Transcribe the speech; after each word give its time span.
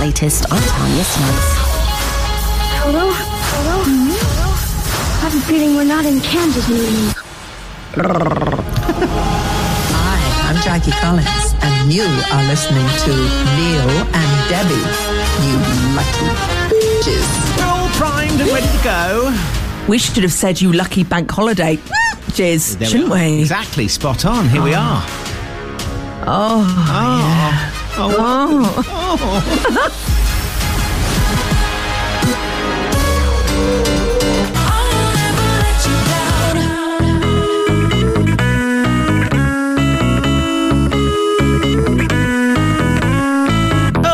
latest 0.00 0.50
on 0.50 0.58
Tanya 0.58 1.04
Smuts. 1.04 1.48
Hello? 2.80 3.12
Hello? 3.12 3.84
Hello? 3.84 4.48
I 4.48 5.28
have 5.28 5.36
a 5.36 5.40
feeling 5.44 5.76
we're 5.76 5.84
not 5.84 6.06
in 6.06 6.20
Kansas 6.20 6.66
anymore. 6.70 7.12
Hi, 9.92 10.48
I'm 10.48 10.56
Jackie 10.64 10.92
Collins, 10.92 11.52
and 11.60 11.92
you 11.92 12.04
are 12.32 12.44
listening 12.48 12.88
to 13.04 13.12
Neil 13.60 13.90
and 14.16 14.30
Debbie. 14.48 14.88
You 15.44 15.60
lucky 15.92 16.28
bitches. 16.72 17.28
We're 17.58 17.68
all 17.68 17.88
primed 17.90 18.40
and 18.40 18.48
ready 18.50 18.72
to 18.78 18.82
go. 18.82 19.36
We 19.86 19.98
should 19.98 20.22
have 20.22 20.32
said 20.32 20.62
you 20.62 20.72
lucky 20.72 21.04
bank 21.04 21.30
holiday. 21.30 21.76
Jizz, 22.32 22.82
shouldn't 22.88 23.10
are. 23.10 23.16
we? 23.16 23.40
Exactly, 23.40 23.86
spot 23.86 24.24
on. 24.24 24.48
Here 24.48 24.62
we 24.62 24.72
ah. 24.74 24.96
are. 24.96 25.20
Oh, 26.26 26.64
Oh. 26.88 27.79
Oh. 27.96 28.14
oh. 28.18 28.84
oh. 28.86 30.20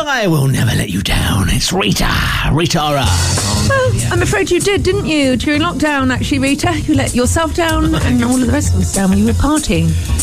I 0.09 0.25
will 0.25 0.47
never 0.47 0.75
let 0.75 0.89
you 0.89 1.03
down. 1.03 1.45
It's 1.49 1.71
Rita. 1.71 2.09
Rita 2.51 2.83
Ora. 2.83 3.05
Well, 3.69 4.11
I'm 4.11 4.21
afraid 4.23 4.49
you 4.49 4.59
did, 4.59 4.81
didn't 4.81 5.05
you? 5.05 5.37
During 5.37 5.61
lockdown, 5.61 6.11
actually, 6.11 6.39
Rita, 6.39 6.79
you 6.81 6.95
let 6.95 7.13
yourself 7.13 7.53
down 7.53 7.93
and 7.93 8.23
all 8.23 8.33
of 8.33 8.47
the 8.47 8.51
rest 8.51 8.73
of 8.73 8.81
us 8.81 8.95
down 8.95 9.11
when 9.11 9.19
you 9.19 9.25
were 9.25 9.33
partying. 9.33 10.16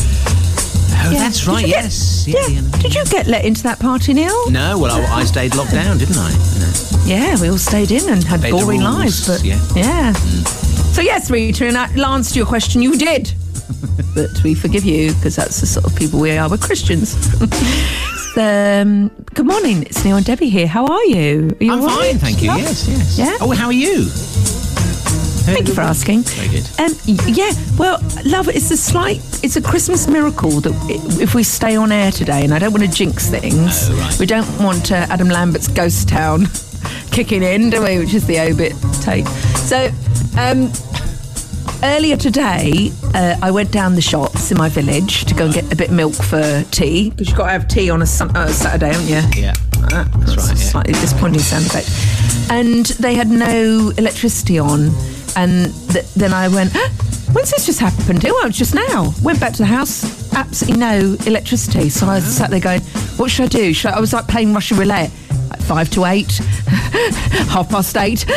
Oh, 1.06 1.10
Yeah. 1.10 1.18
that's 1.18 1.46
right. 1.46 1.60
you 1.66 1.72
get- 1.72 1.84
yes. 1.84 2.24
Yeah. 2.26 2.46
yeah. 2.48 2.60
Did 2.80 2.94
you 2.94 3.04
get 3.06 3.26
let 3.26 3.44
into 3.44 3.62
that 3.64 3.78
party, 3.78 4.14
Neil? 4.14 4.50
No, 4.50 4.78
well, 4.78 4.92
I, 4.96 5.20
I 5.20 5.24
stayed 5.24 5.54
locked 5.54 5.72
down, 5.72 5.98
didn't 5.98 6.16
I? 6.16 6.30
No. 6.30 6.72
Yeah, 7.04 7.40
we 7.40 7.48
all 7.50 7.58
stayed 7.58 7.90
in 7.90 8.08
and 8.08 8.24
had 8.24 8.40
boring 8.42 8.80
lives, 8.80 9.26
but 9.26 9.44
yeah. 9.44 9.60
yeah. 9.76 10.12
So 10.94 11.02
yes, 11.02 11.30
Rita, 11.30 11.66
in 11.66 11.76
answer 11.76 12.32
to 12.32 12.38
your 12.38 12.46
question, 12.46 12.80
you 12.80 12.96
did. 12.96 13.32
but 14.14 14.30
we 14.42 14.54
forgive 14.54 14.84
you 14.84 15.12
because 15.14 15.36
that's 15.36 15.60
the 15.60 15.66
sort 15.66 15.84
of 15.86 15.94
people 15.96 16.20
we 16.20 16.36
are. 16.36 16.48
We're 16.48 16.56
Christians. 16.56 17.14
um, 18.36 19.08
good 19.34 19.46
morning, 19.46 19.82
it's 19.82 20.04
Neil 20.04 20.16
and 20.16 20.24
Debbie 20.24 20.48
here. 20.48 20.66
How 20.66 20.86
are 20.86 21.04
you? 21.04 21.54
Are 21.60 21.64
you 21.64 21.72
I'm 21.72 21.80
fine, 21.80 21.98
right? 21.98 22.16
thank 22.16 22.42
you. 22.42 22.48
Yes, 22.52 22.88
yes. 22.88 23.18
Yeah? 23.18 23.36
Oh, 23.40 23.50
how 23.52 23.66
are 23.66 23.72
you? 23.72 24.08
Thank 25.44 25.68
you 25.68 25.74
for 25.74 25.82
asking. 25.82 26.22
Very 26.22 26.48
good. 26.48 26.68
Um, 26.80 26.92
yeah, 27.34 27.52
well, 27.78 28.00
love, 28.24 28.48
it's 28.48 28.70
a 28.70 28.76
slight, 28.76 29.18
it's 29.44 29.56
a 29.56 29.62
Christmas 29.62 30.06
miracle 30.08 30.60
that 30.60 30.72
if 31.20 31.34
we 31.34 31.42
stay 31.42 31.76
on 31.76 31.92
air 31.92 32.10
today, 32.10 32.44
and 32.44 32.52
I 32.54 32.58
don't 32.58 32.72
want 32.72 32.82
to 32.84 32.90
jinx 32.90 33.28
things, 33.28 33.88
Oh, 33.90 33.96
right. 33.96 34.18
we 34.18 34.26
don't 34.26 34.48
want 34.58 34.90
uh, 34.90 35.06
Adam 35.10 35.28
Lambert's 35.28 35.68
Ghost 35.68 36.08
Town 36.08 36.46
kicking 37.10 37.42
in, 37.42 37.70
do 37.70 37.82
we? 37.82 37.98
Which 37.98 38.14
is 38.14 38.26
the 38.26 38.40
obit 38.40 38.72
tape. 39.02 39.26
So, 39.68 39.90
um, 40.38 40.72
earlier 41.82 42.16
today, 42.16 42.90
uh, 43.14 43.36
I 43.42 43.50
went 43.50 43.70
down 43.70 43.94
the 43.94 44.00
shops 44.02 44.50
in 44.50 44.56
my 44.56 44.68
village 44.70 45.26
to 45.26 45.34
go 45.34 45.44
and 45.44 45.52
get 45.54 45.70
a 45.72 45.76
bit 45.76 45.88
of 45.90 45.94
milk 45.94 46.14
for 46.14 46.62
tea, 46.70 47.10
because 47.10 47.28
you've 47.28 47.36
got 47.36 47.46
to 47.46 47.52
have 47.52 47.68
tea 47.68 47.90
on 47.90 48.00
a 48.02 48.06
sun- 48.06 48.34
uh, 48.36 48.48
Saturday, 48.48 48.92
haven't 48.92 49.08
you? 49.08 49.42
Yeah. 49.42 49.52
Uh, 49.92 50.04
That's 50.20 50.36
right, 50.36 50.46
a 50.46 50.54
yeah. 50.58 50.70
Slightly 50.70 50.92
disappointing 50.94 51.40
sound 51.40 51.66
effect. 51.66 52.50
And 52.50 52.86
they 53.02 53.14
had 53.14 53.28
no 53.28 53.92
electricity 53.98 54.58
on. 54.58 54.90
And 55.36 55.72
th- 55.90 56.06
then 56.14 56.32
I 56.32 56.48
went, 56.48 56.72
"Ah, 56.74 56.90
when's 57.32 57.50
this 57.50 57.66
just 57.66 57.80
happened? 57.80 58.24
Oh, 58.26 58.32
well, 58.34 58.46
it's 58.48 58.58
just 58.58 58.74
now. 58.74 59.12
Went 59.22 59.40
back 59.40 59.52
to 59.54 59.58
the 59.58 59.66
house, 59.66 60.32
absolutely 60.34 60.78
no 60.80 61.16
electricity. 61.26 61.88
So 61.90 62.06
I 62.06 62.20
sat 62.20 62.50
there 62.50 62.60
going, 62.60 62.80
what 63.16 63.30
should 63.30 63.46
I 63.46 63.48
do? 63.48 63.72
Should 63.72 63.90
I, 63.92 63.96
I 63.96 64.00
was 64.00 64.12
like 64.12 64.26
playing 64.28 64.54
Russian 64.54 64.78
roulette. 64.78 65.10
Like 65.50 65.60
five 65.60 65.90
to 65.90 66.04
eight, 66.06 66.32
half 67.50 67.68
past 67.68 67.96
eight, 67.98 68.22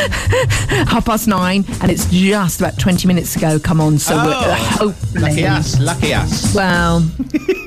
half 0.88 1.06
past 1.06 1.26
nine, 1.26 1.64
and 1.80 1.90
it's 1.90 2.06
just 2.10 2.60
about 2.60 2.78
20 2.78 3.06
minutes 3.08 3.34
ago. 3.36 3.58
Come 3.58 3.80
on, 3.80 3.98
so 3.98 4.14
we're 4.16 4.32
Oh, 4.34 4.54
hopefully. 4.78 5.22
Lucky 5.22 5.46
us. 5.46 5.78
Lucky 5.80 6.12
us. 6.12 6.54
Well, 6.54 7.08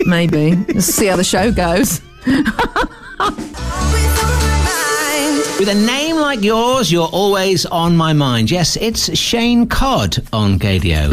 maybe. 0.06 0.56
Let's 0.74 0.86
see 0.86 1.08
how 1.08 1.16
the 1.16 1.24
show 1.24 1.52
goes. 1.52 2.02
With 5.59 5.70
a 5.70 5.75
name 5.75 6.10
like 6.22 6.42
yours, 6.44 6.92
you're 6.92 7.08
always 7.09 7.66
on 7.66 7.96
my 7.98 8.14
mind. 8.14 8.50
Yes, 8.52 8.78
it's 8.78 9.16
Shane 9.18 9.68
Codd 9.68 10.18
on 10.32 10.58
Gaydio 10.59 11.12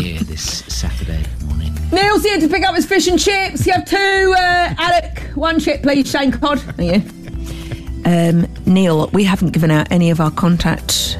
here 0.00 0.18
this 0.22 0.64
Saturday 0.66 1.22
morning. 1.46 1.74
Neil's 1.92 2.22
here 2.22 2.38
to 2.40 2.48
pick 2.48 2.64
up 2.64 2.74
his 2.74 2.86
fish 2.86 3.06
and 3.08 3.18
chips. 3.18 3.66
You 3.66 3.72
have 3.74 3.84
two, 3.84 4.34
uh, 4.36 4.74
Alec. 4.78 5.18
One 5.34 5.58
chip, 5.60 5.82
please, 5.82 6.10
Shane 6.10 6.32
Cod. 6.32 6.60
Thank 6.60 7.04
you. 7.04 7.10
Um, 8.06 8.46
Neil, 8.66 9.08
we 9.08 9.24
haven't 9.24 9.50
given 9.52 9.70
out 9.70 9.90
any 9.90 10.10
of 10.10 10.20
our 10.20 10.30
contact 10.30 11.16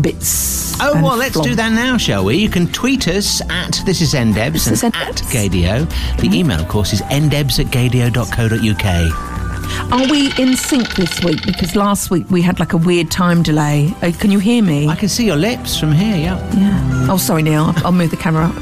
bits. 0.00 0.74
Oh, 0.80 0.92
well, 1.02 1.16
let's 1.16 1.32
flog. 1.34 1.46
do 1.46 1.54
that 1.54 1.72
now, 1.72 1.96
shall 1.96 2.24
we? 2.24 2.36
You 2.36 2.50
can 2.50 2.66
tweet 2.68 3.08
us 3.08 3.40
at 3.50 3.80
This 3.86 4.00
Is 4.02 4.12
NDebs 4.12 4.52
This 4.52 4.66
is 4.70 4.84
and 4.84 4.92
NDebs. 4.94 5.08
at 5.08 5.16
Gaydio. 5.32 6.20
The 6.20 6.36
email, 6.36 6.60
of 6.60 6.68
course, 6.68 6.92
is 6.92 7.00
ndebs 7.02 7.58
at 7.58 7.66
gaydio.co.uk. 7.72 9.35
Are 9.92 10.06
we 10.10 10.32
in 10.38 10.56
sync 10.56 10.94
this 10.94 11.22
week? 11.22 11.44
Because 11.46 11.76
last 11.76 12.10
week 12.10 12.28
we 12.30 12.42
had 12.42 12.58
like 12.58 12.72
a 12.72 12.76
weird 12.76 13.10
time 13.10 13.42
delay. 13.42 13.94
Uh, 14.02 14.12
can 14.18 14.30
you 14.30 14.38
hear 14.38 14.62
me? 14.62 14.88
I 14.88 14.96
can 14.96 15.08
see 15.08 15.24
your 15.24 15.36
lips 15.36 15.78
from 15.78 15.92
here, 15.92 16.16
yeah. 16.16 16.56
Yeah. 16.56 17.06
Oh, 17.10 17.16
sorry, 17.16 17.42
Neil. 17.42 17.72
I'll 17.76 17.92
move 17.92 18.10
the 18.10 18.16
camera 18.16 18.46
up. 18.46 18.56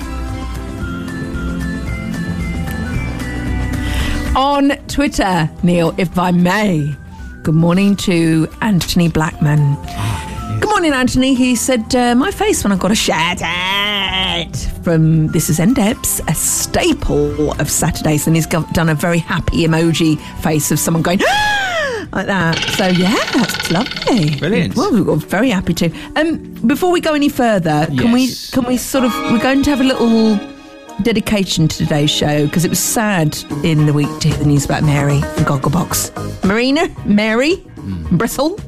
On 4.37 4.71
Twitter, 4.89 5.49
Neil, 5.63 5.95
if 5.97 6.19
I 6.19 6.31
may. 6.33 6.95
Good 7.43 7.55
morning 7.55 7.95
to 7.97 8.49
Anthony 8.61 9.09
Blackman. 9.09 9.77
Morning, 10.85 11.01
Anthony. 11.01 11.33
He 11.33 11.57
said, 11.57 11.95
uh, 11.95 12.15
My 12.15 12.31
face 12.31 12.63
when 12.63 12.71
I 12.71 12.77
got 12.77 12.91
a 12.91 12.95
shout 12.95 13.41
out 13.41 14.55
from 14.83 15.29
This 15.29 15.49
Is 15.49 15.59
NDebs, 15.59 16.21
a 16.29 16.35
staple 16.35 17.53
of 17.59 17.71
Saturdays. 17.71 18.27
And 18.27 18.37
he's 18.37 18.45
got, 18.45 18.71
done 18.75 18.91
a 18.91 18.95
very 18.95 19.17
happy 19.17 19.67
emoji 19.67 20.21
face 20.43 20.71
of 20.71 20.79
someone 20.79 21.03
going, 21.03 21.21
like 22.13 22.27
that. 22.27 22.59
So, 22.77 22.89
yeah, 22.89 23.15
that's 23.33 23.71
lovely. 23.71 24.37
Brilliant. 24.39 24.77
Well, 24.77 24.93
we're 25.03 25.17
very 25.17 25.49
happy 25.49 25.73
to. 25.73 25.91
Um, 26.17 26.37
before 26.67 26.93
we 26.93 27.01
go 27.01 27.15
any 27.15 27.31
further, 27.31 27.87
can 27.97 28.13
we 28.13 28.35
can 28.53 28.65
we 28.65 28.77
sort 28.77 29.05
of 29.05 29.13
we're 29.33 29.41
going 29.41 29.63
to 29.63 29.71
have 29.71 29.81
a 29.81 29.85
little 29.85 30.39
dedication 31.03 31.67
to 31.67 31.79
today's 31.79 32.11
show 32.11 32.45
because 32.45 32.67
it 32.67 32.69
was 32.69 32.79
sad 32.79 33.39
in 33.65 33.87
the 33.87 33.95
week 33.95 34.19
to 34.21 34.29
hear 34.29 34.37
the 34.37 34.45
news 34.45 34.67
about 34.67 34.83
Mary 34.83 35.23
from 35.23 35.45
Gogglebox. 35.47 36.45
Marina, 36.45 36.95
Mary, 37.07 37.55
Hmm. 37.55 38.19
Bristol. 38.19 38.61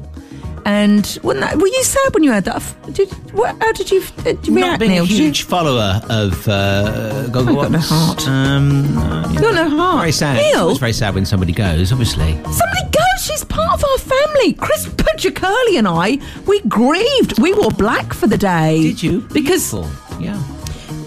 And 0.67 1.17
wasn't 1.23 1.45
that, 1.45 1.55
were 1.55 1.67
you 1.67 1.83
sad 1.83 2.13
when 2.13 2.23
you 2.23 2.31
heard 2.33 2.43
that? 2.43 2.61
Did 2.91 3.09
what, 3.33 3.55
how 3.61 3.71
did 3.71 3.89
you, 3.89 4.03
did 4.23 4.45
you 4.45 4.53
Not 4.53 4.79
being 4.81 4.91
Neil? 4.91 5.05
a 5.05 5.07
Did 5.07 5.17
you- 5.17 5.23
huge 5.27 5.43
follower 5.43 6.01
of 6.09 6.45
uh, 6.47 7.27
Gogglebox. 7.29 7.55
got 7.61 7.71
no 7.71 7.79
heart. 7.79 8.27
Um, 8.27 8.97
uh, 8.97 9.31
You 9.31 9.39
got 9.39 9.55
no 9.55 9.69
heart. 9.69 9.99
Very 10.01 10.11
sad. 10.11 10.35
Neil? 10.35 10.69
It's 10.69 10.79
very 10.79 10.91
sad 10.91 11.15
when 11.15 11.25
somebody 11.25 11.53
goes, 11.53 11.93
obviously. 11.93 12.33
Somebody 12.43 12.81
go! 12.91 12.99
She's 13.21 13.45
part 13.45 13.73
of 13.81 13.83
our 13.85 13.97
family. 13.97 14.53
Chris 14.53 14.87
Curly 15.33 15.77
and 15.77 15.87
I, 15.87 16.19
we 16.45 16.59
grieved. 16.67 17.39
We 17.39 17.53
wore 17.53 17.71
black 17.71 18.13
for 18.13 18.27
the 18.27 18.37
day. 18.37 18.81
Did 18.83 19.01
you? 19.01 19.21
Because 19.33 19.71
Beautiful. 19.71 20.21
Yeah. 20.21 20.41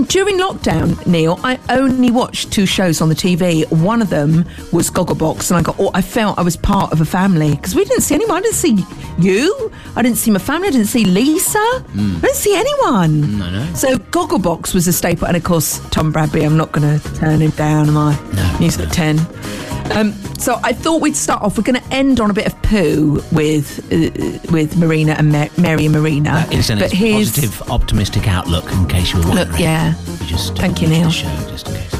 During 0.04 0.38
lockdown, 0.38 1.04
Neil, 1.06 1.38
I 1.42 1.58
only 1.68 2.10
watched 2.10 2.52
two 2.52 2.66
shows 2.66 3.00
on 3.00 3.08
the 3.08 3.14
TV. 3.14 3.70
One 3.70 4.02
of 4.02 4.10
them 4.10 4.44
was 4.72 4.90
Gogglebox, 4.90 5.50
and 5.50 5.58
I 5.58 5.62
got. 5.62 5.78
I 5.94 6.02
felt 6.02 6.38
I 6.38 6.42
was 6.42 6.56
part 6.56 6.92
of 6.92 7.00
a 7.00 7.04
family 7.04 7.50
because 7.54 7.74
we 7.74 7.84
didn't 7.84 8.02
see 8.02 8.14
anyone. 8.14 8.38
I 8.38 8.40
didn't 8.42 8.54
see 8.56 8.84
you. 9.18 9.72
I 9.96 10.02
didn't 10.02 10.18
see 10.18 10.30
my 10.30 10.38
family. 10.38 10.68
I 10.68 10.70
didn't 10.70 10.86
see 10.88 11.04
Lisa. 11.04 11.58
I 11.58 11.82
didn't 12.20 12.34
see 12.34 12.54
anyone. 12.56 13.42
I 13.42 13.50
know. 13.50 13.74
So 13.74 13.96
Gogglebox 13.96 14.74
was 14.74 14.86
a 14.88 14.92
staple, 14.92 15.26
and 15.26 15.36
of 15.36 15.44
course 15.44 15.80
Tom 15.90 16.12
Bradby. 16.12 16.44
I'm 16.44 16.56
not 16.56 16.72
going 16.72 16.98
to 17.00 17.14
turn 17.14 17.40
him 17.40 17.50
down, 17.52 17.88
am 17.88 17.96
I? 17.96 18.14
No, 18.34 18.42
He's 18.58 18.78
at 18.78 18.92
ten. 18.92 19.18
Um, 19.92 20.14
so 20.40 20.58
I 20.62 20.72
thought 20.72 21.00
we'd 21.02 21.16
start 21.16 21.42
off. 21.42 21.56
We're 21.58 21.64
going 21.64 21.80
to 21.80 21.92
end 21.94 22.20
on 22.20 22.30
a 22.30 22.34
bit 22.34 22.46
of 22.46 22.60
poo 22.62 23.22
with 23.32 23.78
uh, 23.92 24.50
with 24.52 24.76
Marina 24.76 25.12
and 25.12 25.30
Ma- 25.30 25.48
Mary 25.58 25.86
and 25.86 25.94
Marina. 25.94 26.30
That 26.30 26.52
is 26.54 26.70
an 26.70 26.78
but 26.78 26.90
here's 26.92 27.30
positive, 27.36 27.70
optimistic 27.70 28.26
outlook, 28.28 28.70
in 28.72 28.86
case 28.88 29.12
you 29.12 29.20
were 29.20 29.26
wondering. 29.28 29.50
look, 29.50 29.60
yeah. 29.60 29.94
We 30.20 30.26
just 30.26 30.56
Thank 30.56 30.80
you, 30.82 30.88
Neil. 30.88 31.10
Show, 31.10 31.28
just 31.48 31.68
in 31.68 31.74
case. 31.74 31.94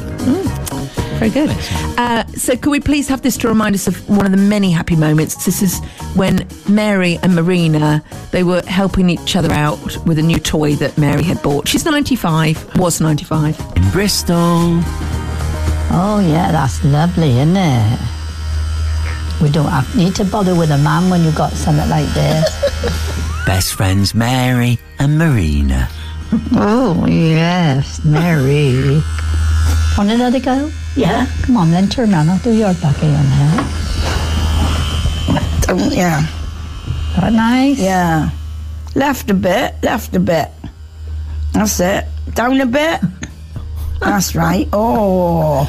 Very 1.21 1.31
good. 1.31 1.51
Uh, 1.99 2.25
so, 2.29 2.57
could 2.57 2.71
we 2.71 2.81
please 2.81 3.07
have 3.09 3.21
this 3.21 3.37
to 3.39 3.49
remind 3.49 3.75
us 3.75 3.87
of 3.87 4.09
one 4.09 4.25
of 4.25 4.33
the 4.33 4.39
many 4.39 4.71
happy 4.71 4.97
moments? 4.97 5.45
This 5.45 5.61
is 5.61 5.79
when 6.15 6.49
Mary 6.67 7.19
and 7.23 7.35
Marina 7.35 8.03
they 8.31 8.43
were 8.43 8.63
helping 8.63 9.11
each 9.11 9.37
other 9.37 9.53
out 9.53 9.79
with 10.07 10.19
a 10.19 10.23
new 10.23 10.39
toy 10.39 10.77
that 10.77 10.97
Mary 10.97 11.23
had 11.23 11.43
bought. 11.43 11.69
She's 11.69 11.85
95, 11.85 12.79
was 12.79 13.03
95. 13.03 13.61
In 13.77 13.91
Bristol. 13.91 14.37
Oh, 15.93 16.25
yeah, 16.27 16.51
that's 16.53 16.83
lovely, 16.85 17.33
isn't 17.33 17.55
it? 17.57 17.99
We 19.41 19.51
don't 19.51 19.69
have, 19.69 19.97
need 19.97 20.15
to 20.17 20.25
bother 20.25 20.55
with 20.55 20.71
a 20.71 20.79
man 20.79 21.09
when 21.09 21.25
you've 21.25 21.35
got 21.35 21.53
something 21.53 21.89
like 21.89 22.07
this. 22.13 22.45
Best 23.47 23.75
friends 23.75 24.15
Mary 24.15 24.79
and 24.99 25.19
Marina. 25.19 25.89
oh, 26.53 27.07
yes, 27.07 28.05
Mary. 28.05 29.03
Want 29.97 30.11
another 30.11 30.41
go? 30.41 30.71
Yeah. 30.95 31.27
Come 31.43 31.57
on, 31.57 31.71
then 31.71 31.89
turn 31.89 32.13
around. 32.13 32.29
I'll 32.29 32.39
do 32.39 32.53
your 32.53 32.75
bucket 32.75 33.05
on 33.05 33.25
her. 33.25 33.57
don't 35.67 35.91
you? 35.91 36.13
That 37.17 37.33
nice? 37.33 37.79
Yeah. 37.79 38.31
Left 38.95 39.31
a 39.31 39.35
bit, 39.35 39.75
left 39.83 40.15
a 40.17 40.21
bit. 40.21 40.51
That's 41.53 41.81
it. 41.81 42.05
Down 42.35 42.61
a 42.61 42.67
bit. 42.67 43.01
That's 44.01 44.35
right. 44.35 44.69
Oh, 44.73 45.67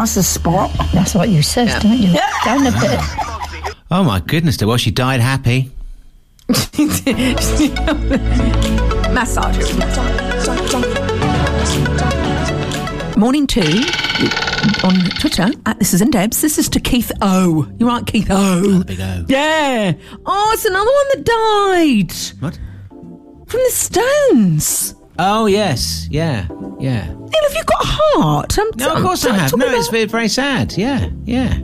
that's 0.00 0.14
the 0.14 0.22
spot. 0.22 0.70
That's 0.92 1.14
what 1.14 1.28
you 1.28 1.42
said, 1.42 1.80
don't 1.82 1.98
you? 1.98 2.14
Down 2.44 2.66
a 2.66 2.70
bit. 2.72 3.00
Oh 3.90 4.02
my 4.04 4.20
goodness! 4.20 4.62
Well, 4.62 4.76
she 4.76 4.90
died 4.90 5.20
happy. 5.20 5.70
Massage. 9.12 9.56
Morning 13.16 13.46
two 13.46 13.62
on 14.84 14.94
Twitter 15.18 15.48
at 15.64 15.78
This 15.78 15.94
Is 15.94 16.02
NDebs. 16.02 16.40
This 16.42 16.58
is 16.58 16.68
to 16.70 16.80
Keith 16.80 17.10
O. 17.22 17.66
You're 17.78 17.88
right, 17.88 18.06
Keith 18.06 18.26
O. 18.30 18.82
Big 18.84 19.00
O. 19.00 19.24
Yeah. 19.28 19.92
Oh, 20.26 20.50
it's 20.52 20.64
another 20.64 20.90
one 20.90 21.06
that 21.14 21.24
died 21.24 22.12
What? 22.42 22.58
from 23.48 23.60
the 23.60 23.70
Stones. 23.70 24.94
Oh 25.18 25.46
yes, 25.46 26.06
yeah, 26.10 26.46
yeah. 26.78 27.06
Neil, 27.06 27.42
have 27.42 27.54
you 27.54 27.64
got 27.64 27.82
a 27.82 27.86
heart? 27.86 28.58
I'm, 28.58 28.68
No, 28.76 28.90
of 28.90 28.96
I'm 28.98 29.02
course 29.02 29.24
I 29.24 29.32
have. 29.34 29.56
No, 29.56 29.66
it's 29.70 29.88
very, 29.88 30.04
very 30.04 30.28
sad. 30.28 30.74
Yeah, 30.76 31.08
yeah. 31.24 31.54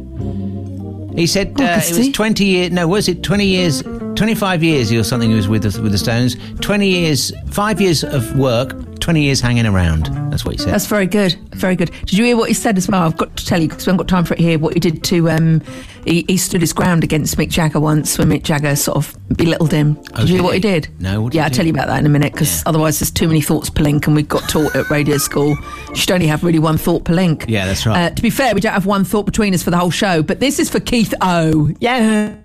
He 1.15 1.27
said 1.27 1.61
uh, 1.61 1.81
it 1.83 1.99
was 1.99 2.09
20 2.11 2.45
years, 2.45 2.71
no, 2.73 2.89
was 2.89 3.07
it 3.09 3.23
20 3.23 3.45
years, 3.45 3.83
25 3.83 4.63
years 4.63 4.91
or 4.93 5.05
something 5.05 5.29
he 5.29 5.37
was 5.37 5.47
with 5.49 5.63
the, 5.71 5.83
with 5.83 5.93
the 5.93 5.99
Stones? 5.99 6.37
20 6.61 6.89
years, 6.89 7.33
five 7.51 7.83
years 7.83 8.03
of 8.03 8.35
work, 8.39 8.75
20 9.03 9.23
years 9.23 9.41
hanging 9.41 9.67
around. 9.67 10.07
That's 10.31 10.45
what 10.45 10.53
he 10.55 10.59
said. 10.59 10.73
That's 10.73 10.87
very 10.87 11.07
good. 11.07 11.35
Very 11.55 11.77
good. 11.77 11.91
Did 12.07 12.15
you 12.15 12.25
hear 12.25 12.37
what 12.37 12.49
he 12.49 12.55
said 12.55 12.79
as 12.79 12.89
well? 12.89 13.03
I've 13.03 13.17
got 13.17 13.37
to 13.37 13.45
tell 13.45 13.61
you 13.61 13.69
because 13.69 13.85
we 13.87 13.91
haven't 13.91 13.99
got 14.07 14.09
time 14.09 14.25
for 14.25 14.35
it 14.35 14.41
here. 14.41 14.59
What 14.59 14.75
he 14.75 14.81
did 14.81 15.03
to 15.05 15.29
um, 15.29 15.61
he, 16.07 16.25
he 16.29 16.37
stood 16.37 16.61
his 16.61 16.73
ground 16.73 17.05
against 17.05 17.37
Mick 17.37 17.51
Jagger 17.51 17.81
once 17.81 18.17
when 18.17 18.29
Mick 18.29 18.43
Jagger 18.45 18.75
sort 18.77 18.97
of 18.97 19.17
belittled 19.37 19.73
him. 19.73 19.95
Did 19.95 20.13
Oh, 20.15 20.23
you 20.23 20.35
hear 20.35 20.43
what 20.43 20.51
he 20.55 20.57
he? 20.57 20.61
did? 20.61 20.89
No, 21.01 21.21
what 21.23 21.33
did 21.33 21.39
yeah, 21.39 21.45
I'll 21.45 21.51
do? 21.51 21.57
tell 21.57 21.67
you 21.67 21.73
about 21.73 21.89
that 21.89 21.99
in 21.99 22.07
a 22.07 22.09
minute 22.09 22.33
because 22.33 22.63
otherwise 22.65 22.99
there's 23.01 23.11
too 23.11 23.27
many 23.29 23.41
thoughts 23.41 23.69
per 23.71 23.83
link, 23.83 24.07
and 24.07 24.17
we've 24.17 24.29
got 24.29 24.49
taught 24.49 24.75
at 24.77 24.89
radio 24.89 25.19
school 25.19 25.57
you 25.91 25.97
should 25.97 26.11
only 26.13 26.27
have 26.29 26.43
really 26.45 26.59
one 26.61 26.79
thought 26.79 27.05
per 27.05 27.13
link. 27.13 27.45
Yeah, 27.49 27.67
that's 27.67 27.85
right. 27.85 28.07
Uh, 28.07 28.15
to 28.15 28.23
be 28.23 28.31
fair, 28.31 28.55
we 28.55 28.61
don't 28.61 28.73
have 28.73 28.87
one 28.87 29.05
thought 29.05 29.27
between 29.27 29.53
us 29.53 29.63
for 29.63 29.71
the 29.71 29.79
whole 29.79 29.91
show, 29.91 30.23
but 30.23 30.39
this 30.41 30.59
is 30.59 30.71
for 30.71 30.81
Keith 30.81 31.13
O. 31.21 31.71
Yeah. 31.81 32.37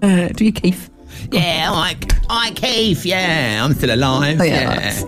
Uh, 0.00 0.28
do 0.28 0.44
you, 0.44 0.52
Keith? 0.52 0.90
yeah, 1.32 1.70
I, 1.72 1.96
I 2.30 2.52
Keith, 2.52 3.04
yeah, 3.04 3.64
I'm 3.64 3.74
still 3.74 3.92
alive. 3.92 4.40
Oh, 4.40 4.44
yeah, 4.44 4.74
that's- 4.74 5.04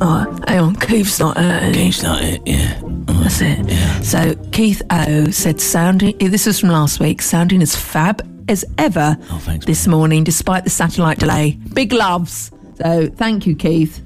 Oh, 0.00 0.38
hang 0.48 0.58
on, 0.60 0.76
Keith's 0.76 1.18
not 1.20 1.36
uh, 1.36 1.72
Keith's 1.72 2.02
not 2.02 2.22
it, 2.22 2.42
yeah. 2.46 2.80
That's 2.82 3.40
it. 3.40 3.66
Yeah. 3.68 4.00
So 4.00 4.34
Keith 4.52 4.82
O 4.90 5.30
said, 5.30 5.60
sounding. 5.60 6.16
This 6.18 6.46
was 6.46 6.60
from 6.60 6.70
last 6.70 7.00
week. 7.00 7.22
Sounding 7.22 7.62
as 7.62 7.74
fab 7.76 8.26
as 8.48 8.64
ever 8.76 9.16
Oh, 9.30 9.38
thanks, 9.38 9.64
this 9.66 9.86
morning, 9.86 10.24
despite 10.24 10.64
the 10.64 10.70
satellite 10.70 11.18
delay. 11.18 11.52
Big 11.72 11.92
loves. 11.92 12.50
So 12.76 13.08
thank 13.08 13.46
you, 13.46 13.54
Keith. 13.56 14.00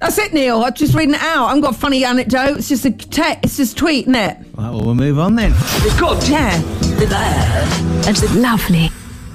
That's 0.00 0.16
it, 0.18 0.32
Neil. 0.32 0.62
I'm 0.62 0.72
just 0.74 0.94
reading 0.94 1.14
it 1.16 1.20
out. 1.20 1.46
I 1.46 1.48
haven't 1.48 1.62
got 1.62 1.74
a 1.74 1.78
funny 1.78 2.04
anecdote. 2.04 2.58
It's 2.58 2.68
just 2.68 2.84
a 2.84 2.92
te- 2.92 3.38
It's 3.42 3.56
just 3.56 3.72
a 3.72 3.76
tweet, 3.76 4.02
isn't 4.04 4.14
it? 4.14 4.36
Right, 4.54 4.70
well, 4.70 4.80
we'll 4.84 4.94
move 4.94 5.18
on 5.18 5.34
then. 5.34 5.50
Good. 5.98 6.28
Yeah. 6.28 6.56
Lovely. 8.34 8.90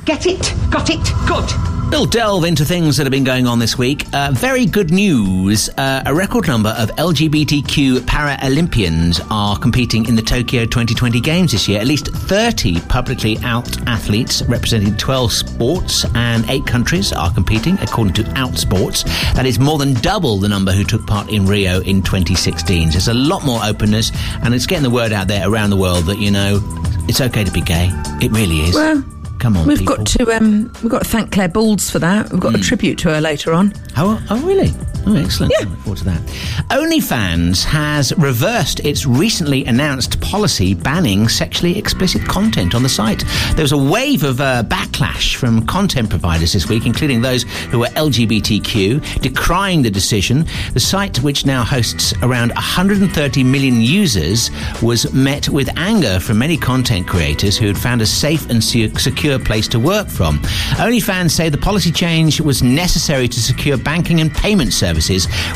Get 0.06 0.26
it? 0.26 0.54
Got 0.72 0.90
it? 0.90 1.04
Good. 1.28 1.73
We'll 1.92 2.08
delve 2.08 2.44
into 2.46 2.66
things 2.66 2.98
that 2.98 3.04
have 3.04 3.12
been 3.12 3.24
going 3.24 3.46
on 3.46 3.60
this 3.60 3.78
week. 3.78 4.08
Uh, 4.14 4.32
very 4.34 4.66
good 4.66 4.90
news. 4.90 5.70
Uh, 5.70 6.02
a 6.08 6.14
record 6.14 6.48
number 6.48 6.70
of 6.72 6.90
LGBTQ 6.96 8.00
Paralympians 8.00 9.26
are 9.30 9.58
competing 9.60 10.08
in 10.08 10.16
the 10.16 10.22
Tokyo 10.24 10.66
2020 10.66 11.22
Games 11.22 11.52
this 11.52 11.68
year. 11.68 11.80
At 11.80 11.86
least 11.86 12.08
30 12.08 12.82
publicly 12.82 13.38
out 13.44 13.80
athletes 13.88 14.42
representing 14.50 14.98
12 14.98 15.32
sports 15.32 16.06
and 16.16 16.50
8 16.50 16.66
countries 16.66 17.14
are 17.14 17.32
competing, 17.32 17.78
according 17.80 18.16
to 18.16 18.24
Outsports. 18.24 19.04
That 19.36 19.46
is 19.46 19.60
more 19.60 19.78
than 19.78 19.94
double 19.94 20.40
the 20.40 20.50
number 20.50 20.72
who 20.72 20.84
took 20.84 21.06
part 21.06 21.30
in 21.30 21.46
Rio 21.46 21.82
in 21.82 22.02
2016. 22.02 22.88
So 22.88 22.92
there's 22.94 23.08
a 23.08 23.14
lot 23.14 23.46
more 23.46 23.60
openness, 23.64 24.12
and 24.42 24.56
it's 24.56 24.66
getting 24.66 24.84
the 24.84 24.90
word 24.90 25.14
out 25.14 25.28
there 25.28 25.48
around 25.48 25.70
the 25.70 25.78
world 25.78 26.06
that, 26.06 26.18
you 26.18 26.32
know, 26.32 26.60
it's 27.08 27.22
okay 27.22 27.44
to 27.44 27.52
be 27.52 27.62
gay. 27.62 27.92
It 28.20 28.32
really 28.32 28.62
is. 28.62 28.74
Well, 28.74 29.04
Come 29.44 29.58
on, 29.58 29.68
We've 29.68 29.80
people. 29.80 29.98
got 29.98 30.08
to 30.08 30.32
um, 30.38 30.72
we've 30.82 30.90
got 30.90 31.04
to 31.04 31.10
thank 31.10 31.34
Clare 31.34 31.50
Balds 31.50 31.90
for 31.90 32.00
that. 32.00 32.32
We've 32.32 32.40
got 32.40 32.56
a 32.56 32.60
tribute 32.60 32.98
to 33.00 33.10
her 33.10 33.20
later 33.20 33.52
on. 33.52 33.74
Oh, 33.98 34.26
oh 34.30 34.40
really? 34.40 34.72
Oh, 35.06 35.16
excellent. 35.18 35.54
I 35.60 35.64
look 35.66 35.80
forward 35.80 35.98
to 36.00 36.06
that. 36.06 36.22
OnlyFans 36.70 37.64
has 37.66 38.14
reversed 38.18 38.80
its 38.82 39.06
recently 39.06 39.66
announced 39.66 40.22
policy 40.22 40.74
banning 40.74 41.28
sexually 41.28 41.78
explicit 41.78 42.26
content 42.26 42.74
on 42.74 42.84
the 42.84 42.90
site. 42.90 43.24
There 43.56 43.64
was 43.64 43.74
a 43.74 43.78
wave 43.78 44.24
of 44.24 44.40
uh, 44.40 44.64
backlash 44.64 45.36
from 45.36 45.66
content 45.66 46.10
providers 46.10 46.54
this 46.54 46.70
week, 46.70 46.86
including 46.86 47.22
those 47.22 47.44
who 47.70 47.84
are 47.84 47.90
LGBTQ, 47.90 49.22
decrying 49.22 49.84
the 49.84 49.92
decision. 49.92 50.46
The 50.74 50.80
site, 50.80 51.22
which 51.22 51.46
now 51.46 51.64
hosts 51.64 52.14
around 52.22 52.54
130 52.54 53.44
million 53.44 53.82
users, 53.82 54.50
was 54.82 55.12
met 55.14 55.50
with 55.50 55.70
anger 55.78 56.20
from 56.20 56.38
many 56.40 56.56
content 56.58 57.08
creators 57.08 57.58
who 57.58 57.68
had 57.68 57.78
found 57.78 58.02
a 58.02 58.06
safe 58.06 58.50
and 58.50 58.64
se- 58.64 58.94
secure 58.94 59.38
place 59.38 59.68
to 59.70 59.80
work 59.80 60.08
from. 60.08 60.40
OnlyFans 60.80 61.32
say 61.32 61.50
the 61.50 61.58
policy 61.58 61.92
change 61.92 62.40
was 62.40 62.64
necessary 62.64 63.28
to 63.28 63.42
secure 63.42 63.78
banking 63.78 64.22
and 64.22 64.34
payment 64.34 64.72
services, 64.74 64.93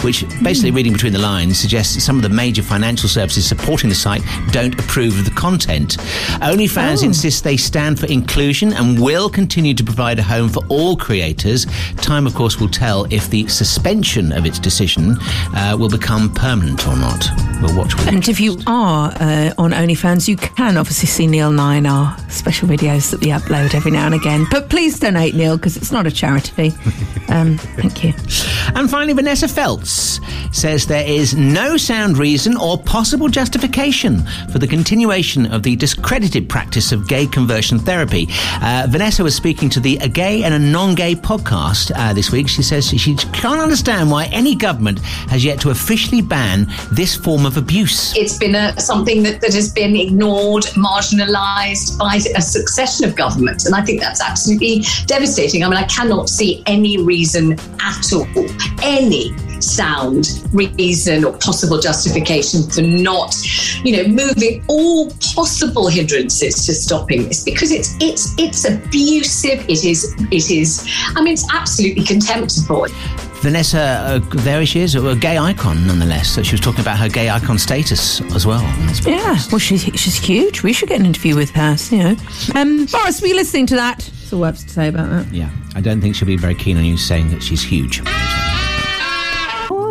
which, 0.04 0.25
basically 0.42 0.72
reading 0.72 0.94
between 0.94 1.13
the 1.13 1.19
lines, 1.19 1.60
suggests 1.60 2.04
some 2.04 2.16
of 2.16 2.22
the 2.22 2.30
major 2.30 2.63
financial 2.63 3.10
services 3.10 3.48
supporting 3.48 3.89
the 3.89 3.95
site 3.95 4.22
don't 4.51 4.80
approve 4.80 5.18
of 5.19 5.25
the 5.25 5.31
content. 5.31 5.98
OnlyFans 6.42 7.04
insists 7.04 7.42
they 7.42 7.57
stand 7.57 8.00
for 8.00 8.06
inclusion 8.07 8.74
and 8.74 9.01
will 9.01 9.30
continue 9.30 9.74
to 9.74 9.84
provide 9.84 10.19
a 10.19 10.24
home 10.24 10.50
for 10.50 10.63
all 10.69 10.95
creators. 10.95 11.66
Time, 11.98 12.28
of 12.28 12.34
course, 12.36 12.60
will 12.60 12.69
tell 12.69 13.06
if 13.12 13.30
the 13.30 13.48
suspension 13.48 14.31
of 14.31 14.45
its 14.45 14.60
decision 14.60 15.18
uh, 15.56 15.75
will 15.78 15.89
become 15.89 16.34
permanent 16.34 16.88
or 16.88 16.95
not. 16.95 17.28
We'll 17.62 17.75
watch 17.78 17.95
with 17.95 18.07
And 18.07 18.28
if 18.28 18.39
you 18.39 18.57
are 18.68 19.12
uh, 19.19 19.54
on 19.57 19.72
OnlyFans, 19.72 20.28
you 20.28 20.38
can 20.38 20.78
obviously 20.78 21.07
see 21.07 21.28
Neil 21.28 21.51
Nine 21.51 21.86
our 21.86 22.18
special 22.30 22.68
videos 22.68 23.12
that 23.12 23.22
we 23.22 23.28
upload 23.28 23.74
every 23.74 23.92
now 23.92 24.06
and 24.06 24.16
again. 24.16 24.45
But 24.51 24.69
please 24.69 25.00
donate, 25.00 25.36
Neil, 25.36 25.57
because 25.57 25.78
it's 25.78 25.92
not 25.92 26.07
a 26.07 26.12
charity. 26.12 26.74
Um, 27.30 27.57
thank 27.57 28.06
you. 28.06 28.13
And 28.74 28.89
finally, 28.89 29.13
Vanessa 29.27 29.50
Feltz 29.50 30.21
says 30.53 30.88
there 30.88 31.06
is 31.06 31.35
no 31.35 31.75
sound 31.75 32.18
reason 32.18 32.56
or 32.56 32.77
possible 32.77 33.27
justification 33.27 34.24
for 34.50 34.59
the 34.59 34.68
continuation 34.68 35.45
of 35.51 35.63
the 35.63 35.75
discredited 35.75 36.47
practice 36.47 36.94
of 36.94 37.09
gay 37.09 37.27
conversion 37.27 37.77
therapy. 37.77 38.29
Uh, 38.62 38.88
Vanessa 38.89 39.24
was 39.24 39.35
speaking 39.35 39.69
to 39.69 39.81
the 39.81 39.98
A 39.98 40.07
Gay 40.07 40.43
and 40.43 40.53
a 40.53 40.60
Non 40.60 40.96
Gay 40.96 41.13
podcast 41.13 41.91
uh, 41.93 42.13
this 42.13 42.31
week. 42.31 42.48
She 42.48 42.63
says 42.63 42.88
she 42.88 43.15
can't 43.15 43.60
understand 43.60 44.10
why 44.10 44.27
any 44.27 44.55
government 44.55 45.00
has 45.27 45.43
yet 45.43 45.60
to 45.60 45.72
officially 45.72 46.22
ban 46.22 46.65
this 46.93 47.13
form 47.13 47.46
of 47.46 47.57
abuse. 47.57 48.15
It's 48.15 48.38
been 48.38 48.55
a, 48.55 48.79
something 48.79 49.24
that, 49.24 49.41
that 49.41 49.53
has 49.53 49.74
been 49.74 49.98
ignored, 49.98 50.63
marginalised 50.77 52.00
by 52.00 52.15
a 52.15 52.41
succession 52.41 53.03
of 53.10 53.15
governments. 53.17 53.65
And 53.65 53.75
I 53.75 53.81
think 53.81 54.00
that's 54.00 54.22
absolutely 54.22 54.86
devastating. 55.05 55.65
I 55.65 55.67
mean, 55.67 55.77
I 55.77 55.86
cannot 55.88 56.29
see 56.29 56.63
any 56.65 57.03
reason 57.03 57.60
at 57.81 58.13
all, 58.13 58.25
any 58.81 59.16
sound 59.59 60.43
reason 60.53 61.25
or 61.25 61.33
possible 61.38 61.79
justification 61.79 62.69
for 62.69 62.81
not, 62.81 63.36
you 63.83 63.97
know, 63.97 64.07
moving 64.07 64.63
all 64.67 65.12
possible 65.36 65.88
hindrances 65.88 66.65
to 66.65 66.74
stopping 66.74 67.27
this 67.27 67.43
because 67.43 67.71
it's 67.71 67.95
it's 68.00 68.38
it's 68.38 68.65
abusive. 68.65 69.59
It 69.69 69.83
is 69.83 70.15
it 70.31 70.51
is. 70.51 70.88
I 71.15 71.21
mean, 71.21 71.33
it's 71.33 71.47
absolutely 71.53 72.03
contemptible. 72.03 72.88
Vanessa, 73.41 73.79
uh, 73.79 74.19
there 74.41 74.65
she 74.65 74.79
is, 74.79 74.95
a 74.95 75.15
gay 75.15 75.38
icon 75.38 75.86
nonetheless. 75.86 76.29
So 76.29 76.41
she 76.41 76.53
was 76.53 76.62
talking 76.62 76.81
about 76.81 76.97
her 76.97 77.07
gay 77.07 77.29
icon 77.29 77.59
status 77.59 78.19
as 78.33 78.47
well. 78.47 78.62
Yeah, 79.05 79.38
well, 79.51 79.59
she's 79.59 79.83
she's 79.83 80.15
huge. 80.17 80.63
We 80.63 80.74
should 80.74 80.89
get 80.89 81.00
an 81.00 81.05
interview 81.05 81.36
with 81.36 81.51
her. 81.51 81.75
You 81.91 82.03
know, 82.03 82.15
um, 82.55 82.86
Boris, 82.88 83.21
were 83.21 83.27
you 83.27 83.36
listening 83.36 83.67
to 83.67 83.75
that? 83.75 84.00
That's 84.00 84.33
all 84.33 84.43
I 84.43 84.47
have 84.47 84.57
to 84.57 84.69
say 84.69 84.88
about 84.88 85.09
that. 85.09 85.33
Yeah, 85.33 85.50
I 85.75 85.81
don't 85.81 86.01
think 86.01 86.15
she'll 86.15 86.27
be 86.27 86.36
very 86.36 86.55
keen 86.55 86.77
on 86.77 86.86
you 86.86 86.97
saying 86.97 87.29
that 87.29 87.43
she's 87.43 87.63
huge. 87.63 88.01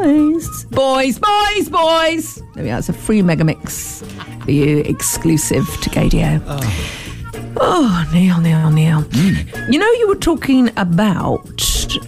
Boys, 0.00 0.64
boys, 0.66 1.18
boys, 1.18 1.68
boys. 1.70 2.42
There 2.54 2.64
we 2.64 2.70
are. 2.70 2.78
It's 2.78 2.90
a 2.90 2.92
free 2.92 3.22
mega 3.22 3.44
mix 3.44 4.02
for 4.44 4.50
you, 4.50 4.80
exclusive 4.80 5.64
to 5.80 5.88
Gaydio. 5.88 6.42
Oh, 7.58 8.08
Neil, 8.12 8.38
Neil, 8.42 8.70
Neil. 8.70 9.04
You 9.70 9.78
know, 9.78 9.90
you 9.92 10.06
were 10.06 10.16
talking 10.16 10.68
about 10.76 11.48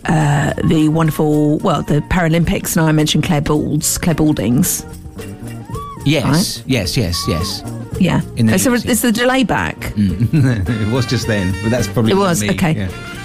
uh, 0.05 0.53
the 0.65 0.91
wonderful, 0.91 1.59
well, 1.61 1.83
the 1.83 2.01
Paralympics, 2.11 2.77
and 2.77 2.85
I 2.87 2.93
mentioned 2.93 3.25
Clare 3.25 3.41
Balds, 3.41 3.97
Clare 3.97 4.15
Baldings. 4.15 4.85
Yes, 6.05 6.63
yes, 6.67 6.95
yes, 6.95 7.25
yes. 7.27 7.63
Yeah. 7.99 8.21
In 8.37 8.47
the 8.47 8.53
news, 8.53 8.67
yeah. 8.67 8.91
is 8.91 9.01
the 9.01 9.13
delay 9.13 9.45
back? 9.45 9.95
it 9.97 10.93
was 10.93 11.07
just 11.07 11.27
then, 11.27 11.55
but 11.63 11.71
that's 11.71 11.89
probably 11.89 12.13
It 12.13 12.17
was, 12.17 12.43
me. 12.43 12.51
okay. 12.51 12.73
Yeah. 12.73 13.18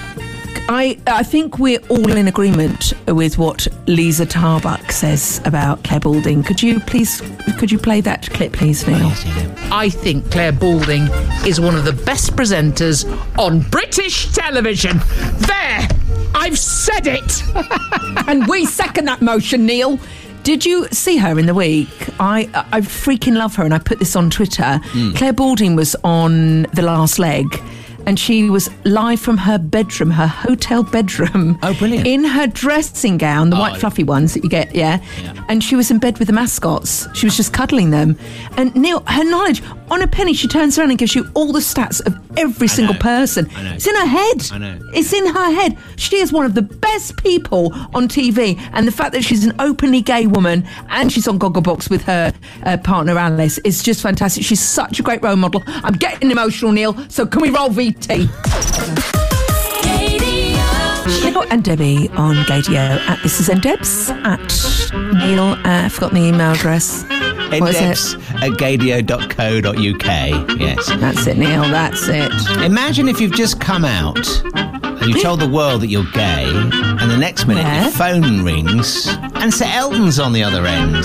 I 0.70 0.98
I 1.08 1.24
think 1.24 1.60
we're 1.60 1.80
all 1.90 2.12
in 2.12 2.28
agreement 2.28 2.94
with 3.08 3.38
what 3.38 3.68
Liza 3.88 4.26
Tarbuck 4.26 4.92
says 4.92 5.42
about 5.46 5.84
Clare 5.84 6.00
Balding. 6.00 6.44
Could 6.44 6.62
you 6.62 6.80
please, 6.80 7.22
could 7.58 7.72
you 7.72 7.78
play 7.78 8.02
that 8.02 8.30
clip, 8.30 8.54
please, 8.54 8.88
Neil? 8.88 9.12
I 9.72 9.90
think 9.90 10.30
Clare 10.32 10.52
Balding 10.52 11.08
is 11.46 11.60
one 11.60 11.76
of 11.76 11.86
the 11.86 11.94
best 11.94 12.36
presenters 12.36 13.06
on 13.38 13.62
British 13.70 14.32
television. 14.32 15.00
There! 15.48 15.88
I've 16.36 16.58
said 16.58 17.08
it! 17.08 17.44
and 18.28 18.48
we 18.48 18.66
second 18.66 19.06
that 19.06 19.22
motion, 19.22 19.66
Neil. 19.66 20.00
Did 20.44 20.66
you 20.66 20.88
see 20.92 21.18
her 21.18 21.40
in 21.40 21.46
the 21.46 21.54
week? 21.54 21.90
I 22.20 22.50
I 22.72 22.82
freaking 22.82 23.36
love 23.38 23.56
her, 23.56 23.64
and 23.64 23.74
I 23.74 23.80
put 23.80 24.00
this 24.00 24.16
on 24.16 24.30
Twitter. 24.30 24.80
Hmm. 24.84 25.14
Clare 25.14 25.34
Balding 25.34 25.76
was 25.76 25.96
on 26.04 26.64
the 26.74 26.82
last 26.82 27.18
leg, 27.18 27.46
and 28.06 28.20
she 28.20 28.50
was 28.50 28.70
live 28.86 29.20
from 29.20 29.38
her 29.38 29.58
bedroom, 29.58 30.12
her 30.12 30.28
hotel 30.28 30.84
bedroom. 30.84 31.58
Oh, 31.64 31.74
brilliant. 31.74 32.08
In 32.08 32.24
her 32.24 32.48
dressing 32.48 33.18
gown, 33.18 33.50
the 33.50 33.56
white 33.56 33.80
fluffy 33.80 34.04
ones 34.04 34.34
that 34.34 34.44
you 34.44 34.50
get, 34.50 34.74
yeah? 34.76 35.00
And 35.50 35.64
she 35.64 35.76
was 35.76 35.90
in 35.92 36.00
bed 36.00 36.20
with 36.20 36.28
the 36.28 36.34
mascots. 36.34 37.08
She 37.14 37.26
was 37.26 37.38
just 37.38 37.54
cuddling 37.54 37.90
them. 37.90 38.18
And 38.58 38.76
Neil, 38.76 39.04
her 39.08 39.24
knowledge 39.24 39.62
on 39.90 40.02
a 40.02 40.08
penny, 40.08 40.34
she 40.34 40.48
turns 40.48 40.78
around 40.78 40.90
and 40.90 41.00
gives 41.00 41.16
you 41.16 41.30
all 41.34 41.52
the 41.52 41.60
stats 41.60 42.06
of 42.06 42.16
every 42.38 42.68
single 42.68 42.96
person. 42.96 43.50
I 43.56 43.64
know. 43.64 43.74
It's 43.74 43.88
in 43.88 43.96
her 43.96 44.06
head. 44.06 44.52
I 44.52 44.58
know. 44.58 44.80
It's 44.94 45.14
in 45.14 45.26
her 45.28 45.52
head. 45.52 45.78
She 45.98 46.18
is 46.18 46.34
one 46.34 46.46
of 46.46 46.56
the 46.56 46.62
best 46.62 47.18
people 47.18 47.72
on 47.94 48.08
TV, 48.08 48.60
and 48.74 48.88
the 48.88 48.92
fact 48.92 49.14
that 49.14 49.24
she's 49.24 49.46
an 49.46 49.54
openly 49.60 50.02
gay 50.02 50.28
woman 50.28 50.68
and 50.90 51.12
she's 51.12 51.28
on 51.28 51.40
Gogglebox 51.40 51.90
with 51.90 52.02
her 52.04 52.34
uh, 52.64 52.78
partner 52.78 53.18
Alice 53.18 53.58
is 53.60 53.84
just 53.84 54.02
fantastic. 54.02 54.44
She's 54.44 54.62
such 54.62 55.00
a 55.00 55.04
great 55.04 55.22
role 55.22 55.36
model. 55.36 55.64
I'm 55.68 55.94
getting 55.94 56.32
emotional, 56.32 56.72
Neil. 56.72 56.98
So 57.10 57.26
can 57.26 57.42
we 57.42 57.50
roll 57.50 57.70
VT? 57.94 58.30
Neil 61.24 61.44
and 61.50 61.64
Debbie 61.64 62.10
on 62.10 62.36
Gaydio 62.46 63.00
at 63.08 63.22
This 63.24 63.40
Is 63.40 63.48
Debs 63.62 64.10
at 64.10 64.40
Neil. 65.14 65.44
Uh, 65.44 65.62
I've 65.86 65.94
forgotten 65.94 66.22
the 66.22 66.28
email 66.28 66.52
address. 66.54 67.04
What 67.04 67.70
is 67.70 67.76
Index 67.76 68.16
at 68.42 68.52
gaydio.co.uk. 68.54 70.60
Yes. 70.60 70.88
That's 71.00 71.28
it, 71.28 71.38
Neil. 71.38 71.62
That's 71.64 72.08
it. 72.08 72.32
Imagine 72.64 73.08
if 73.08 73.22
you've 73.22 73.34
just 73.34 73.60
come 73.60 73.86
out 73.86 74.18
and 75.04 75.14
you 75.14 75.22
told 75.22 75.40
the 75.40 75.48
world 75.50 75.82
that 75.82 75.88
you're 75.88 76.10
gay, 76.14 76.46
and 76.50 77.12
the 77.12 77.18
next 77.18 77.46
minute 77.48 77.62
Yeah. 77.64 77.84
your 77.84 77.92
phone 77.92 78.44
rings 78.44 79.08
and 79.36 79.54
Sir 79.54 79.66
Elton's 79.68 80.20
on 80.20 80.32
the 80.34 80.44
other 80.44 80.66
end. 80.66 81.04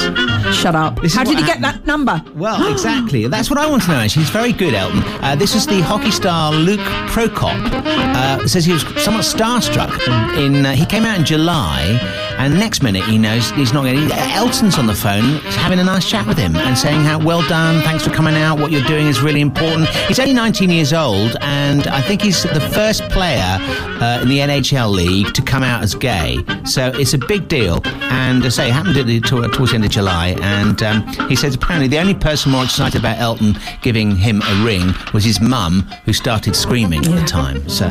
Shut 0.55 0.75
up. 0.77 1.01
This 1.03 1.13
is 1.13 1.19
How 1.19 1.25
did 1.25 1.39
he 1.39 1.45
get 1.45 1.61
that 1.63 1.85
number? 1.87 2.23
Well, 2.35 2.71
exactly. 2.73 3.27
That's 3.27 3.51
what 3.51 3.59
I 3.59 3.67
want 3.69 3.83
to 3.83 3.89
know. 3.89 3.97
Actually, 3.97 4.23
he's 4.23 4.31
very 4.31 4.53
good, 4.53 4.75
Elton. 4.75 5.03
Uh, 5.23 5.35
this 5.37 5.55
is 5.55 5.67
the 5.67 5.81
hockey 5.81 6.11
star 6.13 6.53
Luke 6.53 6.81
Prokop. 7.11 7.59
Uh, 7.85 8.47
says 8.47 8.65
he 8.65 8.73
was 8.73 8.83
somewhat 9.03 9.25
starstruck. 9.25 9.93
In 10.39 10.65
uh, 10.65 10.73
he 10.73 10.87
came 10.87 11.05
out 11.05 11.19
in 11.19 11.25
July, 11.25 11.99
and 12.39 12.55
next 12.55 12.83
minute 12.83 13.05
he 13.05 13.19
knows 13.19 13.51
he's 13.51 13.73
not 13.73 13.83
going. 13.83 14.09
to... 14.09 14.15
Elton's 14.15 14.79
on 14.79 14.87
the 14.87 14.95
phone, 14.95 15.39
having 15.59 15.79
a 15.79 15.85
nice 15.85 16.09
chat 16.09 16.27
with 16.27 16.39
him 16.39 16.57
and 16.57 16.77
saying 16.77 17.03
how 17.03 17.19
well 17.19 17.47
done, 17.49 17.83
thanks 17.83 18.05
for 18.05 18.11
coming 18.11 18.35
out. 18.35 18.59
What 18.59 18.71
you're 18.71 18.85
doing 18.85 19.07
is 19.07 19.21
really 19.21 19.41
important. 19.41 19.89
He's 19.89 20.19
only 20.19 20.35
19 20.35 20.71
years 20.71 20.93
old, 20.93 21.37
and 21.41 21.87
I 21.89 22.01
think 22.01 22.23
he's 22.23 22.43
the 22.43 22.61
first 22.73 23.03
player 23.11 23.59
uh, 24.01 24.21
in 24.23 24.29
the 24.29 24.39
NHL 24.39 24.91
league 24.91 25.35
to 25.35 25.43
come 25.43 25.63
out 25.63 25.83
as 25.83 25.95
gay. 25.95 26.39
So 26.65 26.93
it's 26.95 27.15
a 27.15 27.19
big 27.19 27.49
deal. 27.49 27.81
And 27.85 28.45
uh, 28.45 28.51
say 28.51 28.69
it 28.69 28.73
happened 28.73 28.97
the, 28.97 29.21
towards 29.21 29.71
the 29.71 29.75
end 29.75 29.85
of 29.85 29.91
July, 29.91 30.37
and 30.41 30.83
um, 30.83 31.07
he 31.29 31.37
says 31.37 31.55
apparently 31.55 31.89
the 31.89 31.99
only 31.99 32.15
person 32.15 32.53
more 32.53 32.65
excited 32.65 33.01
about 33.01 33.19
Elton 33.19 33.57
giving 33.83 34.15
him 34.15 34.43
a 34.43 34.65
ring 34.65 34.95
was 35.13 35.25
his 35.25 35.41
mum, 35.41 35.83
who 36.05 36.13
started 36.13 36.55
screaming 36.55 37.05
at 37.05 37.21
the 37.21 37.27
time. 37.27 37.69
So 37.69 37.89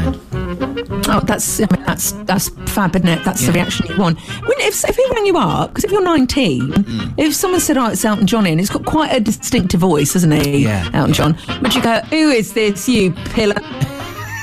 Oh, 1.10 1.22
that's 1.22 1.62
I 1.62 1.68
mean, 1.72 1.86
that's 1.86 2.12
that's 2.24 2.50
fab, 2.72 2.96
isn't 2.96 3.08
it? 3.08 3.24
That's 3.24 3.46
the 3.46 3.54
reaction 3.54 3.88
you 3.88 3.98
want. 3.98 4.20
When, 4.42 4.60
if 4.62 4.84
if 4.88 4.96
he 4.96 5.06
rang 5.14 5.26
you 5.26 5.38
up, 5.38 5.70
because 5.72 5.84
if 5.84 5.92
you're 5.92 6.04
19, 6.04 6.62
Mm. 6.62 7.14
if 7.18 7.34
someone 7.36 7.60
said, 7.62 7.78
"Oh, 7.78 7.88
it's 7.88 8.04
Elton 8.06 8.28
John," 8.28 8.46
and 8.46 8.60
he's 8.60 8.70
got 8.70 8.86
quite 8.86 9.12
a 9.14 9.20
distinctive 9.20 9.80
voice, 9.80 10.14
hasn't 10.14 10.34
he? 10.34 10.64
Yeah, 10.64 10.90
Elton 10.94 11.14
John. 11.14 11.38
Would 11.62 11.74
you 11.76 11.82
go, 11.82 12.00
"Who 12.10 12.30
is 12.30 12.54
this, 12.54 12.88
you 12.90 13.12
pillar"? 13.12 13.56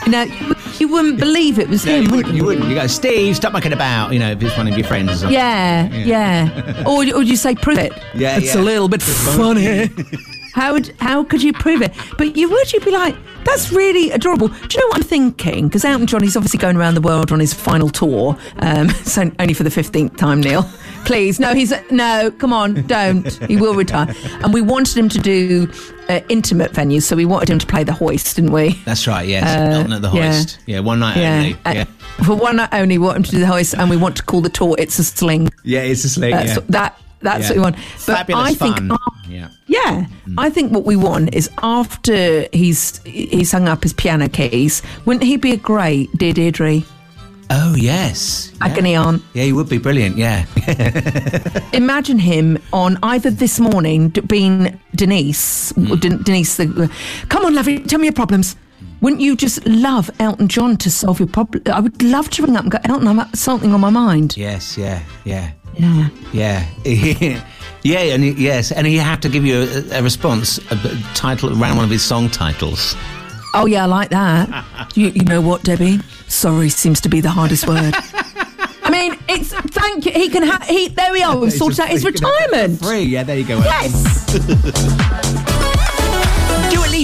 you 0.06 0.12
know, 0.12 0.26
you, 0.78 0.88
wouldn't 0.88 1.18
believe 1.18 1.58
it 1.58 1.66
was 1.68 1.86
no, 1.86 1.92
him. 1.96 2.02
you 2.04 2.10
would 2.10 2.16
wouldn't. 2.16 2.34
You 2.34 2.44
wouldn't. 2.44 2.68
You 2.68 2.74
go, 2.74 2.86
Steve, 2.86 3.36
stop 3.36 3.52
mucking 3.54 3.72
about. 3.72 4.12
You 4.12 4.18
know, 4.18 4.32
if 4.32 4.42
it's 4.42 4.54
one 4.56 4.68
of 4.68 4.76
your 4.76 4.86
friends 4.86 5.10
or 5.12 5.16
something. 5.16 5.32
Yeah, 5.34 5.88
yeah. 5.94 6.82
or, 6.86 6.98
or 7.14 7.22
you 7.22 7.36
say, 7.36 7.54
prove 7.54 7.78
it. 7.78 7.92
Yeah, 8.14 8.36
It's 8.36 8.54
yeah. 8.54 8.60
a 8.60 8.62
little 8.62 8.88
bit 8.88 9.00
funny. 9.02 9.88
how 10.54 10.72
would 10.72 10.94
how 11.00 11.24
could 11.24 11.42
you 11.42 11.52
prove 11.52 11.82
it? 11.82 11.92
But 12.16 12.36
you 12.36 12.48
would, 12.48 12.72
you'd 12.72 12.84
be 12.84 12.90
like, 12.92 13.14
that's 13.44 13.72
really 13.72 14.10
adorable. 14.12 14.48
Do 14.48 14.54
you 14.54 14.80
know 14.80 14.86
what 14.88 14.96
I'm 14.98 15.02
thinking? 15.02 15.68
Because 15.68 15.84
Elton 15.84 16.06
John, 16.06 16.22
he's 16.22 16.36
obviously 16.36 16.58
going 16.58 16.76
around 16.76 16.94
the 16.94 17.00
world 17.02 17.32
on 17.32 17.40
his 17.40 17.52
final 17.52 17.88
tour. 17.90 18.36
Um, 18.58 18.88
so 19.04 19.30
only 19.38 19.52
for 19.54 19.64
the 19.64 19.70
15th 19.70 20.16
time, 20.16 20.40
Neil. 20.40 20.62
Please, 21.04 21.38
no, 21.38 21.52
he's 21.54 21.72
no. 21.90 22.30
Come 22.38 22.52
on, 22.52 22.86
don't. 22.86 23.30
He 23.46 23.56
will 23.56 23.74
retire. 23.74 24.14
And 24.42 24.54
we 24.54 24.62
wanted 24.62 24.96
him 24.96 25.08
to 25.10 25.18
do 25.18 25.70
uh, 26.08 26.20
intimate 26.30 26.72
venues, 26.72 27.02
so 27.02 27.14
we 27.16 27.26
wanted 27.26 27.50
him 27.50 27.58
to 27.58 27.66
play 27.66 27.84
the 27.84 27.92
Hoist, 27.92 28.36
didn't 28.36 28.52
we? 28.52 28.70
That's 28.86 29.06
right. 29.06 29.28
Yes, 29.28 29.44
Uh, 29.44 29.76
Elton 29.78 29.92
at 29.92 30.00
the 30.02 30.10
yeah. 30.12 30.32
hoist. 30.32 30.58
Yeah, 30.66 30.80
one 30.80 31.00
night 31.00 31.16
Yeah. 31.18 31.36
only. 31.36 31.54
Uh, 31.66 31.72
Yeah, 31.74 31.84
For 32.24 32.34
one 32.36 32.56
night 32.56 32.70
only, 32.72 32.96
we 32.96 33.04
want 33.04 33.18
him 33.18 33.22
to 33.24 33.30
do 33.32 33.38
the 33.40 33.46
Hoist, 33.46 33.74
and 33.74 33.90
we 33.90 33.96
want 33.98 34.16
to 34.16 34.22
call 34.22 34.40
the 34.40 34.48
tour 34.48 34.76
"It's 34.78 34.98
a 34.98 35.04
Sling." 35.04 35.50
yeah, 35.62 35.80
it's 35.80 36.04
a 36.04 36.08
sling. 36.08 36.30
That's, 36.30 36.54
yeah. 36.56 36.62
That 36.70 36.98
that's 37.24 37.42
Yeah. 37.42 37.48
what 37.48 37.56
we 37.56 37.62
want. 37.62 37.76
But 38.06 38.16
Fabulous 38.18 38.50
I 38.50 38.54
think, 38.54 38.76
yeah. 39.28 39.48
yeah, 39.66 40.06
mm. 40.28 40.34
I 40.38 40.48
think 40.50 40.72
what 40.72 40.84
we 40.84 40.96
want 40.96 41.34
is 41.34 41.50
after 41.62 42.46
he's 42.52 43.00
he's 43.04 43.50
hung 43.52 43.66
up 43.68 43.82
his 43.82 43.92
piano 43.92 44.28
keys, 44.28 44.82
wouldn't 45.04 45.24
he 45.24 45.36
be 45.36 45.52
a 45.52 45.56
great 45.56 46.08
Dear 46.16 46.32
Deirdre 46.32 46.82
Oh 47.50 47.74
yes. 47.76 48.52
agony 48.60 48.94
aunt? 48.96 49.22
Yeah, 49.34 49.44
he 49.44 49.52
would 49.52 49.68
be 49.68 49.78
brilliant. 49.78 50.16
Yeah. 50.16 50.46
Imagine 51.72 52.18
him 52.18 52.58
on 52.72 52.98
either 53.02 53.30
this 53.30 53.60
morning 53.60 54.08
being 54.26 54.78
Denise, 54.94 55.72
mm. 55.72 56.00
Den- 56.00 56.22
Denise. 56.22 56.56
The, 56.56 56.90
Come 57.28 57.44
on, 57.44 57.54
lovey, 57.54 57.80
tell 57.80 57.98
me 57.98 58.06
your 58.06 58.14
problems. 58.14 58.56
Wouldn't 59.02 59.20
you 59.20 59.36
just 59.36 59.64
love 59.66 60.10
Elton 60.18 60.48
John 60.48 60.78
to 60.78 60.90
solve 60.90 61.18
your 61.20 61.28
problem? 61.28 61.62
I 61.70 61.80
would 61.80 62.02
love 62.02 62.30
to 62.30 62.42
ring 62.42 62.56
up 62.56 62.62
and 62.62 62.72
go, 62.72 62.78
Elton, 62.84 63.06
I'm 63.08 63.16
got 63.16 63.36
something 63.36 63.74
on 63.74 63.80
my 63.80 63.90
mind. 63.90 64.36
yes. 64.36 64.78
Yeah. 64.78 65.02
Yeah. 65.24 65.50
Yeah. 65.76 66.08
Yeah. 66.32 66.66
yeah, 67.82 67.98
and 67.98 68.24
he, 68.24 68.30
yes, 68.32 68.72
and 68.72 68.86
he 68.86 68.96
had 68.96 69.22
to 69.22 69.28
give 69.28 69.44
you 69.44 69.62
a, 69.62 69.98
a 69.98 70.02
response, 70.02 70.58
a 70.70 70.76
title 71.14 71.50
around 71.50 71.76
one 71.76 71.84
of 71.84 71.90
his 71.90 72.02
song 72.02 72.30
titles. 72.30 72.94
Oh 73.54 73.66
yeah, 73.66 73.84
I 73.84 73.86
like 73.86 74.10
that. 74.10 74.90
you, 74.96 75.08
you 75.08 75.24
know 75.24 75.40
what, 75.40 75.62
Debbie? 75.62 76.00
Sorry 76.28 76.68
seems 76.68 77.00
to 77.02 77.08
be 77.08 77.20
the 77.20 77.30
hardest 77.30 77.68
word. 77.68 77.94
I 78.82 78.90
mean, 78.90 79.16
it's 79.28 79.52
thank 79.52 80.04
you. 80.06 80.12
He 80.12 80.28
can 80.28 80.42
have. 80.42 80.62
He 80.64 80.88
there 80.88 81.12
we 81.12 81.22
are. 81.22 81.36
We've 81.38 81.52
sorted 81.52 81.80
out 81.80 81.88
his 81.88 82.04
retirement. 82.04 82.80
Free. 82.80 83.02
Yeah, 83.02 83.22
there 83.22 83.38
you 83.38 83.46
go. 83.46 83.58
Yes. 83.58 85.50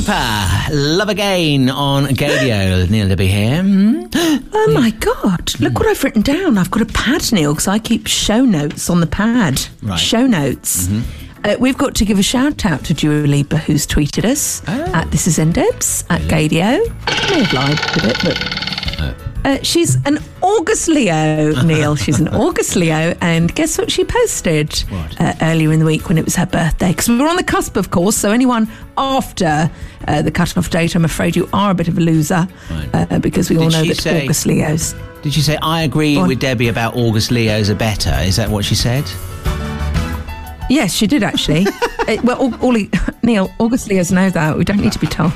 Lipa, 0.01 0.73
Love 0.73 1.11
Again 1.11 1.69
on 1.69 2.07
Gaydio. 2.07 2.89
Neil 2.91 3.15
be 3.17 3.27
here. 3.27 3.63
Hmm? 3.63 4.05
Oh 4.15 4.71
my 4.73 4.93
God! 4.93 5.53
Look 5.61 5.75
what 5.75 5.89
I've 5.89 6.03
written 6.03 6.23
down. 6.23 6.57
I've 6.57 6.71
got 6.71 6.81
a 6.81 6.87
pad, 6.87 7.31
Neil, 7.35 7.53
because 7.53 7.69
I 7.69 7.79
keep 7.79 8.07
show 8.07 8.43
notes 8.43 8.89
on 8.89 9.01
the 9.01 9.07
pad. 9.07 9.61
Right. 9.83 9.99
Show 9.99 10.27
notes. 10.27 10.89
Uh, 11.45 11.57
we've 11.61 11.77
got 11.77 11.95
to 11.97 12.07
give 12.07 12.19
a 12.19 12.23
shout 12.23 12.65
out 12.65 12.83
to 12.87 12.95
Dua 12.95 13.27
Lipa, 13.27 13.59
who's 13.59 13.87
tweeted 13.87 14.25
us 14.25 14.67
at 14.67 15.11
This 15.11 15.27
Is 15.27 15.37
NDebs 15.37 16.07
at 16.09 16.23
Gaydio. 16.23 16.81
I 17.07 17.31
may 17.31 17.43
have 17.43 17.53
lied 17.53 17.99
a 17.99 18.07
bit, 18.07 18.17
but 18.25 18.70
Uh, 19.45 19.59
she's 19.63 19.97
an 20.07 20.19
August 20.43 20.89
Leo, 20.89 21.53
Neil. 21.65 21.97
She's 21.97 22.21
an 22.21 22.29
August 22.29 22.77
Leo, 22.77 23.15
and 23.21 23.55
guess 23.55 23.79
what 23.79 23.91
she 23.91 24.05
posted? 24.05 24.85
Uh, 25.19 25.33
earlier 25.41 25.73
in 25.73 25.79
the 25.81 25.87
week 25.87 26.09
when 26.09 26.19
it 26.19 26.25
was 26.25 26.37
her 26.37 26.47
birthday? 26.47 26.89
Because 26.89 27.09
we 27.09 27.17
were 27.19 27.27
on 27.27 27.37
the 27.37 27.43
cusp, 27.45 27.77
of 27.77 27.91
course. 27.91 28.17
So 28.17 28.33
anyone 28.33 28.69
after 28.99 29.71
uh, 30.07 30.23
the 30.23 30.31
cut-off 30.31 30.69
date, 30.71 30.95
I'm 30.95 31.05
afraid 31.05 31.37
you 31.37 31.49
are 31.53 31.71
a 31.71 31.75
bit 31.75 31.89
of 31.89 31.97
a 31.97 32.01
loser 32.01 32.47
uh, 32.93 33.19
because 33.21 33.49
we 33.51 33.57
all 33.57 33.71
know 33.71 33.85
that 33.85 33.97
say- 33.97 34.25
August 34.25 34.47
Leos. 34.47 34.95
Did 35.23 35.37
you 35.37 35.43
say 35.43 35.57
I 35.61 35.83
agree 35.83 36.17
with 36.23 36.39
Debbie 36.41 36.69
about 36.69 36.97
August 36.97 37.31
Leos 37.31 37.69
are 37.69 37.75
better? 37.75 38.15
Is 38.23 38.37
that 38.37 38.49
what 38.49 38.65
she 38.65 38.75
said? 38.75 39.05
Yes, 40.71 40.93
she 40.95 41.07
did 41.07 41.23
actually. 41.23 41.67
Uh, 42.09 42.17
well, 42.25 42.39
all, 42.41 42.55
all 42.65 42.73
Neil, 43.23 43.53
August 43.61 43.89
Leos 43.89 44.11
know 44.11 44.31
that. 44.31 44.57
We 44.57 44.65
don't 44.65 44.81
need 44.81 44.91
to 44.93 44.99
be 44.99 45.07
told. 45.07 45.33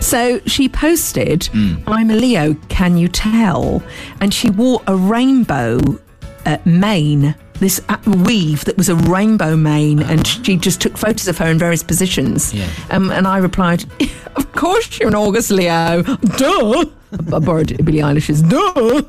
So 0.00 0.40
she 0.46 0.68
posted, 0.68 1.48
I'm 1.86 2.10
a 2.10 2.14
Leo, 2.14 2.54
can 2.68 2.96
you 2.96 3.08
tell? 3.08 3.82
And 4.20 4.32
she 4.32 4.50
wore 4.50 4.82
a 4.86 4.96
rainbow 4.96 5.78
uh, 6.44 6.58
mane, 6.64 7.34
this 7.54 7.80
weave 8.06 8.64
that 8.66 8.76
was 8.76 8.88
a 8.88 8.94
rainbow 8.94 9.56
mane, 9.56 10.02
and 10.02 10.26
she 10.26 10.56
just 10.56 10.80
took 10.80 10.96
photos 10.96 11.26
of 11.26 11.38
her 11.38 11.46
in 11.46 11.58
various 11.58 11.82
positions. 11.82 12.52
Yeah. 12.54 12.68
Um, 12.90 13.10
and 13.10 13.26
I 13.26 13.38
replied, 13.38 13.84
Of 14.36 14.52
course 14.52 14.98
you're 14.98 15.08
an 15.08 15.14
August 15.14 15.50
Leo. 15.50 16.02
Duh. 16.36 16.84
I 17.12 17.38
borrowed 17.38 17.84
Billie 17.84 17.98
Eilish's 18.00 18.42
duh. 18.42 19.02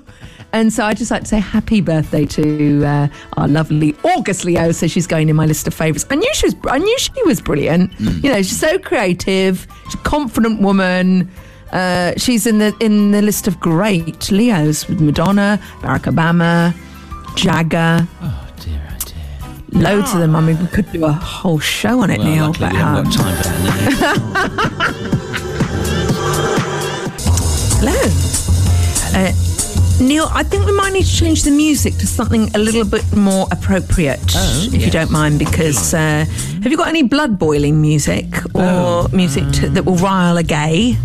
And 0.54 0.72
so 0.72 0.86
I'd 0.86 0.98
just 0.98 1.12
like 1.12 1.24
to 1.24 1.27
say 1.27 1.39
happy 1.39 1.82
birthday 1.82 2.25
to 2.25 2.86
uh, 2.86 3.08
our 3.36 3.48
lovely 3.48 3.96
August 4.04 4.46
Leo. 4.46 4.72
So 4.72 4.88
she's 4.88 5.06
going 5.06 5.30
in 5.30 5.36
my 5.36 5.46
list 5.46 5.68
of 5.68 5.74
favourites. 5.74 6.06
I 6.10 6.16
knew 6.16 6.34
she 6.34 6.48
was. 6.48 6.56
I 6.68 6.77
knew 6.80 6.98
she 7.00 7.12
was 7.24 7.42
brilliant. 7.42 7.92
You 8.00 8.32
know, 8.32 8.38
she's 8.38 8.58
so 8.60 8.80
creative. 8.80 9.68
She's 9.86 9.94
a 9.96 9.98
confident 10.00 10.62
woman. 10.62 11.30
Uh, 11.72 12.13
she's 12.16 12.48
in 12.48 12.60
the 12.60 12.74
in 12.80 13.12
the 13.12 13.22
list 13.22 13.46
of 13.48 13.60
great 13.60 14.32
Leos 14.32 14.88
with 14.88 15.01
Madonna, 15.01 15.60
Barack 15.82 16.12
Obama, 16.12 16.74
Jagger. 17.36 18.08
Oh 18.22 18.48
dear, 18.62 18.88
oh 18.89 18.98
dear. 19.06 19.82
Loads 19.82 20.13
of 20.13 20.20
them. 20.20 20.34
I 20.36 20.39
mean, 20.42 20.58
we 20.60 20.68
could 20.68 20.89
do 20.94 21.04
a 21.06 21.12
whole 21.12 21.60
show 21.60 22.00
on 22.00 22.10
it, 22.10 22.20
Well, 22.20 22.27
Neil. 22.27 22.46
luckily 22.48 22.70
But, 22.70 22.72
we 22.72 22.77
haven't 22.80 22.98
um, 22.98 23.04
got 23.04 23.13
time 23.13 23.36
for 23.36 23.44
that 23.44 23.60
now. 25.12 25.18
hello. 27.80 28.00
Uh, 29.13 29.34
Neil, 30.00 30.27
I 30.32 30.44
think 30.44 30.66
we 30.68 30.72
might 30.74 30.94
need 30.94 31.06
to 31.06 31.12
change 31.16 31.42
the 31.44 31.50
music 31.51 31.96
to 31.96 32.06
something 32.08 32.54
a 32.56 32.60
little 32.60 32.86
bit 32.86 33.04
more 33.16 33.48
appropriate, 33.51 34.20
Oh, 34.36 34.70
if 34.72 34.86
you 34.86 34.92
don't 34.92 35.10
mind. 35.10 35.39
Because 35.39 35.94
uh, 35.94 36.25
have 36.62 36.68
you 36.68 36.77
got 36.77 36.88
any 36.88 37.01
blood 37.04 37.39
boiling 37.39 37.82
music 37.82 38.25
or 38.54 38.62
Oh, 38.62 39.08
music 39.12 39.50
to, 39.54 39.70
that 39.70 39.86
will 39.86 39.96
rile 39.98 40.38
a 40.38 40.44
gay? 40.44 40.96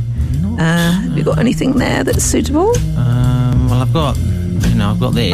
Uh, 0.58 0.92
have 0.92 1.16
you 1.16 1.24
got 1.24 1.38
anything 1.38 1.72
there 1.72 2.04
that's 2.04 2.22
suitable? 2.22 2.76
Um, 2.98 3.68
well, 3.70 3.80
I've 3.80 3.92
got, 3.94 4.16
you 4.18 4.74
know, 4.74 4.90
I've 4.90 5.00
got 5.00 5.14
this. 5.14 5.32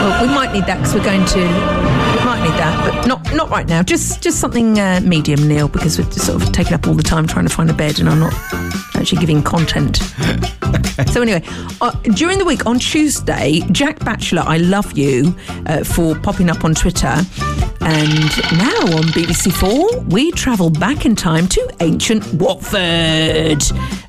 Well, 0.00 0.22
we 0.26 0.34
might 0.34 0.52
need 0.52 0.64
that 0.66 0.78
because 0.78 0.94
we're 0.94 1.04
going 1.04 1.24
to. 1.24 1.38
We 1.38 2.24
might 2.24 2.42
need 2.42 2.58
that, 2.58 2.84
but 2.84 3.06
not 3.06 3.32
not 3.34 3.48
right 3.50 3.66
now. 3.68 3.82
Just 3.84 4.20
just 4.22 4.40
something 4.40 4.78
uh, 4.80 5.00
medium, 5.04 5.46
Neil, 5.46 5.68
because 5.68 5.98
we're 5.98 6.10
sort 6.10 6.42
of 6.42 6.50
taking 6.52 6.72
up 6.74 6.88
all 6.88 6.94
the 6.94 7.02
time 7.02 7.26
trying 7.28 7.46
to 7.46 7.54
find 7.54 7.70
a 7.70 7.74
bed, 7.74 8.00
and 8.00 8.08
I'm 8.08 8.18
not 8.18 8.32
actually 9.00 9.20
giving 9.20 9.42
content. 9.42 9.96
So 11.12 11.22
anyway, 11.22 11.42
uh, 11.80 11.90
during 12.14 12.38
the 12.38 12.44
week 12.44 12.66
on 12.66 12.78
Tuesday, 12.78 13.60
Jack 13.72 13.98
Batchelor, 14.00 14.42
I 14.46 14.58
love 14.58 14.96
you 14.96 15.34
uh, 15.66 15.82
for 15.82 16.14
popping 16.14 16.50
up 16.50 16.64
on 16.64 16.74
Twitter. 16.74 17.16
And 17.82 18.30
now 18.58 18.96
on 18.96 19.04
BBC 19.14 19.50
Four, 19.52 20.00
we 20.02 20.30
travel 20.32 20.68
back 20.68 21.06
in 21.06 21.16
time 21.16 21.48
to 21.48 21.70
ancient 21.80 22.22
Walford. 22.34 23.62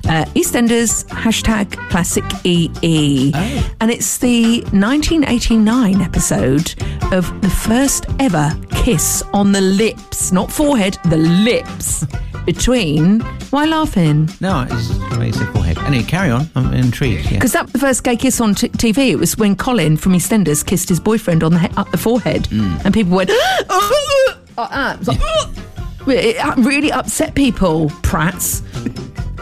Uh, 0.04 0.26
EastEnders 0.34 1.06
hashtag 1.06 1.72
classic 1.88 2.24
EE. 2.44 3.32
And 3.80 3.90
it's 3.90 4.18
the 4.18 4.60
1989 4.72 6.02
episode 6.02 6.74
of 7.12 7.40
the 7.40 7.50
first 7.50 8.06
ever 8.20 8.50
kiss 8.70 9.22
on 9.32 9.52
the 9.52 9.60
lips, 9.62 10.32
not 10.32 10.52
forehead, 10.52 10.98
the 11.06 11.16
lips, 11.16 12.04
between. 12.44 13.20
Why 13.50 13.64
laughing? 13.66 14.28
No, 14.40 14.66
it's 14.90 15.40
a 15.40 15.46
forehead. 15.46 15.78
Anyway, 15.78 16.04
carry 16.04 16.30
on. 16.30 16.48
I'm 16.54 16.72
intrigued. 16.72 17.24
Yeah. 17.24 17.34
Because 17.34 17.52
that 17.52 17.64
was 17.64 17.72
the 17.72 17.78
first 17.78 18.04
gay 18.04 18.16
kiss 18.16 18.40
on 18.40 18.54
t- 18.54 18.68
TV. 18.68 19.10
It 19.10 19.16
was 19.16 19.36
when 19.36 19.56
Colin 19.56 19.96
from 19.96 20.12
EastEnders 20.12 20.64
kissed 20.64 20.88
his 20.88 21.00
boyfriend 21.00 21.42
on 21.42 21.52
the 21.52 21.60
he- 21.60 21.76
up 21.76 21.90
the 21.90 21.98
forehead, 21.98 22.44
mm. 22.44 22.84
and 22.84 22.92
people 22.94 23.16
went, 23.16 23.30
"Oh, 23.32 24.36
like 24.56 24.70
that." 24.70 24.94
It 24.94 24.98
was 24.98 25.08
like, 25.08 25.20
it 26.08 26.36
uh, 26.44 26.54
really 26.58 26.90
upset 26.92 27.34
people, 27.34 27.90
prats. 28.02 28.62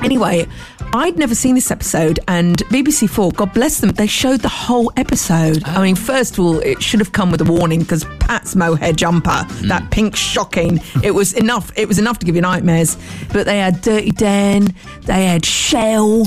Anyway, 0.02 0.46
I'd 0.92 1.16
never 1.16 1.36
seen 1.36 1.54
this 1.54 1.70
episode, 1.70 2.18
and 2.26 2.58
BBC 2.68 3.08
Four, 3.08 3.30
God 3.30 3.54
bless 3.54 3.80
them, 3.80 3.90
they 3.90 4.08
showed 4.08 4.40
the 4.40 4.48
whole 4.48 4.92
episode. 4.96 5.62
I 5.64 5.82
mean, 5.82 5.94
first 5.94 6.34
of 6.36 6.40
all, 6.44 6.58
it 6.58 6.82
should 6.82 6.98
have 6.98 7.12
come 7.12 7.30
with 7.30 7.40
a 7.40 7.44
warning 7.44 7.80
because 7.80 8.04
Pat's 8.18 8.56
mohair 8.56 8.92
jumper, 8.92 9.44
that 9.68 9.88
pink 9.92 10.16
shocking, 10.16 10.80
it 11.04 11.12
was 11.12 11.32
enough. 11.34 11.70
It 11.76 11.86
was 11.86 12.00
enough 12.00 12.18
to 12.18 12.26
give 12.26 12.34
you 12.34 12.42
nightmares. 12.42 12.96
But 13.32 13.46
they 13.46 13.58
had 13.58 13.80
Dirty 13.82 14.10
Dan, 14.10 14.74
they 15.02 15.26
had 15.26 15.44
Shell, 15.44 16.24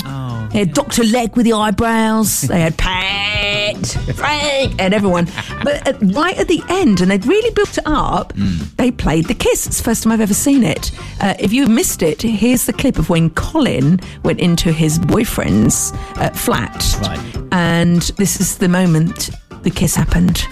they 0.50 0.60
had 0.60 0.72
Doctor 0.72 1.04
Legg 1.04 1.36
with 1.36 1.44
the 1.44 1.52
eyebrows, 1.52 2.40
they 2.42 2.60
had 2.60 2.78
Pat, 2.78 3.86
Frank, 4.14 4.80
and 4.80 4.94
everyone. 4.94 5.26
But 5.62 5.86
at, 5.86 6.00
right 6.14 6.38
at 6.38 6.48
the 6.48 6.62
end, 6.70 7.02
and 7.02 7.10
they'd 7.10 7.26
really 7.26 7.50
built 7.54 7.76
it 7.76 7.84
up, 7.86 8.32
they 8.76 8.90
played 8.90 9.26
the 9.26 9.34
kiss. 9.34 9.66
It's 9.66 9.76
the 9.76 9.84
first 9.84 10.04
time 10.04 10.12
I've 10.12 10.22
ever 10.22 10.32
seen 10.34 10.64
it. 10.64 10.90
Uh, 11.20 11.34
if 11.38 11.52
you 11.52 11.66
missed 11.66 12.02
it, 12.02 12.22
here's 12.22 12.64
the 12.64 12.72
clip 12.72 12.98
of 12.98 13.10
when 13.10 13.28
Colin 13.30 14.00
went 14.22 14.40
into 14.54 14.70
his 14.70 15.00
boyfriend's 15.00 15.92
uh, 16.14 16.30
flat. 16.30 16.96
Right. 17.02 17.18
And 17.50 18.02
this 18.18 18.40
is 18.40 18.58
the 18.58 18.68
moment 18.68 19.30
the 19.62 19.70
kiss 19.70 19.96
happened. 19.96 20.46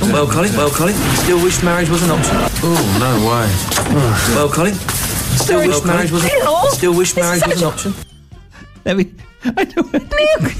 Well, 0.00 0.26
Colin, 0.26 0.50
well, 0.56 0.70
Colin, 0.70 0.94
still 0.94 1.42
wish 1.44 1.62
marriage 1.62 1.90
was 1.90 2.02
an 2.02 2.10
option. 2.10 2.36
Oh, 2.64 2.80
no 3.04 3.12
way. 3.28 4.34
Well, 4.34 4.48
Colin, 4.48 4.72
still 4.72 5.58
wish 5.58 5.84
marriage 5.84 6.10
was 6.10 6.24
an, 6.24 6.30
a, 6.42 6.70
still 6.70 6.96
wish 6.96 7.14
marriage 7.14 7.46
was 7.46 7.60
an 7.60 7.68
option. 7.68 7.94
Let 8.86 8.96
me. 8.96 9.12
I 9.44 9.64
don't. 9.64 9.92
Neil, 9.92 10.40
you 10.40 10.56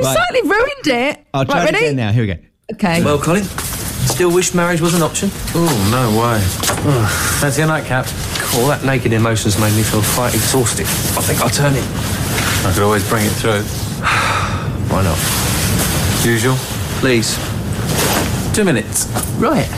Right. 0.00 0.14
slightly 0.14 0.48
ruined 0.48 0.86
it. 0.86 1.26
I'll 1.34 1.44
try 1.44 1.64
right, 1.64 1.68
it 1.70 1.72
ready? 1.72 1.86
again 1.86 1.96
now. 1.96 2.12
Here 2.12 2.22
we 2.22 2.32
go. 2.32 2.38
Okay. 2.74 3.02
Well, 3.02 3.18
Colin, 3.18 3.42
still 3.42 4.32
wish 4.32 4.54
marriage 4.54 4.80
was 4.80 4.94
an 4.94 5.02
option. 5.02 5.30
Oh, 5.56 5.88
no 5.90 6.20
way. 6.22 6.40
Fancy 7.40 7.62
a 7.62 7.66
nightcap? 7.66 8.06
All 8.58 8.66
that 8.66 8.82
naked 8.84 9.12
emotions 9.12 9.56
made 9.60 9.74
me 9.76 9.84
feel 9.84 10.02
quite 10.02 10.34
exhausted. 10.34 10.82
I 11.14 11.22
think 11.22 11.40
I'll 11.40 11.48
turn 11.48 11.76
in. 11.76 11.84
I 12.66 12.72
could 12.74 12.82
always 12.82 13.08
bring 13.08 13.24
it 13.24 13.30
through. 13.30 13.62
Why 14.90 15.02
not? 15.04 15.18
Usual. 16.26 16.56
Please. 16.98 17.38
Two 18.52 18.64
minutes. 18.64 19.06
right. 19.38 19.68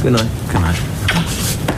Good 0.00 0.14
night. 0.14 0.30
Good 0.48 0.62
night. 0.62 1.76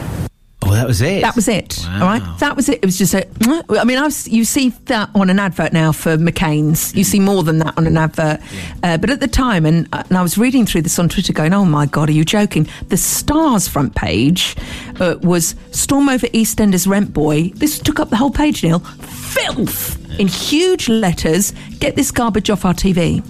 Oh, 0.65 0.71
that 0.71 0.87
was 0.87 1.01
it. 1.01 1.21
That 1.21 1.35
was 1.35 1.47
it. 1.47 1.79
Wow. 1.83 1.93
All 1.99 2.07
right, 2.07 2.39
that 2.39 2.55
was 2.55 2.69
it. 2.69 2.79
It 2.81 2.85
was 2.85 2.97
just 2.97 3.13
a. 3.13 3.27
I 3.69 3.83
mean, 3.83 3.97
I 3.97 4.03
was, 4.03 4.27
you 4.27 4.45
see 4.45 4.69
that 4.85 5.09
on 5.13 5.29
an 5.29 5.39
advert 5.39 5.73
now 5.73 5.91
for 5.91 6.17
McCain's. 6.17 6.95
You 6.95 7.03
see 7.03 7.19
more 7.19 7.43
than 7.43 7.59
that 7.59 7.77
on 7.77 7.85
an 7.87 7.97
advert. 7.97 8.39
Uh, 8.81 8.97
but 8.97 9.09
at 9.09 9.19
the 9.19 9.27
time, 9.27 9.65
and, 9.65 9.87
and 9.91 10.17
I 10.17 10.21
was 10.21 10.37
reading 10.37 10.65
through 10.65 10.83
this 10.83 10.97
on 10.99 11.09
Twitter, 11.09 11.33
going, 11.33 11.53
"Oh 11.53 11.65
my 11.65 11.85
god, 11.85 12.09
are 12.09 12.13
you 12.13 12.23
joking?" 12.23 12.67
The 12.87 12.97
Stars 12.97 13.67
front 13.67 13.95
page 13.95 14.55
uh, 14.99 15.15
was 15.21 15.55
"Storm 15.71 16.07
over 16.09 16.27
EastEnders 16.27 16.87
rent 16.87 17.13
boy." 17.13 17.49
This 17.55 17.79
took 17.79 17.99
up 17.99 18.09
the 18.09 18.17
whole 18.17 18.31
page, 18.31 18.63
Neil. 18.63 18.79
Filth 18.79 19.99
in 20.19 20.27
huge 20.27 20.87
letters. 20.87 21.53
Get 21.79 21.95
this 21.95 22.11
garbage 22.11 22.49
off 22.49 22.65
our 22.65 22.73
TV. 22.73 23.21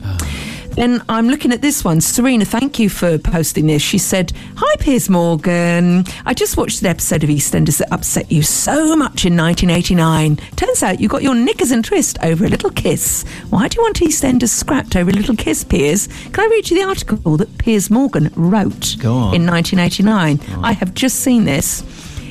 Then 0.75 1.03
I'm 1.07 1.29
looking 1.29 1.51
at 1.51 1.61
this 1.61 1.83
one. 1.83 2.01
Serena, 2.01 2.45
thank 2.45 2.79
you 2.79 2.89
for 2.89 3.17
posting 3.19 3.67
this. 3.67 3.81
She 3.81 3.99
said, 3.99 4.33
Hi, 4.57 4.75
Piers 4.79 5.07
Morgan. 5.09 6.03
I 6.25 6.33
just 6.33 6.57
watched 6.57 6.81
an 6.81 6.87
episode 6.87 7.23
of 7.23 7.29
EastEnders 7.29 7.77
that 7.77 7.91
upset 7.91 8.31
you 8.31 8.41
so 8.41 8.95
much 8.95 9.25
in 9.25 9.37
1989. 9.37 10.37
Turns 10.55 10.81
out 10.81 10.99
you 10.99 11.07
got 11.07 11.21
your 11.21 11.35
knickers 11.35 11.69
and 11.71 11.85
twist 11.85 12.17
over 12.23 12.45
a 12.45 12.49
little 12.49 12.71
kiss. 12.71 13.23
Why 13.51 13.67
do 13.67 13.77
you 13.77 13.83
want 13.83 13.97
EastEnders 13.99 14.49
scrapped 14.49 14.95
over 14.95 15.11
a 15.11 15.13
little 15.13 15.35
kiss, 15.35 15.63
Piers? 15.63 16.07
Can 16.07 16.39
I 16.39 16.47
read 16.47 16.69
you 16.71 16.77
the 16.81 16.87
article 16.87 17.37
that 17.37 17.55
Piers 17.59 17.91
Morgan 17.91 18.31
wrote 18.35 18.97
on. 19.05 19.35
in 19.35 19.45
1989? 19.45 20.39
I 20.63 20.71
have 20.73 20.95
just 20.95 21.19
seen 21.19 21.45
this. 21.45 21.83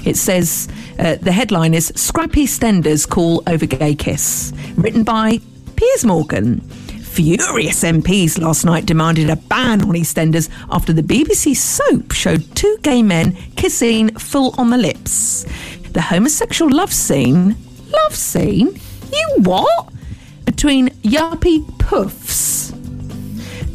It 0.05 0.17
says 0.17 0.69
uh, 0.99 1.15
the 1.17 1.31
headline 1.31 1.75
is 1.75 1.93
Scrap 1.95 2.31
EastEnders 2.31 3.09
Call 3.09 3.45
Over 3.47 3.67
Gay 3.67 3.95
Kiss, 3.95 4.53
written 4.77 5.05
by 5.05 5.39
Piers 5.77 6.05
Morgan. 6.05 6.61
Furious 7.13 7.83
MPs 7.85 8.41
last 8.41 8.65
night 8.65 8.87
demanded 8.87 9.29
a 9.29 9.37
ban 9.37 9.83
on 9.83 9.89
EastEnders 9.91 10.49
after 10.71 10.95
the 10.95 11.03
BBC 11.03 11.55
soap 11.55 12.11
showed 12.13 12.43
two 12.57 12.79
gay 12.81 13.03
men 13.03 13.37
kissing 13.55 14.09
full 14.15 14.55
on 14.57 14.71
the 14.71 14.79
lips. 14.79 15.45
The 15.93 16.01
homosexual 16.01 16.75
love 16.75 16.91
scene, 16.91 17.55
love 17.91 18.15
scene? 18.15 18.81
You 19.13 19.29
what? 19.43 19.93
Between 20.47 20.89
yuppie 21.03 21.63
puffs. 21.79 22.73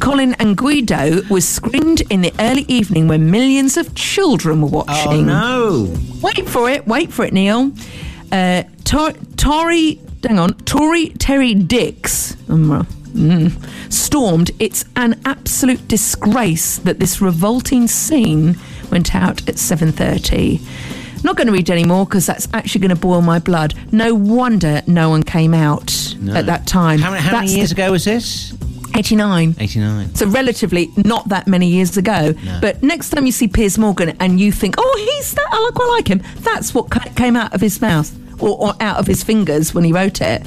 Colin 0.00 0.34
and 0.40 0.56
Guido 0.56 1.22
was 1.30 1.46
screened 1.46 2.00
in 2.10 2.22
the 2.22 2.32
early 2.40 2.62
evening 2.66 3.06
when 3.06 3.30
millions 3.30 3.76
of 3.76 3.94
children 3.94 4.62
were 4.62 4.68
watching. 4.68 5.30
Oh 5.30 5.88
no! 5.88 5.96
Wait 6.20 6.48
for 6.48 6.68
it, 6.68 6.88
wait 6.88 7.12
for 7.12 7.24
it, 7.24 7.32
Neil. 7.32 7.70
Uh, 8.32 8.64
Tor- 8.82 9.12
Tory, 9.36 10.00
hang 10.26 10.40
on, 10.40 10.54
Tory 10.64 11.10
Terry 11.10 11.54
Dicks 11.54 12.36
um, 12.48 12.84
mm, 13.18 13.92
stormed. 13.92 14.50
It's 14.58 14.84
an 14.96 15.20
absolute 15.24 15.86
disgrace 15.88 16.78
that 16.78 16.98
this 17.00 17.20
revolting 17.20 17.86
scene 17.88 18.56
went 18.90 19.14
out 19.14 19.46
at 19.48 19.56
7.30. 19.56 20.60
Not 21.24 21.36
going 21.36 21.48
to 21.48 21.52
read 21.52 21.68
any 21.68 21.84
more 21.84 22.06
because 22.06 22.26
that's 22.26 22.46
actually 22.54 22.80
going 22.82 22.94
to 22.94 23.00
boil 23.00 23.22
my 23.22 23.38
blood. 23.40 23.74
No 23.92 24.14
wonder 24.14 24.82
no 24.86 25.10
one 25.10 25.22
came 25.24 25.52
out 25.52 25.90
at 26.32 26.46
that 26.46 26.66
time. 26.66 27.00
How, 27.00 27.10
many- 27.10 27.22
how 27.22 27.32
many 27.40 27.52
years 27.52 27.70
the- 27.70 27.74
ago 27.82 27.90
was 27.92 28.04
this? 28.04 28.54
89. 28.96 29.54
89. 29.60 30.14
So 30.14 30.26
relatively 30.26 30.90
not 30.96 31.28
that 31.28 31.46
many 31.46 31.68
years 31.68 31.96
ago. 31.96 32.34
No. 32.44 32.58
But 32.60 32.82
next 32.82 33.10
time 33.10 33.26
you 33.26 33.32
see 33.32 33.46
Piers 33.46 33.78
Morgan 33.78 34.16
and 34.18 34.40
you 34.40 34.50
think, 34.50 34.76
oh, 34.78 35.10
he's 35.16 35.34
that, 35.34 35.46
I 35.52 35.70
quite 35.74 35.90
like 35.90 36.08
him. 36.08 36.22
That's 36.40 36.72
what 36.74 36.90
came 37.14 37.36
out 37.36 37.52
of 37.54 37.60
his 37.60 37.80
mouth 37.80 38.10
or, 38.40 38.56
or 38.58 38.74
out 38.80 38.96
of 38.98 39.06
his 39.06 39.22
fingers 39.22 39.74
when 39.74 39.84
he 39.84 39.92
wrote 39.92 40.20
it. 40.20 40.42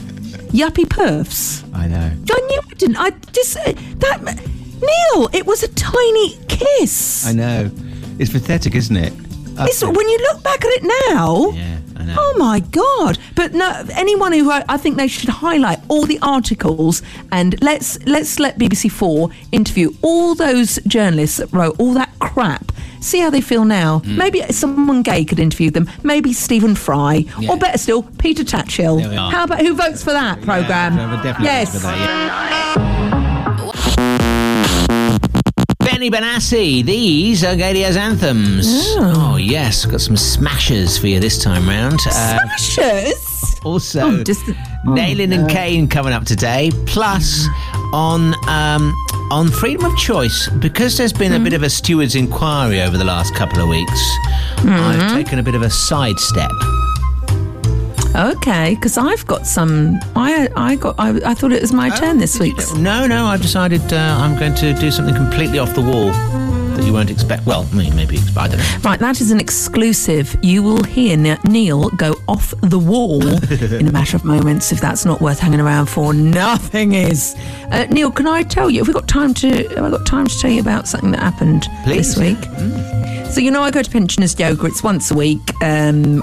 Yuppie 0.52 0.86
perfs. 0.86 1.64
I 1.74 1.88
know. 1.88 1.98
I 1.98 2.40
knew 2.48 2.62
I 2.70 2.74
didn't. 2.76 2.98
I 2.98 3.10
just 3.32 3.58
uh, 3.58 3.74
that 4.00 4.22
Neil. 4.82 5.30
It 5.34 5.46
was 5.46 5.64
a 5.64 5.70
tiny 5.70 6.38
kiss. 6.48 7.26
I 7.26 7.34
know. 7.34 7.72
It's 8.20 8.32
pathetic, 8.32 8.76
isn't 8.76 8.96
it? 8.96 9.14
It's, 9.60 9.84
when 9.84 10.10
you 10.10 10.18
look 10.18 10.44
back 10.44 10.64
at 10.64 10.72
it 10.72 10.84
now. 11.14 11.52
Yeah, 11.52 11.80
I 11.98 12.04
know. 12.06 12.16
Oh 12.18 12.36
my 12.38 12.60
god! 12.60 13.18
But 13.36 13.54
no, 13.54 13.86
anyone 13.94 14.34
who 14.34 14.52
I 14.52 14.64
I 14.68 14.78
think 14.78 14.98
they 14.98 15.08
should 15.08 15.30
highlight 15.30 15.80
all 15.88 16.06
the 16.06 16.20
articles 16.22 17.02
and 17.32 17.62
let's 17.62 18.04
let's 18.06 18.40
let 18.40 18.58
BBC 18.58 18.92
Four 18.92 19.30
interview 19.52 19.92
all 20.02 20.36
those 20.36 20.80
journalists 20.88 21.38
that 21.38 21.52
wrote 21.54 21.76
all 21.80 21.94
that 21.94 22.12
crap 22.20 22.72
see 23.02 23.20
how 23.20 23.30
they 23.30 23.42
feel 23.42 23.66
now. 23.66 24.00
Hmm. 24.00 24.18
Maybe 24.18 24.42
someone 24.52 25.02
gay 25.04 25.26
could 25.26 25.40
interview 25.40 25.70
them. 25.72 25.90
Maybe 26.04 26.32
Stephen 26.34 26.76
Fry, 26.76 27.26
Yeah. 27.40 27.52
or 27.52 27.58
better 27.58 27.78
still, 27.78 28.04
Peter 28.04 28.44
Tatchell. 28.44 29.00
There 29.02 29.10
we 29.10 29.18
are. 29.18 29.32
How 29.32 29.44
about 29.44 29.60
who 29.60 29.74
votes 29.76 30.04
for 30.04 30.12
that 30.12 30.42
program? 30.42 30.96
Definitely 31.24 31.46
yes. 31.46 32.82
Benny 35.80 36.10
Benassi, 36.10 36.84
these 36.86 37.44
are 37.44 37.56
Gaydio's 37.56 37.98
anthems. 37.98 38.66
Oh. 38.98 39.36
yes, 39.40 39.86
got 39.86 40.02
some 40.02 40.16
smashers 40.18 40.98
for 40.98 41.08
you 41.08 41.20
this 41.20 41.42
time 41.42 41.68
round. 41.68 42.00
Uh, 42.08 42.40
Also, 43.64 44.02
Oh, 44.02 44.24
just 44.24 44.46
the- 44.46 44.56
and 45.34 45.50
Kane 45.50 45.88
coming 45.88 46.14
up 46.14 46.26
today. 46.26 46.72
Plus, 46.88 47.46
on 47.94 48.34
um, 48.50 48.94
on 49.32 49.50
freedom 49.50 49.86
of 49.86 49.96
choice, 49.98 50.50
because 50.60 50.98
there's 50.98 51.14
been 51.14 51.34
a 51.34 51.40
bit 51.40 51.54
of 51.54 51.64
a 51.64 51.70
steward's 51.70 52.16
inquiry 52.16 52.82
over 52.82 52.98
the 52.98 53.04
last 53.06 53.34
couple 53.36 53.62
of 53.62 53.70
weeks. 53.70 54.02
I've 54.58 55.12
taken 55.14 55.40
a 55.40 55.44
bit 55.44 55.56
of 55.56 55.62
a 55.62 55.70
sidestep. 55.70 56.52
Okay, 58.14 58.76
because 58.76 58.98
I've 58.98 59.26
got 59.26 59.48
some. 59.48 59.98
I 60.18 60.50
I 60.58 60.76
got. 60.76 60.96
I, 61.00 61.32
I 61.32 61.34
thought 61.34 61.54
it 61.54 61.62
was 61.62 61.72
my 61.72 61.90
turn 61.90 62.18
this 62.18 62.40
week. 62.40 62.58
No, 62.76 63.08
no, 63.08 63.26
I've 63.26 63.42
decided 63.42 63.82
uh, 63.94 64.18
I'm 64.20 64.38
going 64.38 64.54
to 64.56 64.74
do 64.74 64.92
something 64.92 65.16
completely 65.16 65.60
off 65.60 65.74
the 65.76 65.82
wall 65.82 66.12
that 66.82 66.88
you 66.88 66.94
won't 66.94 67.12
expect. 67.12 67.46
Well, 67.46 67.68
I 67.72 67.76
mean, 67.76 67.96
maybe 67.96 68.18
I 68.38 68.48
don't 68.48 68.58
know. 68.58 68.78
Right, 68.84 69.00
that 69.00 69.22
is 69.22 69.32
an 69.32 69.40
exclusive. 69.40 70.36
You 70.42 70.64
will 70.64 70.84
hear 70.84 71.18
Neil 71.46 71.90
go 71.92 72.16
off 72.28 72.54
the 72.62 72.80
wall 72.80 73.22
in 73.52 73.88
a 73.88 73.92
matter 73.92 74.18
of 74.18 74.26
moments. 74.26 74.72
If 74.72 74.82
that's 74.82 75.06
not 75.06 75.22
worth 75.22 75.40
hanging 75.40 75.60
around 75.60 75.88
for, 75.88 76.14
nothing 76.14 76.94
is. 76.94 77.36
Uh, 77.72 77.86
Neil, 77.90 78.12
can 78.12 78.28
I 78.28 78.44
tell 78.44 78.70
you? 78.70 78.80
Have 78.80 78.88
we 78.88 78.94
got 78.94 79.08
time 79.08 79.34
to? 79.36 79.68
Have 79.70 79.84
I 79.84 79.90
got 79.92 80.06
time 80.06 80.28
to 80.28 80.40
tell 80.40 80.52
you 80.52 80.62
about 80.62 80.88
something 80.88 81.12
that 81.12 81.20
happened 81.20 81.68
Please. 81.84 82.16
this 82.16 82.18
week? 82.18 83.30
So 83.32 83.40
you 83.40 83.52
know, 83.52 83.62
I 83.62 83.72
go 83.72 83.82
to 83.82 83.90
pensioners 83.90 84.38
yoga. 84.38 84.66
It's 84.66 84.84
once 84.84 85.12
a 85.12 85.16
week. 85.16 85.40
Um, 85.64 86.22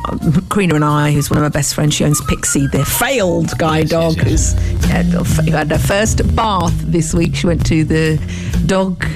Karina 0.51 0.75
and 0.75 0.85
I, 0.85 1.13
who's 1.13 1.31
one 1.31 1.39
of 1.39 1.43
my 1.43 1.49
best 1.49 1.75
friends, 1.75 1.95
she 1.95 2.05
owns 2.05 2.21
Pixie, 2.27 2.67
the 2.67 2.85
failed 2.85 3.57
guide 3.59 3.89
dog, 3.89 4.17
who's 4.17 4.55
yeah, 4.89 5.03
who 5.03 5.53
had 5.53 5.71
her 5.71 5.79
first 5.79 6.35
bath 6.37 6.75
this 6.81 7.15
week. 7.15 7.35
She 7.35 7.47
went 7.47 7.65
to 7.67 7.85
the 7.85 8.19
dog 8.67 9.07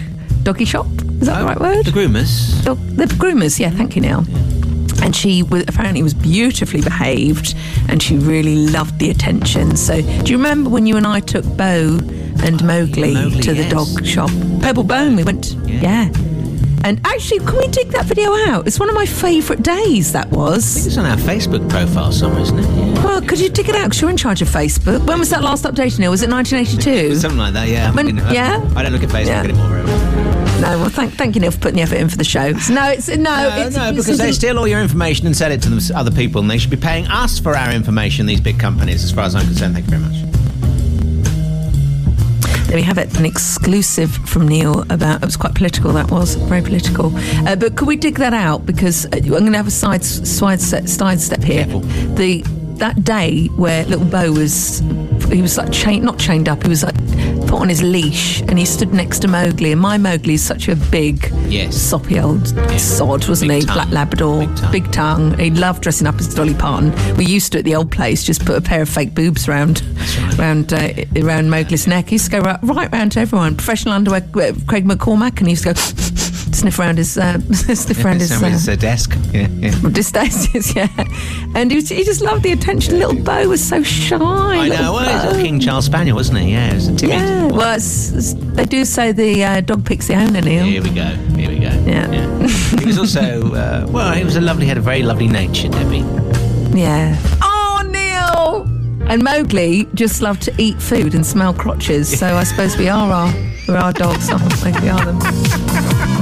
doggy 0.43 0.65
shop. 0.65 0.87
Is 0.87 1.29
that 1.29 1.39
the 1.39 1.43
oh, 1.43 1.47
right 1.47 1.61
word? 1.61 1.87
The 1.87 1.91
groomers. 1.91 2.65
Dog, 2.65 2.79
the 2.79 3.07
groomers, 3.07 3.59
yeah, 3.59 3.71
thank 3.71 3.97
you, 3.97 4.03
Neil. 4.03 4.25
And 5.03 5.17
she 5.17 5.43
was, 5.43 5.65
apparently 5.69 6.03
was 6.03 6.15
beautifully 6.15 6.81
behaved 6.81 7.57
and 7.89 8.03
she 8.03 8.17
really 8.17 8.67
loved 8.69 8.99
the 8.99 9.11
attention. 9.11 9.77
So, 9.77 10.01
do 10.01 10.31
you 10.31 10.37
remember 10.37 10.71
when 10.71 10.87
you 10.87 10.97
and 10.97 11.07
I 11.07 11.21
took 11.21 11.45
Bo 11.57 11.99
and 12.43 12.63
oh, 12.63 12.65
Mowgli, 12.65 13.15
Mowgli, 13.15 13.41
to 13.43 13.55
the 13.55 13.63
yes. 13.63 13.73
dog 13.73 14.07
shop? 14.07 14.31
Pebble 14.61 14.85
Bone, 14.85 15.17
we 15.17 15.25
went, 15.25 15.53
yeah. 15.67 16.11
And 16.85 17.01
actually, 17.05 17.39
can 17.41 17.59
we 17.59 17.69
dig 17.69 17.89
that 17.91 18.07
video 18.07 18.35
out? 18.49 18.67
It's 18.67 18.81
one 18.81 18.89
of 18.89 18.95
my 18.97 19.07
favourite 19.07 19.63
days, 19.63 20.13
that 20.13 20.29
was. 20.31 20.87
It's 20.87 20.99
on 20.99 21.07
our 21.07 21.17
Facebook 21.17 21.69
profile 21.71 22.11
somewhere, 22.11 22.43
isn't 22.43 22.59
it? 22.59 22.65
Yeah. 22.65 23.05
Well, 23.05 23.21
could 23.23 23.39
you 23.39 23.49
dig 23.49 23.69
it 23.69 23.77
out? 23.77 23.85
Because 23.85 24.01
you're 24.01 24.11
in 24.11 24.17
charge 24.17 24.43
of 24.43 24.49
Facebook. 24.49 25.07
When 25.07 25.21
was 25.21 25.31
that 25.31 25.43
last 25.43 25.65
update, 25.65 25.99
Neil? 26.01 26.11
Was 26.11 26.23
it 26.23 26.31
1982? 26.31 27.17
Something 27.21 27.39
like 27.39 27.53
that, 27.55 27.69
yeah. 27.69 27.93
When- 27.93 28.19
I, 28.19 28.33
yeah? 28.33 28.73
I 28.75 28.83
don't 28.83 28.93
look 28.93 29.05
at 29.05 29.11
Facebook 29.11 29.27
Yeah. 29.27 29.43
anymore. 29.43 29.69
Well. 29.85 30.22
No, 30.63 30.79
well, 30.79 30.91
thank, 30.91 31.15
thank 31.15 31.35
you, 31.35 31.41
Neil, 31.41 31.51
for 31.51 31.59
putting 31.59 31.75
the 31.77 31.83
effort 31.83 31.97
in 31.97 32.09
for 32.09 32.17
the 32.17 32.23
show. 32.23 32.53
No, 32.71 32.89
it's 32.91 33.09
no, 33.09 33.17
No, 33.17 33.49
it's 33.67 33.77
no, 33.77 33.89
it's- 33.89 33.97
because 33.97 34.19
they 34.19 34.31
steal 34.31 34.59
all 34.61 34.69
your 34.69 34.81
information 34.81 35.27
and 35.27 35.37
sell 35.37 35.51
it 35.51 35.61
to 35.63 35.69
them, 35.69 35.81
other 35.97 36.13
people, 36.13 36.41
and 36.41 36.49
they 36.49 36.57
should 36.57 36.71
be 36.71 36.77
paying 36.77 37.05
us 37.09 37.41
for 37.41 37.57
our 37.57 37.73
information. 37.73 38.27
These 38.27 38.41
big 38.41 38.61
companies, 38.61 39.03
as 39.03 39.11
far 39.11 39.25
as 39.25 39.35
I'm 39.35 39.45
concerned. 39.47 39.75
Thank 39.75 39.87
you 39.87 39.99
very 39.99 40.03
much. 40.03 40.23
There 42.69 42.77
we 42.77 42.83
have 42.85 42.97
it, 42.97 43.15
an 43.19 43.27
exclusive 43.27 44.13
from 44.29 44.47
Neil 44.47 44.83
about. 44.89 45.23
It 45.23 45.27
was 45.27 45.37
quite 45.37 45.55
political. 45.55 45.93
That 45.95 46.11
was 46.13 46.37
very 46.37 46.63
political. 46.63 47.13
Uh, 47.47 47.57
but 47.57 47.77
could 47.77 47.89
we 47.89 47.97
dig 47.97 48.15
that 48.19 48.33
out 48.33 48.65
because 48.65 49.05
uh, 49.07 49.09
I'm 49.17 49.29
going 49.29 49.51
to 49.51 49.57
have 49.59 49.67
a 49.67 49.71
side 49.71 50.05
side 50.05 50.61
step, 50.61 50.87
side 50.87 51.21
step 51.21 51.43
here. 51.43 51.65
Careful. 51.65 51.81
The 52.15 52.43
that 52.77 53.03
day 53.05 53.49
where 53.57 53.85
little 53.87 54.07
Bo 54.07 54.33
was 54.33 54.79
he 55.31 55.43
was 55.43 55.59
like 55.59 55.73
chained, 55.73 56.05
not 56.05 56.19
chained 56.19 56.49
up. 56.49 56.63
He 56.63 56.69
was 56.69 56.83
like 56.85 56.95
put 57.53 57.61
on 57.61 57.69
his 57.69 57.83
leash, 57.83 58.41
and 58.49 58.59
he 58.59 58.65
stood 58.65 58.95
next 58.95 59.19
to 59.19 59.29
Mowgli. 59.29 59.73
And 59.73 59.81
my 59.81 59.99
Mowgli 59.99 60.35
is 60.35 60.43
such 60.43 60.69
a 60.69 60.75
big, 60.75 61.31
Yes. 61.49 61.77
soppy 61.77 62.19
old 62.19 62.49
sod, 62.81 63.29
wasn't 63.29 63.51
Big 63.51 63.61
he? 63.61 63.67
tongue. 63.67 63.75
Black 63.77 63.91
Labrador, 63.91 64.47
Big 64.71 64.91
tongue. 64.91 65.33
tongue. 65.33 65.39
He 65.39 65.51
loved 65.51 65.83
dressing 65.83 66.07
up 66.07 66.19
as 66.19 66.35
Dolly 66.35 66.55
Parton. 66.55 66.95
We 67.17 67.27
used 67.27 67.53
to 67.53 67.59
at 67.59 67.67
the 67.67 67.75
old 67.75 67.91
place 67.91 68.25
just 68.25 68.47
put 68.47 68.57
a 68.57 68.63
pair 68.63 68.81
of 68.81 68.89
fake 68.89 69.15
boobs 69.15 69.49
round, 69.49 69.83
round, 70.39 70.73
uh, 70.73 70.95
around 71.23 71.51
Mowgli's 71.51 71.87
neck. 71.87 72.09
He 72.09 72.15
used 72.15 72.31
to 72.31 72.31
go 72.31 72.41
right, 72.41 72.59
right 72.63 72.91
round 72.91 73.13
to 73.13 73.21
everyone. 73.21 73.55
Professional 73.55 73.93
underwear, 73.93 74.23
uh, 74.35 74.53
Craig 74.67 74.87
McCormack, 74.87 75.37
and 75.37 75.47
he 75.47 75.51
used 75.51 75.65
to 75.65 75.75
go 75.75 75.81
sniff 76.63 76.79
around 76.79 76.99
his, 76.99 77.19
uh, 77.19 77.41
sniff 77.53 78.05
around 78.05 78.21
his. 78.21 78.31
Uh, 78.31 78.73
uh, 78.73 78.77
desk. 78.77 79.15
Yeah, 79.33 79.49
yeah. 79.49 79.71
Dystasis, 79.73 80.75
yeah. 80.77 80.89
And 81.57 81.71
he, 81.73 81.77
was, 81.77 81.89
he 81.89 82.05
just 82.05 82.21
loved 82.23 82.45
the 82.45 82.53
attention. 82.53 82.99
Little 83.01 83.21
Bo 83.21 83.49
was 83.49 83.63
so 83.67 83.83
shy. 83.83 84.17
I 84.17 84.69
know. 84.69 84.93
Well, 84.93 85.31
he's 85.31 85.39
a 85.41 85.43
King 85.43 85.59
Charles 85.59 85.87
Spaniel, 85.87 86.15
wasn't 86.17 86.39
he? 86.39 86.53
Yeah, 86.53 86.71
it 86.71 86.75
was 86.75 86.87
a 86.89 86.95
timid. 86.95 87.15
Yeah, 87.17 87.47
well, 87.47 87.77
it's, 87.77 88.09
it's- 88.11 88.35
they 88.55 88.65
do 88.65 88.85
say 88.85 89.11
the 89.13 89.43
uh, 89.43 89.61
dog 89.63 89.85
picks 89.85 90.07
the 90.07 90.15
owner, 90.15 90.41
Neil. 90.41 90.65
Here 90.65 90.83
we 90.83 90.91
go. 90.91 91.05
Here 91.37 91.49
we 91.49 91.59
go. 91.59 91.71
Yeah. 91.85 92.47
he 92.79 92.87
was 92.87 92.99
also 92.99 93.53
uh, 93.55 93.87
well. 93.91 94.15
He 94.15 94.25
was 94.25 94.37
a 94.37 94.41
lovely. 94.41 94.67
Had 94.67 94.79
a 94.79 94.81
very 94.81 95.03
lovely 95.03 95.27
nature, 95.27 95.69
Debbie. 95.69 96.05
Yeah. 96.79 97.19
Oh, 97.43 97.83
Neil! 97.91 98.69
And 99.11 99.25
Mowgli 99.25 99.87
just 99.95 100.23
loved 100.23 100.43
to 100.43 100.55
eat 100.59 100.81
food 100.81 101.15
and 101.15 101.27
smell 101.27 101.53
crotches, 101.55 102.19
so 102.19 102.37
I 102.37 102.45
suppose 102.45 102.77
we 102.77 102.89
are 102.89 103.11
our, 103.11 103.35
we're 103.67 103.77
our 103.77 103.93
dogs, 103.93 104.31
aren't 104.31 104.63
we? 104.65 104.71
We 104.81 104.89
are 104.89 105.05
them. 105.05 106.22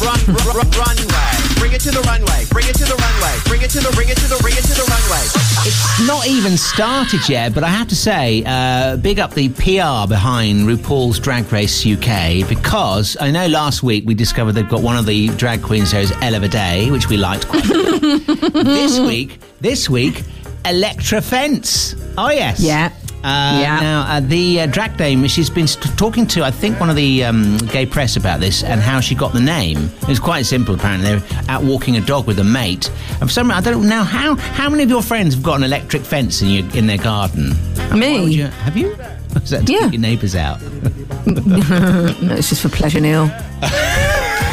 Run, 0.00 0.18
run, 0.26 0.46
run, 0.46 0.56
run, 0.56 0.70
runway. 0.80 1.30
Bring 1.58 1.72
it 1.72 1.80
to 1.82 1.90
the 1.90 2.00
runway, 2.00 2.44
bring 2.50 2.66
it 2.66 2.74
to 2.76 2.84
the 2.84 2.96
runway, 2.96 3.36
bring 3.44 3.60
it 3.60 3.70
to 3.70 3.80
the, 3.80 3.92
bring 3.94 4.08
it 4.08 4.16
to 4.16 4.28
the, 4.28 4.38
bring 4.40 4.54
it 4.54 4.62
to 4.62 4.74
the 4.74 4.86
runway. 4.88 5.24
It's 5.68 6.06
not 6.06 6.26
even 6.26 6.56
started 6.56 7.28
yet, 7.28 7.52
but 7.54 7.64
I 7.64 7.68
have 7.68 7.86
to 7.88 7.96
say, 7.96 8.42
uh, 8.46 8.96
big 8.96 9.18
up 9.20 9.34
the 9.34 9.50
PR 9.50 10.08
behind 10.08 10.60
RuPaul's 10.60 11.18
Drag 11.18 11.52
Race 11.52 11.86
UK 11.86 12.48
because 12.48 13.16
I 13.20 13.30
know 13.30 13.46
last 13.46 13.82
week 13.82 14.04
we 14.06 14.14
discovered 14.14 14.52
they've 14.52 14.68
got 14.68 14.82
one 14.82 14.96
of 14.96 15.04
the 15.04 15.28
drag 15.36 15.62
queens 15.62 15.90
there 15.92 16.00
is 16.00 16.12
Ella 16.22 16.38
Vaday, 16.40 16.90
which 16.90 17.08
we 17.08 17.18
liked 17.18 17.46
quite 17.46 17.64
a 17.66 18.00
bit. 18.00 18.26
this 18.54 18.98
week, 18.98 19.38
this 19.60 19.90
week, 19.90 20.22
Elektra 20.64 21.20
Fence. 21.20 21.94
Oh 22.16 22.30
yes, 22.30 22.60
Yeah. 22.60 22.90
Uh, 23.22 23.58
Yeah. 23.60 23.80
Now, 23.80 24.00
uh, 24.08 24.20
the 24.20 24.60
uh, 24.62 24.66
drag 24.66 24.96
dame, 24.96 25.26
she's 25.28 25.50
been 25.50 25.66
st- 25.66 25.96
talking 25.98 26.26
to, 26.28 26.42
I 26.44 26.50
think, 26.50 26.80
one 26.80 26.88
of 26.90 26.96
the 26.96 27.24
um, 27.24 27.58
gay 27.58 27.84
press 27.86 28.16
about 28.16 28.40
this 28.40 28.62
and 28.64 28.80
how 28.80 29.00
she 29.00 29.14
got 29.14 29.32
the 29.32 29.40
name. 29.40 29.90
It 30.02 30.08
was 30.08 30.18
quite 30.20 30.46
simple, 30.46 30.74
apparently. 30.74 31.16
They're 31.18 31.22
out 31.48 31.62
walking 31.62 31.96
a 31.96 32.00
dog 32.00 32.26
with 32.26 32.38
a 32.38 32.44
mate. 32.44 32.90
And 33.20 33.28
for 33.28 33.28
some 33.28 33.50
I 33.50 33.60
don't 33.60 33.88
know 33.88 34.02
how, 34.04 34.36
how 34.36 34.70
many 34.70 34.82
of 34.84 34.88
your 34.90 35.02
friends 35.02 35.34
have 35.34 35.42
got 35.42 35.56
an 35.56 35.64
electric 35.64 36.02
fence 36.02 36.40
in, 36.42 36.48
your, 36.48 36.76
in 36.76 36.86
their 36.86 36.98
garden? 36.98 37.50
Me? 37.98 38.24
You- 38.26 38.46
have 38.46 38.76
you? 38.76 38.92
Is 39.36 39.50
that 39.50 39.66
to 39.66 39.72
Yeah. 39.72 39.80
keep 39.82 39.92
your 39.92 40.00
neighbours 40.02 40.34
out? 40.34 40.60
no, 41.26 42.34
it's 42.34 42.48
just 42.48 42.62
for 42.62 42.68
pleasure, 42.70 43.00
Neil. 43.00 43.26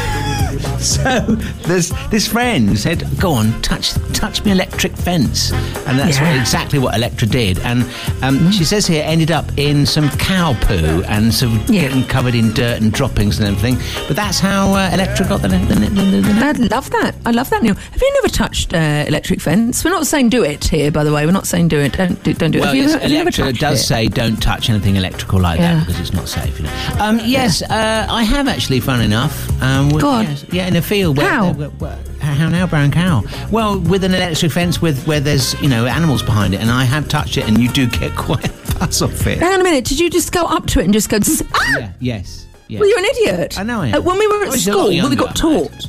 So 0.88 1.20
this 1.66 1.90
this 2.10 2.26
friend 2.28 2.78
said, 2.78 3.04
"Go 3.20 3.32
on, 3.32 3.60
touch 3.62 3.92
touch 4.14 4.44
me 4.44 4.52
electric 4.52 4.92
fence," 4.96 5.52
and 5.86 5.98
that's 5.98 6.18
what, 6.20 6.36
exactly 6.36 6.78
what 6.78 6.94
Elektra 6.94 7.26
did. 7.28 7.58
And 7.60 7.84
um, 8.22 8.50
she 8.50 8.64
says 8.64 8.86
here 8.86 9.02
ended 9.04 9.30
up 9.30 9.46
in 9.56 9.84
some 9.86 10.08
cow 10.18 10.54
poo 10.62 11.02
and 11.08 11.28
of 11.42 11.52
Yeah. 11.70 11.82
getting 11.88 12.04
covered 12.04 12.34
in 12.34 12.52
dirt 12.52 12.80
and 12.80 12.92
droppings 12.92 13.38
and 13.38 13.48
everything. 13.48 13.76
But 14.06 14.16
that's 14.16 14.38
how 14.40 14.72
uh, 14.72 14.90
Elektra 14.92 15.26
got 15.28 15.42
the, 15.42 15.48
the, 15.48 15.56
the, 15.56 16.20
the, 16.22 16.32
I 16.44 16.52
love 16.52 16.90
that. 16.90 17.14
I 17.26 17.30
love 17.32 17.50
that, 17.50 17.62
Neil. 17.62 17.74
Have 17.74 18.00
you 18.02 18.12
never 18.14 18.28
touched 18.28 18.72
uh, 18.74 19.04
electric 19.06 19.40
fence? 19.40 19.84
We're 19.84 19.90
not 19.90 20.06
saying 20.06 20.30
do 20.30 20.42
it 20.44 20.64
here, 20.64 20.90
by 20.90 21.04
the 21.04 21.12
way. 21.12 21.26
We're 21.26 21.32
not 21.32 21.46
saying 21.46 21.68
do 21.68 21.78
it. 21.78 21.92
Don't 21.92 22.22
do, 22.22 22.32
don't 22.34 22.50
do 22.52 22.58
it. 22.58 22.60
Well, 22.62 22.68
have 22.68 22.76
you, 22.76 22.82
yes, 22.82 22.92
ever- 22.94 23.02
have 23.02 23.10
you 23.10 23.18
ever 23.18 23.28
Elektra 23.30 23.52
does 23.52 23.80
it? 23.80 23.84
say 23.84 24.08
don't 24.08 24.40
touch 24.42 24.70
anything 24.70 24.96
electrical 24.96 25.38
like 25.40 25.60
Yeah. 25.60 25.74
that 25.74 25.86
because 25.86 26.00
it's 26.00 26.12
not 26.12 26.28
safe. 26.28 26.58
You 26.58 26.64
know. 26.66 26.72
Um, 26.98 27.20
yes, 27.24 27.62
uh, 27.62 28.06
I 28.08 28.22
have 28.24 28.48
actually. 28.48 28.78
Fun 28.78 29.00
enough. 29.02 29.34
Um, 29.60 29.90
with- 29.90 30.02
Go 30.02 30.08
on. 30.08 30.24
yes, 30.24 30.44
yeah, 30.52 30.67
in 30.68 30.76
a 30.76 30.82
field. 30.82 31.16
Where, 31.16 31.28
How? 31.28 31.52
where- 31.52 31.68
where- 31.68 31.98
how 32.20 32.48
now, 32.48 32.66
brown 32.66 32.90
cow? 32.90 33.22
Well, 33.50 33.78
with 33.80 34.04
an 34.04 34.14
electric 34.14 34.52
fence 34.52 34.80
with 34.82 35.04
where 35.06 35.18
there's 35.20 35.60
you 35.62 35.68
know 35.68 35.86
animals 35.86 36.22
behind 36.22 36.54
it, 36.54 36.60
and 36.60 36.70
I 36.70 36.84
have 36.84 37.08
touched 37.08 37.36
it, 37.38 37.48
and 37.48 37.58
you 37.60 37.68
do 37.68 37.86
get 37.88 38.14
quite 38.16 38.44
a 38.44 38.48
fuss 38.48 39.02
off 39.02 39.26
it. 39.26 39.38
Hang 39.38 39.54
on 39.54 39.60
a 39.60 39.64
minute. 39.64 39.84
Did 39.84 39.98
you 39.98 40.08
just 40.10 40.30
go 40.32 40.44
up 40.44 40.66
to 40.66 40.80
it 40.80 40.84
and 40.84 40.92
just 40.92 41.08
go, 41.08 41.18
ah? 41.54 41.78
Yeah. 41.78 41.92
Yes. 42.00 42.46
Yeah. 42.68 42.80
Well, 42.80 42.88
you're 42.88 42.98
an 42.98 43.04
idiot. 43.06 43.58
I 43.58 43.62
know 43.62 43.80
I 43.80 43.88
am. 43.88 43.94
Uh, 43.94 44.00
when 44.02 44.18
we 44.18 44.26
were 44.26 44.42
at 44.44 44.50
was 44.50 44.66
a 44.68 44.72
lot 44.76 44.92
school, 44.92 45.08
we 45.10 45.16
got 45.16 45.34
taught. 45.34 45.86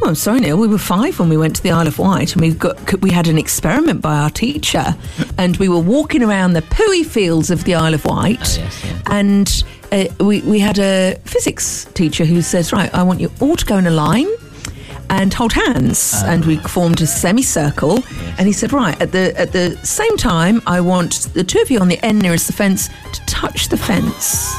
Well, 0.00 0.10
I'm 0.10 0.14
sorry, 0.14 0.40
Neil. 0.40 0.56
We 0.56 0.68
were 0.68 0.78
five 0.78 1.18
when 1.18 1.28
we 1.28 1.36
went 1.36 1.56
to 1.56 1.62
the 1.62 1.72
Isle 1.72 1.88
of 1.88 1.98
Wight, 1.98 2.32
and 2.32 2.40
we 2.40 2.52
got 2.52 3.00
we 3.02 3.10
had 3.10 3.26
an 3.26 3.36
experiment 3.36 4.00
by 4.00 4.16
our 4.16 4.30
teacher, 4.30 4.96
and 5.38 5.56
we 5.56 5.68
were 5.68 5.80
walking 5.80 6.22
around 6.22 6.52
the 6.52 6.62
pooey 6.62 7.04
fields 7.04 7.50
of 7.50 7.64
the 7.64 7.74
Isle 7.74 7.94
of 7.94 8.04
Wight, 8.04 8.38
Oh, 8.40 8.62
yes, 8.62 8.84
yeah. 8.84 8.98
and 9.06 9.64
uh, 9.90 10.04
we 10.24 10.40
we 10.42 10.60
had 10.60 10.78
a 10.78 11.16
physics 11.24 11.86
teacher 11.94 12.24
who 12.24 12.42
says, 12.42 12.72
"Right, 12.72 12.92
I 12.94 13.02
want 13.02 13.20
you 13.20 13.30
all 13.40 13.56
to 13.56 13.64
go 13.64 13.76
in 13.76 13.86
a 13.86 13.90
line." 13.90 14.28
And 15.10 15.32
hold 15.32 15.54
hands, 15.54 16.12
Oh. 16.16 16.26
and 16.26 16.44
we 16.44 16.56
formed 16.58 17.00
a 17.00 17.06
semicircle. 17.06 18.04
And 18.36 18.46
he 18.46 18.52
said, 18.52 18.72
"Right 18.74 19.00
at 19.00 19.10
the 19.12 19.34
at 19.40 19.52
the 19.52 19.76
same 19.82 20.16
time, 20.18 20.60
I 20.66 20.80
want 20.82 21.28
the 21.32 21.42
two 21.42 21.60
of 21.60 21.70
you 21.70 21.80
on 21.80 21.88
the 21.88 21.98
end 22.04 22.20
nearest 22.20 22.46
the 22.46 22.52
fence 22.52 22.88
to 23.14 23.20
touch 23.26 23.68
the 23.70 23.78
fence." 23.78 24.54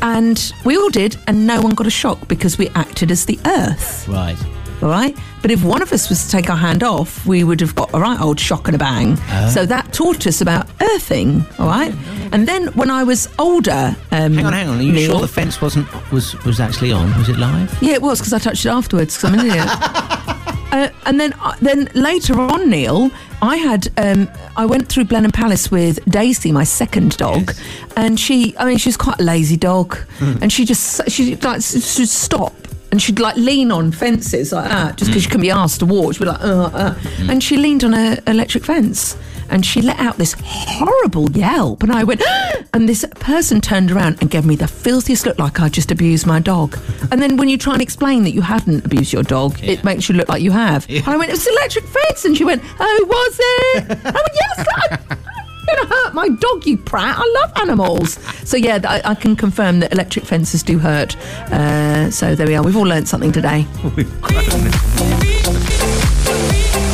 And 0.00 0.52
we 0.64 0.76
all 0.78 0.88
did, 0.90 1.16
and 1.26 1.46
no 1.46 1.60
one 1.60 1.74
got 1.74 1.86
a 1.86 1.90
shock 1.90 2.26
because 2.28 2.56
we 2.58 2.68
acted 2.70 3.10
as 3.10 3.26
the 3.26 3.38
earth. 3.44 4.08
Right. 4.08 4.36
All 4.84 4.90
right. 4.90 5.16
But 5.40 5.50
if 5.50 5.64
one 5.64 5.80
of 5.80 5.92
us 5.94 6.10
was 6.10 6.24
to 6.26 6.30
take 6.30 6.50
our 6.50 6.56
hand 6.58 6.82
off, 6.82 7.24
we 7.26 7.42
would 7.42 7.60
have 7.62 7.74
got 7.74 7.92
a 7.94 7.98
right 7.98 8.20
old 8.20 8.38
shock 8.38 8.68
and 8.68 8.74
a 8.74 8.78
bang. 8.78 9.16
Oh. 9.30 9.50
So 9.52 9.64
that 9.64 9.92
taught 9.94 10.26
us 10.26 10.42
about 10.42 10.68
earthing. 10.80 11.44
All 11.58 11.66
right. 11.66 11.94
And 12.32 12.46
then 12.46 12.66
when 12.74 12.90
I 12.90 13.02
was 13.02 13.28
older, 13.38 13.96
um, 14.12 14.34
Hang 14.34 14.44
on, 14.46 14.52
hang 14.52 14.68
on. 14.68 14.78
Are 14.78 14.82
you 14.82 14.92
Neil- 14.92 15.10
sure 15.12 15.20
the 15.22 15.28
fence 15.28 15.60
wasn't 15.62 15.86
was 16.12 16.34
was 16.44 16.60
actually 16.60 16.92
on? 16.92 17.16
Was 17.18 17.30
it 17.30 17.38
live? 17.38 17.74
Yeah, 17.82 17.94
it 17.94 18.02
was 18.02 18.18
because 18.20 18.34
I 18.34 18.38
touched 18.38 18.66
it 18.66 18.68
afterwards 18.68 19.16
because 19.16 19.32
I'm 19.32 19.40
an 19.40 19.46
idiot. 19.46 19.66
uh, 20.72 20.88
and 21.06 21.18
then, 21.18 21.32
uh, 21.40 21.54
then 21.62 21.88
later 21.94 22.38
on, 22.38 22.68
Neil, 22.68 23.10
I 23.40 23.56
had 23.56 23.88
um, 23.96 24.28
I 24.56 24.66
went 24.66 24.88
through 24.90 25.04
Blenheim 25.06 25.30
Palace 25.32 25.70
with 25.70 26.04
Daisy, 26.04 26.52
my 26.52 26.64
second 26.64 27.16
dog, 27.16 27.54
and 27.96 28.20
she, 28.20 28.54
I 28.58 28.66
mean, 28.66 28.76
she's 28.78 28.96
quite 28.98 29.18
a 29.20 29.24
lazy 29.24 29.56
dog, 29.56 29.96
Hmm. 30.18 30.34
and 30.42 30.52
she 30.52 30.66
just 30.66 31.10
she 31.10 31.36
like 31.36 31.62
she'd 31.62 32.08
stop. 32.08 32.52
And 32.94 33.02
she'd 33.02 33.18
like 33.18 33.34
lean 33.34 33.72
on 33.72 33.90
fences 33.90 34.52
like 34.52 34.70
that, 34.70 34.96
just 34.96 35.10
because 35.10 35.22
Hmm. 35.22 35.24
she 35.24 35.30
couldn't 35.30 35.40
be 35.40 35.50
asked 35.50 35.80
to 35.80 35.86
walk. 35.86 36.12
She'd 36.14 36.20
be 36.20 36.26
like, 36.26 36.40
uh, 36.40 36.70
uh. 36.72 36.94
and 37.28 37.42
she 37.42 37.56
leaned 37.56 37.82
on 37.82 37.92
an 37.92 38.20
electric 38.28 38.64
fence, 38.64 39.16
and 39.50 39.66
she 39.66 39.82
let 39.82 39.98
out 39.98 40.16
this 40.16 40.36
horrible 40.44 41.28
yelp. 41.32 41.82
And 41.82 41.90
I 41.90 42.04
went, 42.04 42.22
and 42.72 42.88
this 42.88 43.04
person 43.18 43.60
turned 43.60 43.90
around 43.90 44.18
and 44.20 44.30
gave 44.30 44.46
me 44.46 44.54
the 44.54 44.68
filthiest 44.68 45.26
look, 45.26 45.40
like 45.40 45.58
I 45.58 45.68
just 45.68 45.90
abused 45.90 46.24
my 46.24 46.38
dog. 46.38 46.78
And 47.10 47.20
then 47.20 47.36
when 47.36 47.48
you 47.48 47.58
try 47.58 47.72
and 47.72 47.82
explain 47.82 48.22
that 48.22 48.30
you 48.30 48.42
hadn't 48.42 48.84
abused 48.86 49.12
your 49.12 49.24
dog, 49.24 49.58
it 49.60 49.82
makes 49.82 50.08
you 50.08 50.14
look 50.14 50.28
like 50.28 50.40
you 50.40 50.52
have. 50.52 50.86
And 50.88 51.08
I 51.08 51.16
went, 51.16 51.30
it 51.30 51.34
was 51.34 51.48
electric 51.48 51.86
fence, 51.86 52.24
and 52.24 52.36
she 52.36 52.44
went, 52.44 52.62
oh, 52.78 53.06
was 53.08 53.36
it? 53.40 53.90
I 54.04 54.12
went, 54.12 54.36
yes. 54.44 55.18
You're 55.66 55.76
gonna 55.76 55.88
hurt 55.88 56.14
my 56.14 56.28
dog, 56.28 56.66
you 56.66 56.76
prat. 56.76 57.16
I 57.18 57.40
love 57.40 57.52
animals. 57.56 58.18
So 58.48 58.56
yeah, 58.56 58.80
I, 58.84 59.00
I 59.10 59.14
can 59.14 59.36
confirm 59.36 59.80
that 59.80 59.92
electric 59.92 60.24
fences 60.24 60.62
do 60.62 60.78
hurt. 60.78 61.16
Uh, 61.50 62.10
so 62.10 62.34
there 62.34 62.46
we 62.46 62.54
are. 62.54 62.62
We've 62.62 62.76
all 62.76 62.82
learned 62.86 63.08
something 63.08 63.32
today. 63.32 63.66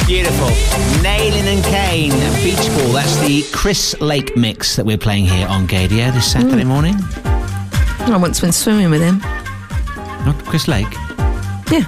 Beautiful. 0.07 0.49
Nalin 1.03 1.47
and 1.47 1.65
Kane, 1.65 2.11
Beach 2.43 2.69
Ball. 2.77 2.93
That's 2.93 3.17
the 3.19 3.45
Chris 3.53 3.95
Lake 4.01 4.37
mix 4.37 4.77
that 4.77 4.85
we're 4.85 4.99
playing 4.99 5.27
here 5.27 5.47
on 5.47 5.67
Gaydio 5.69 6.13
this 6.13 6.33
Saturday 6.33 6.65
morning. 6.65 6.97
I 7.21 8.17
once 8.21 8.43
went 8.43 8.55
swimming 8.55 8.91
with 8.91 9.01
him. 9.01 9.19
Not 10.27 10.37
Chris 10.45 10.67
Lake. 10.67 10.93
Yeah. 11.71 11.87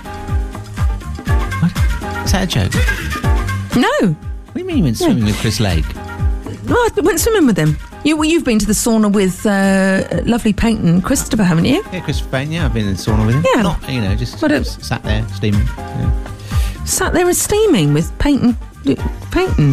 Is 2.25 2.33
that 2.33 2.45
a 2.45 2.47
joke? 2.47 2.73
No. 3.77 4.13
What 4.13 4.55
do 4.55 4.61
you 4.61 4.67
mean 4.67 4.79
you 4.79 4.85
went 4.85 4.99
swimming 4.99 5.25
with 5.25 5.37
Chris 5.41 5.59
Lake? 5.59 5.85
No, 6.65 6.75
I 6.75 6.91
went 7.03 7.21
swimming 7.21 7.47
with 7.47 7.57
him. 7.57 7.77
You, 8.05 8.17
well, 8.17 8.29
you've 8.29 8.45
been 8.45 8.59
to 8.59 8.67
the 8.67 8.73
sauna 8.73 9.13
with 9.13 9.47
uh, 9.47 10.23
lovely 10.25 10.53
Peyton 10.53 11.03
Christopher, 11.03 11.45
haven't 11.45 11.67
you? 11.67 11.85
Yeah, 11.93 12.01
Christopher 12.01 12.31
Payne. 12.31 12.53
Yeah, 12.53 12.67
I've 12.67 12.75
been 12.75 12.87
in 12.87 12.95
the 12.95 12.99
sauna 12.99 13.27
with 13.27 13.37
him. 13.37 13.45
Yeah. 13.55 13.63
Not, 13.63 13.89
you 13.89 14.01
know, 14.01 14.15
just, 14.15 14.39
just 14.41 14.85
sat 14.85 15.03
there 15.03 15.27
steaming. 15.29 15.67
Yeah. 15.77 16.85
Sat 16.85 17.13
there 17.13 17.27
and 17.27 17.37
steaming 17.37 17.95
with 17.95 18.17
Peyton. 18.19 18.57
Peyton. 19.31 19.73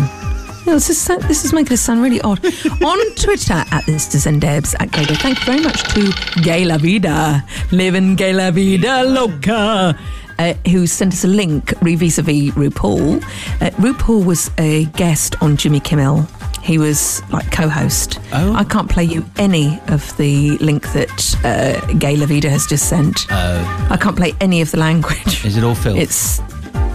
Yeah, 0.66 0.76
this, 0.76 0.90
is, 0.90 1.08
this 1.28 1.46
is 1.46 1.54
making 1.54 1.74
us 1.74 1.82
sound 1.82 2.04
really 2.04 2.22
odd. 2.22 2.44
On 2.84 3.16
Twitter 3.16 3.64
at 3.72 3.86
this 3.86 4.14
is 4.14 4.26
Debs 4.40 4.76
at 4.80 4.92
Gator. 4.92 5.16
Thank 5.16 5.40
you 5.40 5.46
very 5.46 5.62
much 5.62 5.84
to 5.94 6.42
Gay 6.42 6.66
La 6.66 6.78
Vida, 6.78 7.44
living 7.72 8.16
Gay 8.16 8.34
La 8.34 8.52
Vida 8.52 9.04
Loca. 9.04 9.98
Uh, 10.38 10.54
who 10.70 10.88
sent 10.88 11.12
us 11.12 11.26
a 11.26 11.28
link 11.28 11.78
vis-a-vis 11.82 12.52
RuPaul. 12.52 13.22
Uh, 13.62 13.72
RuPaul 13.72 14.24
was 14.24 14.50
a 14.58 14.86
guest 14.86 15.36
on 15.42 15.58
Jimmy 15.58 15.82
Kimmel. 15.82 16.26
He 16.62 16.78
was 16.78 17.22
like 17.32 17.52
co-host. 17.52 18.20
Oh. 18.34 18.54
I 18.54 18.64
can't 18.64 18.90
play 18.90 19.04
you 19.04 19.26
any 19.38 19.80
of 19.88 20.16
the 20.18 20.58
link 20.58 20.92
that 20.94 21.36
uh, 21.44 21.80
Gay 21.94 22.16
Lavida 22.16 22.50
has 22.50 22.66
just 22.68 22.90
sent. 22.90 23.26
Oh. 23.32 23.88
I 23.90 23.98
can't 23.98 24.16
play 24.16 24.34
any 24.40 24.62
of 24.62 24.72
the 24.72 24.78
language. 24.78 25.46
Is 25.46 25.58
it 25.58 25.64
all 25.64 25.76
filth? 25.76 25.98
It's 25.98 26.42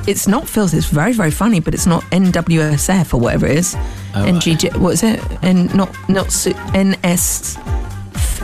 it's 0.07 0.29
not 0.29 0.46
filth. 0.48 0.74
It's 0.74 0.87
very 0.87 1.12
very 1.12 1.31
funny, 1.31 1.61
but 1.61 1.74
it's 1.74 1.87
not 1.87 2.03
NWSF 2.05 3.14
or 3.14 3.20
whatever 3.20 3.46
it 3.46 3.57
is. 3.59 3.74
Oh, 4.14 4.24
NGJ. 4.24 4.77
What 4.77 4.92
is 4.92 5.03
it? 5.03 5.20
And 5.42 5.74
not 5.74 5.90
not 6.09 6.27
NS. 6.74 7.57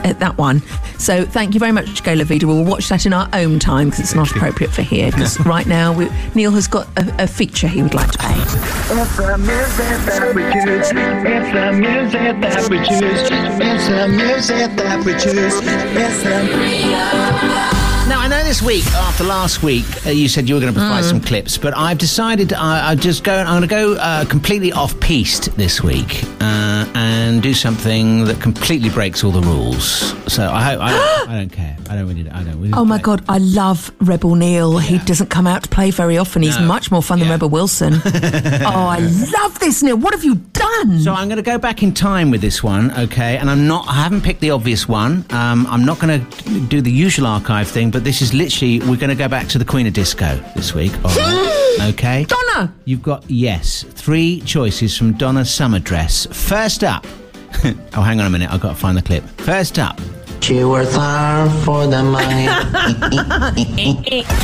Uh, 0.03 0.13
That 0.13 0.37
one. 0.37 0.61
So 0.97 1.25
thank 1.25 1.53
you 1.53 1.59
very 1.59 1.71
much, 1.71 2.03
Go 2.03 2.13
La 2.13 2.23
Vida. 2.23 2.45
We'll 2.47 2.63
watch 2.65 2.89
that 2.89 3.05
in 3.05 3.13
our 3.13 3.27
own 3.33 3.59
time 3.59 3.87
because 3.89 3.99
it's 4.01 4.15
not 4.15 4.29
appropriate 4.31 4.71
for 4.71 4.81
here. 4.83 5.09
Because 5.11 5.39
right 5.45 5.65
now 5.65 5.91
we, 5.93 6.09
Neil 6.35 6.51
has 6.51 6.67
got 6.67 6.87
a, 6.97 7.23
a 7.23 7.27
feature 7.27 7.67
he 7.67 7.81
would 7.81 7.93
like 7.93 8.11
to 8.11 8.17
play. 8.17 8.35
It's 8.37 9.17
the 9.17 9.37
music 9.37 10.05
that 10.05 10.33
we 10.35 10.43
choose. 10.51 10.91
It's 10.91 11.51
the 11.53 11.71
music 11.73 12.41
that 12.41 12.69
we 12.69 12.77
choose. 12.77 13.29
It's 13.61 13.87
the 13.87 14.07
music 14.07 14.75
that 14.77 15.05
we 15.05 15.13
choose. 15.13 15.53
It's 15.63 16.23
the. 16.23 17.81
Now, 18.09 18.19
I 18.19 18.27
know 18.27 18.43
this 18.43 18.61
week, 18.61 18.85
after 18.87 19.23
last 19.23 19.63
week, 19.63 19.85
uh, 20.05 20.09
you 20.09 20.27
said 20.27 20.49
you 20.49 20.55
were 20.55 20.61
going 20.61 20.73
to 20.73 20.79
provide 20.79 21.03
Mm. 21.03 21.09
some 21.09 21.21
clips, 21.21 21.57
but 21.57 21.75
I've 21.77 21.97
decided 21.97 22.51
I, 22.51 22.91
I 22.91 22.95
just 22.95 23.23
go. 23.23 23.33
I'm 23.33 23.45
going 23.45 23.61
to 23.61 23.67
go 23.67 23.93
uh, 23.95 24.25
completely 24.25 24.71
off 24.73 24.99
piste 24.99 25.55
this 25.55 25.81
week 25.81 26.23
uh, 26.41 26.70
and 26.95 27.41
do 27.41 27.53
something 27.53 28.25
that 28.25 28.41
completely 28.41 28.89
breaks 28.89 29.23
all 29.23 29.31
the 29.31 29.41
rules. 29.41 30.13
So 30.31 30.49
I 30.49 30.61
hope 30.63 30.79
I, 30.81 30.91
don't- 30.91 31.29
I 31.29 31.35
don't 31.37 31.49
care. 31.51 31.77
I 31.89 31.95
don't 31.95 32.07
really. 32.07 32.29
I 32.29 32.43
don't. 32.43 32.59
Really 32.61 32.73
Oh 32.73 32.85
my 32.85 32.99
God, 32.99 33.23
I 33.27 33.37
love 33.39 33.91
Rebel 33.99 34.35
Neil. 34.35 34.77
He 34.77 34.97
doesn't 34.99 35.29
come 35.29 35.45
out 35.47 35.63
to 35.63 35.69
play 35.69 35.91
very 35.91 36.17
often. 36.17 36.41
He's 36.41 36.57
No. 36.57 36.65
much 36.65 36.89
more 36.91 37.01
fun 37.03 37.19
than 37.19 37.29
Rebel 37.29 37.49
Wilson. 37.49 37.95
oh, 38.05 38.87
I 38.87 38.99
love 39.41 39.59
this, 39.59 39.83
Neil. 39.83 39.97
What 39.97 40.13
have 40.13 40.23
you 40.23 40.35
done? 40.53 40.99
So 41.01 41.13
I'm 41.13 41.27
going 41.27 41.37
to 41.37 41.43
go 41.43 41.57
back 41.57 41.83
in 41.83 41.93
time 41.93 42.31
with 42.31 42.39
this 42.39 42.63
one, 42.63 42.91
okay? 42.97 43.37
And 43.37 43.49
I'm 43.49 43.67
not. 43.67 43.87
I 43.89 43.93
haven't 44.03 44.21
picked 44.21 44.39
the 44.39 44.51
obvious 44.51 44.87
one. 44.87 45.25
Um, 45.31 45.67
I'm 45.67 45.83
not 45.83 45.99
going 45.99 46.25
to 46.25 46.59
do 46.67 46.79
the 46.81 46.91
usual 46.91 47.27
archive 47.27 47.67
thing, 47.67 47.91
but 47.91 48.03
this 48.05 48.21
is 48.21 48.33
literally 48.33 48.79
we're 48.79 48.95
going 48.95 49.09
to 49.09 49.15
go 49.15 49.27
back 49.27 49.47
to 49.49 49.57
the 49.57 49.65
Queen 49.65 49.85
of 49.85 49.91
Disco 49.93 50.37
this 50.55 50.73
week. 50.73 50.93
right? 51.03 51.77
okay. 51.93 52.23
Donna. 52.25 52.73
You've 52.85 53.03
got 53.03 53.29
yes, 53.29 53.83
three 53.83 54.39
choices 54.41 54.97
from 54.97 55.13
Donna's 55.13 55.53
summer 55.53 55.79
dress. 55.79 56.25
First 56.31 56.70
up. 56.79 57.05
oh, 57.93 58.01
hang 58.01 58.19
on 58.19 58.25
a 58.25 58.29
minute. 58.29 58.51
I've 58.51 58.61
got 58.61 58.69
to 58.69 58.75
find 58.75 58.97
the 58.97 59.01
clip. 59.01 59.23
First 59.41 59.77
up. 59.77 59.99
She 60.39 60.63
works 60.63 60.95
hard 60.95 61.51
for 61.63 61.85
the 61.85 62.01
money. 62.01 62.47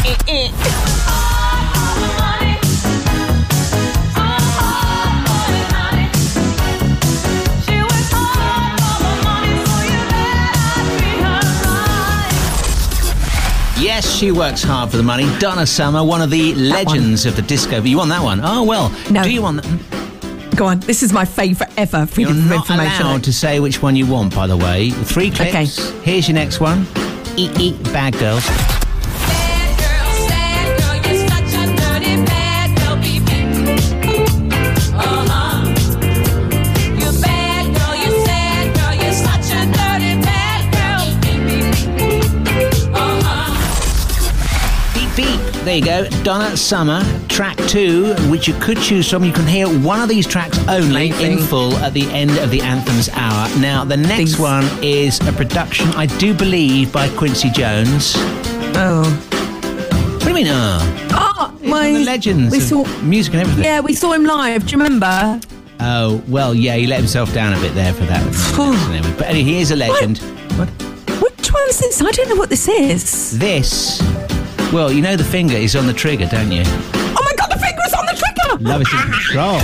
Yes, 13.80 14.12
she 14.12 14.32
works 14.32 14.63
hard 14.63 14.92
for 14.92 14.98
the 14.98 15.04
money. 15.04 15.26
Donna 15.40 15.66
Summer, 15.66 16.04
one 16.04 16.22
of 16.22 16.30
the 16.30 16.54
legends 16.56 17.26
of 17.26 17.36
the 17.36 17.42
disco. 17.44 17.82
You 17.82 17.98
want 17.98 18.10
that 18.10 18.24
one? 18.24 18.42
Oh 18.44 18.63
well. 18.63 18.90
No. 19.12 19.24
Do 19.24 19.32
you 19.32 19.42
want 19.42 19.63
that? 19.63 20.07
Go 20.55 20.65
on. 20.65 20.79
This 20.79 21.03
is 21.03 21.13
my 21.13 21.25
favourite 21.25 21.71
ever. 21.77 21.99
You're 21.99 22.07
Freedom 22.07 22.38
of 22.45 22.51
information. 22.51 23.05
allowed 23.05 23.23
to 23.25 23.33
say 23.33 23.60
which 23.60 23.81
one 23.81 23.95
you 23.95 24.07
want, 24.07 24.33
by 24.33 24.47
the 24.47 24.57
way. 24.57 24.89
Three 24.89 25.29
clips. 25.29 25.79
Okay. 25.79 25.99
Here's 26.03 26.27
your 26.27 26.36
next 26.36 26.60
one. 26.60 26.88
Eat, 27.36 27.60
eat, 27.60 27.83
bad 27.93 28.17
girls. 28.17 28.43
Beep, 44.93 45.15
beep. 45.15 45.39
There 45.63 45.75
you 45.77 45.86
go. 45.86 46.07
Donna 46.23 46.57
Summer, 46.57 47.03
track 47.38 47.58
two, 47.67 48.15
which 48.32 48.47
you 48.47 48.54
could 48.56 48.80
choose 48.80 49.08
from. 49.08 49.23
You 49.23 49.32
can 49.32 49.45
hear 49.45 49.67
one 49.67 50.02
of 50.02 50.10
these 50.10 50.26
tracks 50.26 50.58
only 50.67 51.10
in 51.23 51.38
full 51.38 51.71
at 51.76 51.93
the 51.93 52.10
end 52.10 52.32
of 52.39 52.50
the 52.50 52.62
Anthems 52.62 53.10
hour. 53.10 53.47
Now, 53.60 53.86
the 53.86 53.95
next 53.95 54.39
one 54.39 54.65
is 54.82 55.19
a 55.19 55.32
production, 55.32 55.88
I 55.89 56.08
do 56.08 56.34
believe, 56.34 56.91
by 56.91 57.10
Quincy 57.10 57.52
Jones. 57.52 58.13
Oh. 58.76 59.04
What 60.15 60.23
do 60.23 60.30
you 60.30 60.34
mean, 60.34 60.47
oh? 60.50 60.80
Oh, 61.12 61.54
of 61.54 61.62
the 61.62 62.04
legends 62.04 62.52
we 62.52 62.60
saw- 62.60 62.88
music 63.04 63.36
and 63.36 63.43
everything. 63.43 63.65
Yeah, 63.65 63.82
we 63.82 63.93
saw 63.93 64.13
him 64.13 64.26
live. 64.26 64.65
Do 64.65 64.76
you 64.76 64.82
remember? 64.82 65.39
Oh, 65.80 66.23
well, 66.28 66.56
yeah, 66.56 66.76
he 66.76 66.88
let 66.88 66.97
himself 66.97 67.36
down 67.36 67.54
a 67.54 67.62
bit 67.62 67.76
there 67.76 67.93
for 67.93 68.06
that. 68.06 69.15
but 69.19 69.28
anyway, 69.28 69.43
he 69.43 69.60
is 69.60 69.69
a 69.69 69.76
legend. 69.76 70.17
What? 70.58 70.69
Which 71.21 71.54
one's 71.54 71.78
this? 71.78 72.02
I 72.02 72.10
don't 72.10 72.30
know 72.30 72.36
what 72.36 72.50
this 72.50 72.67
is. 72.67 73.38
This, 73.38 74.02
well, 74.73 74.91
you 74.91 75.04
know 75.04 75.15
the 75.15 75.23
finger 75.23 75.56
is 75.56 75.76
on 75.76 75.86
the 75.86 75.93
trigger, 75.93 76.26
don't 76.26 76.52
you? 76.52 76.63
Love 78.67 78.82
is 78.82 78.91
in 78.91 78.99
control. 78.99 79.60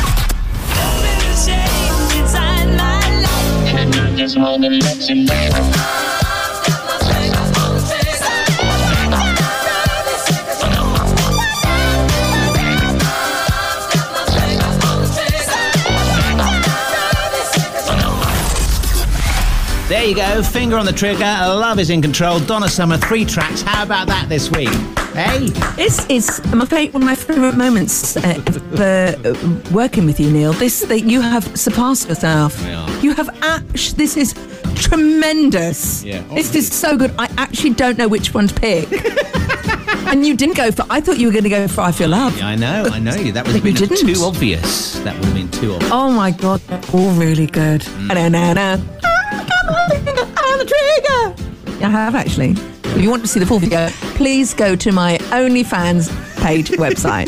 There 19.89 20.05
you 20.05 20.15
go. 20.15 20.41
Finger 20.41 20.77
on 20.77 20.85
the 20.85 20.93
trigger. 20.93 21.19
Love 21.19 21.79
is 21.79 21.89
in 21.89 22.01
control. 22.01 22.39
Donna 22.39 22.69
Summer, 22.69 22.97
three 22.97 23.25
tracks. 23.25 23.63
How 23.63 23.83
about 23.83 24.07
that 24.07 24.29
this 24.29 24.49
week? 24.49 24.69
Hey? 25.13 25.49
This 25.75 26.05
is 26.09 26.41
my 26.53 26.65
fa- 26.65 26.87
one 26.91 27.03
of 27.03 27.07
my 27.07 27.15
favourite 27.15 27.55
moments 27.55 28.17
uh, 28.17 28.33
for 28.75 28.83
uh, 28.83 29.61
working 29.71 30.05
with 30.07 30.19
you, 30.19 30.31
Neil. 30.31 30.53
This 30.53 30.81
that 30.81 31.01
you 31.01 31.21
have 31.21 31.45
surpassed 31.57 32.09
yourself. 32.09 32.59
You 33.03 33.13
have 33.13 33.29
actually. 33.43 33.97
This 33.97 34.17
is 34.17 34.33
tremendous. 34.75 36.03
Yeah. 36.03 36.23
This 36.33 36.55
is 36.55 36.71
so 36.73 36.97
good. 36.97 37.11
I 37.19 37.29
actually 37.37 37.75
don't 37.75 37.97
know 37.97 38.07
which 38.07 38.33
one 38.33 38.47
to 38.47 38.53
pick. 38.55 38.87
and 40.07 40.25
you 40.25 40.35
didn't 40.35 40.57
go 40.57 40.71
for. 40.71 40.85
I 40.89 40.99
thought 40.99 41.19
you 41.19 41.27
were 41.27 41.33
going 41.33 41.43
to 41.43 41.49
go 41.49 41.67
for 41.67 41.81
"I 41.81 41.91
Feel 41.91 42.09
Love." 42.09 42.35
Yeah, 42.37 42.47
I 42.47 42.55
know, 42.55 42.85
I 42.91 42.99
know 42.99 43.15
you. 43.15 43.31
That 43.33 43.45
would 43.45 43.55
have 43.55 43.63
been 43.63 43.75
didn't. 43.75 43.97
too 43.97 44.21
obvious. 44.23 44.99
That 45.01 45.15
would 45.15 45.25
have 45.25 45.35
been 45.35 45.51
too 45.51 45.73
obvious. 45.73 45.91
Oh 45.93 46.11
my 46.11 46.31
god, 46.31 46.59
they're 46.61 46.81
all 46.93 47.11
really 47.11 47.47
good. 47.47 47.81
Mm. 47.81 48.07
Na-na-na. 48.07 48.73
On 48.73 50.57
the 50.59 50.65
trigger. 50.65 51.85
I 51.85 51.89
have 51.89 52.15
actually. 52.15 52.55
If 52.95 53.01
you 53.01 53.09
want 53.09 53.23
to 53.23 53.27
see 53.27 53.39
the 53.39 53.45
full 53.47 53.57
video, 53.57 53.89
please 54.15 54.53
go 54.53 54.75
to 54.75 54.91
my 54.91 55.17
OnlyFans 55.31 56.09
page 56.43 56.69
website. 56.69 57.27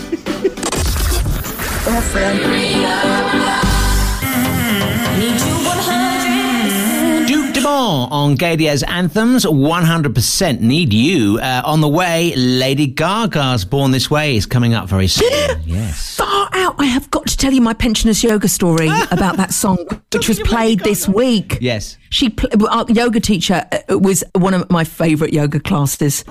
Dumont 7.86 8.12
on 8.12 8.36
Gaydio's 8.36 8.82
anthems. 8.82 9.46
100% 9.46 10.60
need 10.60 10.92
you. 10.92 11.38
Uh, 11.40 11.62
on 11.64 11.82
the 11.82 11.88
way, 11.88 12.34
Lady 12.36 12.88
Gaga's 12.88 13.64
Born 13.64 13.92
This 13.92 14.10
Way 14.10 14.36
is 14.36 14.48
coming 14.48 14.74
up 14.74 14.90
very 14.90 15.08
soon. 15.08 15.62
yes. 15.66 16.16
Far 16.16 16.50
out. 16.54 16.76
I 16.80 16.86
have 16.86 17.12
got 17.12 17.28
to 17.28 17.38
tell 17.38 17.54
you 17.54 17.62
my 17.62 17.76
pensioners 17.76 18.24
yoga 18.24 18.48
story 18.48 18.88
about 19.12 19.38
that 19.38 19.54
song, 19.54 19.78
which 20.14 20.28
was 20.28 20.40
played 20.40 20.80
this 20.80 21.08
week. 21.08 21.60
Yes. 21.62 21.98
She, 22.10 22.30
pl- 22.30 22.68
our 22.68 22.86
yoga 22.90 23.20
teacher, 23.20 23.64
uh, 23.72 24.00
was 24.00 24.24
one 24.34 24.56
of 24.56 24.68
my 24.72 24.84
favourite 24.84 25.32
yoga 25.32 25.60
classes. 25.60 26.26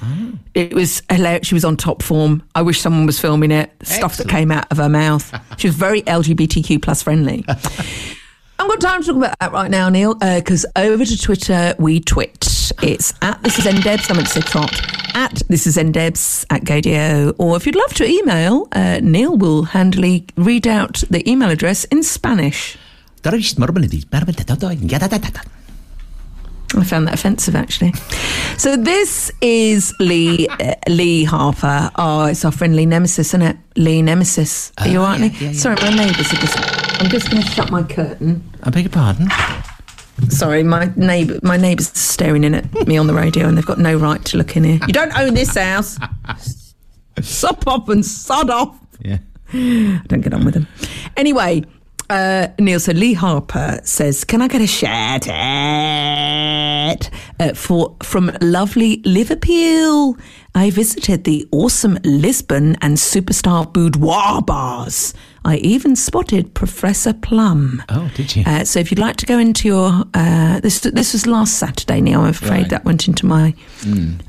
It 0.55 0.75
was 0.75 1.03
hilarious. 1.09 1.47
She 1.47 1.55
was 1.55 1.65
on 1.65 1.77
top 1.77 2.03
form. 2.03 2.43
I 2.57 2.63
wish 2.63 2.81
someone 2.81 3.07
was 3.07 3.21
filming 3.21 3.53
it. 3.53 3.71
Stuff 3.85 4.17
that 4.17 4.29
came 4.29 4.51
out 4.51 4.67
of 4.73 4.79
her 4.79 4.89
mouth. 4.89 5.33
She 5.59 5.69
was 5.69 5.77
very 5.77 6.03
LGBTQ 6.19 6.83
plus 6.83 7.01
friendly. 7.03 7.45
I've 8.59 8.69
got 8.69 8.81
time 8.81 9.03
to 9.03 9.07
talk 9.07 9.17
about 9.17 9.39
that 9.41 9.53
right 9.53 9.71
now, 9.71 9.89
Neil, 9.89 10.15
because 10.15 10.65
over 10.77 11.05
to 11.05 11.19
Twitter 11.21 11.75
we 11.79 12.01
twit. 12.01 12.47
It's 12.83 13.13
at 13.21 13.43
this 13.43 13.59
is 13.59 13.65
ndebs, 13.67 14.11
I'm 14.11 14.19
at 14.19 14.27
Sitrot, 14.27 15.15
at 15.15 15.43
this 15.49 15.67
is 15.67 15.77
ndebs 15.77 16.47
at 16.51 16.63
Gaydio, 16.63 17.35
or 17.39 17.57
if 17.57 17.67
you'd 17.67 17.77
love 17.77 17.95
to 17.95 18.05
email, 18.09 18.69
uh, 18.73 19.01
Neil 19.03 19.37
will 19.37 19.65
handily 19.65 20.27
read 20.37 20.67
out 20.67 21.03
the 21.11 21.29
email 21.29 21.51
address 21.51 21.85
in 21.85 22.03
Spanish. 22.03 22.77
I 26.77 26.85
found 26.85 27.07
that 27.07 27.15
offensive, 27.15 27.55
actually. 27.55 27.93
So 28.59 28.77
this 28.77 29.31
is 29.41 29.93
Lee 30.01 30.49
uh, 30.49 30.75
Lee 30.89 31.25
Harper. 31.25 31.91
Oh, 31.97 32.27
it's 32.27 32.45
our 32.45 32.53
friendly 32.53 32.87
nemesis, 32.87 33.29
isn't 33.29 33.43
it? 33.43 33.57
Lee 33.77 34.03
Nemesis. 34.03 34.73
Are 34.79 34.89
you 34.89 35.01
aren't 35.01 35.21
yeah, 35.21 35.31
yeah, 35.41 35.51
yeah. 35.51 35.53
Sorry, 35.53 35.77
my 35.77 35.91
neighbours 35.95 36.33
are 36.33 36.37
just. 36.37 36.59
I'm 37.01 37.11
just 37.11 37.31
going 37.31 37.43
to 37.43 37.49
shut 37.49 37.71
my 37.71 37.83
curtain. 37.83 38.49
I 38.63 38.71
beg 38.71 38.85
your 38.85 38.93
pardon? 38.93 39.29
Sorry, 40.31 40.63
my 40.63 40.93
neighbour, 40.97 41.39
my 41.43 41.57
neighbours 41.57 41.91
are 41.91 41.97
staring 41.97 42.45
in 42.45 42.55
at 42.55 42.87
me 42.87 42.97
on 42.97 43.07
the 43.09 43.15
radio, 43.15 43.49
and 43.49 43.57
they've 43.59 43.67
got 43.67 43.79
no 43.79 43.97
right 43.97 44.25
to 44.27 44.37
look 44.37 44.57
in 44.57 44.65
here. 44.65 44.79
You 44.87 44.93
don't 44.93 45.17
own 45.19 45.35
this 45.35 45.57
house. 45.57 45.99
Sop 47.21 47.67
off 47.67 47.89
and 47.89 48.05
sod 48.05 48.51
off. 48.51 48.79
Yeah. 49.01 49.19
I 49.53 50.03
Don't 50.09 50.21
get 50.21 50.35
on 50.35 50.45
with 50.45 50.55
them. 50.55 50.67
Anyway, 51.17 51.65
uh, 52.11 52.49
Neil 52.59 52.81
said 52.81 52.97
Lee 52.97 53.15
Harper 53.15 53.81
says, 53.85 54.25
"Can 54.25 54.43
I 54.43 54.49
get 54.49 54.61
a 54.61 54.67
shout 54.67 55.29
out 55.29 57.09
uh, 57.41 57.55
for 57.55 57.97
from 58.03 58.31
lovely 58.41 59.01
Liverpool? 59.05 60.17
I 60.55 60.71
visited 60.71 61.25
the 61.25 61.49
awesome 61.51 61.99
Lisbon 62.05 62.77
and 62.81 62.97
superstar 62.97 63.73
boudoir 63.73 64.43
bars. 64.43 65.15
I 65.47 65.57
even 65.59 65.95
spotted 65.97 66.55
Professor 66.55 67.13
Plum. 67.13 67.83
Oh, 67.91 68.11
did 68.15 68.35
you? 68.35 68.45
Uh, 68.47 68.65
so 68.65 68.81
if 68.81 68.91
you'd 68.91 68.99
like 68.99 69.17
to 69.17 69.27
go 69.27 69.39
into 69.39 69.69
your 69.69 70.05
uh, 70.15 70.61
this 70.61 70.81
this 70.81 71.13
was 71.13 71.27
last 71.27 71.59
Saturday. 71.59 72.01
Neil, 72.01 72.21
I'm 72.23 72.29
afraid 72.31 72.51
Right. 72.51 72.69
that 72.71 72.85
went 72.85 73.07
into 73.09 73.27
my 73.27 73.55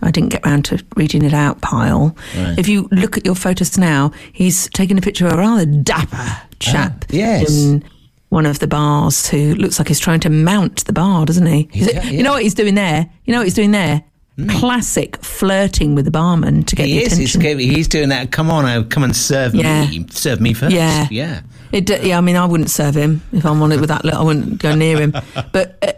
I 0.02 0.12
didn't 0.12 0.30
get 0.30 0.46
round 0.46 0.66
to 0.66 0.84
reading 0.98 1.24
it 1.24 1.34
out 1.34 1.62
pile. 1.62 2.16
Right. 2.38 2.60
If 2.60 2.68
you 2.68 2.90
look 2.92 3.18
at 3.18 3.26
your 3.26 3.36
photos 3.36 3.78
now, 3.78 4.12
he's 4.34 4.70
taking 4.72 4.98
a 4.98 5.02
picture 5.02 5.26
of 5.28 5.34
a 5.34 5.38
rather 5.38 5.66
dapper 5.66 6.38
chap 6.60 7.06
yes. 7.10 7.50
in 7.50 7.84
one 8.30 8.46
of 8.46 8.60
the 8.60 8.68
bars 8.68 9.28
who 9.30 9.56
looks 9.56 9.80
like 9.80 9.88
he's 9.88 10.00
trying 10.00 10.20
to 10.20 10.30
mount 10.30 10.84
the 10.86 10.94
bar, 10.94 11.26
doesn't 11.26 11.46
he? 11.46 11.70
It- 11.74 11.94
Yeah, 11.94 12.04
You 12.10 12.24
know 12.24 12.32
what 12.34 12.44
he's 12.44 12.54
doing 12.56 12.76
there? 12.76 13.08
You 13.24 13.32
know 13.32 13.40
what 13.40 13.46
he's 13.46 13.54
doing 13.54 13.72
there? 13.72 14.04
Classic 14.50 15.16
flirting 15.24 15.96
with 15.96 16.04
the 16.06 16.12
barman 16.12 16.64
to 16.64 16.76
get 16.76 16.88
He 16.88 17.00
the 17.00 17.06
is. 17.06 17.18
He's, 17.18 17.36
attention. 17.36 17.60
he's 17.60 17.88
doing 17.88 18.10
that. 18.10 18.32
Come 18.32 18.52
on, 18.52 18.66
oh, 18.66 18.84
come 18.84 19.04
and 19.04 19.16
serve 19.16 19.56
Yeah. 19.56 19.88
me. 19.88 20.06
Serve 20.12 20.42
me 20.42 20.54
first. 20.54 20.74
Yeah. 20.76 21.08
Yeah. 21.10 21.42
It, 21.72 21.86
d- 21.86 22.00
yeah, 22.04 22.18
I 22.18 22.22
mean, 22.22 22.36
I 22.36 22.46
wouldn't 22.46 22.70
serve 22.70 22.96
him 22.96 23.22
if 23.32 23.46
I'm 23.46 23.62
on 23.62 23.72
it 23.72 23.80
with 23.80 23.90
that. 23.90 24.06
I 24.06 24.22
wouldn't 24.22 24.60
go 24.62 24.76
near 24.76 25.00
him. 25.00 25.14
But 25.54 25.78
uh, 25.82 25.94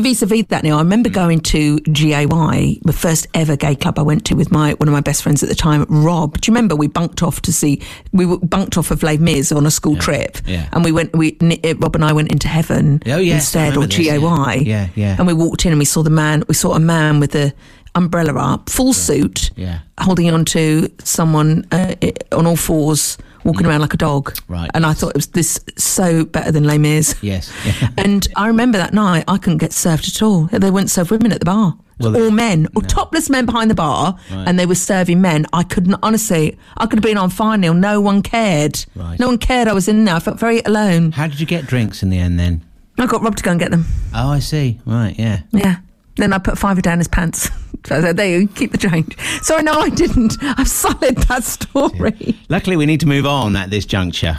vis-a-vis 0.00 0.46
that 0.48 0.64
now, 0.64 0.76
I 0.76 0.80
remember 0.82 1.08
going 1.10 1.40
to 1.40 1.80
GAY, 1.80 2.26
the 2.26 2.92
first 2.94 3.26
ever 3.34 3.56
gay 3.56 3.74
club 3.74 3.98
I 3.98 4.02
went 4.02 4.24
to 4.26 4.34
with 4.34 4.50
my 4.50 4.72
one 4.74 4.88
of 4.88 4.92
my 4.92 5.00
best 5.00 5.22
friends 5.22 5.42
at 5.42 5.48
the 5.50 5.54
time, 5.54 5.84
Rob. 5.88 6.40
Do 6.40 6.50
you 6.50 6.54
remember 6.54 6.74
we 6.76 6.86
bunked 6.86 7.22
off 7.22 7.42
to 7.42 7.52
see? 7.52 7.82
We 8.12 8.24
were 8.26 8.38
bunked 8.38 8.76
off 8.78 8.90
of 8.90 9.02
Les 9.02 9.18
Mis 9.18 9.52
on 9.52 9.66
a 9.66 9.70
school 9.70 9.96
trip, 9.96 10.38
yeah. 10.46 10.68
and 10.72 10.82
we 10.84 10.92
went. 10.92 11.14
We 11.16 11.36
uh, 11.40 11.74
Rob 11.78 11.94
and 11.94 12.04
I 12.04 12.12
went 12.12 12.32
into 12.32 12.48
heaven 12.48 13.02
Oh, 13.06 13.16
yes, 13.18 13.42
instead, 13.44 13.76
or 13.76 13.86
this, 13.86 13.96
GAY. 13.96 14.18
yeah. 14.18 14.54
Yeah, 14.54 14.88
yeah. 14.94 15.16
And 15.18 15.26
we 15.26 15.34
walked 15.34 15.64
in 15.66 15.72
and 15.72 15.78
we 15.78 15.84
saw 15.86 16.02
the 16.02 16.10
man. 16.10 16.42
We 16.48 16.54
saw 16.54 16.74
a 16.74 16.80
man 16.80 17.20
with 17.20 17.32
the 17.32 17.52
umbrella 17.94 18.34
up, 18.38 18.70
full 18.70 18.92
suit, 18.92 19.50
Yeah. 19.56 19.80
holding 20.00 20.30
on 20.32 20.44
to 20.46 20.88
someone 21.04 21.66
uh, 21.72 21.94
on 22.32 22.46
all 22.46 22.56
fours, 22.56 23.18
walking 23.44 23.66
around 23.66 23.80
like 23.80 23.94
a 23.94 23.98
dog. 23.98 24.34
Right. 24.48 24.70
And 24.74 24.86
I 24.86 24.92
thought 24.92 25.10
it 25.10 25.16
was 25.16 25.26
this 25.28 25.60
so 25.76 26.24
better 26.24 26.52
than 26.52 26.64
Les 26.64 26.78
Mis. 26.78 27.14
Yes. 27.22 27.52
Yeah. 27.66 27.88
And 27.98 28.26
I 28.36 28.46
remember 28.46 28.78
that 28.78 28.94
night 28.94 29.24
I 29.28 29.36
couldn't 29.38 29.58
get 29.58 29.72
served 29.72 30.06
at 30.08 30.22
all. 30.22 30.44
They 30.46 30.70
wouldn't 30.70 30.90
serve 30.90 31.10
women 31.10 31.32
at 31.32 31.40
the 31.40 31.44
bar. 31.46 31.76
Well, 32.00 32.16
all 32.16 32.30
men, 32.32 32.66
or 32.74 32.82
topless 32.82 33.30
men 33.30 33.46
behind 33.46 33.70
the 33.70 33.76
bar, 33.76 34.16
Right. 34.30 34.48
and 34.48 34.58
they 34.58 34.66
were 34.66 34.74
serving 34.74 35.20
men. 35.20 35.46
I 35.52 35.62
couldn't 35.62 35.94
honestly. 36.02 36.58
I 36.76 36.86
could 36.86 36.98
have 36.98 37.04
been 37.04 37.18
on 37.18 37.30
fire, 37.30 37.56
Neil. 37.56 37.74
No 37.74 38.00
one 38.00 38.22
cared. 38.22 38.84
Right. 38.96 39.20
No 39.20 39.28
one 39.28 39.38
cared. 39.38 39.68
I 39.68 39.72
was 39.72 39.86
in 39.86 40.04
there. 40.04 40.16
I 40.16 40.18
felt 40.18 40.40
very 40.40 40.60
alone. 40.62 41.12
How 41.12 41.28
did 41.28 41.38
you 41.38 41.46
get 41.46 41.66
drinks 41.66 42.02
in 42.02 42.10
the 42.10 42.18
end 42.18 42.40
then? 42.40 42.64
I 42.98 43.06
got 43.06 43.22
Rob 43.22 43.36
to 43.36 43.42
go 43.44 43.52
and 43.52 43.60
get 43.60 43.70
them. 43.70 43.84
Oh, 44.14 44.30
I 44.30 44.40
see. 44.40 44.80
Right. 44.84 45.14
Yeah. 45.16 45.42
Yeah. 45.52 45.76
Then 46.16 46.32
I 46.32 46.38
put 46.38 46.58
fiver 46.58 46.80
down 46.80 46.98
his 46.98 47.08
pants. 47.08 47.48
So 47.84 48.12
there 48.12 48.38
you 48.38 48.46
keep 48.46 48.70
the 48.70 48.78
change. 48.78 49.18
Sorry, 49.42 49.64
no, 49.64 49.72
I 49.72 49.88
didn't. 49.88 50.36
I've 50.40 50.68
sullied 50.68 51.18
that 51.18 51.42
story. 51.42 52.38
Luckily, 52.48 52.76
we 52.76 52.86
need 52.86 53.00
to 53.00 53.08
move 53.08 53.26
on 53.26 53.56
at 53.56 53.70
this 53.70 53.84
juncture. 53.84 54.38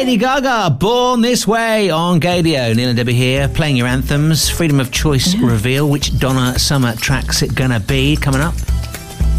Lady 0.00 0.16
Gaga, 0.16 0.70
Born 0.80 1.20
This 1.20 1.46
Way 1.46 1.90
on 1.90 2.18
Gaydio. 2.20 2.74
Neil 2.74 2.88
and 2.88 2.96
Debbie 2.96 3.14
here, 3.14 3.46
playing 3.46 3.76
your 3.76 3.86
anthems. 3.86 4.48
Freedom 4.48 4.80
of 4.80 4.90
Choice 4.90 5.36
reveal. 5.36 5.88
Which 5.88 6.18
Donna 6.18 6.58
Summer 6.58 6.96
track's 6.96 7.42
it 7.42 7.54
gonna 7.54 7.78
be 7.78 8.16
coming 8.16 8.40
up? 8.40 8.54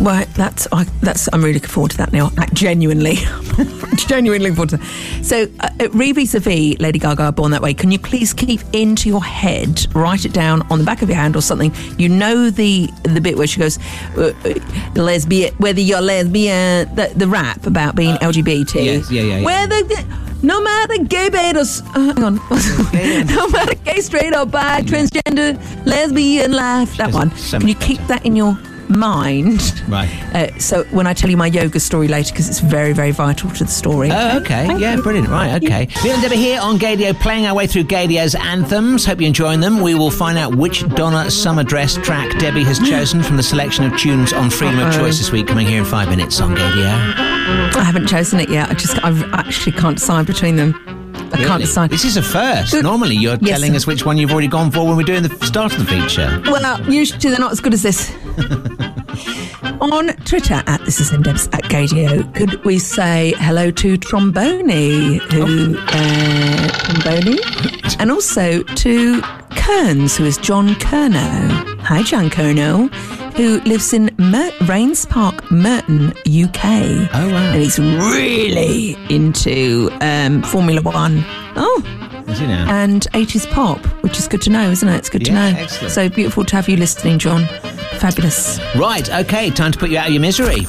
Well, 0.02 0.26
that's 0.34 0.68
I, 0.72 0.84
that's 1.02 1.30
I'm 1.32 1.42
really 1.42 1.54
looking 1.56 1.70
forward 1.70 1.92
to 1.92 1.98
that 1.98 2.12
now. 2.12 2.30
Genuinely, 2.54 3.16
genuinely 4.08 4.50
looking 4.50 4.56
forward 4.56 4.70
to 4.72 4.78
that. 4.78 5.24
So, 5.26 5.48
uh, 5.60 5.70
uh, 5.80 5.90
re 5.92 6.12
vis-a-vis 6.12 6.80
Lady 6.80 6.98
Gaga, 6.98 7.32
Born 7.34 7.52
That 7.52 7.62
Way. 7.62 7.76
Can 7.76 7.92
you 7.92 8.00
please 8.00 8.34
keep 8.34 8.62
into 8.74 9.10
your 9.10 9.24
head, 9.24 9.86
write 9.94 10.26
it 10.26 10.34
down 10.34 10.64
on 10.72 10.80
the 10.80 10.86
back 10.86 11.04
of 11.04 11.10
your 11.10 11.18
hand 11.20 11.36
or 11.36 11.42
something? 11.42 11.72
You 12.00 12.10
know 12.10 12.50
the 12.50 12.88
the 13.04 13.22
bit 13.22 13.38
where 13.38 13.46
she 13.46 13.60
goes, 13.60 13.78
uh, 14.18 14.34
uh, 14.44 14.54
lesbian, 14.96 15.54
whether 15.56 15.82
you're 15.82 16.02
lesbian, 16.02 16.94
the, 16.96 17.12
the 17.16 17.28
rap 17.28 17.68
about 17.68 17.96
being 17.96 18.16
LGBT. 18.16 18.84
yes, 18.84 19.12
yeah, 19.12 19.22
yeah, 19.22 19.38
yeah. 19.38 19.46
Whether 19.46 19.84
no 20.42 20.60
matter 20.64 21.04
gay, 21.04 21.30
beta, 21.30 21.60
s- 21.60 21.82
uh, 21.94 22.00
hang 22.16 22.24
on, 22.24 22.36
no 23.28 23.48
matter 23.50 23.76
gay, 23.76 24.00
straight 24.02 24.36
or 24.36 24.48
bi, 24.48 24.82
transgender, 24.82 25.56
lesbian 25.86 26.54
life. 26.54 26.98
That 26.98 27.14
one. 27.14 27.30
so 27.38 27.60
Can 27.60 27.68
you 27.68 27.76
keep 27.76 28.00
that 28.08 28.26
in 28.26 28.36
your 28.36 28.58
mind? 28.92 29.84
Right. 29.88 30.10
Uh, 30.34 30.58
so 30.60 30.84
when 30.86 31.08
I 31.08 31.14
tell 31.14 31.30
you 31.30 31.38
my 31.38 31.48
yoga 31.48 31.80
story 31.80 32.08
later, 32.08 32.32
because 32.32 32.50
it's 32.50 32.60
very, 32.60 32.94
very 32.94 33.12
vital 33.12 33.50
to 33.50 33.64
the 33.64 33.72
story. 33.72 34.10
Oh, 34.12 34.38
okay. 34.40 34.78
Yeah, 34.78 34.96
brilliant. 34.98 35.30
Right, 35.30 35.62
okay. 35.64 35.88
Neil 36.04 36.14
and 36.14 36.22
Debbie 36.22 36.38
here 36.38 36.60
on 36.62 36.78
Gaydio, 36.78 37.20
playing 37.20 37.46
our 37.46 37.56
way 37.56 37.68
through 37.68 37.84
Gaydio's 37.84 38.36
anthems. 38.36 39.06
Hope 39.06 39.20
you're 39.20 39.28
enjoying 39.28 39.60
them. 39.60 39.82
We 39.82 39.96
will 39.96 40.12
find 40.12 40.38
out 40.38 40.56
which 40.56 40.88
Donna 40.90 41.32
Summer 41.32 41.64
Dress 41.64 41.96
track 41.96 42.38
Debbie 42.40 42.64
has 42.64 42.80
chosen 42.80 43.24
from 43.24 43.38
the 43.38 43.44
selection 43.44 43.86
of 43.86 43.98
tunes 43.98 44.34
on 44.34 44.50
Freedom 44.50 44.80
of 44.80 44.94
Choice 44.94 45.18
this 45.18 45.32
week, 45.32 45.48
coming 45.48 45.68
here 45.68 45.80
in 45.80 45.86
five 45.86 46.10
minutes 46.10 46.40
on 46.40 46.56
Gaydio. 46.56 47.32
I 47.76 47.84
haven't 47.84 48.08
chosen 48.08 48.40
it 48.40 48.50
yet. 48.50 48.70
I 48.70 48.74
just, 48.74 48.98
I 49.04 49.12
actually 49.34 49.74
can't 49.74 49.98
decide 49.98 50.26
between 50.26 50.56
them. 50.56 51.01
I 51.34 51.36
Really? 51.38 51.48
can't 51.48 51.62
decide. 51.62 51.90
This 51.90 52.04
is 52.06 52.18
a 52.18 52.22
first. 52.22 52.74
Normally, 52.82 53.16
you're 53.16 53.38
Yes. 53.42 53.60
telling 53.60 53.76
us 53.76 53.88
which 53.88 54.06
one 54.06 54.18
you've 54.18 54.32
already 54.32 54.48
gone 54.48 54.70
for 54.72 54.86
when 54.86 54.98
we're 54.98 55.04
doing 55.04 55.24
the 55.24 55.46
start 55.46 55.72
of 55.74 55.80
the 55.80 55.86
feature. 55.86 56.42
Well, 56.46 56.80
usually 56.90 57.20
they're 57.20 57.40
not 57.40 57.52
as 57.52 57.60
good 57.60 57.74
as 57.74 57.82
this. 57.84 58.12
On 59.82 60.08
Twitter 60.26 60.62
at 60.68 60.84
this 60.86 61.00
is 61.00 61.10
Debs 61.10 61.48
at 61.54 61.64
Gaydio, 61.64 62.34
could 62.36 62.64
we 62.64 62.78
say 62.78 63.34
hello 63.40 63.72
to 63.72 63.98
Tromboni, 63.98 65.20
who 65.34 65.76
uh, 65.78 66.68
Tromboni, 66.84 67.98
and 68.00 68.12
also 68.12 68.62
to 68.64 69.22
Kearns, 69.56 70.16
who 70.18 70.26
is 70.26 70.38
John 70.38 70.76
Kerno. 70.76 71.80
Hi, 71.82 72.04
John 72.04 72.30
Kerno, 72.30 72.90
who 73.36 73.60
lives 73.62 73.94
in 73.94 74.10
Mer- 74.18 74.52
Raynes 74.62 75.08
Park, 75.08 75.50
Merton, 75.52 76.10
UK. 76.28 77.10
Oh 77.14 77.30
wow! 77.32 77.52
And 77.54 77.62
he's 77.62 77.80
really 77.80 78.96
into 79.10 79.90
um, 80.02 80.42
Formula 80.44 80.82
One. 80.82 81.24
Oh. 81.56 81.84
Is 82.28 82.40
he 82.40 82.48
now? 82.48 82.66
And 82.72 83.02
80s 83.12 83.50
pop, 83.52 83.84
which 84.04 84.18
is 84.18 84.28
good 84.28 84.42
to 84.44 84.50
know, 84.50 84.70
isn't 84.70 84.88
it? 84.88 84.96
It's 84.96 85.10
good 85.10 85.26
to 85.26 85.34
know. 85.34 85.54
excellent. 85.58 85.92
So 85.92 86.08
beautiful 86.08 86.46
to 86.46 86.56
have 86.56 86.70
you 86.70 86.78
listening, 86.78 87.20
John. 87.20 87.46
Fabulous. 88.00 88.60
Right, 88.76 89.10
okay, 89.12 89.50
time 89.50 89.72
to 89.74 89.78
put 89.80 89.90
you 89.90 89.98
out 89.98 90.08
of 90.08 90.14
your 90.14 90.22
misery. 90.22 90.62
It's 90.62 90.68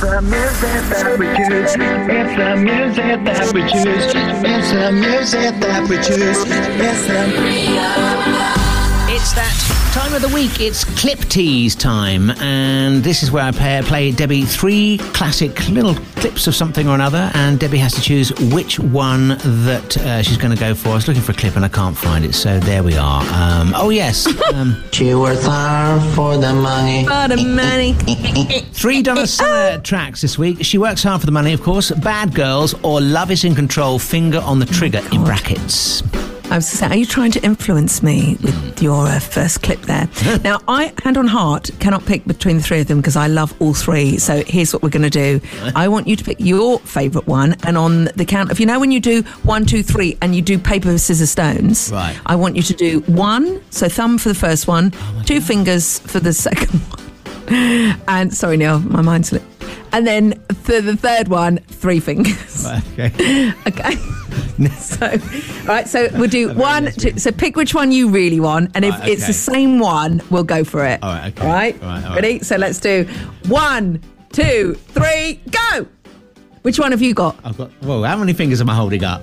the 0.00 0.20
music 0.22 0.84
that 0.94 1.18
we 1.18 1.26
choose. 1.36 1.74
It's 1.76 2.36
the 2.36 2.56
music 2.56 3.20
that 3.24 3.52
we 3.52 3.62
choose. 3.62 4.06
It's 4.42 4.70
the 4.70 4.92
music 4.92 5.60
that 5.60 5.88
we 5.88 5.96
choose. 5.96 6.38
It's 6.46 7.06
the. 7.06 7.20
It's 9.12 9.32
that 9.34 9.69
time 9.92 10.14
of 10.14 10.22
the 10.22 10.28
week. 10.28 10.60
It's 10.60 10.84
clip 10.84 11.18
tease 11.20 11.74
time, 11.74 12.30
and 12.40 13.02
this 13.02 13.24
is 13.24 13.32
where 13.32 13.42
I 13.42 13.50
play, 13.50 13.82
play 13.82 14.12
Debbie 14.12 14.44
three 14.44 14.98
classic 14.98 15.68
little 15.68 15.94
clips 16.16 16.46
of 16.46 16.54
something 16.54 16.86
or 16.86 16.94
another, 16.94 17.30
and 17.34 17.58
Debbie 17.58 17.78
has 17.78 17.94
to 17.94 18.00
choose 18.00 18.30
which 18.52 18.78
one 18.78 19.28
that 19.64 19.96
uh, 19.96 20.22
she's 20.22 20.36
going 20.36 20.54
to 20.54 20.60
go 20.60 20.76
for. 20.76 20.90
I 20.90 20.94
was 20.94 21.08
looking 21.08 21.22
for 21.22 21.32
a 21.32 21.34
clip 21.34 21.56
and 21.56 21.64
I 21.64 21.68
can't 21.68 21.96
find 21.96 22.24
it, 22.24 22.34
so 22.34 22.60
there 22.60 22.84
we 22.84 22.94
are. 22.96 23.22
Um, 23.32 23.72
oh 23.74 23.90
yes, 23.90 24.28
um, 24.54 24.80
She 24.92 25.12
works 25.14 25.44
hard 25.44 26.02
for 26.14 26.36
the 26.36 26.52
money. 26.54 27.04
For 27.04 27.26
the 27.26 27.42
money. 27.42 27.94
three 28.72 29.02
Donna 29.02 29.26
Summer 29.26 29.80
tracks 29.80 30.20
this 30.20 30.38
week. 30.38 30.64
She 30.64 30.78
works 30.78 31.02
hard 31.02 31.20
for 31.20 31.26
the 31.26 31.32
money, 31.32 31.52
of 31.52 31.62
course. 31.62 31.90
Bad 31.90 32.32
Girls 32.32 32.74
or 32.84 33.00
Love 33.00 33.32
Is 33.32 33.42
in 33.42 33.56
Control. 33.56 33.98
Finger 33.98 34.38
on 34.38 34.60
the 34.60 34.66
trigger 34.66 35.02
in 35.10 35.24
brackets. 35.24 36.02
I 36.50 36.56
was 36.56 36.66
saying, 36.66 36.92
are 36.92 36.96
you 36.96 37.06
trying 37.06 37.30
to 37.32 37.44
influence 37.44 38.02
me 38.02 38.36
with 38.42 38.82
your 38.82 39.06
uh, 39.06 39.20
first 39.20 39.62
clip 39.62 39.80
there? 39.82 40.08
now, 40.44 40.58
I, 40.66 40.92
hand 41.04 41.16
on 41.16 41.28
heart, 41.28 41.70
cannot 41.78 42.04
pick 42.06 42.24
between 42.24 42.56
the 42.56 42.62
three 42.62 42.80
of 42.80 42.88
them 42.88 42.98
because 42.98 43.14
I 43.14 43.28
love 43.28 43.54
all 43.62 43.72
three. 43.72 44.18
So 44.18 44.42
here's 44.44 44.72
what 44.72 44.82
we're 44.82 44.88
going 44.90 45.08
to 45.08 45.10
do. 45.10 45.40
I 45.76 45.86
want 45.86 46.08
you 46.08 46.16
to 46.16 46.24
pick 46.24 46.38
your 46.40 46.80
favourite 46.80 47.28
one, 47.28 47.54
and 47.64 47.78
on 47.78 48.06
the 48.16 48.24
count 48.24 48.50
of, 48.50 48.58
you 48.58 48.66
know, 48.66 48.80
when 48.80 48.90
you 48.90 48.98
do 48.98 49.22
one, 49.44 49.64
two, 49.64 49.84
three, 49.84 50.18
and 50.20 50.34
you 50.34 50.42
do 50.42 50.58
paper, 50.58 50.98
scissors, 50.98 51.30
stones, 51.30 51.90
Right. 51.92 52.18
I 52.26 52.34
want 52.34 52.56
you 52.56 52.62
to 52.62 52.74
do 52.74 53.00
one, 53.02 53.62
so 53.70 53.88
thumb 53.88 54.18
for 54.18 54.28
the 54.28 54.34
first 54.34 54.66
one, 54.66 54.92
two 55.24 55.40
fingers 55.40 56.00
for 56.00 56.18
the 56.18 56.32
second 56.48 56.80
one. 56.80 58.00
And 58.08 58.34
sorry, 58.34 58.56
Neil, 58.56 58.80
my 58.80 59.02
mind 59.02 59.26
slipped. 59.26 59.46
And 59.92 60.06
then 60.06 60.32
for 60.62 60.80
the 60.80 60.96
third 60.96 61.28
one, 61.28 61.58
three 61.58 62.00
fingers. 62.00 62.66
Okay. 62.66 63.52
Okay. 63.66 63.94
so, 64.78 65.06
all 65.06 65.66
right. 65.66 65.88
So 65.88 66.08
we'll 66.14 66.28
do 66.28 66.52
one. 66.54 66.92
Two, 66.92 67.18
so 67.18 67.30
pick 67.32 67.56
which 67.56 67.74
one 67.74 67.92
you 67.92 68.08
really 68.10 68.40
want, 68.40 68.72
and 68.74 68.84
if 68.84 68.94
Right, 68.98 69.08
it's 69.08 69.26
the 69.26 69.32
same 69.32 69.78
one, 69.78 70.20
we'll 70.30 70.44
go 70.44 70.64
for 70.64 70.84
it. 70.84 71.02
All 71.02 71.12
right, 71.12 71.32
okay. 71.32 71.46
All 71.46 71.52
right. 71.52 71.82
All 71.82 71.88
right, 71.88 72.04
all 72.04 72.10
right. 72.10 72.14
Ready? 72.16 72.38
So 72.40 72.56
let's 72.56 72.78
do 72.78 73.04
one, 73.48 74.02
two, 74.32 74.74
three, 74.88 75.40
go. 75.50 75.86
Which 76.62 76.78
one 76.78 76.90
have 76.90 77.00
you 77.00 77.14
got? 77.14 77.38
I've 77.42 77.56
got. 77.56 77.70
Whoa! 77.82 78.02
How 78.02 78.16
many 78.18 78.32
fingers 78.34 78.60
am 78.60 78.68
I 78.68 78.74
holding 78.74 79.02
up? 79.02 79.22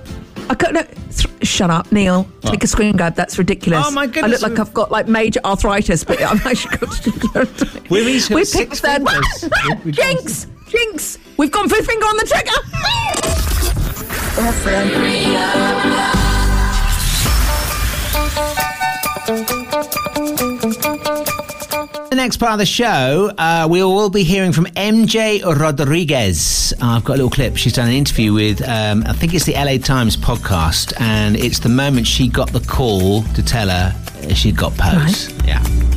I 0.50 0.54
can't, 0.54 0.72
no, 0.72 0.82
th- 0.82 1.46
shut 1.46 1.70
up, 1.70 1.92
Neil. 1.92 2.26
Take 2.42 2.64
a 2.64 2.66
screen 2.66 2.96
grab. 2.96 3.14
That's 3.14 3.38
ridiculous. 3.38 3.84
Oh, 3.86 3.90
my 3.92 4.06
goodness! 4.06 4.42
I 4.42 4.48
look 4.48 4.58
like 4.58 4.66
I've 4.66 4.74
got 4.74 4.90
like 4.90 5.06
major 5.06 5.40
arthritis, 5.44 6.02
but 6.02 6.20
I'm 6.22 6.38
actually 6.44 6.78
got. 6.78 7.90
We've 7.90 8.08
each 8.08 8.30
we 8.30 8.44
six 8.44 8.80
picked 8.80 8.82
third 8.84 9.06
fingers. 9.06 9.44
We- 9.84 9.90
we 9.90 9.92
can't- 9.92 10.18
Jinx, 10.24 10.46
jinx. 10.68 11.18
We've 11.36 11.52
gone 11.52 11.68
for 11.68 11.76
finger 11.82 12.06
on 12.06 12.16
the 12.16 12.24
trigger. 12.24 13.34
The 22.08 22.14
next 22.14 22.36
part 22.36 22.52
of 22.52 22.58
the 22.58 22.66
show, 22.66 23.32
uh, 23.36 23.66
we 23.68 23.82
will 23.82 24.10
be 24.10 24.22
hearing 24.22 24.52
from 24.52 24.66
MJ 24.66 25.42
Rodriguez. 25.44 26.72
I've 26.80 27.02
got 27.04 27.14
a 27.14 27.16
little 27.16 27.30
clip. 27.30 27.56
She's 27.56 27.72
done 27.72 27.88
an 27.88 27.94
interview 27.94 28.32
with, 28.32 28.62
um, 28.62 29.02
I 29.08 29.12
think 29.12 29.34
it's 29.34 29.44
the 29.44 29.54
LA 29.54 29.78
Times 29.78 30.16
podcast, 30.16 30.92
and 31.00 31.36
it's 31.36 31.58
the 31.58 31.68
moment 31.68 32.06
she 32.06 32.28
got 32.28 32.52
the 32.52 32.60
call 32.60 33.24
to 33.24 33.42
tell 33.42 33.68
her 33.68 33.92
she'd 34.34 34.56
got 34.56 34.72
pose. 34.76 35.32
Yeah. 35.44 35.87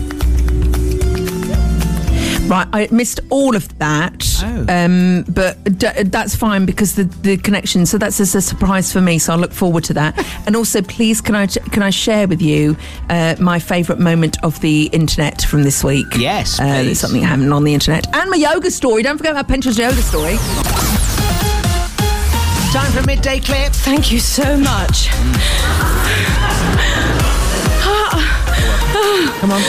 Right, 2.52 2.68
I 2.74 2.89
missed 2.91 3.22
all 3.30 3.56
of 3.56 3.80
that, 3.80 4.26
Oh. 4.43 4.66
um, 4.68 5.24
but 5.30 5.64
d- 5.78 6.04
that's 6.04 6.36
fine 6.36 6.66
because 6.66 6.95
the, 6.95 7.06
the 7.06 7.38
connection. 7.38 7.86
So 7.86 7.97
that's 7.97 8.18
just 8.18 8.36
a 8.36 8.41
surprise 8.41 8.91
for 8.91 8.99
me. 8.99 9.20
So 9.20 9.32
I 9.32 9.38
look 9.38 9.54
forward 9.54 9.86
to 9.86 9.93
that. 9.93 10.18
and 10.45 10.58
also, 10.58 10.82
please, 10.82 11.22
can 11.22 11.34
I 11.34 11.47
can 11.47 11.82
I 11.82 11.91
share 11.91 12.28
with 12.28 12.41
you 12.41 12.76
uh, 13.10 13.36
my 13.39 13.58
favourite 13.58 14.02
moment 14.02 14.36
of 14.43 14.60
the 14.60 14.88
internet 14.91 15.43
from 15.43 15.64
this 15.64 15.82
week? 15.82 16.08
Yes, 16.18 16.60
uh, 16.60 16.66
there's 16.66 16.99
something 16.99 17.22
happening 17.22 17.54
on 17.54 17.64
the 17.64 17.74
internet 17.74 18.06
and 18.14 18.30
my 18.30 18.36
yoga 18.36 18.70
story. 18.70 19.02
Don't 19.02 19.16
forget 19.18 19.32
about 19.32 19.47
Pension's 19.47 19.78
yoga 19.78 20.02
story. 20.02 20.36
Time 22.74 22.91
for 22.91 22.99
a 22.99 23.06
midday 23.08 23.39
clip. 23.39 23.72
Thank 23.72 24.12
you 24.12 24.20
so 24.20 24.58
much. 24.58 25.08
Come 29.39 29.52
on. 29.52 29.62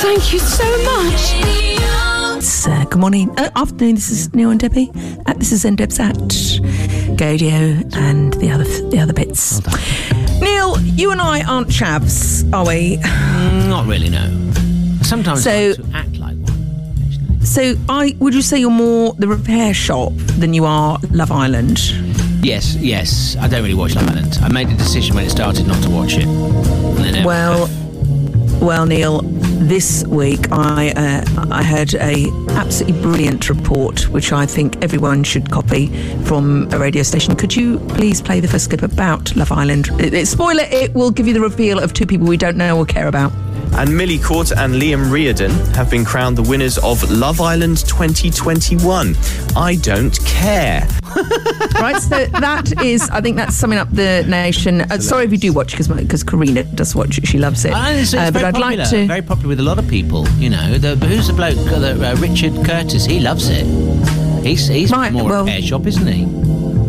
Thank 0.00 0.32
you 0.32 0.38
so 0.38 0.64
much. 0.84 1.73
It's, 2.46 2.66
uh, 2.66 2.84
good 2.90 2.98
morning, 3.00 3.30
uh, 3.38 3.48
afternoon. 3.56 3.94
This 3.94 4.10
is 4.10 4.34
Neil 4.34 4.50
and 4.50 4.60
Debbie. 4.60 4.90
Uh, 5.24 5.32
this 5.32 5.50
is 5.50 5.64
Ndebs 5.64 5.98
at 5.98 6.14
Gaydio 7.16 7.90
and 7.96 8.34
the 8.34 8.50
other 8.50 8.64
the 8.90 8.98
other 8.98 9.14
bits. 9.14 9.62
Neil, 10.42 10.78
you 10.82 11.10
and 11.10 11.22
I 11.22 11.42
aren't 11.44 11.68
chavs, 11.68 12.44
are 12.52 12.66
we? 12.66 12.98
Mm, 12.98 13.68
Not 13.70 13.86
really, 13.86 14.10
no. 14.10 14.26
Sometimes 15.02 15.42
So- 15.42 15.50
I 15.50 15.68
like 15.68 15.76
to 15.76 15.96
act 15.96 16.16
like 16.18 16.36
one. 16.36 17.40
So, 17.46 17.76
I 17.88 18.14
would 18.18 18.34
you 18.34 18.42
say 18.42 18.58
you're 18.58 18.70
more 18.70 19.14
the 19.18 19.26
repair 19.26 19.72
shop 19.72 20.12
than 20.38 20.52
you 20.52 20.66
are 20.66 20.98
Love 21.12 21.32
Island? 21.32 21.78
Yes, 22.42 22.76
yes. 22.76 23.38
I 23.40 23.48
don't 23.48 23.62
really 23.62 23.72
watch 23.72 23.94
Love 23.94 24.10
Island. 24.10 24.38
I 24.42 24.50
made 24.50 24.68
the 24.68 24.74
decision 24.76 25.16
when 25.16 25.24
it 25.24 25.30
started 25.30 25.66
not 25.66 25.82
to 25.84 25.88
watch 25.88 26.18
it. 26.18 26.26
And 26.26 26.98
then 26.98 27.14
it- 27.14 27.24
Well, 27.24 27.70
well, 28.60 28.86
Neil. 28.86 29.20
This 29.64 30.04
week, 30.06 30.50
I 30.52 30.90
uh, 30.90 31.46
I 31.50 31.62
heard 31.62 31.94
a 31.94 32.26
absolutely 32.50 33.00
brilliant 33.00 33.48
report, 33.48 34.08
which 34.10 34.32
I 34.32 34.44
think 34.46 34.82
everyone 34.82 35.22
should 35.24 35.50
copy 35.50 35.86
from 36.24 36.68
a 36.72 36.78
radio 36.78 37.02
station. 37.02 37.34
Could 37.36 37.54
you 37.56 37.78
please 37.90 38.20
play 38.20 38.40
the 38.40 38.48
first 38.48 38.68
clip 38.68 38.82
about 38.82 39.34
Love 39.36 39.52
Island? 39.52 39.88
It, 40.00 40.12
it- 40.12 40.26
spoiler: 40.28 40.64
it 40.70 40.92
will 40.94 41.10
give 41.10 41.26
you 41.26 41.32
the 41.34 41.40
reveal 41.40 41.78
of 41.78 41.92
two 41.94 42.04
people 42.06 42.26
we 42.26 42.36
don't 42.36 42.56
know 42.56 42.76
or 42.76 42.84
care 42.84 43.08
about. 43.08 43.32
And 43.72 43.96
Millie 43.96 44.18
Court 44.18 44.52
and 44.52 44.74
Liam 44.74 45.10
Reardon 45.10 45.50
have 45.74 45.90
been 45.90 46.04
crowned 46.04 46.36
the 46.38 46.42
winners 46.42 46.78
of 46.78 47.02
Love 47.10 47.40
Island 47.40 47.78
2021. 47.78 49.16
I 49.56 49.74
don't 49.76 50.16
care. 50.24 50.86
right, 51.80 52.00
so 52.00 52.26
that 52.26 52.72
is, 52.84 53.08
I 53.10 53.20
think 53.20 53.36
that's 53.36 53.56
summing 53.56 53.78
up 53.78 53.90
the 53.90 54.24
nation. 54.28 54.82
Uh, 54.82 54.98
sorry 54.98 55.24
if 55.24 55.32
you 55.32 55.38
do 55.38 55.52
watch 55.52 55.72
because 55.72 55.88
because 55.88 56.22
Karina 56.22 56.62
does 56.62 56.94
watch 56.94 57.18
it; 57.18 57.26
she 57.26 57.38
loves 57.38 57.64
it. 57.64 57.72
Ah, 57.74 57.90
it's, 57.90 58.12
it's 58.12 58.14
Uh, 58.14 58.30
but 58.30 58.44
I'd 58.44 58.54
popular, 58.54 58.76
like 58.78 58.90
to. 58.90 59.06
very 59.06 59.22
popular 59.22 59.48
with 59.48 59.60
a 59.60 59.64
lot 59.64 59.78
of 59.78 59.88
people. 59.88 60.28
You 60.38 60.50
know, 60.50 60.78
the, 60.78 60.94
who's 61.06 61.26
the 61.26 61.32
bloke? 61.32 61.56
Uh, 61.58 61.78
the, 61.80 62.10
uh, 62.10 62.16
Richard 62.16 62.64
Curtis. 62.64 63.04
He 63.04 63.20
loves 63.20 63.48
it. 63.48 63.64
He's 64.44 64.68
he's 64.68 64.90
Right, 64.92 65.12
more 65.12 65.24
well- 65.24 65.40
a 65.40 65.44
repair 65.44 65.62
shop, 65.62 65.86
isn't 65.86 66.06
he? 66.06 66.26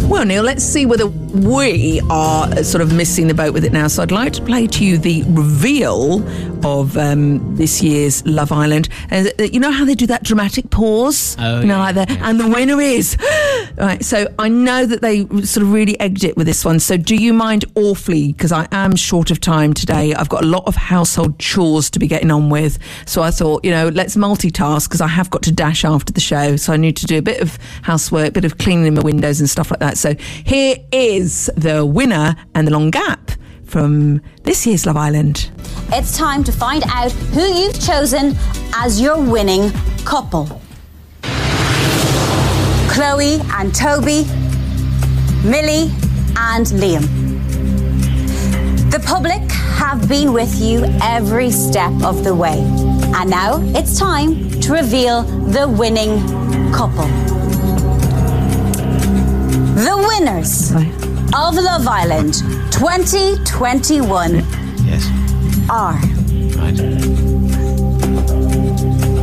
Well, 0.07 0.23
Neil, 0.25 0.43
let's 0.43 0.63
see 0.63 0.85
whether 0.85 1.07
we 1.35 2.01
are 2.09 2.63
sort 2.63 2.81
of 2.81 2.93
missing 2.93 3.27
the 3.27 3.33
boat 3.33 3.53
with 3.53 3.65
it 3.65 3.73
now. 3.73 3.87
So 3.87 4.01
I'd 4.03 4.11
like 4.11 4.31
to 4.33 4.41
play 4.41 4.67
to 4.67 4.85
you 4.85 4.97
the 4.97 5.23
reveal 5.27 6.25
of 6.65 6.97
um, 6.97 7.55
this 7.55 7.81
year's 7.81 8.25
Love 8.25 8.51
Island. 8.51 8.87
Uh, 9.11 9.25
you 9.51 9.59
know 9.59 9.71
how 9.71 9.83
they 9.85 9.95
do 9.95 10.07
that 10.07 10.23
dramatic 10.23 10.69
pause? 10.69 11.35
Oh, 11.37 11.59
you 11.59 11.67
know, 11.67 11.75
yeah, 11.75 11.79
like 11.79 11.95
that. 11.95 12.11
And 12.21 12.39
the 12.39 12.47
winner 12.47 12.79
is. 12.79 13.17
right. 13.77 14.03
So 14.03 14.33
I 14.39 14.47
know 14.47 14.85
that 14.85 15.01
they 15.01 15.25
sort 15.43 15.57
of 15.57 15.73
really 15.73 15.99
egged 15.99 16.23
it 16.23 16.37
with 16.37 16.47
this 16.47 16.63
one. 16.63 16.79
So 16.79 16.95
do 16.95 17.15
you 17.15 17.33
mind 17.33 17.65
awfully? 17.75 18.31
Because 18.31 18.51
I 18.51 18.67
am 18.71 18.95
short 18.95 19.29
of 19.29 19.41
time 19.41 19.73
today. 19.73 20.13
I've 20.13 20.29
got 20.29 20.43
a 20.43 20.47
lot 20.47 20.63
of 20.65 20.75
household 20.75 21.37
chores 21.37 21.89
to 21.91 21.99
be 21.99 22.07
getting 22.07 22.31
on 22.31 22.49
with. 22.49 22.79
So 23.05 23.21
I 23.21 23.31
thought, 23.31 23.65
you 23.65 23.71
know, 23.71 23.89
let's 23.89 24.15
multitask 24.15 24.87
because 24.87 25.01
I 25.01 25.07
have 25.07 25.29
got 25.29 25.43
to 25.43 25.51
dash 25.51 25.83
after 25.83 26.13
the 26.13 26.21
show. 26.21 26.55
So 26.55 26.71
I 26.71 26.77
need 26.77 26.95
to 26.97 27.05
do 27.05 27.17
a 27.17 27.21
bit 27.21 27.41
of 27.41 27.57
housework, 27.81 28.29
a 28.29 28.31
bit 28.31 28.45
of 28.45 28.57
cleaning 28.57 28.93
my 28.93 29.01
windows 29.01 29.39
and 29.39 29.49
stuff 29.49 29.69
like 29.69 29.81
that. 29.81 29.97
So 29.97 30.15
here 30.45 30.77
is 30.91 31.24
the 31.25 31.85
winner 31.85 32.35
and 32.53 32.67
the 32.67 32.71
long 32.71 32.91
gap 32.91 33.31
from 33.63 34.21
this 34.43 34.65
year's 34.67 34.85
Love 34.85 34.97
Island. 34.97 35.49
It's 35.91 36.17
time 36.17 36.43
to 36.43 36.51
find 36.51 36.83
out 36.87 37.11
who 37.33 37.41
you've 37.41 37.79
chosen 37.79 38.35
as 38.75 39.01
your 39.01 39.19
winning 39.21 39.71
couple. 40.05 40.61
Chloe 42.89 43.39
and 43.53 43.73
Toby, 43.73 44.25
Millie 45.43 45.91
and 46.37 46.65
Liam. 46.81 47.05
The 48.91 48.99
public 49.05 49.41
have 49.51 50.07
been 50.07 50.31
with 50.31 50.59
you 50.61 50.85
every 51.01 51.51
step 51.51 51.91
of 52.03 52.23
the 52.23 52.33
way, 52.33 52.59
And 53.15 53.29
now 53.29 53.59
it's 53.77 53.99
time 53.99 54.49
to 54.61 54.73
reveal 54.73 55.23
the 55.23 55.67
winning 55.67 56.21
couple. 56.71 57.07
The 59.75 59.95
winners 60.07 60.71
of 61.33 61.55
Love 61.55 61.87
Island 61.87 62.35
2021 62.71 64.35
Yes. 64.85 65.09
are. 65.69 65.93
Right. 66.57 66.75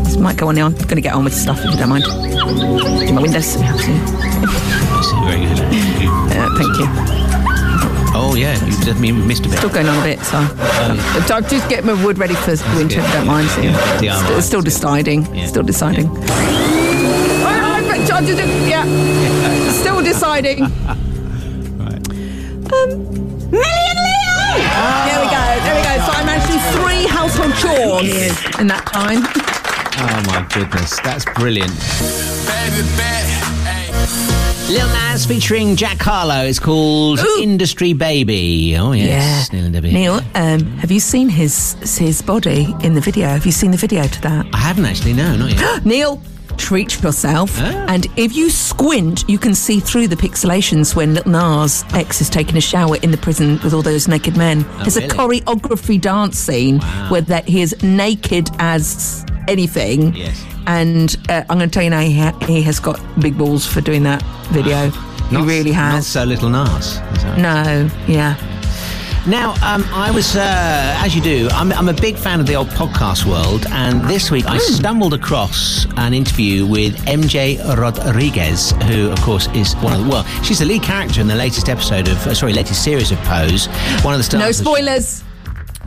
This 0.05 0.17
might 0.17 0.37
go 0.37 0.49
on 0.49 0.55
now. 0.57 0.67
I'm 0.67 0.73
going 0.75 0.97
to 0.97 1.01
get 1.01 1.15
on 1.15 1.25
with 1.25 1.35
stuff 1.35 1.59
if 1.65 1.71
you 1.71 1.77
don't 1.77 1.89
mind. 1.89 2.05
Do 2.05 3.13
my 3.13 3.23
windows. 3.23 3.57
Yeah, 3.57 3.77
see. 3.77 3.93
Very 5.25 5.47
good. 5.47 5.61
Uh, 6.33 6.49
thank 6.59 6.79
you. 6.79 6.87
Oh 8.15 8.35
yeah, 8.37 8.63
you 8.65 8.73
just 8.85 9.01
me 9.01 9.11
missed 9.11 9.47
a 9.47 9.49
bit. 9.49 9.59
Still 9.59 9.71
going 9.71 9.89
on 9.89 9.99
a 9.99 10.03
bit, 10.03 10.21
so. 10.21 10.37
Uh, 10.39 11.27
I'll 11.31 11.41
just 11.41 11.69
get 11.71 11.85
my 11.85 11.95
wood 12.05 12.19
ready 12.19 12.35
for 12.35 12.51
winter, 12.77 13.01
if 13.01 13.07
you 13.07 13.13
don't 13.13 13.27
mind. 13.27 13.49
So, 13.49 13.63
yeah, 13.63 14.01
the 14.01 14.09
arm 14.11 14.25
Still, 14.25 14.43
still 14.43 14.61
deciding. 14.61 15.35
Yeah. 15.35 15.47
Still 15.53 15.63
deciding. 15.63 16.09
Oh, 16.09 16.15
oh, 16.15 16.25
oh, 18.13 18.69
yeah. 18.69 19.71
Still 19.73 20.03
deciding. 20.03 20.67
Um, 22.73 22.89
Million 23.51 23.97
Leo! 24.01 24.39
There 25.05 25.21
we 25.21 25.29
go. 25.29 25.45
There 25.65 25.75
we 25.77 25.83
go. 25.83 25.95
So 26.07 26.13
I 26.13 26.23
managed 26.25 26.47
to 26.47 26.53
do 26.53 26.59
three 26.81 27.05
household 27.07 27.55
chores 27.57 28.59
in 28.59 28.67
that 28.69 28.87
time. 28.87 29.23
Oh 29.99 30.23
my 30.27 30.47
goodness, 30.53 30.99
that's 31.01 31.25
brilliant. 31.39 31.71
Lil 34.71 34.89
Nas 34.89 35.27
featuring 35.27 35.77
Jack 35.77 35.99
Harlow. 36.01 36.47
It's 36.47 36.59
called 36.59 37.21
Industry 37.41 37.93
Baby. 37.93 38.75
Oh 38.79 38.93
yes, 38.93 39.53
Neil 39.53 39.65
and 39.65 39.75
Debbie. 39.75 39.93
Neil, 39.93 40.21
um, 40.35 40.61
have 40.79 40.91
you 40.91 41.01
seen 41.01 41.29
his 41.29 41.75
his 41.99 42.23
body 42.23 42.75
in 42.83 42.95
the 42.95 43.01
video? 43.03 43.27
Have 43.29 43.45
you 43.45 43.53
seen 43.53 43.71
the 43.71 43.77
video 43.77 44.05
to 44.05 44.21
that? 44.23 44.47
I 44.55 44.57
haven't 44.59 44.87
actually. 44.87 45.13
No, 45.13 45.37
not 45.37 45.53
yet. 45.53 45.85
Neil, 45.85 46.23
treat 46.57 47.03
yourself. 47.03 47.53
Ah. 47.59 47.87
And 47.89 48.07
if 48.17 48.35
you 48.35 48.51
squint, 48.51 49.25
you 49.29 49.39
can 49.39 49.55
see 49.55 49.81
through 49.81 50.09
the 50.09 50.17
pixelations 50.17 50.95
when 50.95 51.15
Little 51.15 51.33
Nas 51.33 51.85
X 51.95 52.21
is 52.21 52.31
taking 52.31 52.57
a 52.57 52.61
shower 52.61 52.97
in 53.03 53.11
the 53.11 53.17
prison 53.19 53.59
with 53.63 53.75
all 53.75 53.83
those 53.83 54.09
naked 54.09 54.37
men. 54.37 54.65
Oh, 54.67 54.79
There's 54.79 54.97
really? 54.97 55.09
a 55.41 55.43
choreography 55.45 56.01
dance 56.01 56.39
scene 56.39 56.81
where 57.09 57.23
that 57.23 57.47
he 57.49 57.63
is 57.63 57.81
naked 57.83 58.49
as 58.59 59.25
anything. 59.49 60.15
Yes. 60.15 60.45
And 60.67 61.17
uh, 61.29 61.43
I'm 61.51 61.59
going 61.59 61.69
to 61.69 61.75
tell 61.75 61.83
you 61.83 61.91
now, 61.91 62.01
he, 62.01 62.17
ha- 62.19 62.37
he 62.47 62.63
has 62.63 62.79
got 62.79 63.01
big 63.21 63.37
balls 63.37 63.67
for 63.67 63.81
doing 63.81 64.05
that 64.05 64.23
video. 64.51 64.91
he 64.91 65.37
Not- 65.37 65.47
really 65.47 65.73
Not 65.73 65.93
has. 65.95 66.07
so 66.07 66.25
little 66.25 66.49
Nas. 66.49 66.99
No, 67.37 67.91
yeah. 68.07 68.37
Now, 69.25 69.51
um, 69.63 69.85
I 69.93 70.11
was, 70.11 70.35
uh, 70.35 70.41
as 70.99 71.15
you 71.15 71.23
do, 71.23 71.49
I'm, 71.53 71.73
I'm 71.73 71.89
a 71.89 71.93
big 71.93 72.17
fan 72.17 72.41
of 72.41 72.47
the 72.49 72.57
old 72.57 72.67
podcast 72.71 73.25
world, 73.25 73.67
and 73.71 74.03
this 74.11 74.33
week 74.33 74.47
I 74.47 74.59
stumbled 74.59 75.15
across 75.15 75.87
an 75.97 76.13
interview 76.13 76.67
with 76.67 76.97
MJ 77.07 77.59
Rodriguez, 77.79 78.73
who, 78.89 79.11
of 79.13 79.21
course, 79.21 79.47
is 79.55 79.75
one 79.77 79.93
of 79.93 80.03
the, 80.05 80.09
well, 80.11 80.25
she's 80.43 80.59
the 80.59 80.65
lead 80.65 80.83
character 80.83 81.21
in 81.21 81.29
the 81.29 81.37
latest 81.37 81.69
episode 81.69 82.09
of, 82.09 82.27
uh, 82.27 82.35
sorry, 82.35 82.53
latest 82.53 82.83
series 82.83 83.13
of 83.13 83.19
Pose. 83.19 83.67
One 84.03 84.13
of 84.13 84.19
the 84.19 84.25
stars. 84.25 84.43
No 84.43 84.51
spoilers. 84.51 85.23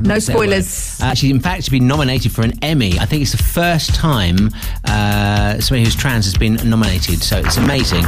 No 0.02 0.20
Say 0.20 0.34
that 0.34 0.38
word. 0.40 0.46
spoilers. 0.64 1.02
Uh, 1.02 1.14
she's 1.14 1.32
in 1.32 1.40
fact 1.40 1.70
been 1.72 1.88
nominated 1.88 2.32
for 2.32 2.42
an 2.44 2.54
Emmy. 2.62 3.00
I 3.00 3.06
think 3.06 3.22
it's 3.22 3.32
the 3.32 3.42
first 3.42 3.96
time 3.96 4.50
uh, 4.86 5.60
somebody 5.60 5.84
who's 5.84 5.96
trans 5.96 6.26
has 6.26 6.36
been 6.36 6.56
nominated, 6.70 7.22
so 7.22 7.38
it's 7.38 7.58
amazing. 7.58 8.04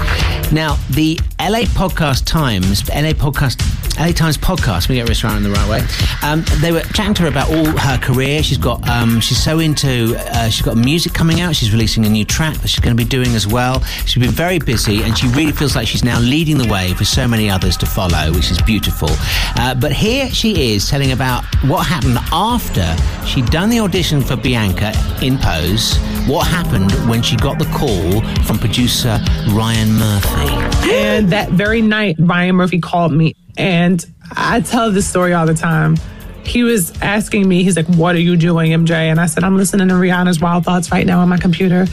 Now, 0.52 0.78
the 0.92 1.18
LA 1.40 1.62
Podcast 1.76 2.26
Times, 2.26 2.88
LA 2.90 3.12
Podcast, 3.14 3.60
LA 4.00 4.12
Times 4.12 4.38
podcast. 4.38 4.90
We 4.90 4.96
get 4.96 5.08
this 5.08 5.24
right 5.24 5.36
in 5.36 5.44
the 5.44 5.50
right 5.50 5.70
way. 5.70 5.82
Um, 6.24 6.44
they 6.62 6.72
were 6.72 6.82
chatting 6.94 7.14
to 7.16 7.24
her 7.24 7.28
about 7.30 7.50
all 7.50 7.66
her 7.66 7.98
career. 7.98 8.44
She's 8.44 8.58
got, 8.58 8.88
um, 8.88 9.20
she's 9.20 9.42
so 9.42 9.60
into, 9.60 10.16
uh, 10.18 10.50
she's 10.50 10.66
got 10.66 10.78
music 10.78 11.14
coming 11.14 11.42
out. 11.42 11.56
She's 11.56 11.72
releasing 11.72 12.06
a 12.06 12.10
new 12.10 12.26
track 12.26 12.56
that 12.58 12.68
she's 12.68 12.80
going 12.80 12.96
to 12.96 13.02
be 13.04 13.08
doing 13.10 13.34
as 13.36 13.48
well. 13.48 13.84
She's 14.06 14.22
been 14.22 14.32
very 14.32 14.60
busy, 14.60 15.04
and 15.04 15.18
she 15.18 15.28
really 15.30 15.52
feels 15.52 15.76
like 15.76 15.88
she's 15.88 16.04
now 16.04 16.20
leading 16.20 16.58
the 16.58 16.68
way 16.68 16.94
for 16.94 17.06
so 17.06 17.28
many 17.28 17.50
others 17.50 17.76
to 17.78 17.86
follow, 17.86 18.32
which 18.34 18.52
is 18.52 18.62
beautiful. 18.62 19.10
Uh, 19.58 19.74
but 19.76 19.92
here 19.92 20.30
she 20.30 20.74
is 20.74 20.90
telling 20.90 21.12
about 21.12 21.44
what 21.66 21.77
happened 21.86 22.18
after 22.32 22.96
she'd 23.26 23.46
done 23.48 23.70
the 23.70 23.80
audition 23.80 24.22
for 24.22 24.36
Bianca 24.36 24.94
in 25.22 25.38
Pose. 25.38 25.98
What 26.28 26.48
happened 26.48 26.92
when 27.10 27.22
she 27.22 27.36
got 27.36 27.60
the 27.60 27.66
call 27.66 28.22
from 28.44 28.58
producer 28.58 29.20
Ryan 29.52 29.94
Murphy? 29.94 30.92
And 30.92 31.30
that 31.30 31.50
very 31.50 31.82
night, 31.82 32.16
Ryan 32.20 32.56
Murphy 32.56 32.80
called 32.80 33.12
me. 33.12 33.36
And 33.58 34.06
I 34.32 34.62
tell 34.62 34.92
this 34.92 35.08
story 35.08 35.34
all 35.34 35.46
the 35.46 35.54
time. 35.54 35.98
He 36.44 36.64
was 36.64 37.00
asking 37.02 37.48
me, 37.48 37.64
he's 37.64 37.76
like, 37.76 37.88
What 37.88 38.16
are 38.16 38.20
you 38.20 38.36
doing, 38.38 38.72
MJ? 38.72 38.92
And 38.92 39.20
I 39.20 39.26
said, 39.26 39.44
I'm 39.44 39.58
listening 39.58 39.90
to 39.90 39.96
Rihanna's 39.96 40.40
Wild 40.40 40.64
Thoughts 40.64 40.92
right 40.92 41.06
now 41.06 41.20
on 41.20 41.30
my 41.30 41.38
computer. 41.38 41.86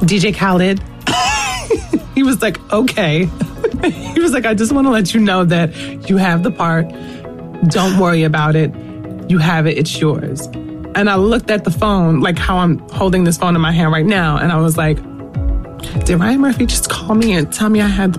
DJ 0.00 0.34
Khaled. 0.34 0.80
he 2.14 2.22
was 2.22 2.40
like, 2.40 2.58
Okay. 2.72 3.24
he 3.84 4.20
was 4.20 4.32
like, 4.32 4.46
I 4.46 4.54
just 4.54 4.72
want 4.72 4.86
to 4.86 4.90
let 4.90 5.12
you 5.14 5.20
know 5.20 5.44
that 5.44 6.08
you 6.08 6.16
have 6.16 6.42
the 6.42 6.50
part. 6.50 6.88
Don't 7.68 7.98
worry 7.98 8.22
about 8.22 8.56
it. 8.56 8.72
You 9.30 9.38
have 9.38 9.68
it, 9.68 9.78
it's 9.78 10.00
yours. 10.00 10.46
And 10.96 11.08
I 11.08 11.14
looked 11.14 11.52
at 11.52 11.62
the 11.62 11.70
phone, 11.70 12.18
like 12.18 12.36
how 12.36 12.58
I'm 12.58 12.80
holding 12.88 13.22
this 13.22 13.38
phone 13.38 13.54
in 13.54 13.60
my 13.60 13.70
hand 13.70 13.92
right 13.92 14.04
now, 14.04 14.38
and 14.38 14.50
I 14.50 14.56
was 14.56 14.76
like, 14.76 14.96
did 16.04 16.18
Ryan 16.18 16.40
Murphy 16.40 16.66
just 16.66 16.90
call 16.90 17.14
me 17.14 17.34
and 17.34 17.52
tell 17.52 17.68
me 17.68 17.80
I 17.80 17.86
had? 17.86 18.18